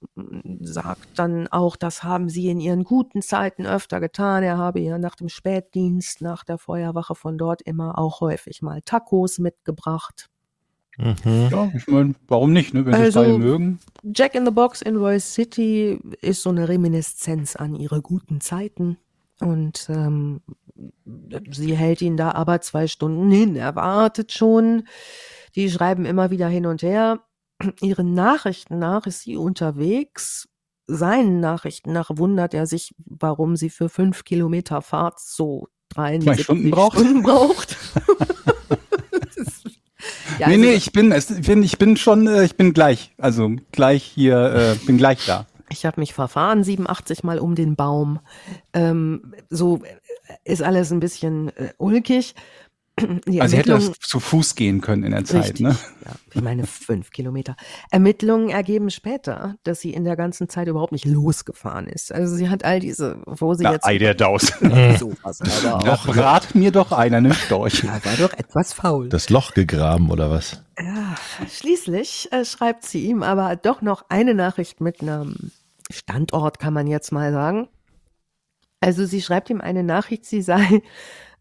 Sagt 0.61 1.19
dann 1.19 1.47
auch, 1.47 1.75
das 1.75 2.03
haben 2.03 2.27
sie 2.27 2.49
in 2.49 2.59
ihren 2.59 2.83
guten 2.83 3.21
Zeiten 3.21 3.67
öfter 3.67 3.99
getan. 3.99 4.41
Er 4.41 4.57
habe 4.57 4.79
ihr 4.79 4.97
nach 4.97 5.15
dem 5.15 5.29
Spätdienst, 5.29 6.21
nach 6.21 6.43
der 6.43 6.57
Feuerwache 6.57 7.13
von 7.13 7.37
dort 7.37 7.61
immer 7.61 7.99
auch 7.99 8.21
häufig 8.21 8.63
mal 8.63 8.81
Tacos 8.81 9.37
mitgebracht. 9.37 10.30
Mhm. 10.97 11.49
Ja, 11.51 11.71
ich 11.75 11.87
meine, 11.87 12.13
warum 12.27 12.53
nicht, 12.53 12.73
ne? 12.73 12.85
Wenn 12.85 12.93
sie 12.93 12.99
Also- 13.01 13.21
beide 13.21 13.37
mögen. 13.37 13.79
Jack 14.03 14.35
in 14.35 14.45
the 14.45 14.51
Box 14.51 14.81
in 14.81 14.95
Royce 14.97 15.33
City 15.33 15.99
ist 16.21 16.41
so 16.43 16.49
eine 16.49 16.67
Reminiszenz 16.69 17.55
an 17.55 17.75
ihre 17.75 18.01
guten 18.01 18.41
Zeiten. 18.41 18.97
Und 19.39 19.87
ähm, 19.89 20.41
sie 21.51 21.75
hält 21.75 22.01
ihn 22.01 22.17
da 22.17 22.31
aber 22.33 22.61
zwei 22.61 22.87
Stunden 22.87 23.31
hin. 23.31 23.55
Er 23.55 23.75
wartet 23.75 24.31
schon. 24.31 24.83
Die 25.55 25.69
schreiben 25.71 26.05
immer 26.05 26.29
wieder 26.29 26.47
hin 26.47 26.65
und 26.65 26.83
her. 26.83 27.21
Ihren 27.81 28.13
Nachrichten 28.13 28.77
nach 28.79 29.05
ist 29.07 29.21
sie 29.21 29.37
unterwegs. 29.37 30.47
Seinen 30.87 31.39
Nachrichten 31.39 31.91
nach 31.93 32.09
wundert 32.13 32.53
er 32.53 32.67
sich, 32.67 32.93
warum 33.05 33.55
sie 33.55 33.69
für 33.69 33.87
fünf 33.89 34.23
Kilometer 34.25 34.81
Fahrt 34.81 35.19
so 35.19 35.67
73 35.89 36.43
Stunden 36.43 36.71
braucht. 36.71 36.97
Stunden 36.99 37.21
braucht. 37.23 37.77
Ja, 40.41 40.47
nee, 40.47 40.53
also- 40.55 40.65
nee, 40.65 40.73
ich 40.73 40.91
bin, 40.91 41.11
ich 41.11 41.27
bin, 41.45 41.63
ich 41.63 41.77
bin 41.77 41.97
schon, 41.97 42.25
äh, 42.27 42.43
ich 42.43 42.55
bin 42.55 42.73
gleich, 42.73 43.11
also 43.19 43.51
gleich 43.71 44.03
hier, 44.03 44.75
äh, 44.81 44.85
bin 44.85 44.97
gleich 44.97 45.25
da. 45.27 45.45
Ich 45.69 45.85
habe 45.85 45.99
mich 46.01 46.13
verfahren, 46.13 46.63
87 46.63 47.23
Mal 47.23 47.39
um 47.39 47.55
den 47.55 47.75
Baum. 47.75 48.19
Ähm, 48.73 49.33
so 49.49 49.81
ist 50.43 50.61
alles 50.63 50.91
ein 50.91 50.99
bisschen 50.99 51.49
äh, 51.55 51.73
ulkig. 51.77 52.33
Die 53.27 53.41
Also 53.41 53.57
hätte 53.57 53.69
das 53.71 53.91
zu 53.99 54.19
Fuß 54.19 54.55
gehen 54.55 54.81
können 54.81 55.03
in 55.03 55.11
der 55.11 55.25
Zeit, 55.25 55.43
Richtig, 55.45 55.61
ne? 55.61 55.75
ja, 56.05 56.11
ich 56.33 56.41
meine 56.41 56.65
fünf 56.65 57.11
Kilometer. 57.11 57.55
Ermittlungen 57.89 58.49
ergeben 58.49 58.89
später, 58.89 59.55
dass 59.63 59.81
sie 59.81 59.93
in 59.93 60.03
der 60.03 60.15
ganzen 60.15 60.49
Zeit 60.49 60.67
überhaupt 60.67 60.91
nicht 60.91 61.05
losgefahren 61.05 61.87
ist. 61.87 62.11
Also 62.11 62.35
sie 62.35 62.49
hat 62.49 62.63
all 62.65 62.79
diese, 62.79 63.21
wo 63.25 63.53
sie 63.53 63.63
Na, 63.63 63.73
jetzt 63.73 63.85
Ei 63.85 63.97
der 63.97 64.13
Daus. 64.13 64.47
sowas 64.99 65.41
aber 65.65 65.75
auch. 65.75 65.83
Doch, 65.83 66.17
rat 66.17 66.55
mir 66.55 66.71
doch 66.71 66.91
einer, 66.91 67.17
einen 67.17 67.33
Storch. 67.33 67.83
Ja, 67.83 68.03
war 68.03 68.17
doch 68.17 68.33
etwas 68.33 68.73
faul. 68.73 69.09
Das 69.09 69.29
Loch 69.29 69.53
gegraben 69.53 70.11
oder 70.11 70.29
was? 70.29 70.63
Ja, 70.79 71.15
schließlich 71.49 72.29
äh, 72.31 72.45
schreibt 72.45 72.85
sie 72.85 73.05
ihm 73.05 73.23
aber 73.23 73.55
doch 73.55 73.81
noch 73.81 74.05
eine 74.09 74.33
Nachricht 74.33 74.81
mit 74.81 75.01
einem 75.01 75.51
Standort, 75.91 76.59
kann 76.59 76.73
man 76.73 76.87
jetzt 76.87 77.11
mal 77.11 77.31
sagen. 77.31 77.67
Also 78.79 79.05
sie 79.05 79.21
schreibt 79.21 79.49
ihm 79.49 79.61
eine 79.61 79.83
Nachricht, 79.83 80.25
sie 80.25 80.41
sei, 80.41 80.81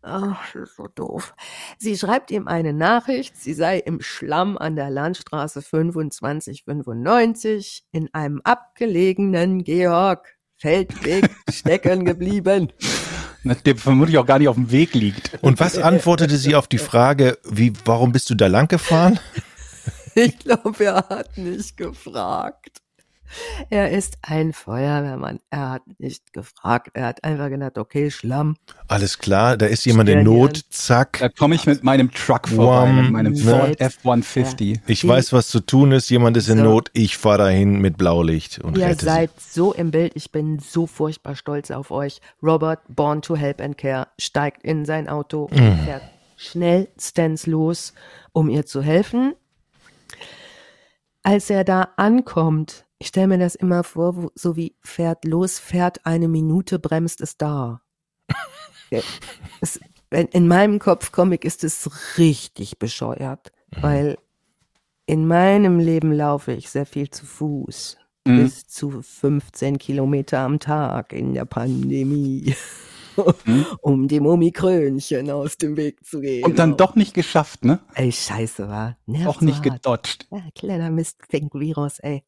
ach, 0.03 0.53
das 0.53 0.71
ist 0.71 0.77
so 0.77 0.89
doof. 0.89 1.35
Sie 1.79 1.97
schreibt 1.97 2.31
ihm 2.31 2.49
eine 2.49 2.73
Nachricht, 2.73 3.37
sie 3.37 3.55
sei 3.55 3.79
im 3.79 4.01
Schlamm 4.01 4.59
an 4.59 4.77
der 4.77 4.91
Landstraße 4.91 5.63
2595 5.63 7.85
in 7.93 8.13
einem 8.13 8.41
abgelegenen 8.45 9.65
Georg 9.65 10.37
Feldweg 10.57 11.31
stecken 11.51 12.05
geblieben. 12.05 12.73
Der 13.43 13.77
vermutlich 13.77 14.19
auch 14.19 14.27
gar 14.27 14.39
nicht 14.39 14.49
auf 14.49 14.57
dem 14.57 14.71
Weg 14.71 14.95
liegt. 14.95 15.43
Und 15.43 15.61
was 15.61 15.79
antwortete 15.79 16.37
sie 16.37 16.55
auf 16.55 16.69
die 16.69 16.79
Frage, 16.79 17.39
wie, 17.45 17.73
warum 17.87 18.13
bist 18.13 18.29
du 18.29 18.35
da 18.35 18.47
lang 18.47 18.69
gefahren? 18.69 19.19
Ich 20.17 20.41
glaube, 20.41 20.85
er 20.85 21.09
hat 21.09 21.39
nicht 21.39 21.77
gefragt. 21.77 22.83
Er 23.69 23.91
ist 23.91 24.19
ein 24.23 24.53
Feuerwehrmann. 24.53 25.39
Er 25.51 25.71
hat 25.71 25.83
nicht 25.99 26.33
gefragt. 26.33 26.91
Er 26.95 27.07
hat 27.07 27.23
einfach 27.25 27.49
gedacht, 27.49 27.79
okay, 27.79 28.11
Schlamm. 28.11 28.57
Alles 28.89 29.19
klar, 29.19 29.57
da 29.57 29.67
ist 29.67 29.85
jemand 29.87 30.09
in 30.09 30.25
Not, 30.25 30.65
zack. 30.71 31.19
Da 31.21 31.29
komme 31.29 31.55
ich 31.55 31.67
mit 31.67 31.85
meinem 31.85 32.11
Truck 32.13 32.49
vorbei, 32.49 32.93
mit 32.93 33.11
meinem 33.13 33.33
ne? 33.35 33.39
Ford 33.41 33.81
F-150. 33.81 34.81
Ich 34.87 35.01
Die- 35.03 35.09
weiß, 35.09 35.33
was 35.33 35.49
zu 35.49 35.61
tun 35.61 35.93
ist, 35.93 36.11
jemand 36.11 36.37
ist 36.37 36.49
in 36.49 36.59
So. 36.59 36.65
Not, 36.65 36.91
ich 36.93 37.17
fahre 37.17 37.39
dahin 37.39 37.81
mit 37.81 37.97
Blaulicht 37.99 38.59
und 38.59 38.77
Ihr 38.77 38.87
rette 38.87 39.05
seid 39.05 39.31
so 39.41 39.73
im 39.73 39.91
Bild. 39.91 40.13
Ich 40.17 40.33
bin 40.33 40.59
so 40.59 40.87
furchtbar 40.87 41.37
stolz 41.37 41.71
auf 41.71 41.91
euch. 41.91 42.21
Robert, 42.43 42.81
born 42.89 43.23
to 43.23 43.37
help 43.37 43.61
and 43.61 43.79
care, 43.79 44.09
steigt 44.19 44.65
in 44.65 44.85
sein 44.85 45.09
Auto 45.09 45.45
und 45.45 45.57
fährt 45.85 46.03
schnellstens 46.37 47.47
los, 47.47 47.93
um 48.33 48.49
ihr 48.49 48.67
zu 48.67 48.83
helfen. 48.83 49.35
Als 51.23 51.51
er 51.51 51.65
da 51.65 51.89
ankommt, 51.97 52.87
ich 53.01 53.09
stelle 53.09 53.29
mir 53.29 53.39
das 53.39 53.55
immer 53.55 53.83
vor, 53.83 54.17
wo, 54.17 54.31
so 54.35 54.57
wie 54.57 54.77
fährt 54.83 55.25
los, 55.25 55.59
fährt 55.59 56.05
eine 56.07 56.29
Minute, 56.29 56.79
bremst 56.79 57.21
es 57.21 57.37
da. 57.37 57.83
Es, 59.61 59.79
in 60.11 60.49
meinem 60.49 60.81
Kopfcomic 60.81 61.45
ist 61.45 61.63
es 61.63 61.89
richtig 62.19 62.81
bescheuert, 62.81 63.53
weil 63.81 64.19
in 65.07 65.29
meinem 65.29 65.79
Leben 65.79 66.11
laufe 66.11 66.53
ich 66.53 66.71
sehr 66.71 66.87
viel 66.87 67.09
zu 67.09 67.25
Fuß. 67.25 67.99
Mhm. 68.27 68.43
Bis 68.43 68.67
zu 68.67 69.01
15 69.01 69.79
Kilometer 69.79 70.41
am 70.41 70.59
Tag 70.59 71.13
in 71.13 71.35
der 71.35 71.45
Pandemie. 71.45 72.57
Mhm. 73.45 73.67
um 73.83 74.09
dem 74.09 74.27
Omikrönchen 74.27 75.31
aus 75.31 75.57
dem 75.57 75.77
Weg 75.77 76.05
zu 76.05 76.21
gehen. 76.21 76.45
Und 76.45 76.59
dann 76.59 76.77
doch 76.77 76.95
nicht 76.95 77.15
geschafft, 77.15 77.65
ne? 77.65 77.81
Ey, 77.95 78.13
scheiße, 78.13 78.69
war. 78.69 78.97
Nervt 79.07 79.29
Auch 79.29 79.41
nicht 79.41 79.65
hart. 79.65 79.83
gedodged. 79.83 80.27
Ja, 80.31 80.43
kleiner 80.55 80.91
Mist-Virus, 80.91 81.99
ey. 82.01 82.25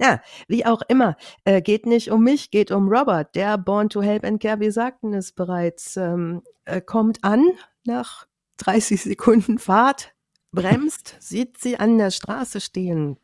Ja, 0.00 0.20
wie 0.48 0.64
auch 0.64 0.80
immer, 0.88 1.16
äh, 1.44 1.60
geht 1.60 1.84
nicht 1.84 2.10
um 2.10 2.24
mich, 2.24 2.50
geht 2.50 2.70
um 2.70 2.88
Robert, 2.88 3.34
der 3.34 3.58
Born 3.58 3.90
to 3.90 4.00
Help 4.00 4.24
and 4.24 4.40
Care, 4.40 4.58
wir 4.58 4.72
sagten 4.72 5.12
es 5.12 5.32
bereits, 5.32 5.96
ähm, 5.96 6.42
äh, 6.64 6.80
kommt 6.80 7.22
an 7.22 7.44
nach 7.84 8.26
30 8.58 9.02
Sekunden 9.02 9.58
Fahrt, 9.58 10.12
bremst, 10.52 11.16
sieht 11.20 11.58
sie 11.58 11.78
an 11.78 11.98
der 11.98 12.10
Straße 12.10 12.60
stehen. 12.60 13.18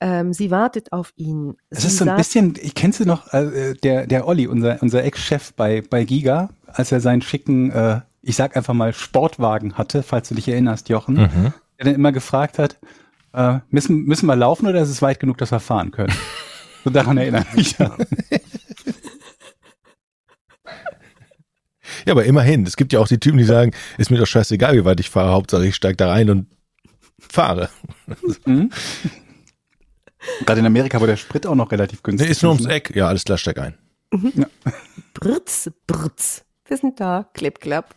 Ähm, 0.00 0.32
sie 0.32 0.50
wartet 0.50 0.92
auf 0.92 1.12
ihn. 1.16 1.56
Es 1.70 1.82
Sie 1.82 1.88
ist 1.88 1.96
so 1.98 2.04
ein 2.08 2.16
bisschen, 2.16 2.54
ich 2.60 2.74
kennst 2.74 3.00
du 3.00 3.04
noch, 3.04 3.32
äh, 3.32 3.74
der, 3.74 4.06
der 4.06 4.26
Olli, 4.26 4.46
unser, 4.46 4.82
unser 4.82 5.02
Ex-Chef 5.04 5.52
bei, 5.54 5.82
bei 5.88 6.04
Giga, 6.04 6.50
als 6.66 6.92
er 6.92 7.00
seinen 7.00 7.22
schicken, 7.22 7.70
äh, 7.70 8.00
ich 8.22 8.36
sag 8.36 8.56
einfach 8.56 8.74
mal, 8.74 8.92
Sportwagen 8.92 9.78
hatte, 9.78 10.02
falls 10.02 10.28
du 10.28 10.34
dich 10.34 10.48
erinnerst, 10.48 10.88
Jochen, 10.88 11.14
Mhm. 11.14 11.52
der 11.78 11.86
dann 11.86 11.94
immer 11.94 12.12
gefragt 12.12 12.58
hat, 12.58 12.78
äh, 13.34 13.60
müssen, 13.68 14.04
müssen 14.04 14.26
wir 14.26 14.36
laufen 14.36 14.66
oder 14.66 14.80
ist 14.80 14.88
es 14.88 15.02
weit 15.02 15.20
genug, 15.20 15.38
dass 15.38 15.50
wir 15.50 15.60
fahren 15.60 15.90
können? 15.90 16.14
So 16.84 16.90
daran 16.90 17.16
erinnere 17.18 17.46
ich 17.56 17.56
mich. 17.56 17.76
Ja, 22.06 22.12
aber 22.12 22.24
immerhin, 22.24 22.66
es 22.66 22.76
gibt 22.76 22.92
ja 22.92 23.00
auch 23.00 23.08
die 23.08 23.18
Typen, 23.18 23.38
die 23.38 23.44
sagen, 23.44 23.72
ist 23.96 24.10
mir 24.10 24.18
doch 24.18 24.26
scheißegal, 24.26 24.76
wie 24.76 24.84
weit 24.84 25.00
ich 25.00 25.08
fahre, 25.08 25.32
Hauptsache 25.32 25.66
ich 25.66 25.74
steige 25.74 25.96
da 25.96 26.10
rein 26.10 26.28
und 26.28 26.46
fahre. 27.18 27.70
Mhm. 28.44 28.70
Gerade 30.44 30.60
in 30.60 30.66
Amerika, 30.66 31.00
wo 31.00 31.06
der 31.06 31.16
Sprit 31.16 31.46
auch 31.46 31.54
noch 31.54 31.72
relativ 31.72 32.02
günstig 32.02 32.26
Nee, 32.26 32.32
ist 32.32 32.42
nur 32.42 32.52
ums 32.52 32.66
Eck. 32.66 32.94
Ja, 32.94 33.08
alles 33.08 33.24
klar, 33.24 33.38
steig 33.38 33.58
ein. 33.58 33.78
Brrz, 35.14 35.70
brrz. 35.86 36.44
Wir 36.66 36.76
sind 36.76 37.00
da. 37.00 37.28
Klipp, 37.32 37.60
klapp. 37.60 37.94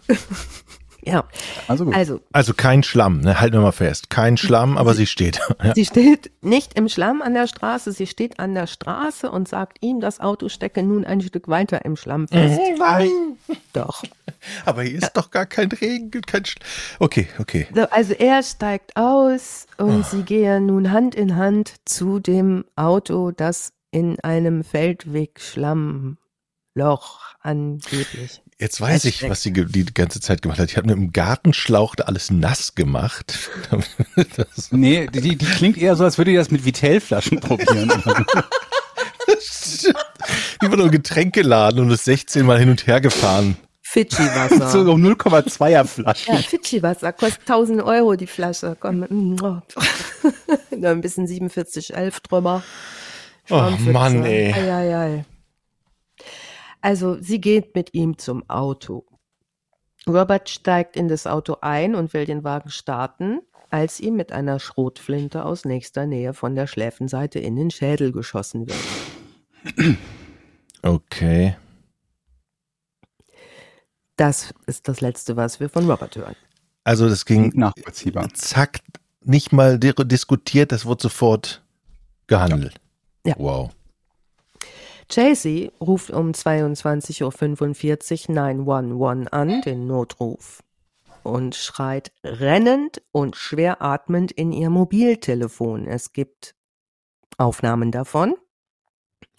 Ja. 1.08 1.24
Also 1.68 1.86
gut. 1.86 1.96
Also, 1.96 2.20
Also 2.34 2.54
kein 2.54 2.84
Schlamm, 2.84 3.22
ne? 3.22 3.40
halten 3.40 3.56
wir 3.56 3.62
mal 3.62 3.72
fest. 3.72 4.10
Kein 4.10 4.38
Schlamm, 4.38 4.78
aber 4.78 4.94
sie 4.94 5.06
steht. 5.08 5.40
Ja. 5.64 5.74
sie 5.74 5.86
steht 5.86 6.32
nicht 6.42 6.76
im 6.78 6.88
Schlamm 6.88 7.22
an 7.22 7.34
der 7.34 7.48
Straße, 7.48 7.92
sie 7.92 8.06
steht 8.06 8.40
an 8.40 8.54
der 8.54 8.68
Straße 8.68 9.30
und 9.32 9.48
sagt 9.48 9.78
ihm, 9.82 10.00
das 10.02 10.20
Auto 10.20 10.50
stecke 10.50 10.84
nun 10.84 11.04
ein 11.06 11.20
Stück 11.22 11.48
weiter 11.48 11.84
im 11.86 11.96
Schlamm 11.96 12.28
fest. 12.28 12.60
Nein. 12.78 13.10
Doch. 13.74 14.04
Aber 14.66 14.84
hier 14.84 14.98
ist 15.00 15.14
doch 15.14 15.32
gar 15.32 15.46
kein 15.46 15.70
Regen, 15.72 16.12
kein 16.22 16.46
Schlamm. 16.46 16.68
Okay, 17.00 17.28
okay. 17.40 17.68
So, 17.74 17.82
Also 17.90 18.14
er 18.14 18.44
steigt 18.44 18.96
aus 18.96 19.66
und 19.78 20.06
sie 20.06 20.24
gehen 20.24 20.68
nun 20.68 20.92
Hand 20.92 21.16
in 21.16 21.36
Hand 21.36 21.74
zu 21.86 22.20
dem 22.20 22.66
Auto, 22.76 23.32
das 23.32 23.74
in 23.92 24.20
einem 24.20 24.64
Feldweg-Schlammloch 24.64 26.18
angeblich. 27.42 28.42
Jetzt 28.60 28.82
weiß 28.82 29.06
ich, 29.06 29.30
was 29.30 29.44
sie 29.44 29.54
die 29.54 29.86
ganze 29.86 30.20
Zeit 30.20 30.42
gemacht 30.42 30.58
hat. 30.58 30.72
Ich 30.72 30.78
habe 30.78 30.88
mit 30.88 30.96
dem 30.96 31.14
Gartenschlauch 31.14 31.96
da 31.96 32.06
alles 32.06 32.32
nass 32.32 32.74
gemacht. 32.76 33.38
Das, 34.36 34.72
Nee, 34.72 35.08
die, 35.08 35.38
die 35.38 35.46
klingt 35.46 35.78
eher 35.78 35.96
so, 35.96 36.04
als 36.04 36.18
würde 36.18 36.32
die 36.32 36.38
das 36.38 36.50
mit 36.50 36.66
Vitellflaschen 36.66 37.40
probieren. 37.40 37.92
die 40.62 40.70
war 40.70 40.78
nur 40.78 40.90
Getränkeladen 40.90 41.82
und 41.82 41.92
ist 41.92 42.06
16 42.06 42.44
Mal 42.46 42.58
hin 42.58 42.72
und 42.72 42.88
her 42.88 43.00
gefahren. 43.00 43.58
Fidschi-Wasser. 43.84 44.70
so 44.72 44.80
0,2er 44.80 45.86
Flaschen. 45.86 46.36
Ja, 46.36 46.42
Fidschi-Wasser 46.42 47.14
kostet 47.14 47.42
1000 47.42 47.84
Euro 47.84 48.16
die 48.16 48.26
Flasche. 48.26 48.76
Komm, 48.80 49.06
mm, 49.08 49.38
oh. 49.44 49.62
ein 50.72 51.02
bisschen 51.02 51.28
4711 51.28 52.20
drüber. 52.22 52.64
Oh. 53.50 53.70
Mann, 53.92 54.26
ey. 54.26 54.52
Ei, 54.52 54.74
ei, 54.74 54.98
ei. 54.98 55.26
Also 56.88 57.18
sie 57.22 57.42
geht 57.42 57.76
mit 57.76 57.94
ihm 57.94 58.18
zum 58.18 58.50
Auto. 58.50 59.06
Robert 60.08 60.48
steigt 60.48 60.96
in 60.96 61.10
das 61.10 61.28
Auto 61.28 61.58
ein 61.60 61.96
und 61.96 62.14
will 62.14 62.26
den 62.26 62.46
Wagen 62.46 62.70
starten, 62.70 63.42
als 63.70 64.00
ihm 64.00 64.16
mit 64.16 64.32
einer 64.32 64.58
Schrotflinte 64.58 65.44
aus 65.44 65.66
nächster 65.66 66.06
Nähe 66.06 66.34
von 66.34 66.56
der 66.56 66.66
Schläfenseite 66.66 67.40
in 67.40 67.58
den 67.58 67.72
Schädel 67.72 68.14
geschossen 68.14 68.68
wird. 68.70 69.98
Okay. 70.82 71.58
Das 74.16 74.54
ist 74.66 74.88
das 74.88 75.02
Letzte, 75.02 75.36
was 75.36 75.60
wir 75.60 75.68
von 75.68 75.92
Robert 75.92 76.16
hören. 76.16 76.38
Also 76.86 77.10
das 77.10 77.26
ging 77.26 77.52
Nachvollziehbar. 77.54 78.30
zack, 78.34 78.80
nicht 79.26 79.52
mal 79.52 79.78
di- 79.78 79.92
diskutiert, 80.06 80.72
das 80.72 80.86
wurde 80.86 81.02
sofort 81.04 81.66
gehandelt. 82.28 82.80
Ja. 83.26 83.36
Wow. 83.38 83.72
Chasey 85.10 85.72
ruft 85.80 86.12
um 86.12 86.32
22.45 86.32 88.30
Uhr 88.30 88.36
911 88.36 89.28
an, 89.32 89.62
den 89.62 89.88
Notruf, 89.88 90.64
und 91.24 91.56
schreit 91.56 92.12
rennend 92.24 93.02
und 93.12 93.36
schwer 93.36 93.82
atmend 93.82 94.32
in 94.32 94.52
ihr 94.52 94.70
Mobiltelefon. 94.70 95.88
Es 95.88 96.12
gibt 96.12 96.56
Aufnahmen 97.38 97.92
davon. 97.92 98.36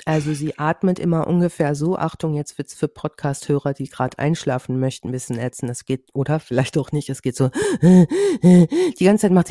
Also 0.04 0.32
sie 0.32 0.58
atmet 0.58 0.98
immer 0.98 1.26
ungefähr 1.26 1.74
so, 1.74 1.98
Achtung, 1.98 2.34
jetzt 2.34 2.56
wird's 2.56 2.74
für 2.74 2.88
Podcast-Hörer, 2.88 3.74
die 3.74 3.88
gerade 3.88 4.18
einschlafen 4.18 4.78
möchten, 4.78 5.10
bisschen 5.10 5.38
ätzen. 5.38 5.68
Es 5.68 5.84
geht, 5.84 6.08
oder 6.14 6.40
vielleicht 6.40 6.78
auch 6.78 6.92
nicht, 6.92 7.10
es 7.10 7.20
geht 7.20 7.36
so, 7.36 7.50
die 7.82 9.04
ganze 9.04 9.22
Zeit 9.22 9.32
macht 9.32 9.48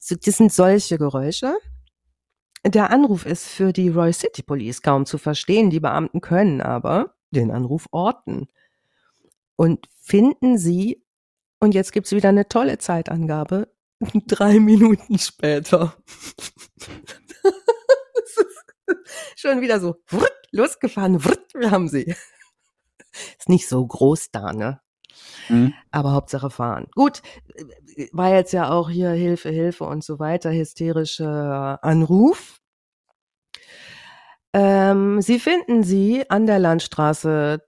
so, 0.00 0.14
das 0.14 0.36
sind 0.36 0.52
solche 0.52 0.98
Geräusche. 0.98 1.54
Der 2.64 2.90
Anruf 2.90 3.26
ist 3.26 3.48
für 3.48 3.72
die 3.72 3.88
Roy 3.88 4.12
City 4.12 4.42
Police 4.42 4.82
kaum 4.82 5.04
zu 5.04 5.18
verstehen. 5.18 5.70
Die 5.70 5.80
Beamten 5.80 6.20
können 6.20 6.60
aber 6.60 7.14
den 7.30 7.50
Anruf 7.50 7.88
orten 7.90 8.48
und 9.56 9.88
finden 10.00 10.58
sie, 10.58 11.04
und 11.58 11.74
jetzt 11.74 11.92
gibt's 11.92 12.12
wieder 12.12 12.28
eine 12.28 12.48
tolle 12.48 12.78
Zeitangabe, 12.78 13.72
drei 14.26 14.60
Minuten 14.60 15.18
später. 15.18 15.96
Schon 19.36 19.60
wieder 19.60 19.80
so, 19.80 19.96
wrutt, 20.08 20.32
losgefahren, 20.52 21.24
wrutt, 21.24 21.54
wir 21.54 21.70
haben 21.70 21.88
sie. 21.88 22.04
Ist 23.38 23.48
nicht 23.48 23.68
so 23.68 23.84
groß 23.84 24.30
da, 24.30 24.52
ne? 24.52 24.81
Mhm. 25.52 25.74
Aber 25.90 26.12
Hauptsache 26.12 26.50
fahren. 26.50 26.86
Gut, 26.94 27.22
war 28.12 28.34
jetzt 28.34 28.52
ja 28.52 28.70
auch 28.70 28.88
hier 28.88 29.10
Hilfe, 29.10 29.50
Hilfe 29.50 29.84
und 29.84 30.02
so 30.02 30.18
weiter, 30.18 30.50
hysterischer 30.50 31.82
Anruf. 31.84 32.60
Ähm, 34.54 35.20
Sie 35.20 35.38
finden 35.38 35.82
sie 35.82 36.28
an 36.30 36.46
der 36.46 36.58
Landstraße 36.58 37.62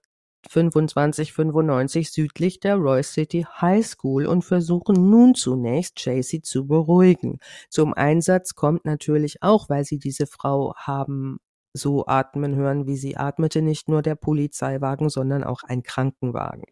2595 0.51 2.11
südlich 2.13 2.61
der 2.61 2.77
Roy 2.77 3.03
City 3.03 3.47
High 3.61 3.87
School 3.87 4.27
und 4.27 4.43
versuchen 4.45 5.11
nun 5.11 5.35
zunächst 5.35 5.97
Chasey 5.97 6.43
zu 6.43 6.67
beruhigen. 6.67 7.39
Zum 7.71 7.95
Einsatz 7.95 8.55
kommt 8.55 8.85
natürlich 8.85 9.43
auch, 9.43 9.69
weil 9.71 9.85
sie 9.85 9.99
diese 9.99 10.27
Frau 10.27 10.75
haben 10.77 11.39
so 11.73 12.07
atmen 12.07 12.55
hören, 12.55 12.87
wie 12.87 12.97
sie 12.97 13.17
atmete, 13.17 13.63
nicht 13.63 13.89
nur 13.89 14.03
der 14.03 14.15
Polizeiwagen, 14.17 15.09
sondern 15.09 15.45
auch 15.45 15.63
ein 15.65 15.83
Krankenwagen. 15.83 16.65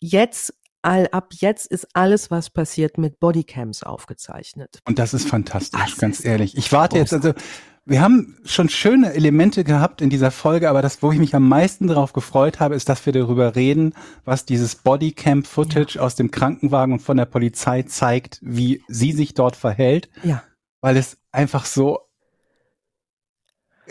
Jetzt, 0.00 0.54
all, 0.82 1.08
ab 1.12 1.32
jetzt 1.34 1.66
ist 1.66 1.88
alles, 1.94 2.30
was 2.30 2.50
passiert, 2.50 2.98
mit 2.98 3.20
Bodycams 3.20 3.82
aufgezeichnet. 3.82 4.80
Und 4.86 4.98
das 4.98 5.14
ist 5.14 5.28
fantastisch, 5.28 5.80
Das 5.80 5.98
ganz 5.98 6.18
ist 6.20 6.24
ehrlich. 6.26 6.56
Ich 6.56 6.72
warte 6.72 6.98
jetzt, 6.98 7.12
also 7.14 7.32
wir 7.86 8.00
haben 8.00 8.38
schon 8.44 8.70
schöne 8.70 9.12
Elemente 9.12 9.62
gehabt 9.62 10.00
in 10.00 10.08
dieser 10.08 10.30
Folge, 10.30 10.70
aber 10.70 10.80
das, 10.80 11.02
wo 11.02 11.12
ich 11.12 11.18
mich 11.18 11.34
am 11.34 11.46
meisten 11.48 11.86
darauf 11.86 12.12
gefreut 12.14 12.58
habe, 12.60 12.74
ist, 12.74 12.88
dass 12.88 13.04
wir 13.04 13.12
darüber 13.12 13.56
reden, 13.56 13.94
was 14.24 14.46
dieses 14.46 14.76
Bodycam-Footage 14.76 15.98
aus 16.00 16.14
dem 16.14 16.30
Krankenwagen 16.30 16.94
und 16.94 17.00
von 17.00 17.16
der 17.18 17.26
Polizei 17.26 17.82
zeigt, 17.82 18.38
wie 18.42 18.82
sie 18.88 19.12
sich 19.12 19.34
dort 19.34 19.54
verhält, 19.56 20.08
Ja. 20.22 20.42
weil 20.80 20.96
es 20.96 21.18
einfach 21.30 21.66
so 21.66 22.00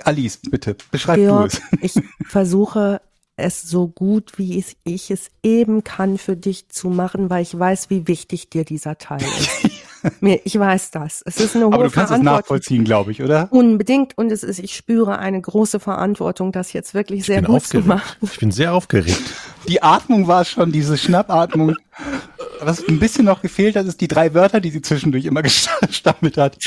Alice, 0.03 0.37
bitte, 0.49 0.75
beschreib 0.91 1.17
Georg, 1.17 1.51
du 1.51 1.77
es. 1.81 1.95
ich 1.97 2.03
versuche 2.27 2.99
es 3.35 3.61
so 3.63 3.87
gut, 3.87 4.37
wie 4.37 4.63
ich 4.83 5.11
es 5.11 5.29
eben 5.41 5.83
kann 5.83 6.17
für 6.17 6.35
dich 6.35 6.69
zu 6.69 6.89
machen, 6.89 7.29
weil 7.29 7.41
ich 7.41 7.57
weiß, 7.57 7.89
wie 7.89 8.07
wichtig 8.07 8.49
dir 8.49 8.63
dieser 8.63 8.97
Teil 8.97 9.21
ist. 9.21 9.69
Mir, 10.19 10.41
ich 10.43 10.59
weiß 10.59 10.91
das. 10.91 11.21
Es 11.25 11.37
ist 11.39 11.55
eine 11.55 11.65
hohe 11.65 11.73
Aber 11.73 11.85
du 11.85 11.89
kannst 11.89 12.11
es 12.11 12.21
nachvollziehen, 12.21 12.83
glaube 12.83 13.11
ich, 13.11 13.23
oder? 13.23 13.47
Unbedingt. 13.51 14.17
Und 14.17 14.31
es 14.33 14.43
ist, 14.43 14.59
ich 14.59 14.75
spüre 14.75 15.17
eine 15.17 15.39
große 15.39 15.79
Verantwortung, 15.79 16.51
das 16.51 16.73
jetzt 16.73 16.93
wirklich 16.93 17.21
Ich 17.21 17.25
sehr 17.27 17.41
gut 17.41 17.61
zu 17.61 17.77
aufgeregt. 17.77 17.87
machen. 17.87 18.17
Ich 18.21 18.37
bin 18.37 18.51
sehr 18.51 18.73
aufgeregt. 18.73 19.21
Die 19.69 19.81
Atmung 19.81 20.27
war 20.27 20.43
schon, 20.43 20.73
diese 20.73 20.97
Schnappatmung. 20.97 21.75
Was 22.59 22.85
ein 22.85 22.99
bisschen 22.99 23.23
noch 23.23 23.41
gefehlt 23.41 23.77
hat, 23.77 23.85
ist 23.85 24.01
die 24.01 24.09
drei 24.09 24.33
Wörter, 24.33 24.59
die 24.59 24.71
sie 24.71 24.81
zwischendurch 24.81 25.23
immer 25.23 25.41
gestammelt 25.41 26.37
hat. 26.37 26.57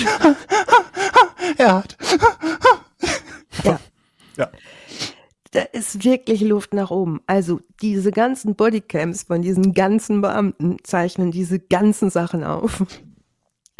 er 1.59 1.74
hat. 1.74 1.97
Ja. 3.64 3.78
Ja. 4.38 4.48
Da 5.56 5.62
ist 5.72 6.04
wirklich 6.04 6.42
Luft 6.42 6.74
nach 6.74 6.90
oben. 6.90 7.22
Also 7.26 7.60
diese 7.80 8.10
ganzen 8.10 8.56
Bodycams 8.56 9.22
von 9.22 9.40
diesen 9.40 9.72
ganzen 9.72 10.20
Beamten 10.20 10.76
zeichnen 10.82 11.30
diese 11.30 11.58
ganzen 11.58 12.10
Sachen 12.10 12.44
auf. 12.44 12.84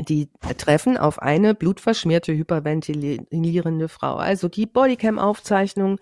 Die 0.09 0.31
treffen 0.57 0.97
auf 0.97 1.21
eine 1.21 1.55
blutverschmierte, 1.55 2.33
hyperventilierende 2.33 3.89
Frau. 3.89 4.17
Also 4.17 4.49
die 4.49 4.65
Bodycam-Aufzeichnung 4.65 5.99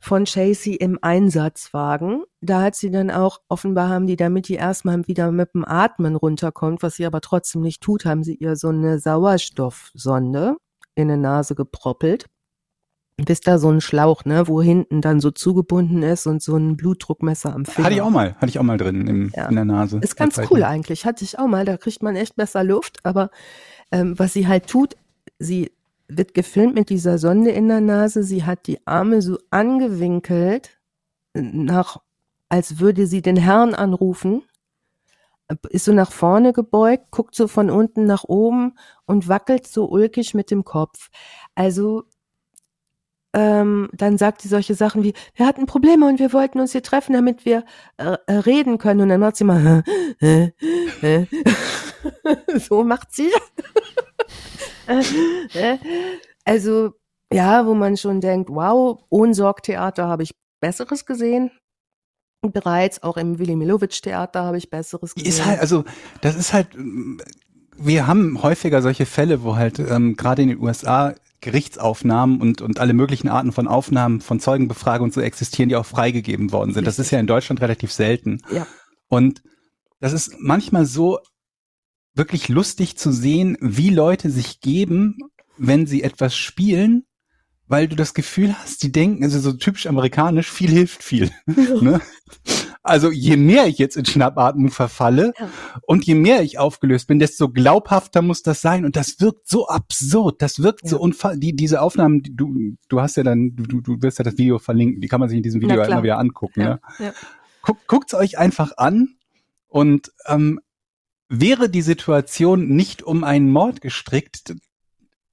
von 0.00 0.24
Chasey 0.24 0.76
im 0.76 0.98
Einsatzwagen. 1.02 2.24
Da 2.40 2.62
hat 2.62 2.74
sie 2.74 2.90
dann 2.90 3.10
auch, 3.10 3.42
offenbar 3.50 3.90
haben 3.90 4.06
die, 4.06 4.16
damit 4.16 4.48
die 4.48 4.54
erstmal 4.54 5.06
wieder 5.06 5.32
mit 5.32 5.52
dem 5.54 5.66
Atmen 5.66 6.16
runterkommt, 6.16 6.82
was 6.82 6.94
sie 6.94 7.04
aber 7.04 7.20
trotzdem 7.20 7.60
nicht 7.60 7.82
tut, 7.82 8.06
haben 8.06 8.22
sie 8.22 8.36
ihr 8.36 8.56
so 8.56 8.68
eine 8.68 8.98
Sauerstoffsonde 8.98 10.56
in 10.94 11.10
eine 11.10 11.20
Nase 11.20 11.54
geproppelt 11.54 12.24
bis 13.24 13.40
da 13.40 13.58
so 13.58 13.70
ein 13.70 13.80
Schlauch, 13.80 14.24
ne, 14.24 14.46
wo 14.48 14.62
hinten 14.62 15.00
dann 15.00 15.20
so 15.20 15.30
zugebunden 15.30 16.02
ist 16.02 16.26
und 16.26 16.42
so 16.42 16.56
ein 16.56 16.76
Blutdruckmesser 16.76 17.54
am 17.54 17.64
Finger. 17.64 17.86
Hatte 17.86 17.94
ich 17.96 18.02
auch 18.02 18.10
mal, 18.10 18.34
hatte 18.36 18.46
ich 18.46 18.58
auch 18.58 18.62
mal 18.64 18.76
drin 18.78 19.06
im, 19.06 19.32
Ja. 19.34 19.46
in 19.48 19.54
der 19.56 19.64
Nase. 19.64 19.98
Ist 19.98 20.16
ganz 20.16 20.34
Zeit 20.34 20.50
cool 20.50 20.60
lang. 20.60 20.70
eigentlich. 20.72 21.04
Hatte 21.06 21.24
ich 21.24 21.38
auch 21.38 21.46
mal. 21.46 21.64
Da 21.64 21.76
kriegt 21.76 22.02
man 22.02 22.16
echt 22.16 22.36
besser 22.36 22.64
Luft. 22.64 22.98
Aber 23.04 23.30
ähm, 23.92 24.18
was 24.18 24.32
sie 24.32 24.46
halt 24.46 24.66
tut, 24.66 24.96
sie 25.38 25.72
wird 26.08 26.34
gefilmt 26.34 26.74
mit 26.74 26.90
dieser 26.90 27.18
Sonde 27.18 27.50
in 27.50 27.68
der 27.68 27.80
Nase. 27.80 28.22
Sie 28.22 28.44
hat 28.44 28.66
die 28.66 28.84
Arme 28.86 29.22
so 29.22 29.38
angewinkelt, 29.50 30.78
nach, 31.34 31.98
als 32.48 32.80
würde 32.80 33.06
sie 33.06 33.22
den 33.22 33.36
Herrn 33.36 33.74
anrufen. 33.74 34.42
Ist 35.70 35.84
so 35.86 35.92
nach 35.92 36.12
vorne 36.12 36.52
gebeugt, 36.52 37.10
guckt 37.10 37.34
so 37.34 37.48
von 37.48 37.70
unten 37.70 38.04
nach 38.04 38.22
oben 38.22 38.74
und 39.06 39.26
wackelt 39.26 39.66
so 39.66 39.88
ulkig 39.88 40.32
mit 40.32 40.52
dem 40.52 40.64
Kopf. 40.64 41.10
Also 41.56 42.04
ähm, 43.32 43.88
dann 43.92 44.18
sagt 44.18 44.42
sie 44.42 44.48
solche 44.48 44.74
Sachen 44.74 45.04
wie, 45.04 45.14
wir 45.34 45.46
hatten 45.46 45.66
Probleme 45.66 46.08
und 46.08 46.18
wir 46.18 46.32
wollten 46.32 46.58
uns 46.58 46.72
hier 46.72 46.82
treffen, 46.82 47.12
damit 47.12 47.44
wir 47.44 47.64
äh, 47.96 48.16
äh 48.26 48.32
reden 48.32 48.78
können. 48.78 49.02
Und 49.02 49.08
dann 49.08 49.20
macht 49.20 49.36
sie 49.36 49.44
mal, 49.44 49.84
äh, 50.20 50.50
äh, 51.02 51.26
so 52.58 52.82
macht 52.82 53.12
sie. 53.12 53.30
also, 56.44 56.92
ja, 57.32 57.66
wo 57.66 57.74
man 57.74 57.96
schon 57.96 58.20
denkt, 58.20 58.50
wow, 58.50 59.00
Ohnsorg-Theater 59.10 60.08
habe 60.08 60.24
ich 60.24 60.34
Besseres 60.60 61.06
gesehen. 61.06 61.52
Bereits 62.42 63.02
auch 63.02 63.16
im 63.16 63.38
Willy 63.38 63.54
Milowitsch 63.54 64.00
Theater 64.02 64.42
habe 64.42 64.56
ich 64.56 64.70
Besseres 64.70 65.14
gesehen. 65.14 65.28
Ist 65.28 65.44
halt, 65.44 65.60
also, 65.60 65.84
das 66.22 66.36
ist 66.36 66.52
halt, 66.52 66.68
wir 67.76 68.06
haben 68.06 68.42
häufiger 68.42 68.82
solche 68.82 69.06
Fälle, 69.06 69.44
wo 69.44 69.56
halt 69.56 69.78
ähm, 69.78 70.16
gerade 70.16 70.42
in 70.42 70.48
den 70.48 70.60
USA 70.60 71.14
Gerichtsaufnahmen 71.40 72.40
und, 72.40 72.60
und 72.60 72.80
alle 72.80 72.92
möglichen 72.92 73.28
Arten 73.28 73.52
von 73.52 73.66
Aufnahmen 73.66 74.20
von 74.20 74.40
Zeugenbefragungen 74.40 75.12
so 75.12 75.20
existieren, 75.20 75.68
die 75.68 75.76
auch 75.76 75.86
freigegeben 75.86 76.52
worden 76.52 76.74
sind. 76.74 76.86
Das 76.86 76.98
ist 76.98 77.10
ja 77.10 77.18
in 77.18 77.26
Deutschland 77.26 77.60
relativ 77.60 77.92
selten. 77.92 78.42
Ja. 78.52 78.66
Und 79.08 79.42
das 80.00 80.12
ist 80.12 80.34
manchmal 80.38 80.86
so 80.86 81.18
wirklich 82.14 82.48
lustig 82.48 82.96
zu 82.96 83.12
sehen, 83.12 83.56
wie 83.60 83.90
Leute 83.90 84.30
sich 84.30 84.60
geben, 84.60 85.18
wenn 85.56 85.86
sie 85.86 86.02
etwas 86.02 86.36
spielen, 86.36 87.04
weil 87.66 87.86
du 87.86 87.96
das 87.96 88.14
Gefühl 88.14 88.54
hast, 88.58 88.82
die 88.82 88.92
denken, 88.92 89.22
also 89.22 89.38
so 89.38 89.52
typisch 89.52 89.86
amerikanisch, 89.86 90.50
viel 90.50 90.70
hilft 90.70 91.02
viel. 91.02 91.30
ne? 91.46 92.00
Also 92.82 93.10
je 93.10 93.36
mehr 93.36 93.66
ich 93.66 93.76
jetzt 93.76 93.96
in 93.96 94.06
Schnappatmung 94.06 94.70
verfalle 94.70 95.32
ja. 95.38 95.50
und 95.82 96.06
je 96.06 96.14
mehr 96.14 96.42
ich 96.42 96.58
aufgelöst 96.58 97.08
bin, 97.08 97.18
desto 97.18 97.50
glaubhafter 97.50 98.22
muss 98.22 98.42
das 98.42 98.62
sein. 98.62 98.86
Und 98.86 98.96
das 98.96 99.20
wirkt 99.20 99.48
so 99.48 99.68
absurd, 99.68 100.40
das 100.40 100.62
wirkt 100.62 100.84
ja. 100.84 100.90
so 100.90 101.00
unfall. 101.00 101.38
Die, 101.38 101.54
diese 101.54 101.82
Aufnahmen, 101.82 102.22
die, 102.22 102.34
du, 102.34 102.76
du 102.88 103.00
hast 103.00 103.16
ja 103.16 103.22
dann, 103.22 103.54
du, 103.54 103.82
du 103.82 104.00
wirst 104.00 104.18
ja 104.18 104.24
das 104.24 104.38
Video 104.38 104.58
verlinken, 104.58 105.02
die 105.02 105.08
kann 105.08 105.20
man 105.20 105.28
sich 105.28 105.36
in 105.36 105.42
diesem 105.42 105.60
Video 105.60 105.82
immer 105.82 106.02
wieder 106.02 106.18
angucken. 106.18 106.60
Ja. 106.62 106.80
Ne? 106.98 107.12
Guckt, 107.62 107.86
guckt's 107.86 108.14
euch 108.14 108.38
einfach 108.38 108.78
an 108.78 109.16
und 109.68 110.12
ähm, 110.26 110.60
wäre 111.28 111.68
die 111.68 111.82
Situation 111.82 112.68
nicht 112.68 113.02
um 113.02 113.24
einen 113.24 113.50
Mord 113.50 113.82
gestrickt, 113.82 114.54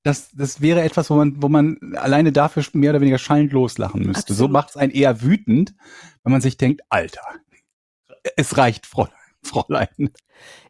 das, 0.08 0.32
das 0.32 0.62
wäre 0.62 0.82
etwas, 0.82 1.10
wo 1.10 1.16
man, 1.16 1.42
wo 1.42 1.50
man 1.50 1.78
alleine 1.96 2.32
dafür 2.32 2.64
mehr 2.74 2.92
oder 2.92 3.02
weniger 3.02 3.18
schallend 3.18 3.52
loslachen 3.52 4.02
müsste. 4.02 4.32
Absolut. 4.32 4.38
So 4.38 4.48
macht 4.48 4.70
es 4.70 4.78
einen 4.78 4.92
eher 4.92 5.22
wütend, 5.22 5.76
wenn 6.24 6.32
man 6.32 6.42
sich 6.42 6.58
denkt, 6.58 6.82
Alter, 6.90 7.22
es 8.36 8.58
reicht, 8.58 8.86
Fräulein. 8.86 10.12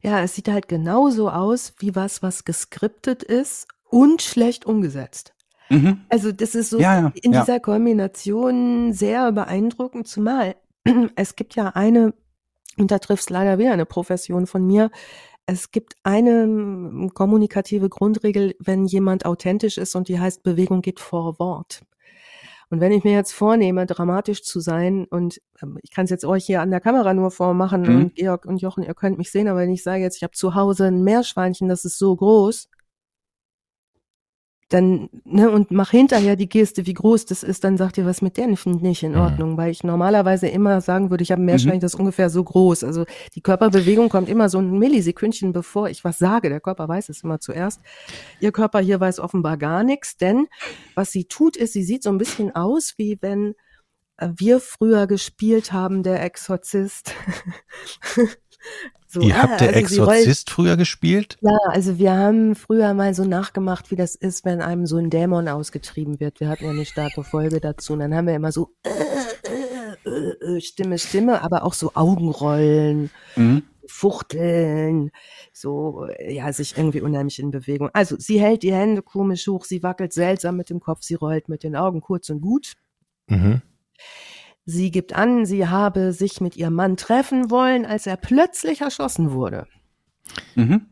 Ja, 0.01 0.21
es 0.21 0.35
sieht 0.35 0.47
halt 0.47 0.67
genauso 0.67 1.29
aus 1.29 1.73
wie 1.79 1.95
was, 1.95 2.23
was 2.23 2.45
geskriptet 2.45 3.23
ist 3.23 3.67
und 3.83 4.21
schlecht 4.21 4.65
umgesetzt. 4.65 5.33
Mhm. 5.69 6.01
Also 6.09 6.31
das 6.31 6.55
ist 6.55 6.69
so 6.69 6.79
ja, 6.79 7.01
ja, 7.01 7.11
in 7.21 7.33
ja. 7.33 7.41
dieser 7.41 7.59
Kombination 7.59 8.93
sehr 8.93 9.31
beeindruckend, 9.31 10.07
zumal 10.07 10.55
es 11.15 11.35
gibt 11.35 11.55
ja 11.55 11.69
eine, 11.69 12.13
und 12.77 12.91
da 12.91 12.99
trifft 12.99 13.23
es 13.23 13.29
leider 13.29 13.57
wieder 13.59 13.73
eine 13.73 13.85
Profession 13.85 14.47
von 14.47 14.65
mir, 14.65 14.89
es 15.47 15.71
gibt 15.71 15.95
eine 16.03 16.43
hm, 16.43 17.11
kommunikative 17.13 17.89
Grundregel, 17.89 18.55
wenn 18.59 18.85
jemand 18.85 19.25
authentisch 19.25 19.77
ist 19.77 19.95
und 19.95 20.09
die 20.09 20.19
heißt, 20.19 20.43
Bewegung 20.43 20.81
geht 20.81 20.99
vor 20.99 21.39
Wort. 21.39 21.81
Und 22.69 22.81
wenn 22.81 22.91
ich 22.91 23.05
mir 23.05 23.13
jetzt 23.13 23.31
vornehme, 23.31 23.85
dramatisch 23.85 24.43
zu 24.43 24.59
sein 24.59 25.05
und 25.05 25.41
ähm, 25.61 25.79
ich 25.81 25.91
kann 25.91 26.03
es 26.03 26.11
jetzt 26.11 26.25
euch 26.25 26.45
hier 26.45 26.61
an 26.61 26.69
der 26.69 26.81
Kamera 26.81 27.13
nur 27.13 27.31
vormachen 27.31 27.83
mhm. 27.83 27.95
und 27.95 28.15
Georg 28.15 28.45
und 28.45 28.61
Jochen, 28.61 28.83
ihr 28.83 28.93
könnt 28.93 29.17
mich 29.17 29.31
sehen, 29.31 29.47
aber 29.47 29.61
wenn 29.61 29.71
ich 29.71 29.83
sage 29.83 30.03
jetzt, 30.03 30.17
ich 30.17 30.23
habe 30.23 30.33
zu 30.33 30.53
Hause 30.53 30.87
ein 30.87 31.01
Meerschweinchen, 31.03 31.69
das 31.69 31.85
ist 31.85 31.97
so 31.97 32.13
groß, 32.13 32.67
dann, 34.69 35.09
ne, 35.23 35.49
und 35.49 35.71
mach 35.71 35.91
hinterher 35.91 36.35
die 36.35 36.49
Geste, 36.49 36.85
wie 36.85 36.93
groß 36.93 37.25
das 37.25 37.41
ist, 37.41 37.63
dann 37.63 37.77
sagt 37.77 37.97
ihr, 37.97 38.05
was 38.05 38.21
mit 38.21 38.35
der 38.35 38.47
nicht 38.47 39.03
in 39.03 39.13
mhm. 39.13 39.17
Ordnung, 39.17 39.51
mhm. 39.51 39.57
weil 39.57 39.71
ich 39.71 39.83
normalerweise 39.83 40.47
immer 40.47 40.81
sagen 40.81 41.09
würde, 41.09 41.23
ich 41.23 41.31
habe 41.31 41.41
ein 41.41 41.45
Meerschweinchen, 41.45 41.77
mhm. 41.77 41.81
das 41.81 41.93
ist 41.93 41.99
ungefähr 41.99 42.29
so 42.29 42.43
groß. 42.43 42.83
Also 42.83 43.05
die 43.35 43.41
Körperbewegung 43.41 44.09
kommt 44.09 44.27
immer 44.27 44.49
so 44.49 44.59
ein 44.59 44.77
Millisekündchen, 44.77 45.53
bevor 45.53 45.89
ich 45.89 46.03
was 46.03 46.17
sage. 46.17 46.49
Der 46.49 46.59
Körper 46.59 46.87
weiß 46.87 47.07
es 47.09 47.23
immer 47.23 47.39
zuerst. 47.39 47.81
Ihr 48.41 48.51
Körper 48.51 48.79
hier 48.79 48.99
weiß 48.99 49.19
offenbar 49.19 49.57
gar 49.57 49.83
nichts, 49.83 50.17
denn 50.17 50.47
was 50.95 51.11
sie 51.11 51.25
tut, 51.25 51.55
ist, 51.55 51.73
sie 51.73 51.83
sieht 51.83 52.03
so 52.03 52.09
ein 52.09 52.17
bisschen 52.17 52.53
aus, 52.53 52.95
wie 52.97 53.17
wenn 53.21 53.53
äh, 54.17 54.29
wir 54.35 54.59
früher 54.59 55.07
gespielt 55.07 55.71
haben, 55.71 56.03
der 56.03 56.21
Exorzist. 56.23 57.13
So, 59.09 59.21
Ihr 59.21 59.41
habt 59.41 59.53
ah, 59.53 59.57
der 59.57 59.67
also 59.69 59.79
Exorzist 59.79 60.49
früher 60.49 60.75
gespielt? 60.75 61.37
Ja, 61.41 61.57
also 61.67 61.97
wir 61.97 62.11
haben 62.13 62.55
früher 62.55 62.93
mal 62.93 63.13
so 63.13 63.23
nachgemacht, 63.23 63.89
wie 63.89 63.95
das 63.95 64.15
ist, 64.15 64.43
wenn 64.43 64.61
einem 64.61 64.85
so 64.85 64.97
ein 64.97 65.09
Dämon 65.09 65.47
ausgetrieben 65.47 66.19
wird. 66.19 66.41
Wir 66.41 66.49
hatten 66.49 66.65
ja 66.65 66.71
eine 66.71 66.85
starke 66.85 67.23
Folge 67.23 67.61
dazu. 67.61 67.93
Und 67.93 67.99
dann 67.99 68.13
haben 68.13 68.27
wir 68.27 68.35
immer 68.35 68.51
so 68.51 68.75
äh, 68.83 68.89
äh, 70.09 70.57
äh, 70.57 70.61
Stimme, 70.61 70.99
Stimme, 70.99 71.41
aber 71.41 71.63
auch 71.63 71.73
so 71.73 71.91
Augenrollen, 71.93 73.09
mhm. 73.37 73.63
Fuchteln, 73.87 75.11
so, 75.53 76.07
ja, 76.19 76.51
sich 76.51 76.77
irgendwie 76.77 76.99
unheimlich 76.99 77.39
in 77.39 77.51
Bewegung. 77.51 77.89
Also 77.93 78.17
sie 78.19 78.41
hält 78.41 78.63
die 78.63 78.73
Hände 78.73 79.01
komisch 79.01 79.47
hoch, 79.47 79.63
sie 79.63 79.83
wackelt 79.83 80.11
seltsam 80.11 80.57
mit 80.57 80.69
dem 80.69 80.81
Kopf, 80.81 81.03
sie 81.03 81.15
rollt 81.15 81.47
mit 81.47 81.63
den 81.63 81.77
Augen 81.77 82.01
kurz 82.01 82.29
und 82.29 82.41
gut. 82.41 82.73
Mhm. 83.27 83.61
Sie 84.69 84.91
gibt 84.91 85.15
an, 85.15 85.45
sie 85.45 85.69
habe 85.69 86.11
sich 86.11 86.41
mit 86.41 86.57
ihrem 86.57 86.73
Mann 86.73 86.97
treffen 86.97 87.49
wollen, 87.49 87.85
als 87.85 88.05
er 88.05 88.17
plötzlich 88.17 88.81
erschossen 88.81 89.31
wurde. 89.31 89.65
Mhm. 90.55 90.87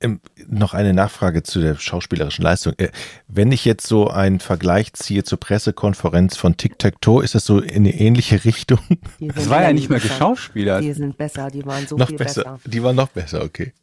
Ähm, 0.00 0.20
noch 0.46 0.72
eine 0.72 0.94
Nachfrage 0.94 1.42
zu 1.42 1.60
der 1.60 1.74
schauspielerischen 1.74 2.44
Leistung. 2.44 2.72
Äh, 2.78 2.88
wenn 3.26 3.52
ich 3.52 3.66
jetzt 3.66 3.86
so 3.86 4.08
einen 4.08 4.40
Vergleich 4.40 4.94
ziehe 4.94 5.22
zur 5.22 5.38
Pressekonferenz 5.38 6.38
von 6.38 6.56
Tic 6.56 6.78
Tac 6.78 6.98
Toe, 7.02 7.22
ist 7.22 7.34
das 7.34 7.44
so 7.44 7.60
in 7.60 7.84
eine 7.84 7.94
ähnliche 7.94 8.42
Richtung? 8.46 8.80
Das 9.20 9.50
war 9.50 9.60
ja 9.60 9.74
nicht 9.74 9.90
mehr 9.90 10.00
geschauspielert. 10.00 10.82
Die 10.82 10.94
sind 10.94 11.18
besser, 11.18 11.50
die 11.50 11.66
waren 11.66 11.86
so 11.86 11.96
noch 11.96 12.08
viel 12.08 12.16
besser. 12.16 12.44
besser. 12.44 12.60
Die 12.64 12.82
waren 12.82 12.96
noch 12.96 13.08
besser, 13.08 13.42
okay. 13.42 13.74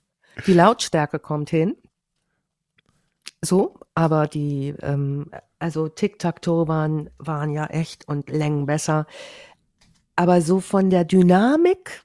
Die 0.48 0.54
Lautstärke 0.54 1.20
kommt 1.20 1.52
hin. 1.52 1.76
So, 3.44 3.80
aber 3.94 4.26
die, 4.26 4.74
ähm, 4.82 5.30
also 5.60 5.88
Tic-Tac-Toe 5.88 6.68
waren, 6.68 7.10
waren 7.18 7.52
ja 7.52 7.66
echt 7.68 8.08
und 8.08 8.30
Längen 8.30 8.66
besser. 8.66 9.08
Aber 10.16 10.42
so 10.42 10.60
von 10.60 10.90
der 10.90 11.06
Dynamik. 11.06 12.04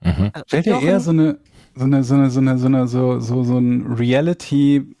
Mhm. 0.00 0.30
Äh, 0.34 0.42
Stellt 0.46 0.66
dir 0.66 0.80
eher 0.80 1.00
so 1.00 1.10
eine, 1.10 1.38
so 1.74 1.84
eine, 1.84 2.04
so 2.04 2.14
eine, 2.14 2.30
so 2.30 2.40
eine, 2.40 2.58
so 2.58 2.66
eine, 2.66 2.88
so, 2.88 3.20
so, 3.20 3.42
so 3.44 3.58
ein 3.58 3.94
Reality, 3.94 4.94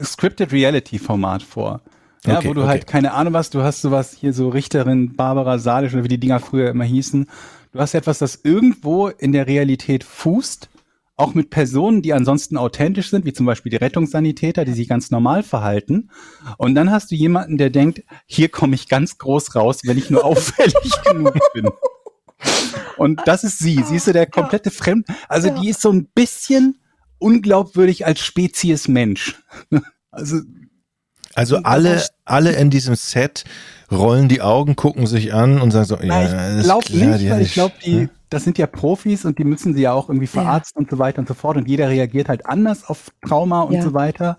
Scripted 0.00 0.52
Reality 0.52 0.98
Format 0.98 1.42
vor. 1.42 1.80
Ja, 2.24 2.38
okay, 2.38 2.48
wo 2.48 2.54
du 2.54 2.60
okay. 2.60 2.68
halt 2.68 2.86
keine 2.86 3.14
Ahnung 3.14 3.32
was, 3.32 3.50
du 3.50 3.62
hast 3.62 3.82
sowas 3.82 4.12
hier 4.12 4.32
so 4.32 4.48
Richterin 4.48 5.16
Barbara 5.16 5.58
Salisch 5.58 5.92
oder 5.92 6.04
wie 6.04 6.08
die 6.08 6.20
Dinger 6.20 6.38
früher 6.38 6.70
immer 6.70 6.84
hießen. 6.84 7.26
Du 7.72 7.78
hast 7.78 7.94
etwas, 7.94 8.18
das 8.18 8.40
irgendwo 8.44 9.08
in 9.08 9.32
der 9.32 9.46
Realität 9.46 10.04
fußt, 10.04 10.68
auch 11.22 11.34
mit 11.34 11.50
Personen, 11.50 12.02
die 12.02 12.12
ansonsten 12.12 12.56
authentisch 12.56 13.10
sind, 13.10 13.24
wie 13.24 13.32
zum 13.32 13.46
Beispiel 13.46 13.70
die 13.70 13.76
Rettungssanitäter, 13.76 14.64
die 14.64 14.72
sich 14.72 14.88
ganz 14.88 15.10
normal 15.10 15.42
verhalten. 15.42 16.10
Und 16.58 16.74
dann 16.74 16.90
hast 16.90 17.10
du 17.10 17.14
jemanden, 17.14 17.58
der 17.58 17.70
denkt, 17.70 18.02
hier 18.26 18.48
komme 18.48 18.74
ich 18.74 18.88
ganz 18.88 19.18
groß 19.18 19.54
raus, 19.54 19.80
wenn 19.84 19.98
ich 19.98 20.10
nur 20.10 20.24
auffällig 20.24 20.74
genug 21.04 21.38
bin. 21.54 21.68
Und 22.96 23.20
das 23.24 23.44
ist 23.44 23.58
sie. 23.58 23.82
Siehst 23.84 24.08
du, 24.08 24.12
der 24.12 24.26
komplette 24.26 24.70
Fremd, 24.70 25.06
also 25.28 25.50
die 25.50 25.70
ist 25.70 25.80
so 25.80 25.90
ein 25.92 26.08
bisschen 26.14 26.80
unglaubwürdig 27.18 28.04
als 28.04 28.20
Spezies 28.20 28.88
Mensch. 28.88 29.40
Also, 30.14 30.40
also 31.32 31.56
alle, 31.62 32.04
alle 32.26 32.52
in 32.52 32.68
diesem 32.68 32.96
Set 32.96 33.44
rollen 33.90 34.28
die 34.28 34.42
Augen, 34.42 34.76
gucken 34.76 35.06
sich 35.06 35.32
an 35.32 35.58
und 35.58 35.70
sagen 35.70 35.86
so, 35.86 35.96
ja, 35.96 36.58
ich 36.58 36.64
glaube 36.64 36.94
nicht, 36.94 37.30
weil 37.30 37.40
ich 37.40 37.54
glaube, 37.54 37.74
die, 37.82 38.00
hm? 38.00 38.10
Das 38.32 38.44
sind 38.44 38.58
ja 38.58 38.66
Profis 38.66 39.24
und 39.24 39.38
die 39.38 39.44
müssen 39.44 39.74
sie 39.74 39.82
ja 39.82 39.92
auch 39.92 40.08
irgendwie 40.08 40.26
verarzten 40.26 40.80
ja. 40.80 40.84
und 40.84 40.90
so 40.90 40.98
weiter 40.98 41.18
und 41.18 41.28
so 41.28 41.34
fort 41.34 41.56
und 41.56 41.68
jeder 41.68 41.88
reagiert 41.88 42.28
halt 42.28 42.46
anders 42.46 42.88
auf 42.88 43.12
Trauma 43.26 43.62
und 43.62 43.74
ja. 43.74 43.82
so 43.82 43.94
weiter. 43.94 44.38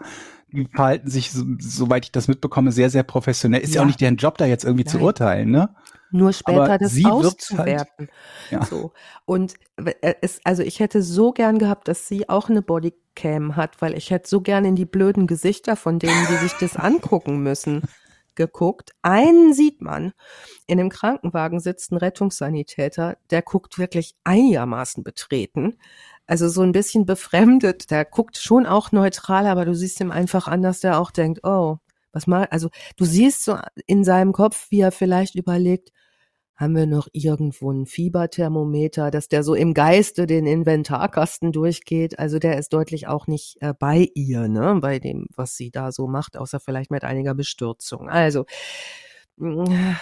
Die 0.52 0.68
verhalten 0.72 1.10
sich, 1.10 1.32
so, 1.32 1.44
soweit 1.60 2.06
ich 2.06 2.12
das 2.12 2.28
mitbekomme, 2.28 2.72
sehr, 2.72 2.90
sehr 2.90 3.04
professionell. 3.04 3.62
Ist 3.62 3.74
ja, 3.74 3.78
ja 3.78 3.82
auch 3.82 3.88
nicht 3.88 4.00
deren 4.02 4.18
Job, 4.18 4.38
da 4.38 4.46
jetzt 4.46 4.64
irgendwie 4.64 4.84
Nein. 4.84 4.92
zu 4.92 5.00
urteilen, 5.00 5.50
ne? 5.50 5.70
Nur 6.12 6.32
später 6.32 6.66
Aber 6.66 6.78
das 6.78 6.94
auszuwerten. 7.04 8.08
Halt, 8.52 8.52
ja. 8.52 8.64
So. 8.64 8.94
Und 9.26 9.56
äh, 9.78 10.14
es, 10.22 10.42
also 10.44 10.62
ich 10.62 10.80
hätte 10.80 11.02
so 11.02 11.32
gern 11.32 11.58
gehabt, 11.58 11.88
dass 11.88 12.08
sie 12.08 12.30
auch 12.30 12.50
eine 12.50 12.62
Bodycam 12.62 13.56
hat, 13.56 13.82
weil 13.82 13.98
ich 13.98 14.12
hätte 14.12 14.30
so 14.30 14.42
gern 14.42 14.64
in 14.64 14.76
die 14.76 14.86
blöden 14.86 15.26
Gesichter 15.26 15.76
von 15.76 15.98
denen, 15.98 16.28
die 16.30 16.36
sich 16.36 16.54
das 16.54 16.76
angucken 16.76 17.42
müssen 17.42 17.82
geguckt. 18.36 18.92
Einen 19.02 19.54
sieht 19.54 19.82
man. 19.82 20.14
In 20.68 20.78
dem 20.78 20.90
Krankenwagen 20.90 21.60
sitzt 21.60 21.92
ein 21.92 21.98
Rettungssanitäter, 21.98 23.18
der 23.30 23.42
guckt 23.42 23.78
wirklich 23.78 24.16
einigermaßen 24.24 25.04
betreten. 25.04 25.78
Also 26.26 26.48
so 26.48 26.62
ein 26.62 26.72
bisschen 26.72 27.06
befremdet. 27.06 27.92
Der 27.92 28.06
guckt 28.06 28.38
schon 28.38 28.66
auch 28.66 28.92
neutral, 28.92 29.48
aber 29.48 29.66
du 29.66 29.76
siehst 29.76 30.00
ihm 30.00 30.12
einfach 30.12 30.48
an, 30.48 30.62
dass 30.62 30.80
der 30.80 31.00
auch 31.00 31.12
denkt, 31.12 31.42
oh, 31.44 31.78
was 32.12 32.28
mal, 32.28 32.46
also 32.52 32.70
du 32.96 33.06
siehst 33.06 33.44
so 33.44 33.58
in 33.88 34.04
seinem 34.04 34.34
Kopf, 34.34 34.68
wie 34.70 34.82
er 34.82 34.92
vielleicht 34.92 35.36
überlegt, 35.36 35.92
haben 36.56 36.76
wir 36.76 36.86
noch 36.86 37.08
irgendwo 37.14 37.72
ein 37.72 37.86
Fieberthermometer, 37.86 39.12
dass 39.12 39.28
der 39.28 39.44
so 39.44 39.56
im 39.56 39.74
Geiste 39.74 40.28
den 40.28 40.46
Inventarkasten 40.46 41.52
durchgeht. 41.52 42.20
Also 42.20 42.40
der 42.40 42.58
ist 42.58 42.74
deutlich 42.74 43.08
auch 43.08 43.28
nicht 43.28 43.58
äh, 43.62 43.74
bei 43.78 44.10
ihr, 44.14 44.48
ne, 44.48 44.78
bei 44.82 45.00
dem, 45.00 45.28
was 45.36 45.56
sie 45.56 45.72
da 45.72 45.92
so 45.92 46.08
macht, 46.08 46.38
außer 46.38 46.60
vielleicht 46.60 46.92
mit 46.92 47.04
einiger 47.04 47.34
Bestürzung. 47.34 48.10
Also 48.10 48.46
äh, 49.42 49.96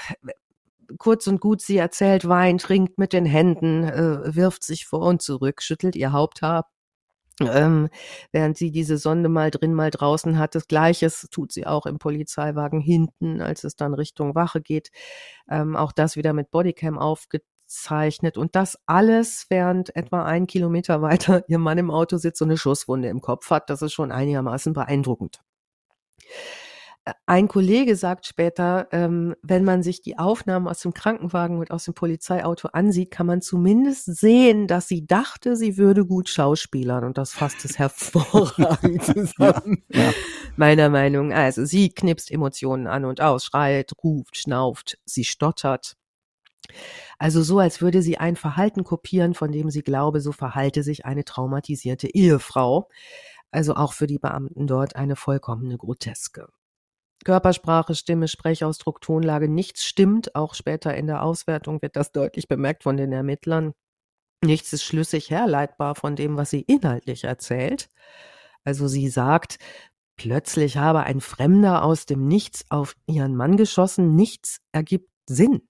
kurz 0.98 1.28
und 1.28 1.40
gut, 1.40 1.61
sie 1.61 1.78
erzählt 1.78 2.28
Wein, 2.28 2.57
trinkt 2.57 2.98
mit 2.98 3.14
den 3.14 3.26
Händen, 3.26 3.84
äh, 3.84 4.36
wirft 4.36 4.64
sich 4.64 4.86
vor 4.86 5.02
und 5.02 5.22
zurück, 5.22 5.61
schüttelt 5.61 5.95
ihr 5.95 6.11
Haupthaar 6.11 6.69
ähm, 7.39 7.89
während 8.31 8.57
sie 8.57 8.71
diese 8.71 8.97
Sonde 8.97 9.29
mal 9.29 9.51
drin, 9.51 9.73
mal 9.73 9.91
draußen 9.91 10.37
hat. 10.37 10.55
Das 10.55 10.67
Gleiches 10.67 11.27
tut 11.31 11.51
sie 11.51 11.65
auch 11.65 11.85
im 11.85 11.97
Polizeiwagen 11.99 12.81
hinten, 12.81 13.41
als 13.41 13.63
es 13.63 13.75
dann 13.75 13.93
Richtung 13.93 14.35
Wache 14.35 14.61
geht. 14.61 14.91
Ähm, 15.49 15.75
auch 15.75 15.91
das 15.91 16.15
wieder 16.15 16.33
mit 16.33 16.51
Bodycam 16.51 16.97
aufgezeichnet. 16.99 18.37
Und 18.37 18.55
das 18.55 18.77
alles, 18.85 19.45
während 19.49 19.95
etwa 19.95 20.23
ein 20.23 20.47
Kilometer 20.47 21.01
weiter 21.01 21.43
ihr 21.47 21.59
Mann 21.59 21.77
im 21.77 21.91
Auto 21.91 22.17
sitzt 22.17 22.41
und 22.41 22.49
eine 22.49 22.57
Schusswunde 22.57 23.07
im 23.09 23.21
Kopf 23.21 23.49
hat. 23.49 23.69
Das 23.69 23.81
ist 23.81 23.93
schon 23.93 24.11
einigermaßen 24.11 24.73
beeindruckend. 24.73 25.41
Ein 27.26 27.48
Kollege 27.48 27.95
sagt 27.95 28.28
später, 28.28 28.88
ähm, 28.91 29.36
wenn 29.41 29.64
man 29.64 29.82
sich 29.82 30.03
die 30.03 30.19
Aufnahmen 30.19 30.68
aus 30.68 30.82
dem 30.82 30.94
Krankenwagen 30.94 31.57
und 31.57 31.72
aus 31.72 31.86
dem 31.86 31.95
Polizeiauto 31.95 32.68
ansieht, 32.73 33.10
kann 33.10 33.26
man 33.26 33.41
zumindest 33.41 34.06
sehen, 34.06 34.68
dass 34.68 34.88
sie 34.88 35.07
dachte, 35.07 35.56
sie 35.56 35.78
würde 35.78 36.06
gut 36.06 36.30
schauspielern 36.30 37.03
und 37.03 37.18
das 37.18 37.34
fasst 37.34 37.65
es 37.65 37.80
hervorragend 37.80 39.03
zusammen. 39.03 39.84
Ja, 39.90 40.03
ja. 40.03 40.14
Meiner 40.57 40.90
Meinung. 40.90 41.34
Also 41.34 41.65
sie 41.65 41.90
knipst 41.90 42.30
Emotionen 42.30 42.86
an 42.86 43.06
und 43.06 43.19
aus, 43.19 43.45
schreit, 43.45 43.94
ruft, 44.03 44.38
schnauft, 44.38 44.99
sie 45.03 45.23
stottert. 45.23 45.95
Also 47.18 47.41
so, 47.41 47.57
als 47.57 47.82
würde 47.82 48.03
sie 48.03 48.19
ein 48.19 48.36
Verhalten 48.36 48.84
kopieren, 48.84 49.34
von 49.34 49.52
dem 49.52 49.72
sie 49.72 49.82
glaube, 49.82 50.22
so 50.22 50.32
verhalte 50.32 50.84
sich 50.84 51.06
eine 51.06 51.26
traumatisierte 51.26 52.07
Ehefrau. 52.14 52.90
Also 53.49 53.76
auch 53.76 53.94
für 53.94 54.07
die 54.07 54.19
Beamten 54.19 54.68
dort 54.68 54.95
eine 54.95 55.15
vollkommene 55.15 55.78
Groteske. 55.78 56.48
Körpersprache, 57.23 57.95
Stimme, 57.95 58.27
Sprechausdruck, 58.27 59.02
Tonlage, 59.02 59.48
nichts 59.48 59.85
stimmt. 59.85 60.35
Auch 60.35 60.53
später 60.53 60.95
in 60.95 61.07
der 61.07 61.23
Auswertung 61.23 61.81
wird 61.81 61.95
das 61.95 62.11
deutlich 62.11 62.48
bemerkt 62.48 62.84
von 62.84 62.98
den 62.98 63.11
Ermittlern. 63.11 63.73
Nichts 64.43 64.73
ist 64.73 64.84
schlüssig 64.84 65.30
herleitbar 65.30 65.95
von 65.95 66.15
dem, 66.15 66.35
was 66.35 66.49
sie 66.49 66.61
inhaltlich 66.61 67.26
erzählt. 67.26 67.89
Also 68.64 68.88
sie 68.88 69.07
sagt, 69.10 69.57
plötzlich 70.18 70.77
habe 70.77 71.02
ein 71.03 71.22
Fremder 71.22 71.84
aus 71.84 72.06
dem 72.06 72.27
Nichts 72.27 72.65
auf 72.69 72.95
ihren 73.07 73.35
Mann 73.35 73.57
geschossen. 73.57 74.15
Nichts 74.15 74.60
ergibt 74.72 75.10
Sinn. 75.27 75.61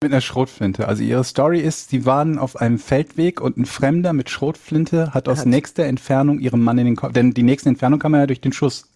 Mit 0.00 0.12
einer 0.12 0.20
Schrotflinte. 0.20 0.86
Also 0.86 1.02
ihre 1.02 1.24
Story 1.24 1.58
ist, 1.60 1.90
sie 1.90 2.06
waren 2.06 2.38
auf 2.38 2.54
einem 2.54 2.78
Feldweg 2.78 3.40
und 3.40 3.56
ein 3.56 3.66
Fremder 3.66 4.12
mit 4.12 4.30
Schrotflinte 4.30 5.12
hat 5.12 5.28
aus 5.28 5.40
hat. 5.40 5.46
nächster 5.46 5.84
Entfernung 5.84 6.38
ihrem 6.38 6.62
Mann 6.62 6.78
in 6.78 6.86
den 6.86 6.96
Kopf, 6.96 7.12
denn 7.12 7.34
die 7.34 7.42
nächste 7.42 7.68
Entfernung 7.68 7.98
kann 7.98 8.12
man 8.12 8.20
ja 8.20 8.28
durch 8.28 8.40
den 8.40 8.52
Schuss 8.52 8.92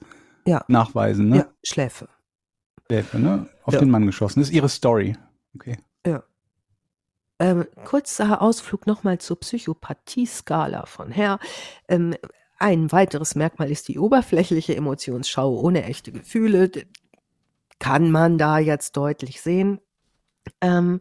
ja. 0.47 0.65
nachweisen, 0.69 1.29
ne? 1.29 1.37
Ja, 1.39 1.47
Schläfe. 1.63 2.09
Schläfe, 2.87 3.19
ne? 3.19 3.49
Auf 3.65 3.75
ja. 3.75 3.81
den 3.81 3.91
Mann 3.91 4.07
geschossen. 4.07 4.41
Das 4.41 4.49
ist 4.49 4.55
ihre 4.55 4.69
Story. 4.69 5.17
Okay. 5.55 5.79
Ja. 6.07 6.23
Ähm, 7.39 7.67
kurzer 7.85 8.41
Ausflug 8.41 8.87
nochmal 8.87 9.19
zur 9.19 9.39
Psychopathie-Skala 9.41 10.87
von 10.87 11.11
Herr. 11.11 11.39
Ähm, 11.89 12.15
ein 12.59 12.93
weiteres 12.93 13.35
Merkmal 13.35 13.71
ist 13.71 13.89
die 13.89 13.99
oberflächliche 13.99 14.77
Emotionsschau 14.77 15.59
ohne 15.59 15.85
echte 15.85 16.13
Gefühle. 16.13 16.71
Kann 17.81 18.13
man 18.13 18.39
da 18.39 18.59
jetzt 18.59 18.97
deutlich 18.97 19.41
sehen. 19.41 19.81
Ähm, 20.61 21.01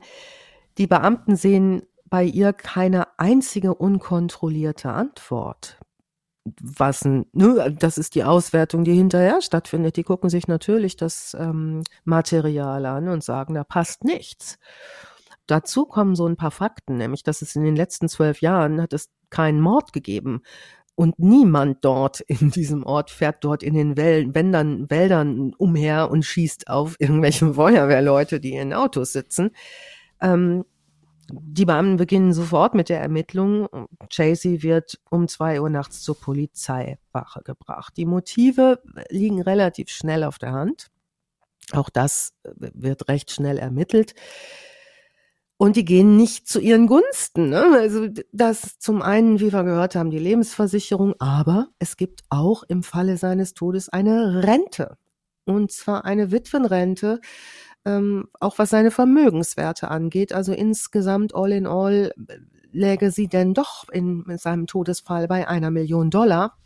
die 0.78 0.88
Beamten 0.88 1.36
sehen 1.36 1.84
bei 2.06 2.24
ihr 2.24 2.54
keine 2.54 3.20
einzige 3.20 3.76
unkontrollierte 3.76 4.92
Antwort 4.92 5.80
was, 6.62 7.06
ne, 7.06 7.76
das 7.78 7.98
ist 7.98 8.16
die 8.16 8.24
Auswertung, 8.24 8.84
die 8.84 8.94
hinterher 8.94 9.42
stattfindet. 9.42 9.98
Die 9.98 10.04
gucken 10.04 10.30
sich 10.30 10.48
natürlich 10.48 10.96
das 10.96 11.36
ähm, 11.40 11.84
Material 12.04 12.86
an 12.86 13.08
und 13.10 13.24
sagen, 13.24 13.54
da 13.54 13.64
passt 13.64 14.04
nichts. 14.04 14.58
Dazu 15.48 15.86
kommen 15.86 16.16
so 16.16 16.28
ein 16.28 16.38
paar 16.38 16.52
Fakten, 16.52 16.98
nämlich, 16.98 17.24
dass 17.24 17.42
es 17.42 17.56
in 17.56 17.64
den 17.64 17.76
letzten 17.76 18.08
zwölf 18.08 18.42
Jahren 18.42 18.82
hat 18.82 18.94
es 18.94 19.10
keinen 19.30 19.62
Mord 19.62 19.94
gegeben. 19.94 20.42
Und 20.96 21.20
niemand 21.20 21.84
dort 21.84 22.22
in 22.28 22.52
diesem 22.52 22.84
Ort 22.84 23.12
fährt 23.12 23.44
dort 23.44 23.64
in 23.64 23.74
den 23.74 23.98
Wäldern, 23.98 24.90
Wäldern 24.90 25.54
umher 25.58 26.10
und 26.10 26.26
schießt 26.26 26.70
auf 26.70 26.96
irgendwelche 27.00 27.54
Feuerwehrleute, 27.54 28.40
die 28.40 28.54
in 28.54 28.74
Autos 28.74 29.14
sitzen. 29.14 29.52
Ähm, 30.22 30.66
die 31.34 31.66
Beamten 31.66 31.98
beginnen 31.98 32.34
sofort 32.34 32.76
mit 32.76 32.90
der 32.90 33.02
Ermittlung. 33.02 33.68
Chasey 34.10 34.64
wird 34.64 35.00
um 35.10 35.28
zwei 35.28 35.62
Uhr 35.62 35.70
nachts 35.70 36.02
zur 36.02 36.20
Polizeiwache 36.20 37.42
gebracht. 37.44 37.96
Die 37.98 38.06
Motive 38.06 38.82
liegen 39.10 39.42
relativ 39.42 39.90
schnell 39.90 40.24
auf 40.24 40.40
der 40.40 40.52
Hand. 40.52 40.88
Auch 41.72 41.90
das 41.90 42.34
wird 42.44 43.08
recht 43.08 43.32
schnell 43.32 43.58
ermittelt. 43.58 44.14
Und 45.58 45.76
die 45.76 45.86
gehen 45.86 46.18
nicht 46.18 46.48
zu 46.48 46.60
ihren 46.60 46.88
Gunsten. 46.88 47.50
Ne? 47.50 47.64
Also 47.80 48.08
das 48.32 48.80
zum 48.80 49.04
einen, 49.04 49.40
wie 49.40 49.54
wir 49.54 49.64
gehört 49.64 49.96
haben, 49.96 50.10
die 50.10 50.18
Lebensversicherung, 50.18 51.14
aber 51.20 51.68
es 51.78 51.98
gibt 51.98 52.22
auch 52.30 52.64
im 52.64 52.82
Falle 52.82 53.18
seines 53.18 53.54
Todes 53.54 53.88
eine 53.88 54.44
Rente. 54.44 54.98
Und 55.46 55.72
zwar 55.72 56.04
eine 56.06 56.32
Witwenrente, 56.32 57.20
ähm, 57.86 58.28
auch 58.40 58.58
was 58.60 58.70
seine 58.70 58.92
Vermögenswerte 58.92 59.90
angeht. 59.90 60.34
Also 60.34 60.54
insgesamt 60.54 61.34
all 61.36 61.52
in 61.52 61.68
all 61.68 62.14
läge 62.72 63.12
sie 63.12 63.28
denn 63.28 63.54
doch 63.54 63.90
in, 63.90 64.24
in 64.28 64.38
seinem 64.38 64.68
Todesfall 64.68 65.28
bei 65.28 65.48
einer 65.48 65.72
Million 65.72 66.10
Dollar. 66.10 66.58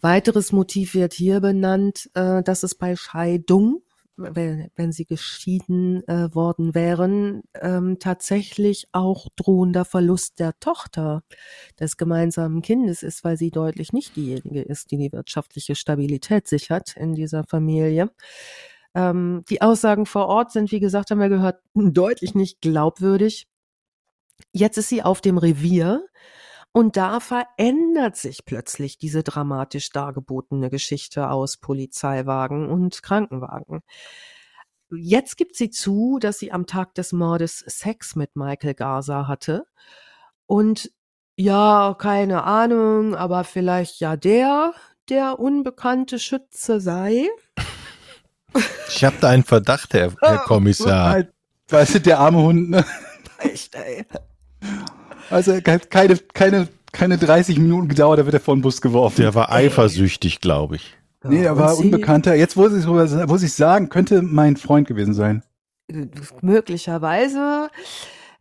Weiteres 0.00 0.52
Motiv 0.52 0.94
wird 0.94 1.12
hier 1.12 1.40
benannt, 1.40 2.10
äh, 2.14 2.42
dass 2.42 2.62
es 2.62 2.74
bei 2.76 2.94
Scheidung, 2.94 3.82
wenn, 4.16 4.68
wenn 4.76 4.92
sie 4.92 5.04
geschieden 5.04 6.06
äh, 6.08 6.32
worden 6.34 6.74
wären, 6.74 7.42
ähm, 7.54 7.98
tatsächlich 7.98 8.88
auch 8.92 9.28
drohender 9.36 9.84
Verlust 9.84 10.38
der 10.38 10.58
Tochter 10.60 11.22
des 11.80 11.96
gemeinsamen 11.96 12.62
Kindes 12.62 13.02
ist, 13.02 13.24
weil 13.24 13.36
sie 13.36 13.50
deutlich 13.50 13.92
nicht 13.92 14.16
diejenige 14.16 14.62
ist, 14.62 14.90
die 14.90 14.98
die 14.98 15.12
wirtschaftliche 15.12 15.74
Stabilität 15.74 16.48
sichert 16.48 16.96
in 16.96 17.14
dieser 17.14 17.44
Familie. 17.44 18.10
Ähm, 18.94 19.44
die 19.48 19.62
Aussagen 19.62 20.06
vor 20.06 20.26
Ort 20.26 20.52
sind, 20.52 20.72
wie 20.72 20.80
gesagt, 20.80 21.10
haben 21.10 21.20
wir 21.20 21.28
gehört, 21.28 21.60
deutlich 21.74 22.34
nicht 22.34 22.60
glaubwürdig. 22.60 23.46
Jetzt 24.52 24.78
ist 24.78 24.88
sie 24.88 25.02
auf 25.02 25.20
dem 25.20 25.38
Revier 25.38 26.06
und 26.72 26.96
da 26.96 27.20
verändert 27.20 28.16
sich 28.16 28.44
plötzlich 28.44 28.98
diese 28.98 29.22
dramatisch 29.22 29.90
dargebotene 29.90 30.70
Geschichte 30.70 31.30
aus 31.30 31.56
Polizeiwagen 31.56 32.68
und 32.68 33.02
Krankenwagen. 33.02 33.80
Jetzt 34.90 35.36
gibt 35.36 35.56
sie 35.56 35.70
zu, 35.70 36.18
dass 36.20 36.38
sie 36.38 36.52
am 36.52 36.66
Tag 36.66 36.94
des 36.94 37.12
Mordes 37.12 37.58
Sex 37.66 38.16
mit 38.16 38.36
Michael 38.36 38.74
Garza 38.74 39.26
hatte. 39.26 39.66
Und 40.46 40.90
ja, 41.36 41.94
keine 41.98 42.44
Ahnung, 42.44 43.14
aber 43.14 43.44
vielleicht 43.44 44.00
ja 44.00 44.16
der, 44.16 44.72
der 45.08 45.38
unbekannte 45.38 46.18
Schütze 46.18 46.80
sei. 46.80 47.28
Ich 48.88 49.04
habe 49.04 49.16
da 49.20 49.28
einen 49.28 49.44
Verdacht, 49.44 49.94
Herr, 49.94 50.12
Herr 50.20 50.38
Kommissar. 50.46 51.24
Weißt 51.68 51.96
du, 51.96 52.00
der 52.00 52.18
arme 52.20 52.38
Hund, 52.38 52.70
ne? 52.70 52.84
Echt, 53.38 53.74
ey. 53.74 54.06
Also 55.30 55.60
keine, 55.60 56.16
keine, 56.16 56.68
keine 56.92 57.18
30 57.18 57.58
Minuten 57.58 57.88
gedauert, 57.88 58.18
da 58.18 58.24
wird 58.24 58.34
er 58.34 58.40
vor 58.40 58.56
den 58.56 58.62
Bus 58.62 58.80
geworfen. 58.80 59.20
Der 59.20 59.34
war 59.34 59.52
eifersüchtig, 59.52 60.40
glaube 60.40 60.76
ich. 60.76 60.96
Nee, 61.24 61.42
er 61.42 61.58
war 61.58 61.76
unbekannter. 61.76 62.34
Jetzt, 62.34 62.56
wo 62.56 62.68
ich, 62.68 63.42
ich 63.42 63.52
sagen, 63.52 63.88
könnte 63.88 64.22
mein 64.22 64.56
Freund 64.56 64.86
gewesen 64.86 65.14
sein. 65.14 65.42
Möglicherweise. 66.40 67.68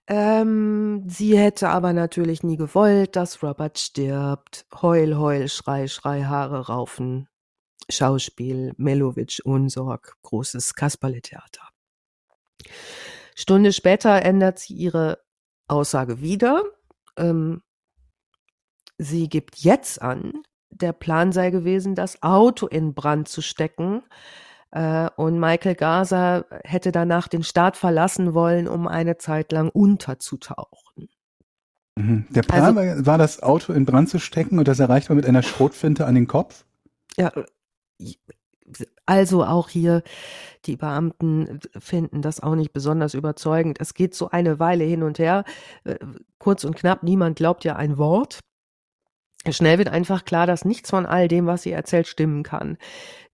Ähm, 0.07 1.03
sie 1.07 1.38
hätte 1.38 1.69
aber 1.69 1.91
natürlich 1.91 2.43
nie 2.43 2.55
gewollt, 2.55 3.15
dass 3.15 3.43
Robert 3.43 3.77
stirbt. 3.77 4.65
Heul, 4.81 5.17
heul, 5.17 5.49
schrei, 5.49 5.88
schrei, 5.88 6.23
Haare 6.23 6.67
raufen. 6.67 7.27
Schauspiel, 7.89 8.73
Melowitsch, 8.77 9.39
Unsorg, 9.39 10.17
großes 10.23 10.75
Kasperletheater. 10.75 11.69
Stunde 13.35 13.71
später 13.71 14.21
ändert 14.23 14.59
sie 14.59 14.73
ihre 14.73 15.19
Aussage 15.67 16.21
wieder. 16.21 16.63
Ähm, 17.17 17.61
sie 18.97 19.29
gibt 19.29 19.57
jetzt 19.57 20.01
an, 20.01 20.43
der 20.69 20.93
Plan 20.93 21.31
sei 21.31 21.49
gewesen, 21.51 21.95
das 21.95 22.21
Auto 22.23 22.67
in 22.67 22.93
Brand 22.93 23.27
zu 23.27 23.41
stecken. 23.41 24.03
Äh, 24.71 25.09
und 25.15 25.39
Michael 25.39 25.75
Gaza 25.75 26.45
hätte 26.63 26.91
danach 26.91 27.27
den 27.27 27.43
Staat 27.43 27.77
verlassen 27.77 28.33
wollen, 28.33 28.67
um 28.67 28.87
eine 28.87 29.17
Zeit 29.17 29.51
lang 29.51 29.69
unterzutauchen. 29.69 31.09
Mhm. 31.95 32.27
Der 32.29 32.43
Plan 32.43 32.77
also, 32.77 33.05
war, 33.05 33.17
das 33.17 33.41
Auto 33.41 33.73
in 33.73 33.85
Brand 33.85 34.09
zu 34.09 34.19
stecken 34.19 34.59
und 34.59 34.67
das 34.67 34.79
erreicht 34.79 35.09
man 35.09 35.15
mit 35.15 35.25
einer 35.25 35.41
Schrotfinte 35.41 36.05
an 36.05 36.15
den 36.15 36.27
Kopf? 36.27 36.65
Ja, 37.17 37.31
Also 39.05 39.45
auch 39.45 39.69
hier, 39.69 40.03
die 40.65 40.75
Beamten 40.75 41.59
finden 41.79 42.21
das 42.21 42.41
auch 42.41 42.55
nicht 42.55 42.73
besonders 42.73 43.13
überzeugend. 43.13 43.79
Es 43.79 43.93
geht 43.93 44.13
so 44.13 44.29
eine 44.29 44.59
Weile 44.59 44.83
hin 44.83 45.03
und 45.03 45.19
her. 45.19 45.45
Äh, 45.85 45.97
kurz 46.37 46.65
und 46.65 46.75
knapp, 46.75 47.03
niemand 47.03 47.37
glaubt 47.37 47.63
ja 47.63 47.77
ein 47.77 47.97
Wort. 47.97 48.39
Schnell 49.49 49.77
wird 49.77 49.89
einfach 49.89 50.25
klar, 50.25 50.45
dass 50.47 50.65
nichts 50.65 50.89
von 50.89 51.05
all 51.05 51.27
dem, 51.27 51.45
was 51.45 51.61
sie 51.63 51.71
erzählt, 51.71 52.07
stimmen 52.07 52.43
kann. 52.43 52.77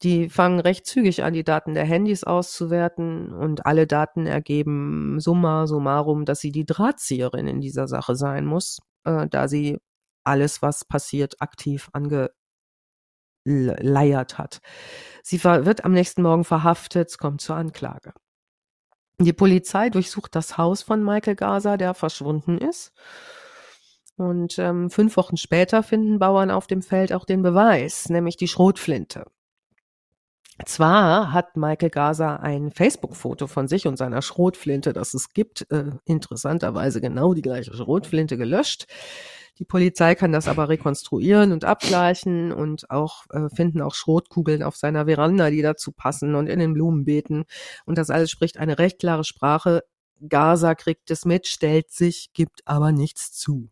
Die 0.03 0.29
fangen 0.29 0.59
recht 0.59 0.85
zügig 0.85 1.23
an, 1.23 1.33
die 1.33 1.43
Daten 1.43 1.73
der 1.73 1.85
Handys 1.85 2.23
auszuwerten 2.23 3.33
und 3.33 3.65
alle 3.65 3.87
Daten 3.87 4.27
ergeben 4.27 5.19
summa 5.19 5.65
summarum, 5.65 6.25
dass 6.25 6.39
sie 6.39 6.51
die 6.51 6.65
Drahtzieherin 6.65 7.47
in 7.47 7.61
dieser 7.61 7.87
Sache 7.87 8.15
sein 8.15 8.45
muss, 8.45 8.79
äh, 9.05 9.27
da 9.29 9.47
sie 9.47 9.79
alles, 10.23 10.61
was 10.61 10.85
passiert, 10.85 11.41
aktiv 11.41 11.89
angeleiert 13.45 14.37
hat. 14.37 14.61
Sie 15.21 15.43
wird 15.43 15.85
am 15.85 15.93
nächsten 15.93 16.21
Morgen 16.21 16.43
verhaftet, 16.43 17.17
kommt 17.17 17.41
zur 17.41 17.55
Anklage. 17.55 18.13
Die 19.19 19.33
Polizei 19.33 19.89
durchsucht 19.89 20.35
das 20.35 20.57
Haus 20.57 20.81
von 20.81 21.03
Michael 21.03 21.35
Gaza, 21.35 21.77
der 21.77 21.93
verschwunden 21.93 22.57
ist. 22.57 22.91
Und 24.15 24.59
ähm, 24.59 24.89
fünf 24.89 25.17
Wochen 25.17 25.37
später 25.37 25.81
finden 25.81 26.19
Bauern 26.19 26.51
auf 26.51 26.67
dem 26.67 26.81
Feld 26.81 27.13
auch 27.13 27.25
den 27.25 27.41
Beweis, 27.41 28.09
nämlich 28.09 28.37
die 28.37 28.47
Schrotflinte. 28.47 29.25
Zwar 30.65 31.33
hat 31.33 31.57
Michael 31.57 31.89
Gaza 31.89 32.35
ein 32.35 32.69
Facebook-Foto 32.69 33.47
von 33.47 33.67
sich 33.67 33.87
und 33.87 33.97
seiner 33.97 34.21
Schrotflinte, 34.21 34.93
das 34.93 35.15
es 35.15 35.29
gibt, 35.33 35.65
äh, 35.71 35.91
interessanterweise 36.05 37.01
genau 37.01 37.33
die 37.33 37.41
gleiche 37.41 37.73
Schrotflinte 37.73 38.37
gelöscht. 38.37 38.85
Die 39.59 39.65
Polizei 39.65 40.15
kann 40.15 40.31
das 40.31 40.47
aber 40.47 40.69
rekonstruieren 40.69 41.51
und 41.51 41.63
abgleichen 41.63 42.51
und 42.51 42.89
auch 42.89 43.25
äh, 43.29 43.49
finden 43.49 43.81
auch 43.81 43.93
Schrotkugeln 43.93 44.63
auf 44.63 44.75
seiner 44.75 45.05
Veranda, 45.05 45.51
die 45.51 45.61
dazu 45.61 45.91
passen 45.91 46.33
und 46.35 46.47
in 46.47 46.59
den 46.59 46.73
Blumenbeeten. 46.73 47.45
Und 47.85 47.97
das 47.97 48.09
alles 48.09 48.31
spricht 48.31 48.57
eine 48.57 48.79
recht 48.79 48.99
klare 48.99 49.23
Sprache. 49.23 49.83
Gaza 50.27 50.73
kriegt 50.73 51.11
es 51.11 51.25
mit, 51.25 51.47
stellt 51.47 51.91
sich, 51.91 52.31
gibt 52.33 52.61
aber 52.65 52.91
nichts 52.91 53.31
zu. 53.31 53.69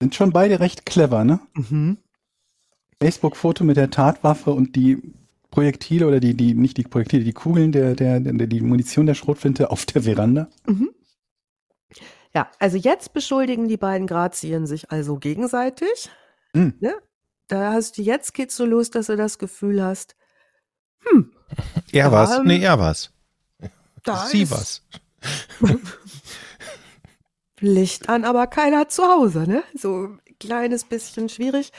Sind 0.00 0.14
schon 0.14 0.32
beide 0.32 0.60
recht 0.60 0.84
clever, 0.84 1.24
ne? 1.24 1.40
Mhm. 1.54 1.98
Facebook-Foto 3.00 3.64
mit 3.64 3.76
der 3.76 3.90
Tatwaffe 3.90 4.50
und 4.50 4.76
die 4.76 5.14
Projektile 5.50 6.08
oder 6.08 6.20
die, 6.20 6.34
die, 6.34 6.54
nicht 6.54 6.76
die 6.76 6.82
Projektile, 6.82 7.22
die 7.22 7.32
Kugeln 7.32 7.70
der, 7.70 7.94
der, 7.94 8.18
der 8.18 8.46
die 8.46 8.60
Munition 8.60 9.06
der 9.06 9.14
Schrotflinte 9.14 9.70
auf 9.70 9.86
der 9.86 10.02
Veranda. 10.02 10.48
Mhm. 10.66 10.90
Ja, 12.34 12.50
also 12.58 12.76
jetzt 12.76 13.12
beschuldigen 13.12 13.68
die 13.68 13.76
beiden 13.76 14.06
Grazien 14.06 14.66
sich 14.66 14.90
also 14.90 15.18
gegenseitig. 15.18 16.10
Mhm. 16.52 16.74
Ne? 16.80 16.94
Da 17.46 17.72
hast 17.72 17.98
du, 17.98 18.02
jetzt 18.02 18.34
geht's 18.34 18.56
so 18.56 18.64
los, 18.64 18.90
dass 18.90 19.06
du 19.06 19.16
das 19.16 19.38
Gefühl 19.38 19.82
hast, 19.82 20.16
hm. 21.06 21.32
Er 21.92 22.10
was? 22.10 22.38
Ähm, 22.38 22.46
nee, 22.46 22.62
er 22.62 22.78
was. 22.78 23.12
Da 24.02 24.26
Sie 24.26 24.50
was. 24.50 24.82
Licht 27.60 28.08
an, 28.08 28.24
aber 28.24 28.46
keiner 28.46 28.88
zu 28.88 29.04
Hause, 29.04 29.46
ne? 29.46 29.62
So 29.74 30.08
ein 30.08 30.20
kleines 30.38 30.84
bisschen 30.84 31.28
schwierig. 31.28 31.70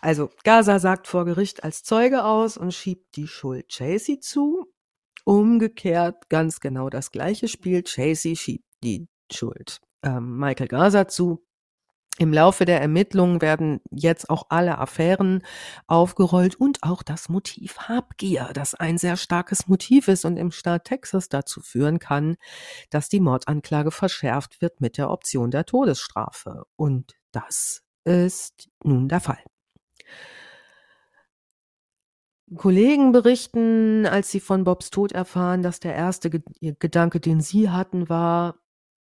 Also 0.00 0.30
Gaza 0.42 0.78
sagt 0.80 1.06
vor 1.06 1.24
Gericht 1.24 1.62
als 1.62 1.84
Zeuge 1.84 2.24
aus 2.24 2.56
und 2.56 2.74
schiebt 2.74 3.14
die 3.16 3.28
Schuld 3.28 3.68
Chasey 3.68 4.18
zu. 4.18 4.66
Umgekehrt 5.24 6.28
ganz 6.28 6.58
genau 6.58 6.88
das 6.90 7.12
gleiche 7.12 7.46
Spiel. 7.46 7.84
Chasey 7.84 8.34
schiebt 8.34 8.66
die 8.82 9.06
Schuld 9.32 9.80
ähm, 10.02 10.38
Michael 10.38 10.68
Gaza 10.68 11.08
zu. 11.08 11.44
Im 12.18 12.30
Laufe 12.30 12.66
der 12.66 12.80
Ermittlungen 12.82 13.40
werden 13.40 13.80
jetzt 13.90 14.28
auch 14.28 14.46
alle 14.50 14.76
Affären 14.78 15.42
aufgerollt 15.86 16.54
und 16.56 16.82
auch 16.82 17.02
das 17.02 17.30
Motiv 17.30 17.78
Habgier, 17.88 18.50
das 18.52 18.74
ein 18.74 18.98
sehr 18.98 19.16
starkes 19.16 19.66
Motiv 19.66 20.08
ist 20.08 20.26
und 20.26 20.36
im 20.36 20.50
Staat 20.50 20.84
Texas 20.84 21.30
dazu 21.30 21.62
führen 21.62 21.98
kann, 21.98 22.36
dass 22.90 23.08
die 23.08 23.20
Mordanklage 23.20 23.90
verschärft 23.90 24.60
wird 24.60 24.82
mit 24.82 24.98
der 24.98 25.10
Option 25.10 25.50
der 25.50 25.64
Todesstrafe. 25.64 26.64
Und 26.76 27.14
das 27.32 27.80
ist 28.04 28.68
nun 28.84 29.08
der 29.08 29.20
Fall. 29.20 29.42
Kollegen 32.56 33.12
berichten, 33.12 34.04
als 34.04 34.30
sie 34.30 34.40
von 34.40 34.64
Bobs 34.64 34.90
Tod 34.90 35.12
erfahren, 35.12 35.62
dass 35.62 35.80
der 35.80 35.94
erste 35.94 36.28
Gedanke, 36.28 37.20
den 37.20 37.40
sie 37.40 37.70
hatten, 37.70 38.10
war, 38.10 38.61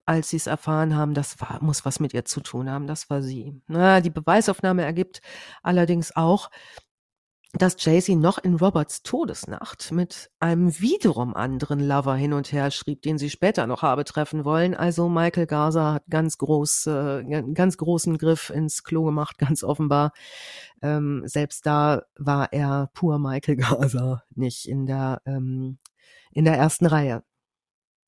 als 0.06 0.30
sie 0.30 0.36
es 0.36 0.46
erfahren 0.46 0.96
haben, 0.96 1.14
das 1.14 1.40
war, 1.40 1.62
muss 1.62 1.84
was 1.84 2.00
mit 2.00 2.14
ihr 2.14 2.24
zu 2.24 2.40
tun 2.40 2.70
haben, 2.70 2.86
das 2.86 3.10
war 3.10 3.22
sie. 3.22 3.60
Na, 3.66 4.00
die 4.00 4.10
Beweisaufnahme 4.10 4.82
ergibt 4.82 5.20
allerdings 5.62 6.14
auch, 6.16 6.50
dass 7.52 7.76
Jaycee 7.82 8.16
noch 8.16 8.38
in 8.38 8.54
Roberts 8.54 9.02
Todesnacht 9.02 9.90
mit 9.92 10.30
einem 10.40 10.78
wiederum 10.78 11.34
anderen 11.34 11.80
Lover 11.80 12.14
hin 12.14 12.32
und 12.32 12.52
her 12.52 12.70
schrieb, 12.70 13.02
den 13.02 13.18
sie 13.18 13.30
später 13.30 13.66
noch 13.66 13.82
habe 13.82 14.04
treffen 14.04 14.44
wollen. 14.44 14.74
Also 14.74 15.08
Michael 15.08 15.46
Gaza 15.46 15.94
hat 15.94 16.04
ganz 16.10 16.38
groß, 16.38 16.86
äh, 16.86 17.42
ganz 17.54 17.76
großen 17.78 18.18
Griff 18.18 18.50
ins 18.50 18.84
Klo 18.84 19.04
gemacht, 19.04 19.38
ganz 19.38 19.64
offenbar. 19.64 20.12
Ähm, 20.82 21.22
selbst 21.24 21.66
da 21.66 22.02
war 22.18 22.52
er 22.52 22.90
pur 22.94 23.18
Michael 23.18 23.56
Gaza, 23.56 24.22
nicht 24.34 24.68
in 24.68 24.86
der 24.86 25.22
ähm, 25.24 25.78
in 26.32 26.44
der 26.44 26.58
ersten 26.58 26.86
Reihe. 26.86 27.22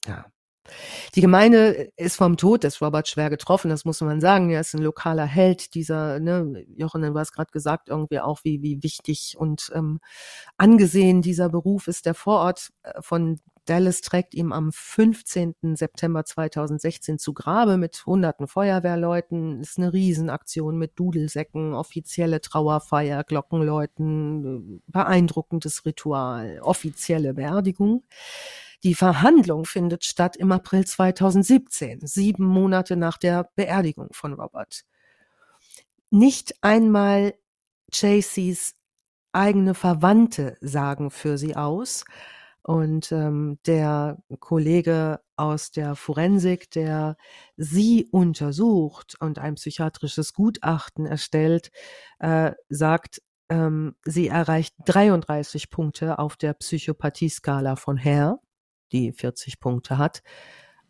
Ja. 0.07 0.27
Die 1.15 1.21
Gemeinde 1.21 1.91
ist 1.97 2.17
vom 2.17 2.37
Tod 2.37 2.65
des 2.65 2.81
Robert 2.81 3.09
schwer 3.09 3.31
getroffen, 3.31 3.69
das 3.69 3.85
muss 3.85 4.01
man 4.01 4.21
sagen. 4.21 4.51
Er 4.51 4.61
ist 4.61 4.75
ein 4.75 4.83
lokaler 4.83 5.27
Held, 5.27 5.75
dieser, 5.75 6.21
ne, 6.21 6.65
Jochen, 6.77 7.03
du 7.03 7.19
hast 7.19 7.33
gerade 7.33 7.51
gesagt, 7.53 7.89
irgendwie 7.89 8.21
auch, 8.21 8.41
wie, 8.45 8.63
wie 8.63 8.83
wichtig 8.83 9.37
und 9.39 9.71
ähm, 9.75 10.01
angesehen 10.57 11.23
dieser 11.23 11.49
Beruf 11.49 11.89
ist. 11.89 12.07
Der 12.07 12.15
Vorort 12.15 12.71
äh, 12.83 13.01
von 13.01 13.41
Dallas 13.69 14.01
trägt 14.01 14.35
ihm 14.35 14.53
am 14.53 14.73
15. 14.73 15.55
September 15.75 16.25
2016 16.25 17.19
zu 17.19 17.35
Grabe 17.35 17.77
mit 17.77 18.07
hunderten 18.07 18.47
Feuerwehrleuten. 18.47 19.61
Ist 19.61 19.79
eine 19.79 19.93
Riesenaktion 19.93 20.79
mit 20.79 20.99
Dudelsäcken, 20.99 21.75
offizielle 21.75 22.41
Trauerfeier, 22.41 23.25
Glockenläuten, 23.25 24.83
beeindruckendes 24.87 25.85
Ritual, 25.85 26.61
offizielle 26.63 27.35
Beerdigung. 27.35 28.05
Die 28.85 28.95
Verhandlung 28.95 29.65
findet 29.65 30.05
statt 30.05 30.37
im 30.37 30.53
April 30.53 30.87
2017, 30.87 32.07
sieben 32.07 32.45
Monate 32.45 32.97
nach 32.97 33.19
der 33.19 33.51
Beerdigung 33.57 34.09
von 34.13 34.35
Robert. 34.35 34.85
Nicht 36.11 36.55
einmal 36.63 37.35
Chaseys 37.93 38.75
eigene 39.33 39.75
Verwandte 39.75 40.57
sagen 40.61 41.11
für 41.11 41.39
sie 41.39 41.57
aus. 41.57 42.05
Und 42.63 43.13
ähm, 43.13 43.59
der 43.67 44.19
Kollege 44.41 45.21
aus 45.37 45.71
der 45.71 45.97
Forensik, 45.97 46.71
der 46.71 47.17
sie 47.57 48.09
untersucht 48.11 49.17
und 49.21 49.39
ein 49.39 49.55
psychiatrisches 49.55 50.35
Gutachten 50.35 51.07
erstellt, 51.07 51.71
äh, 52.19 52.53
sagt, 52.69 53.23
ähm, 53.49 53.97
sie 54.05 54.29
erreicht 54.29 54.75
33 54.85 55.71
Punkte 55.71 56.19
auf 56.19 56.37
der 56.37 56.53
Psychopathie-Skala 56.53 57.77
von 57.77 57.99
Hare 57.99 58.39
die 58.93 59.13
40 59.13 59.61
Punkte 59.61 59.99
hat. 59.99 60.23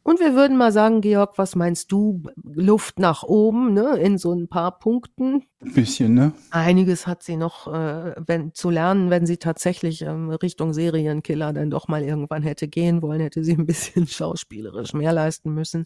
Und 0.08 0.20
wir 0.20 0.34
würden 0.34 0.56
mal 0.56 0.72
sagen, 0.72 1.02
Georg, 1.02 1.36
was 1.36 1.54
meinst 1.54 1.92
du? 1.92 2.22
Luft 2.42 2.98
nach 2.98 3.24
oben, 3.24 3.74
ne, 3.74 3.98
in 3.98 4.16
so 4.16 4.32
ein 4.32 4.48
paar 4.48 4.78
Punkten. 4.78 5.44
Ein 5.60 5.74
bisschen, 5.74 6.14
ne? 6.14 6.32
Einiges 6.50 7.06
hat 7.06 7.22
sie 7.22 7.36
noch 7.36 7.66
äh, 7.66 8.14
wenn, 8.16 8.54
zu 8.54 8.70
lernen, 8.70 9.10
wenn 9.10 9.26
sie 9.26 9.36
tatsächlich 9.36 10.00
ähm, 10.00 10.30
Richtung 10.30 10.72
Serienkiller 10.72 11.52
dann 11.52 11.68
doch 11.68 11.88
mal 11.88 12.02
irgendwann 12.02 12.42
hätte 12.42 12.68
gehen 12.68 13.02
wollen, 13.02 13.20
hätte 13.20 13.44
sie 13.44 13.52
ein 13.52 13.66
bisschen 13.66 14.06
schauspielerisch 14.08 14.94
mehr 14.94 15.12
leisten 15.12 15.52
müssen. 15.52 15.84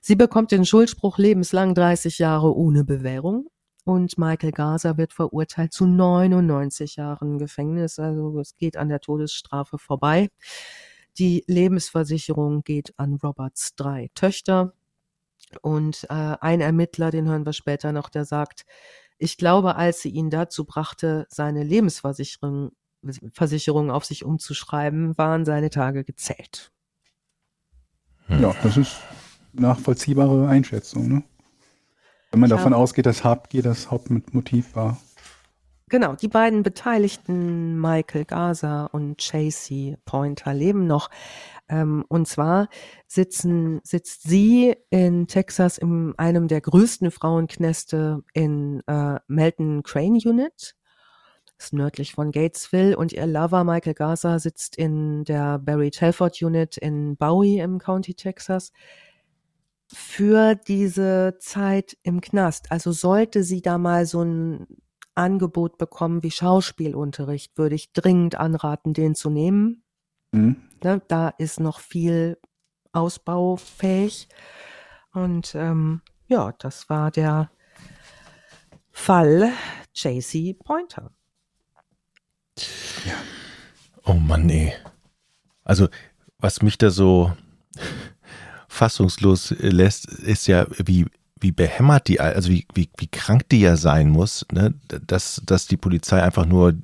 Sie 0.00 0.16
bekommt 0.16 0.50
den 0.50 0.64
Schuldspruch 0.64 1.16
lebenslang 1.16 1.76
30 1.76 2.18
Jahre 2.18 2.52
ohne 2.52 2.82
Bewährung. 2.82 3.46
Und 3.84 4.18
Michael 4.18 4.50
Gaza 4.50 4.96
wird 4.96 5.12
verurteilt 5.12 5.72
zu 5.72 5.86
99 5.86 6.96
Jahren 6.96 7.38
Gefängnis. 7.38 8.00
Also 8.00 8.40
es 8.40 8.56
geht 8.56 8.76
an 8.76 8.88
der 8.88 8.98
Todesstrafe 8.98 9.78
vorbei. 9.78 10.30
Die 11.18 11.44
Lebensversicherung 11.46 12.62
geht 12.62 12.98
an 12.98 13.14
Roberts 13.22 13.74
drei 13.74 14.10
Töchter. 14.14 14.74
Und 15.62 16.04
äh, 16.10 16.36
ein 16.40 16.60
Ermittler, 16.60 17.10
den 17.10 17.28
hören 17.28 17.46
wir 17.46 17.52
später 17.52 17.92
noch, 17.92 18.08
der 18.08 18.24
sagt, 18.24 18.66
ich 19.18 19.38
glaube, 19.38 19.76
als 19.76 20.02
sie 20.02 20.10
ihn 20.10 20.30
dazu 20.30 20.64
brachte, 20.64 21.26
seine 21.30 21.62
Lebensversicherung 21.62 22.72
Versicherung 23.32 23.90
auf 23.90 24.04
sich 24.04 24.24
umzuschreiben, 24.24 25.16
waren 25.16 25.44
seine 25.44 25.70
Tage 25.70 26.02
gezählt. 26.02 26.72
Hm. 28.26 28.42
Ja, 28.42 28.54
das 28.62 28.76
ist 28.76 28.96
nachvollziehbare 29.52 30.48
Einschätzung. 30.48 31.08
Ne? 31.08 31.22
Wenn 32.30 32.40
man 32.40 32.50
ich 32.50 32.56
davon 32.56 32.74
ausgeht, 32.74 33.06
dass 33.06 33.24
Habgier 33.24 33.62
das 33.62 33.90
Hauptmotiv 33.90 34.74
war. 34.74 34.98
Genau, 35.88 36.16
die 36.16 36.26
beiden 36.26 36.64
Beteiligten, 36.64 37.80
Michael 37.80 38.24
Gaza 38.24 38.86
und 38.86 39.18
Chasey 39.18 39.96
Pointer, 40.04 40.52
leben 40.52 40.88
noch. 40.88 41.10
Ähm, 41.68 42.04
und 42.08 42.26
zwar 42.26 42.68
sitzen, 43.06 43.80
sitzt 43.84 44.24
sie 44.24 44.74
in 44.90 45.28
Texas 45.28 45.78
in 45.78 46.12
einem 46.18 46.48
der 46.48 46.60
größten 46.60 47.12
Frauenkneste 47.12 48.24
in 48.34 48.82
äh, 48.88 49.20
Melton 49.28 49.84
Crane 49.84 50.18
Unit. 50.24 50.74
ist 51.58 51.72
nördlich 51.72 52.14
von 52.14 52.32
Gatesville 52.32 52.96
und 52.96 53.12
ihr 53.12 53.26
Lover 53.26 53.62
Michael 53.62 53.94
Garza 53.94 54.40
sitzt 54.40 54.76
in 54.76 55.24
der 55.24 55.60
Barry 55.60 55.90
Telford 55.92 56.42
Unit 56.42 56.76
in 56.78 57.16
Bowie 57.16 57.60
im 57.60 57.78
County 57.78 58.14
Texas 58.14 58.72
für 59.92 60.56
diese 60.56 61.36
Zeit 61.38 61.96
im 62.02 62.20
Knast. 62.20 62.72
Also 62.72 62.90
sollte 62.92 63.44
sie 63.44 63.62
da 63.62 63.78
mal 63.78 64.04
so 64.06 64.22
ein 64.22 64.66
Angebot 65.16 65.78
bekommen 65.78 66.22
wie 66.22 66.30
Schauspielunterricht, 66.30 67.56
würde 67.58 67.74
ich 67.74 67.92
dringend 67.92 68.36
anraten, 68.36 68.94
den 68.94 69.14
zu 69.14 69.30
nehmen. 69.30 69.82
Mhm. 70.32 70.56
Ne, 70.82 71.02
da 71.08 71.28
ist 71.28 71.60
noch 71.60 71.80
viel 71.80 72.38
ausbaufähig. 72.92 74.28
Und 75.12 75.54
ähm, 75.54 76.02
ja, 76.28 76.52
das 76.58 76.88
war 76.88 77.10
der 77.10 77.50
Fall 78.90 79.52
JC 79.94 80.58
Pointer. 80.58 81.12
Ja. 83.04 83.14
Oh 84.04 84.14
Mann, 84.14 84.46
nee. 84.46 84.72
Also, 85.64 85.88
was 86.38 86.62
mich 86.62 86.78
da 86.78 86.90
so 86.90 87.32
fassungslos 88.68 89.54
lässt, 89.58 90.06
ist 90.06 90.46
ja, 90.46 90.66
wie, 90.84 91.06
wie 91.40 91.52
behämmert 91.52 92.08
die, 92.08 92.20
also 92.20 92.50
wie, 92.50 92.66
wie, 92.74 92.88
wie 92.96 93.08
krank 93.08 93.48
die 93.50 93.60
ja 93.60 93.76
sein 93.76 94.08
muss, 94.08 94.46
ne? 94.52 94.74
dass, 95.06 95.42
dass 95.44 95.66
die 95.66 95.76
Polizei 95.76 96.22
einfach 96.22 96.46
nur 96.46 96.74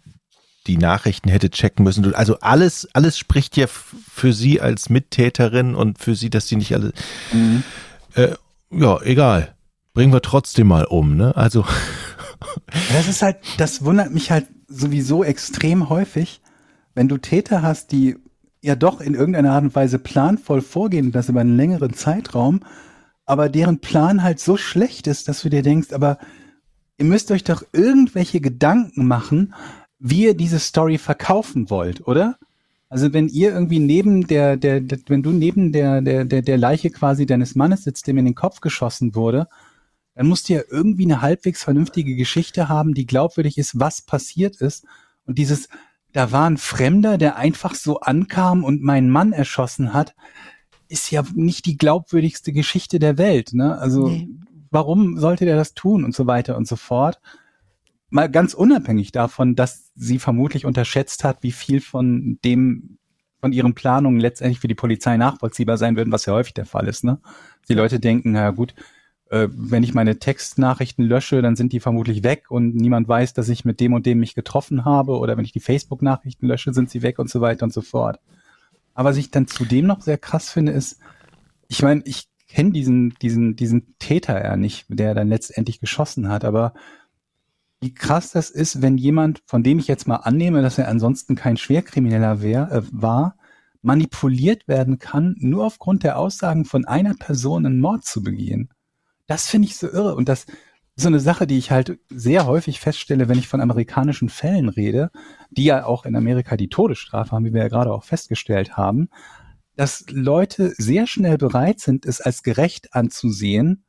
die 0.66 0.76
Nachrichten 0.76 1.28
hätte 1.28 1.50
checken 1.50 1.84
müssen. 1.84 2.14
Also 2.14 2.38
alles, 2.40 2.88
alles 2.92 3.18
spricht 3.18 3.56
ja 3.56 3.66
für 3.66 4.32
sie 4.32 4.60
als 4.60 4.90
Mittäterin 4.90 5.74
und 5.74 5.98
für 5.98 6.14
sie, 6.14 6.30
dass 6.30 6.48
sie 6.48 6.56
nicht 6.56 6.74
alle. 6.74 6.92
Mhm. 7.32 7.62
Äh, 8.14 8.34
ja, 8.70 9.00
egal. 9.02 9.54
Bringen 9.94 10.12
wir 10.12 10.22
trotzdem 10.22 10.68
mal 10.68 10.84
um, 10.84 11.16
ne? 11.16 11.36
Also. 11.36 11.64
Das 12.92 13.06
ist 13.06 13.22
halt, 13.22 13.36
das 13.58 13.84
wundert 13.84 14.12
mich 14.12 14.32
halt 14.32 14.46
sowieso 14.66 15.22
extrem 15.22 15.88
häufig, 15.88 16.40
wenn 16.92 17.06
du 17.06 17.16
Täter 17.16 17.62
hast, 17.62 17.92
die 17.92 18.16
ja 18.60 18.74
doch 18.74 19.00
in 19.00 19.14
irgendeiner 19.14 19.52
Art 19.52 19.62
und 19.62 19.74
Weise 19.76 20.00
planvoll 20.00 20.60
vorgehen, 20.60 21.12
das 21.12 21.28
über 21.28 21.40
einen 21.40 21.56
längeren 21.56 21.94
Zeitraum, 21.94 22.60
aber 23.24 23.48
deren 23.48 23.80
Plan 23.80 24.22
halt 24.22 24.40
so 24.40 24.56
schlecht 24.56 25.06
ist, 25.06 25.28
dass 25.28 25.42
du 25.42 25.48
dir 25.48 25.62
denkst, 25.62 25.92
aber 25.92 26.18
ihr 26.98 27.04
müsst 27.04 27.30
euch 27.30 27.44
doch 27.44 27.62
irgendwelche 27.72 28.40
Gedanken 28.40 29.06
machen, 29.06 29.54
wie 29.98 30.24
ihr 30.24 30.34
diese 30.34 30.58
Story 30.58 30.98
verkaufen 30.98 31.70
wollt, 31.70 32.06
oder? 32.06 32.38
Also 32.88 33.12
wenn 33.14 33.28
ihr 33.28 33.52
irgendwie 33.52 33.78
neben 33.78 34.26
der, 34.26 34.56
der, 34.56 34.80
der 34.80 34.98
wenn 35.06 35.22
du 35.22 35.30
neben 35.30 35.72
der, 35.72 36.02
der, 36.02 36.24
der, 36.24 36.42
der 36.42 36.58
Leiche 36.58 36.90
quasi 36.90 37.24
deines 37.24 37.54
Mannes 37.54 37.84
sitzt, 37.84 38.06
dem 38.06 38.18
in 38.18 38.26
den 38.26 38.34
Kopf 38.34 38.60
geschossen 38.60 39.14
wurde, 39.14 39.48
dann 40.14 40.26
musst 40.26 40.48
du 40.48 40.54
ja 40.54 40.60
irgendwie 40.68 41.04
eine 41.04 41.22
halbwegs 41.22 41.62
vernünftige 41.62 42.16
Geschichte 42.16 42.68
haben, 42.68 42.92
die 42.92 43.06
glaubwürdig 43.06 43.56
ist, 43.56 43.80
was 43.80 44.02
passiert 44.02 44.56
ist. 44.56 44.84
Und 45.24 45.38
dieses, 45.38 45.68
da 46.12 46.32
war 46.32 46.50
ein 46.50 46.58
Fremder, 46.58 47.16
der 47.16 47.36
einfach 47.36 47.74
so 47.74 48.00
ankam 48.00 48.62
und 48.62 48.82
meinen 48.82 49.08
Mann 49.08 49.32
erschossen 49.32 49.94
hat, 49.94 50.14
ist 50.92 51.10
ja 51.10 51.24
nicht 51.34 51.64
die 51.64 51.78
glaubwürdigste 51.78 52.52
Geschichte 52.52 52.98
der 52.98 53.16
Welt. 53.16 53.54
Ne? 53.54 53.78
Also 53.78 54.08
nee. 54.08 54.28
warum 54.70 55.18
sollte 55.18 55.46
der 55.46 55.56
das 55.56 55.72
tun 55.72 56.04
und 56.04 56.14
so 56.14 56.26
weiter 56.26 56.56
und 56.56 56.68
so 56.68 56.76
fort? 56.76 57.20
Mal 58.10 58.30
ganz 58.30 58.52
unabhängig 58.52 59.10
davon, 59.10 59.56
dass 59.56 59.90
sie 59.94 60.18
vermutlich 60.18 60.66
unterschätzt 60.66 61.24
hat, 61.24 61.42
wie 61.42 61.50
viel 61.50 61.80
von 61.80 62.38
dem, 62.44 62.98
von 63.40 63.54
ihren 63.54 63.74
Planungen 63.74 64.20
letztendlich 64.20 64.60
für 64.60 64.68
die 64.68 64.74
Polizei 64.74 65.16
nachvollziehbar 65.16 65.78
sein 65.78 65.96
würden, 65.96 66.12
was 66.12 66.26
ja 66.26 66.34
häufig 66.34 66.52
der 66.52 66.66
Fall 66.66 66.86
ist. 66.86 67.04
Ne? 67.04 67.20
Die 67.70 67.74
Leute 67.74 67.98
denken, 67.98 68.32
na 68.32 68.50
gut, 68.50 68.74
äh, 69.30 69.48
wenn 69.50 69.82
ich 69.82 69.94
meine 69.94 70.18
Textnachrichten 70.18 71.06
lösche, 71.06 71.40
dann 71.40 71.56
sind 71.56 71.72
die 71.72 71.80
vermutlich 71.80 72.22
weg 72.22 72.50
und 72.50 72.74
niemand 72.74 73.08
weiß, 73.08 73.32
dass 73.32 73.48
ich 73.48 73.64
mit 73.64 73.80
dem 73.80 73.94
und 73.94 74.04
dem 74.04 74.18
mich 74.18 74.34
getroffen 74.34 74.84
habe. 74.84 75.16
Oder 75.16 75.38
wenn 75.38 75.46
ich 75.46 75.52
die 75.52 75.60
Facebook-Nachrichten 75.60 76.46
lösche, 76.46 76.74
sind 76.74 76.90
sie 76.90 77.00
weg 77.00 77.18
und 77.18 77.30
so 77.30 77.40
weiter 77.40 77.64
und 77.64 77.72
so 77.72 77.80
fort. 77.80 78.20
Aber 78.94 79.10
was 79.10 79.16
ich 79.16 79.30
dann 79.30 79.46
zudem 79.46 79.86
noch 79.86 80.02
sehr 80.02 80.18
krass 80.18 80.50
finde, 80.50 80.72
ist, 80.72 80.98
ich 81.68 81.82
meine, 81.82 82.02
ich 82.04 82.28
kenne 82.48 82.72
diesen, 82.72 83.14
diesen, 83.22 83.56
diesen 83.56 83.96
Täter 83.98 84.42
ja 84.42 84.56
nicht, 84.56 84.86
der 84.88 85.14
dann 85.14 85.28
letztendlich 85.28 85.80
geschossen 85.80 86.28
hat, 86.28 86.44
aber 86.44 86.74
wie 87.80 87.94
krass 87.94 88.30
das 88.30 88.50
ist, 88.50 88.80
wenn 88.80 88.96
jemand, 88.96 89.42
von 89.46 89.62
dem 89.62 89.78
ich 89.78 89.88
jetzt 89.88 90.06
mal 90.06 90.16
annehme, 90.16 90.62
dass 90.62 90.78
er 90.78 90.88
ansonsten 90.88 91.34
kein 91.34 91.56
Schwerkrimineller 91.56 92.40
wär, 92.40 92.70
äh, 92.70 92.82
war, 92.92 93.36
manipuliert 93.80 94.68
werden 94.68 95.00
kann, 95.00 95.34
nur 95.40 95.66
aufgrund 95.66 96.04
der 96.04 96.16
Aussagen 96.16 96.64
von 96.64 96.84
einer 96.84 97.14
Person 97.14 97.66
einen 97.66 97.80
Mord 97.80 98.04
zu 98.04 98.22
begehen. 98.22 98.70
Das 99.26 99.48
finde 99.48 99.66
ich 99.66 99.76
so 99.76 99.88
irre. 99.88 100.14
Und 100.14 100.28
das 100.28 100.46
so 100.94 101.08
eine 101.08 101.20
Sache, 101.20 101.46
die 101.46 101.58
ich 101.58 101.70
halt 101.70 101.98
sehr 102.10 102.46
häufig 102.46 102.80
feststelle, 102.80 103.28
wenn 103.28 103.38
ich 103.38 103.48
von 103.48 103.60
amerikanischen 103.60 104.28
Fällen 104.28 104.68
rede, 104.68 105.10
die 105.50 105.64
ja 105.64 105.86
auch 105.86 106.04
in 106.04 106.16
Amerika 106.16 106.56
die 106.56 106.68
Todesstrafe 106.68 107.32
haben, 107.32 107.44
wie 107.44 107.54
wir 107.54 107.62
ja 107.62 107.68
gerade 107.68 107.92
auch 107.92 108.04
festgestellt 108.04 108.76
haben, 108.76 109.08
dass 109.76 110.04
Leute 110.10 110.74
sehr 110.76 111.06
schnell 111.06 111.38
bereit 111.38 111.80
sind, 111.80 112.04
es 112.04 112.20
als 112.20 112.42
gerecht 112.42 112.94
anzusehen, 112.94 113.84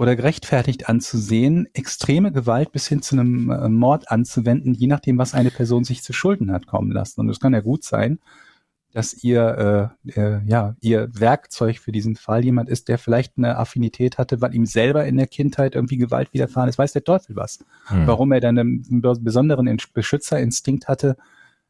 oder 0.00 0.16
gerechtfertigt 0.16 0.88
anzusehen, 0.88 1.68
extreme 1.74 2.32
Gewalt 2.32 2.72
bis 2.72 2.88
hin 2.88 3.02
zu 3.02 3.16
einem 3.16 3.50
äh, 3.50 3.68
Mord 3.68 4.10
anzuwenden, 4.10 4.72
je 4.72 4.86
nachdem, 4.86 5.18
was 5.18 5.34
eine 5.34 5.50
Person 5.50 5.84
sich 5.84 6.02
zu 6.02 6.14
Schulden 6.14 6.52
hat 6.52 6.66
kommen 6.66 6.90
lassen. 6.90 7.20
Und 7.20 7.28
es 7.28 7.38
kann 7.38 7.52
ja 7.52 7.60
gut 7.60 7.84
sein, 7.84 8.18
dass 8.92 9.14
ihr 9.22 9.92
äh, 10.06 10.20
äh, 10.20 10.40
ja 10.46 10.74
ihr 10.80 11.08
Werkzeug 11.12 11.78
für 11.78 11.92
diesen 11.92 12.16
Fall 12.16 12.44
jemand 12.44 12.68
ist, 12.68 12.88
der 12.88 12.98
vielleicht 12.98 13.38
eine 13.38 13.56
Affinität 13.56 14.18
hatte, 14.18 14.40
weil 14.40 14.54
ihm 14.54 14.66
selber 14.66 15.04
in 15.06 15.16
der 15.16 15.26
Kindheit 15.26 15.74
irgendwie 15.74 15.96
Gewalt 15.96 16.32
widerfahren 16.32 16.68
ist, 16.68 16.78
weiß 16.78 16.92
der 16.92 17.04
Teufel 17.04 17.36
was. 17.36 17.60
Hm. 17.86 18.06
Warum 18.06 18.32
er 18.32 18.40
dann 18.40 18.58
einen 18.58 19.00
besonderen 19.00 19.76
Beschützerinstinkt 19.94 20.88
hatte, 20.88 21.16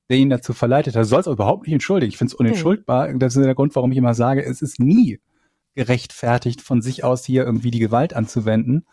der 0.09 0.19
ihn 0.19 0.31
dazu 0.31 0.53
verleitet 0.53 0.97
hat. 0.97 1.07
Soll 1.07 1.21
es 1.21 1.27
überhaupt 1.27 1.67
nicht 1.67 1.75
entschuldigen. 1.75 2.11
Ich 2.11 2.19
finde 2.19 2.33
es 2.33 2.35
unentschuldbar. 2.35 3.09
Hm. 3.09 3.19
Das 3.19 3.37
ist 3.37 3.45
der 3.45 3.55
Grund, 3.55 3.75
warum 3.77 3.93
ich 3.93 3.99
immer 3.99 4.15
sage, 4.15 4.45
es 4.45 4.61
ist 4.61 4.81
nie 4.81 5.21
gerechtfertigt, 5.75 6.63
von 6.63 6.83
sich 6.83 7.05
aus 7.05 7.25
hier 7.25 7.45
irgendwie 7.45 7.71
die 7.71 7.79
Gewalt 7.79 8.15
anzuwenden. 8.15 8.87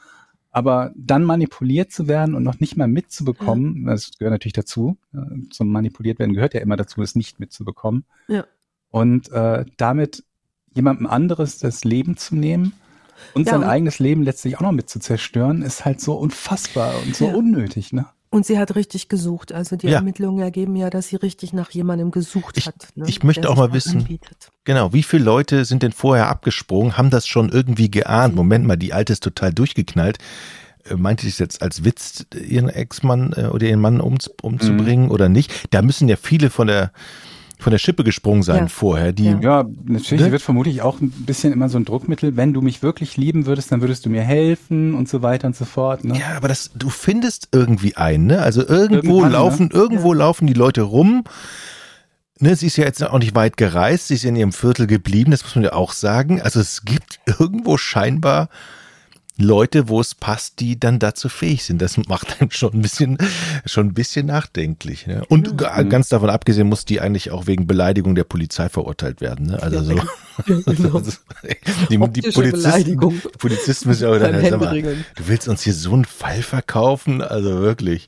Aber 0.58 0.92
dann 0.96 1.24
manipuliert 1.24 1.92
zu 1.92 2.08
werden 2.08 2.34
und 2.34 2.42
noch 2.42 2.60
nicht 2.60 2.78
mal 2.78 2.88
mitzubekommen, 2.88 3.84
ja. 3.86 3.92
das 3.92 4.10
gehört 4.18 4.32
natürlich 4.32 4.54
dazu. 4.54 4.98
Zum 5.52 5.72
manipuliert 5.72 6.18
werden 6.18 6.34
gehört 6.34 6.56
ja 6.56 6.62
immer 6.62 6.76
dazu, 6.76 7.00
es 7.04 7.14
nicht 7.14 7.40
mitzubekommen. 7.40 8.06
Ja. 8.28 8.44
Und 8.90 9.32
äh, 9.32 9.66
damit 9.78 10.24
jemandem 10.74 11.06
anderes 11.06 11.60
das 11.60 11.84
Leben 11.84 12.18
zu 12.18 12.36
nehmen 12.36 12.74
und 13.36 13.46
ja, 13.46 13.52
sein 13.54 13.62
und 13.62 13.70
eigenes 13.70 14.00
Leben 14.00 14.24
letztlich 14.24 14.58
auch 14.58 14.62
noch 14.62 14.72
mit 14.72 14.90
zu 14.90 15.00
zerstören, 15.00 15.62
ist 15.62 15.86
halt 15.86 16.02
so 16.02 16.16
unfassbar 16.16 16.92
und 17.06 17.16
so 17.16 17.28
unnötig, 17.28 17.94
ne? 17.94 18.08
Und 18.30 18.46
sie 18.46 18.60
hat 18.60 18.76
richtig 18.76 19.08
gesucht. 19.08 19.54
Also 19.54 19.78
die 19.78 19.88
ja. 19.88 19.96
Ermittlungen 19.96 20.40
ergeben 20.42 20.76
ja, 20.76 20.90
dass 20.90 21.08
sie 21.08 21.16
richtig 21.16 21.54
nach 21.54 21.72
jemandem 21.72 22.12
gesucht 22.12 22.58
ich, 22.58 22.68
hat. 22.68 22.90
Ne, 22.96 23.06
ich 23.08 23.24
möchte 23.24 23.50
auch 23.50 23.56
mal 23.56 23.72
wissen, 23.74 24.00
anbietet. 24.00 24.52
genau, 24.66 24.92
wie 24.92 25.04
viele 25.04 25.24
Leute 25.24 25.64
sind 25.64 25.82
denn 25.82 25.94
vorher 25.94 26.28
abgesprungen, 26.28 26.98
haben 26.98 27.10
das 27.10 27.26
schon 27.26 27.50
irgendwie 27.50 27.90
geahnt? 27.90 28.34
Mhm. 28.34 28.38
Moment 28.38 28.66
mal, 28.66 28.76
die 28.76 28.94
Alte 28.94 29.14
ist 29.14 29.24
total 29.24 29.54
durchgeknallt. 29.54 30.18
Äh, 30.90 30.96
meinte 30.96 31.26
ich 31.26 31.34
es 31.34 31.40
jetzt 31.40 31.62
als 31.62 31.86
Witz, 31.86 32.26
ihren 32.36 32.70
Ex-Mann 32.70 33.34
äh, 33.36 33.46
oder 33.48 33.68
ihren 33.68 33.80
Mann 33.80 34.02
um, 34.02 34.18
umzubringen 34.42 35.06
mhm. 35.06 35.12
oder 35.12 35.30
nicht? 35.30 35.68
Da 35.72 35.82
müssen 35.82 36.10
ja 36.10 36.18
viele 36.18 36.50
von 36.50 36.68
der 36.68 36.92
von 37.60 37.72
der 37.72 37.80
Schippe 37.80 38.04
gesprungen 38.04 38.44
sein 38.44 38.64
ja. 38.64 38.68
vorher. 38.68 39.12
Die, 39.12 39.26
ja. 39.26 39.40
ja, 39.40 39.66
natürlich 39.86 40.26
ne? 40.26 40.32
wird 40.32 40.42
vermutlich 40.42 40.82
auch 40.82 41.02
ein 41.02 41.10
bisschen 41.10 41.52
immer 41.52 41.70
so 41.70 41.78
ein 41.78 41.86
Druckmittel. 41.86 42.38
Wenn 42.38 42.54
du 42.54 42.62
mich 42.62 42.84
wirklich 42.84 43.18
lieben 43.18 43.46
würdest, 43.46 43.72
dann 43.72 43.82
würdest 43.82 44.06
du 44.06 44.10
mir 44.10 44.22
helfen 44.22 44.94
und 44.94 45.10
so 45.10 45.22
weiter 45.24 45.48
und 45.48 45.56
so 45.56 45.66
fort. 45.66 46.04
Ne? 46.04 46.20
Ja, 46.20 46.38
aber 46.38 46.48
das, 46.48 46.72
du 46.76 46.90
findest 46.90 47.50
irgendwie 47.52 47.96
einen, 47.96 48.28
ne? 48.28 48.42
Also 48.42 48.62
irgendwo 48.62 49.22
Irgendwann, 49.22 49.32
ne? 49.32 49.38
laufen, 49.38 49.64
ne? 49.68 49.74
irgendwo 49.74 50.14
ja. 50.14 50.20
laufen 50.20 50.48
die 50.48 50.54
Leute 50.54 50.84
rum. 50.84 51.24
Ne, 52.40 52.56
sie 52.56 52.68
ist 52.68 52.78
ja 52.78 52.86
jetzt 52.86 53.04
auch 53.04 53.18
nicht 53.18 53.34
weit 53.34 53.58
gereist, 53.58 54.10
sie 54.10 54.14
ist 54.14 54.24
in 54.24 54.36
ihrem 54.36 54.52
Viertel 54.52 54.86
geblieben, 54.86 55.32
das 55.32 55.42
muss 55.44 55.56
man 55.56 55.64
ja 55.64 55.74
auch 55.74 55.92
sagen. 55.92 56.40
Also 56.40 56.60
es 56.60 56.86
gibt 56.86 57.20
irgendwo 57.26 57.78
scheinbar 57.78 58.50
Leute, 59.38 59.88
wo 59.88 60.02
es 60.02 60.16
passt, 60.16 60.60
die 60.60 60.80
dann 60.80 61.00
dazu 61.00 61.30
fähig 61.30 61.64
sind. 61.64 61.82
Das 61.82 61.98
macht 62.08 62.42
einen 62.42 62.52
schon 62.52 62.74
ein 62.74 62.82
bisschen, 62.82 63.18
schon 63.66 63.88
ein 63.88 63.94
bisschen 63.94 64.26
nachdenklich. 64.26 65.08
Ne? 65.08 65.24
Und 65.30 65.54
mhm. 65.54 65.90
ganz 65.90 66.10
davon 66.10 66.30
abgesehen 66.30 66.68
muss 66.68 66.86
die 66.86 67.00
eigentlich 67.02 67.32
auch 67.32 67.48
wegen 67.48 67.68
Beleidigung 67.68 68.16
der 68.16 68.24
Polizei 68.24 68.70
verurteilt 68.70 69.22
werden. 69.22 69.48
Ne? 69.48 69.62
Also 69.62 69.82
so. 69.82 70.02
Ja, 70.46 70.56
genau. 70.68 71.02
die, 71.90 72.22
die, 72.22 72.32
Polizisten, 72.32 73.00
Polizisten 73.40 73.90
müssen 73.90 74.04
ja 74.04 74.12
auch 74.12 74.20
dann, 74.20 74.40
sag 74.40 74.60
mal, 74.60 74.80
du 74.84 75.28
willst 75.28 75.48
uns 75.48 75.64
hier 75.64 75.74
so 75.74 75.94
einen 75.94 76.06
Fall 76.06 76.44
verkaufen? 76.44 77.24
Also 77.24 77.60
wirklich. 77.62 78.08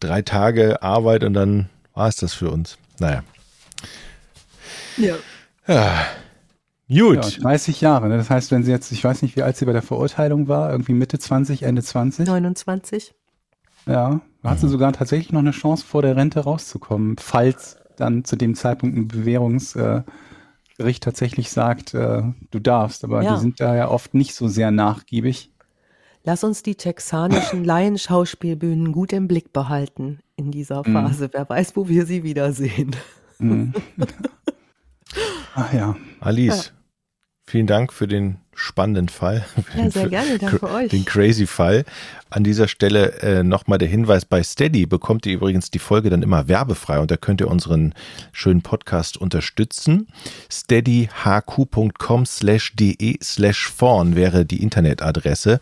Drei 0.00 0.22
Tage 0.22 0.82
Arbeit 0.82 1.22
und 1.22 1.34
dann 1.34 1.68
war 1.92 2.08
es 2.08 2.16
das 2.16 2.32
für 2.32 2.50
uns. 2.50 2.78
Naja. 2.98 3.22
Ja. 4.96 5.16
Ja. 5.66 6.06
Gut. 6.88 7.16
Ja, 7.16 7.42
30 7.42 7.80
Jahre. 7.80 8.08
Ne? 8.08 8.16
Das 8.16 8.30
heißt, 8.30 8.50
wenn 8.52 8.62
sie 8.62 8.70
jetzt, 8.70 8.92
ich 8.92 9.02
weiß 9.02 9.22
nicht, 9.22 9.36
wie 9.36 9.42
alt 9.42 9.56
sie 9.56 9.64
bei 9.64 9.72
der 9.72 9.82
Verurteilung 9.82 10.46
war, 10.46 10.70
irgendwie 10.70 10.92
Mitte 10.92 11.18
20, 11.18 11.64
Ende 11.64 11.82
20. 11.82 12.26
29. 12.26 13.14
Ja, 13.86 14.20
hat 14.42 14.60
sie 14.60 14.68
sogar 14.68 14.92
tatsächlich 14.92 15.32
noch 15.32 15.40
eine 15.40 15.50
Chance, 15.52 15.84
vor 15.84 16.02
der 16.02 16.16
Rente 16.16 16.40
rauszukommen, 16.40 17.16
falls 17.18 17.76
dann 17.96 18.24
zu 18.24 18.36
dem 18.36 18.54
Zeitpunkt 18.54 18.96
ein 18.96 19.08
Bewährungsgericht 19.08 20.04
tatsächlich 21.00 21.50
sagt, 21.50 21.94
äh, 21.94 22.22
du 22.50 22.58
darfst. 22.58 23.04
Aber 23.04 23.22
ja. 23.22 23.34
die 23.34 23.40
sind 23.40 23.60
da 23.60 23.74
ja 23.74 23.88
oft 23.88 24.14
nicht 24.14 24.34
so 24.34 24.48
sehr 24.48 24.70
nachgiebig. 24.70 25.52
Lass 26.24 26.42
uns 26.42 26.62
die 26.62 26.74
texanischen 26.74 27.64
Laienschauspielbühnen 27.64 28.92
gut 28.92 29.12
im 29.12 29.28
Blick 29.28 29.52
behalten 29.52 30.20
in 30.34 30.50
dieser 30.50 30.82
Phase. 30.82 31.30
Wer 31.32 31.48
weiß, 31.48 31.76
wo 31.76 31.88
wir 31.88 32.04
sie 32.04 32.24
wiedersehen. 32.24 32.96
Mhm. 33.38 33.72
Ach 35.54 35.72
ja. 35.72 35.96
Alice, 36.20 36.72
vielen 37.46 37.66
Dank 37.66 37.92
für 37.92 38.08
den 38.08 38.38
spannenden 38.56 39.08
Fall. 39.08 39.44
Ja, 39.76 39.90
sehr 39.90 40.08
gerne, 40.08 40.38
danke 40.38 40.70
euch. 40.70 40.90
Den 40.90 41.04
crazy 41.04 41.46
Fall. 41.46 41.84
An 42.30 42.42
dieser 42.42 42.66
Stelle 42.66 43.12
äh, 43.20 43.42
nochmal 43.42 43.78
der 43.78 43.88
Hinweis, 43.88 44.24
bei 44.24 44.42
Steady 44.42 44.86
bekommt 44.86 45.26
ihr 45.26 45.34
übrigens 45.34 45.70
die 45.70 45.78
Folge 45.78 46.08
dann 46.08 46.22
immer 46.22 46.48
werbefrei 46.48 46.98
und 46.98 47.10
da 47.10 47.16
könnt 47.16 47.40
ihr 47.40 47.48
unseren 47.48 47.94
schönen 48.32 48.62
Podcast 48.62 49.18
unterstützen. 49.18 50.08
steadyhq.com 50.50 52.26
slash 52.26 52.74
de 52.74 53.18
slash 53.22 53.68
vorn 53.68 54.16
wäre 54.16 54.46
die 54.46 54.62
Internetadresse. 54.62 55.60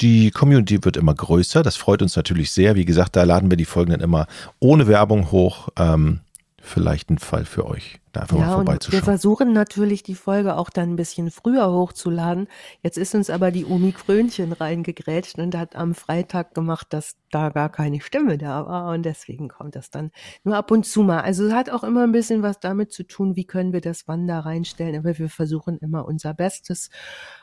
Die 0.00 0.30
Community 0.30 0.82
wird 0.82 0.96
immer 0.96 1.14
größer, 1.14 1.62
das 1.62 1.76
freut 1.76 2.00
uns 2.02 2.16
natürlich 2.16 2.50
sehr. 2.50 2.74
Wie 2.74 2.86
gesagt, 2.86 3.14
da 3.14 3.22
laden 3.24 3.50
wir 3.50 3.58
die 3.58 3.66
Folgen 3.66 3.92
dann 3.92 4.00
immer 4.00 4.26
ohne 4.58 4.88
Werbung 4.88 5.30
hoch. 5.30 5.68
Ähm, 5.76 6.20
vielleicht 6.62 7.10
ein 7.10 7.18
Fall 7.18 7.44
für 7.44 7.66
euch, 7.66 7.99
da 8.12 8.22
einfach 8.22 8.36
mal 8.36 8.48
Ja, 8.48 8.54
und 8.56 8.90
wir 8.90 9.02
vorbeizuschauen. 9.02 9.02
versuchen 9.02 9.52
natürlich 9.52 10.02
die 10.02 10.14
Folge 10.14 10.56
auch 10.56 10.70
dann 10.70 10.90
ein 10.92 10.96
bisschen 10.96 11.30
früher 11.30 11.70
hochzuladen. 11.72 12.48
Jetzt 12.82 12.98
ist 12.98 13.14
uns 13.14 13.30
aber 13.30 13.50
die 13.50 13.64
Omi 13.64 13.92
Krönchen 13.92 14.52
reingegrätscht 14.52 15.38
und 15.38 15.54
hat 15.56 15.76
am 15.76 15.94
Freitag 15.94 16.54
gemacht, 16.54 16.88
dass 16.90 17.16
da 17.30 17.50
gar 17.50 17.68
keine 17.70 18.00
Stimme 18.00 18.38
da 18.38 18.66
war 18.66 18.92
und 18.92 19.04
deswegen 19.04 19.48
kommt 19.48 19.76
das 19.76 19.90
dann 19.90 20.10
nur 20.44 20.56
ab 20.56 20.70
und 20.70 20.84
zu 20.84 21.02
mal. 21.02 21.20
Also 21.20 21.46
es 21.46 21.52
hat 21.52 21.70
auch 21.70 21.84
immer 21.84 22.02
ein 22.04 22.12
bisschen 22.12 22.42
was 22.42 22.58
damit 22.60 22.92
zu 22.92 23.04
tun, 23.04 23.36
wie 23.36 23.44
können 23.44 23.72
wir 23.72 23.80
das 23.80 24.08
wann 24.08 24.26
da 24.26 24.40
reinstellen, 24.40 24.96
aber 24.96 25.16
wir 25.18 25.28
versuchen 25.28 25.78
immer 25.78 26.04
unser 26.06 26.34
Bestes 26.34 26.90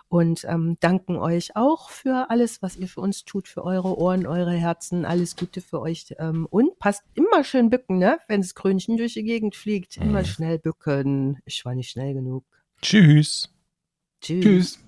und 0.10 0.46
ähm, 0.46 0.78
danken 0.80 1.18
euch 1.18 1.56
auch 1.58 1.90
für 1.90 2.30
alles, 2.30 2.62
was 2.62 2.78
ihr 2.78 2.88
für 2.88 3.02
uns 3.02 3.26
tut, 3.26 3.48
für 3.50 3.64
eure 3.66 3.98
Ohren, 3.98 4.26
eure 4.26 4.54
Herzen. 4.54 5.04
Alles 5.04 5.36
Gute 5.36 5.60
für 5.60 5.82
euch. 5.82 6.16
Ähm, 6.18 6.48
und 6.50 6.80
passt 6.80 7.04
immer 7.14 7.44
schön 7.44 7.70
bücken, 7.70 7.98
ne? 7.98 8.18
Wenn 8.30 8.40
das 8.42 8.56
Krönchen 8.56 8.96
durch 8.96 9.16
die 9.16 9.24
Gegend 9.24 9.56
fliegt. 9.58 9.98
Immer 9.98 10.20
Mhm. 10.22 10.26
Schnell 10.58 10.60
bücken. 10.60 11.40
Ich 11.46 11.64
war 11.66 11.76
nicht 11.76 11.90
schnell 11.90 12.14
genug. 12.14 12.44
Tschüss. 12.82 13.50
Tschüss. 14.22 14.44
Tschüss. 14.44 14.87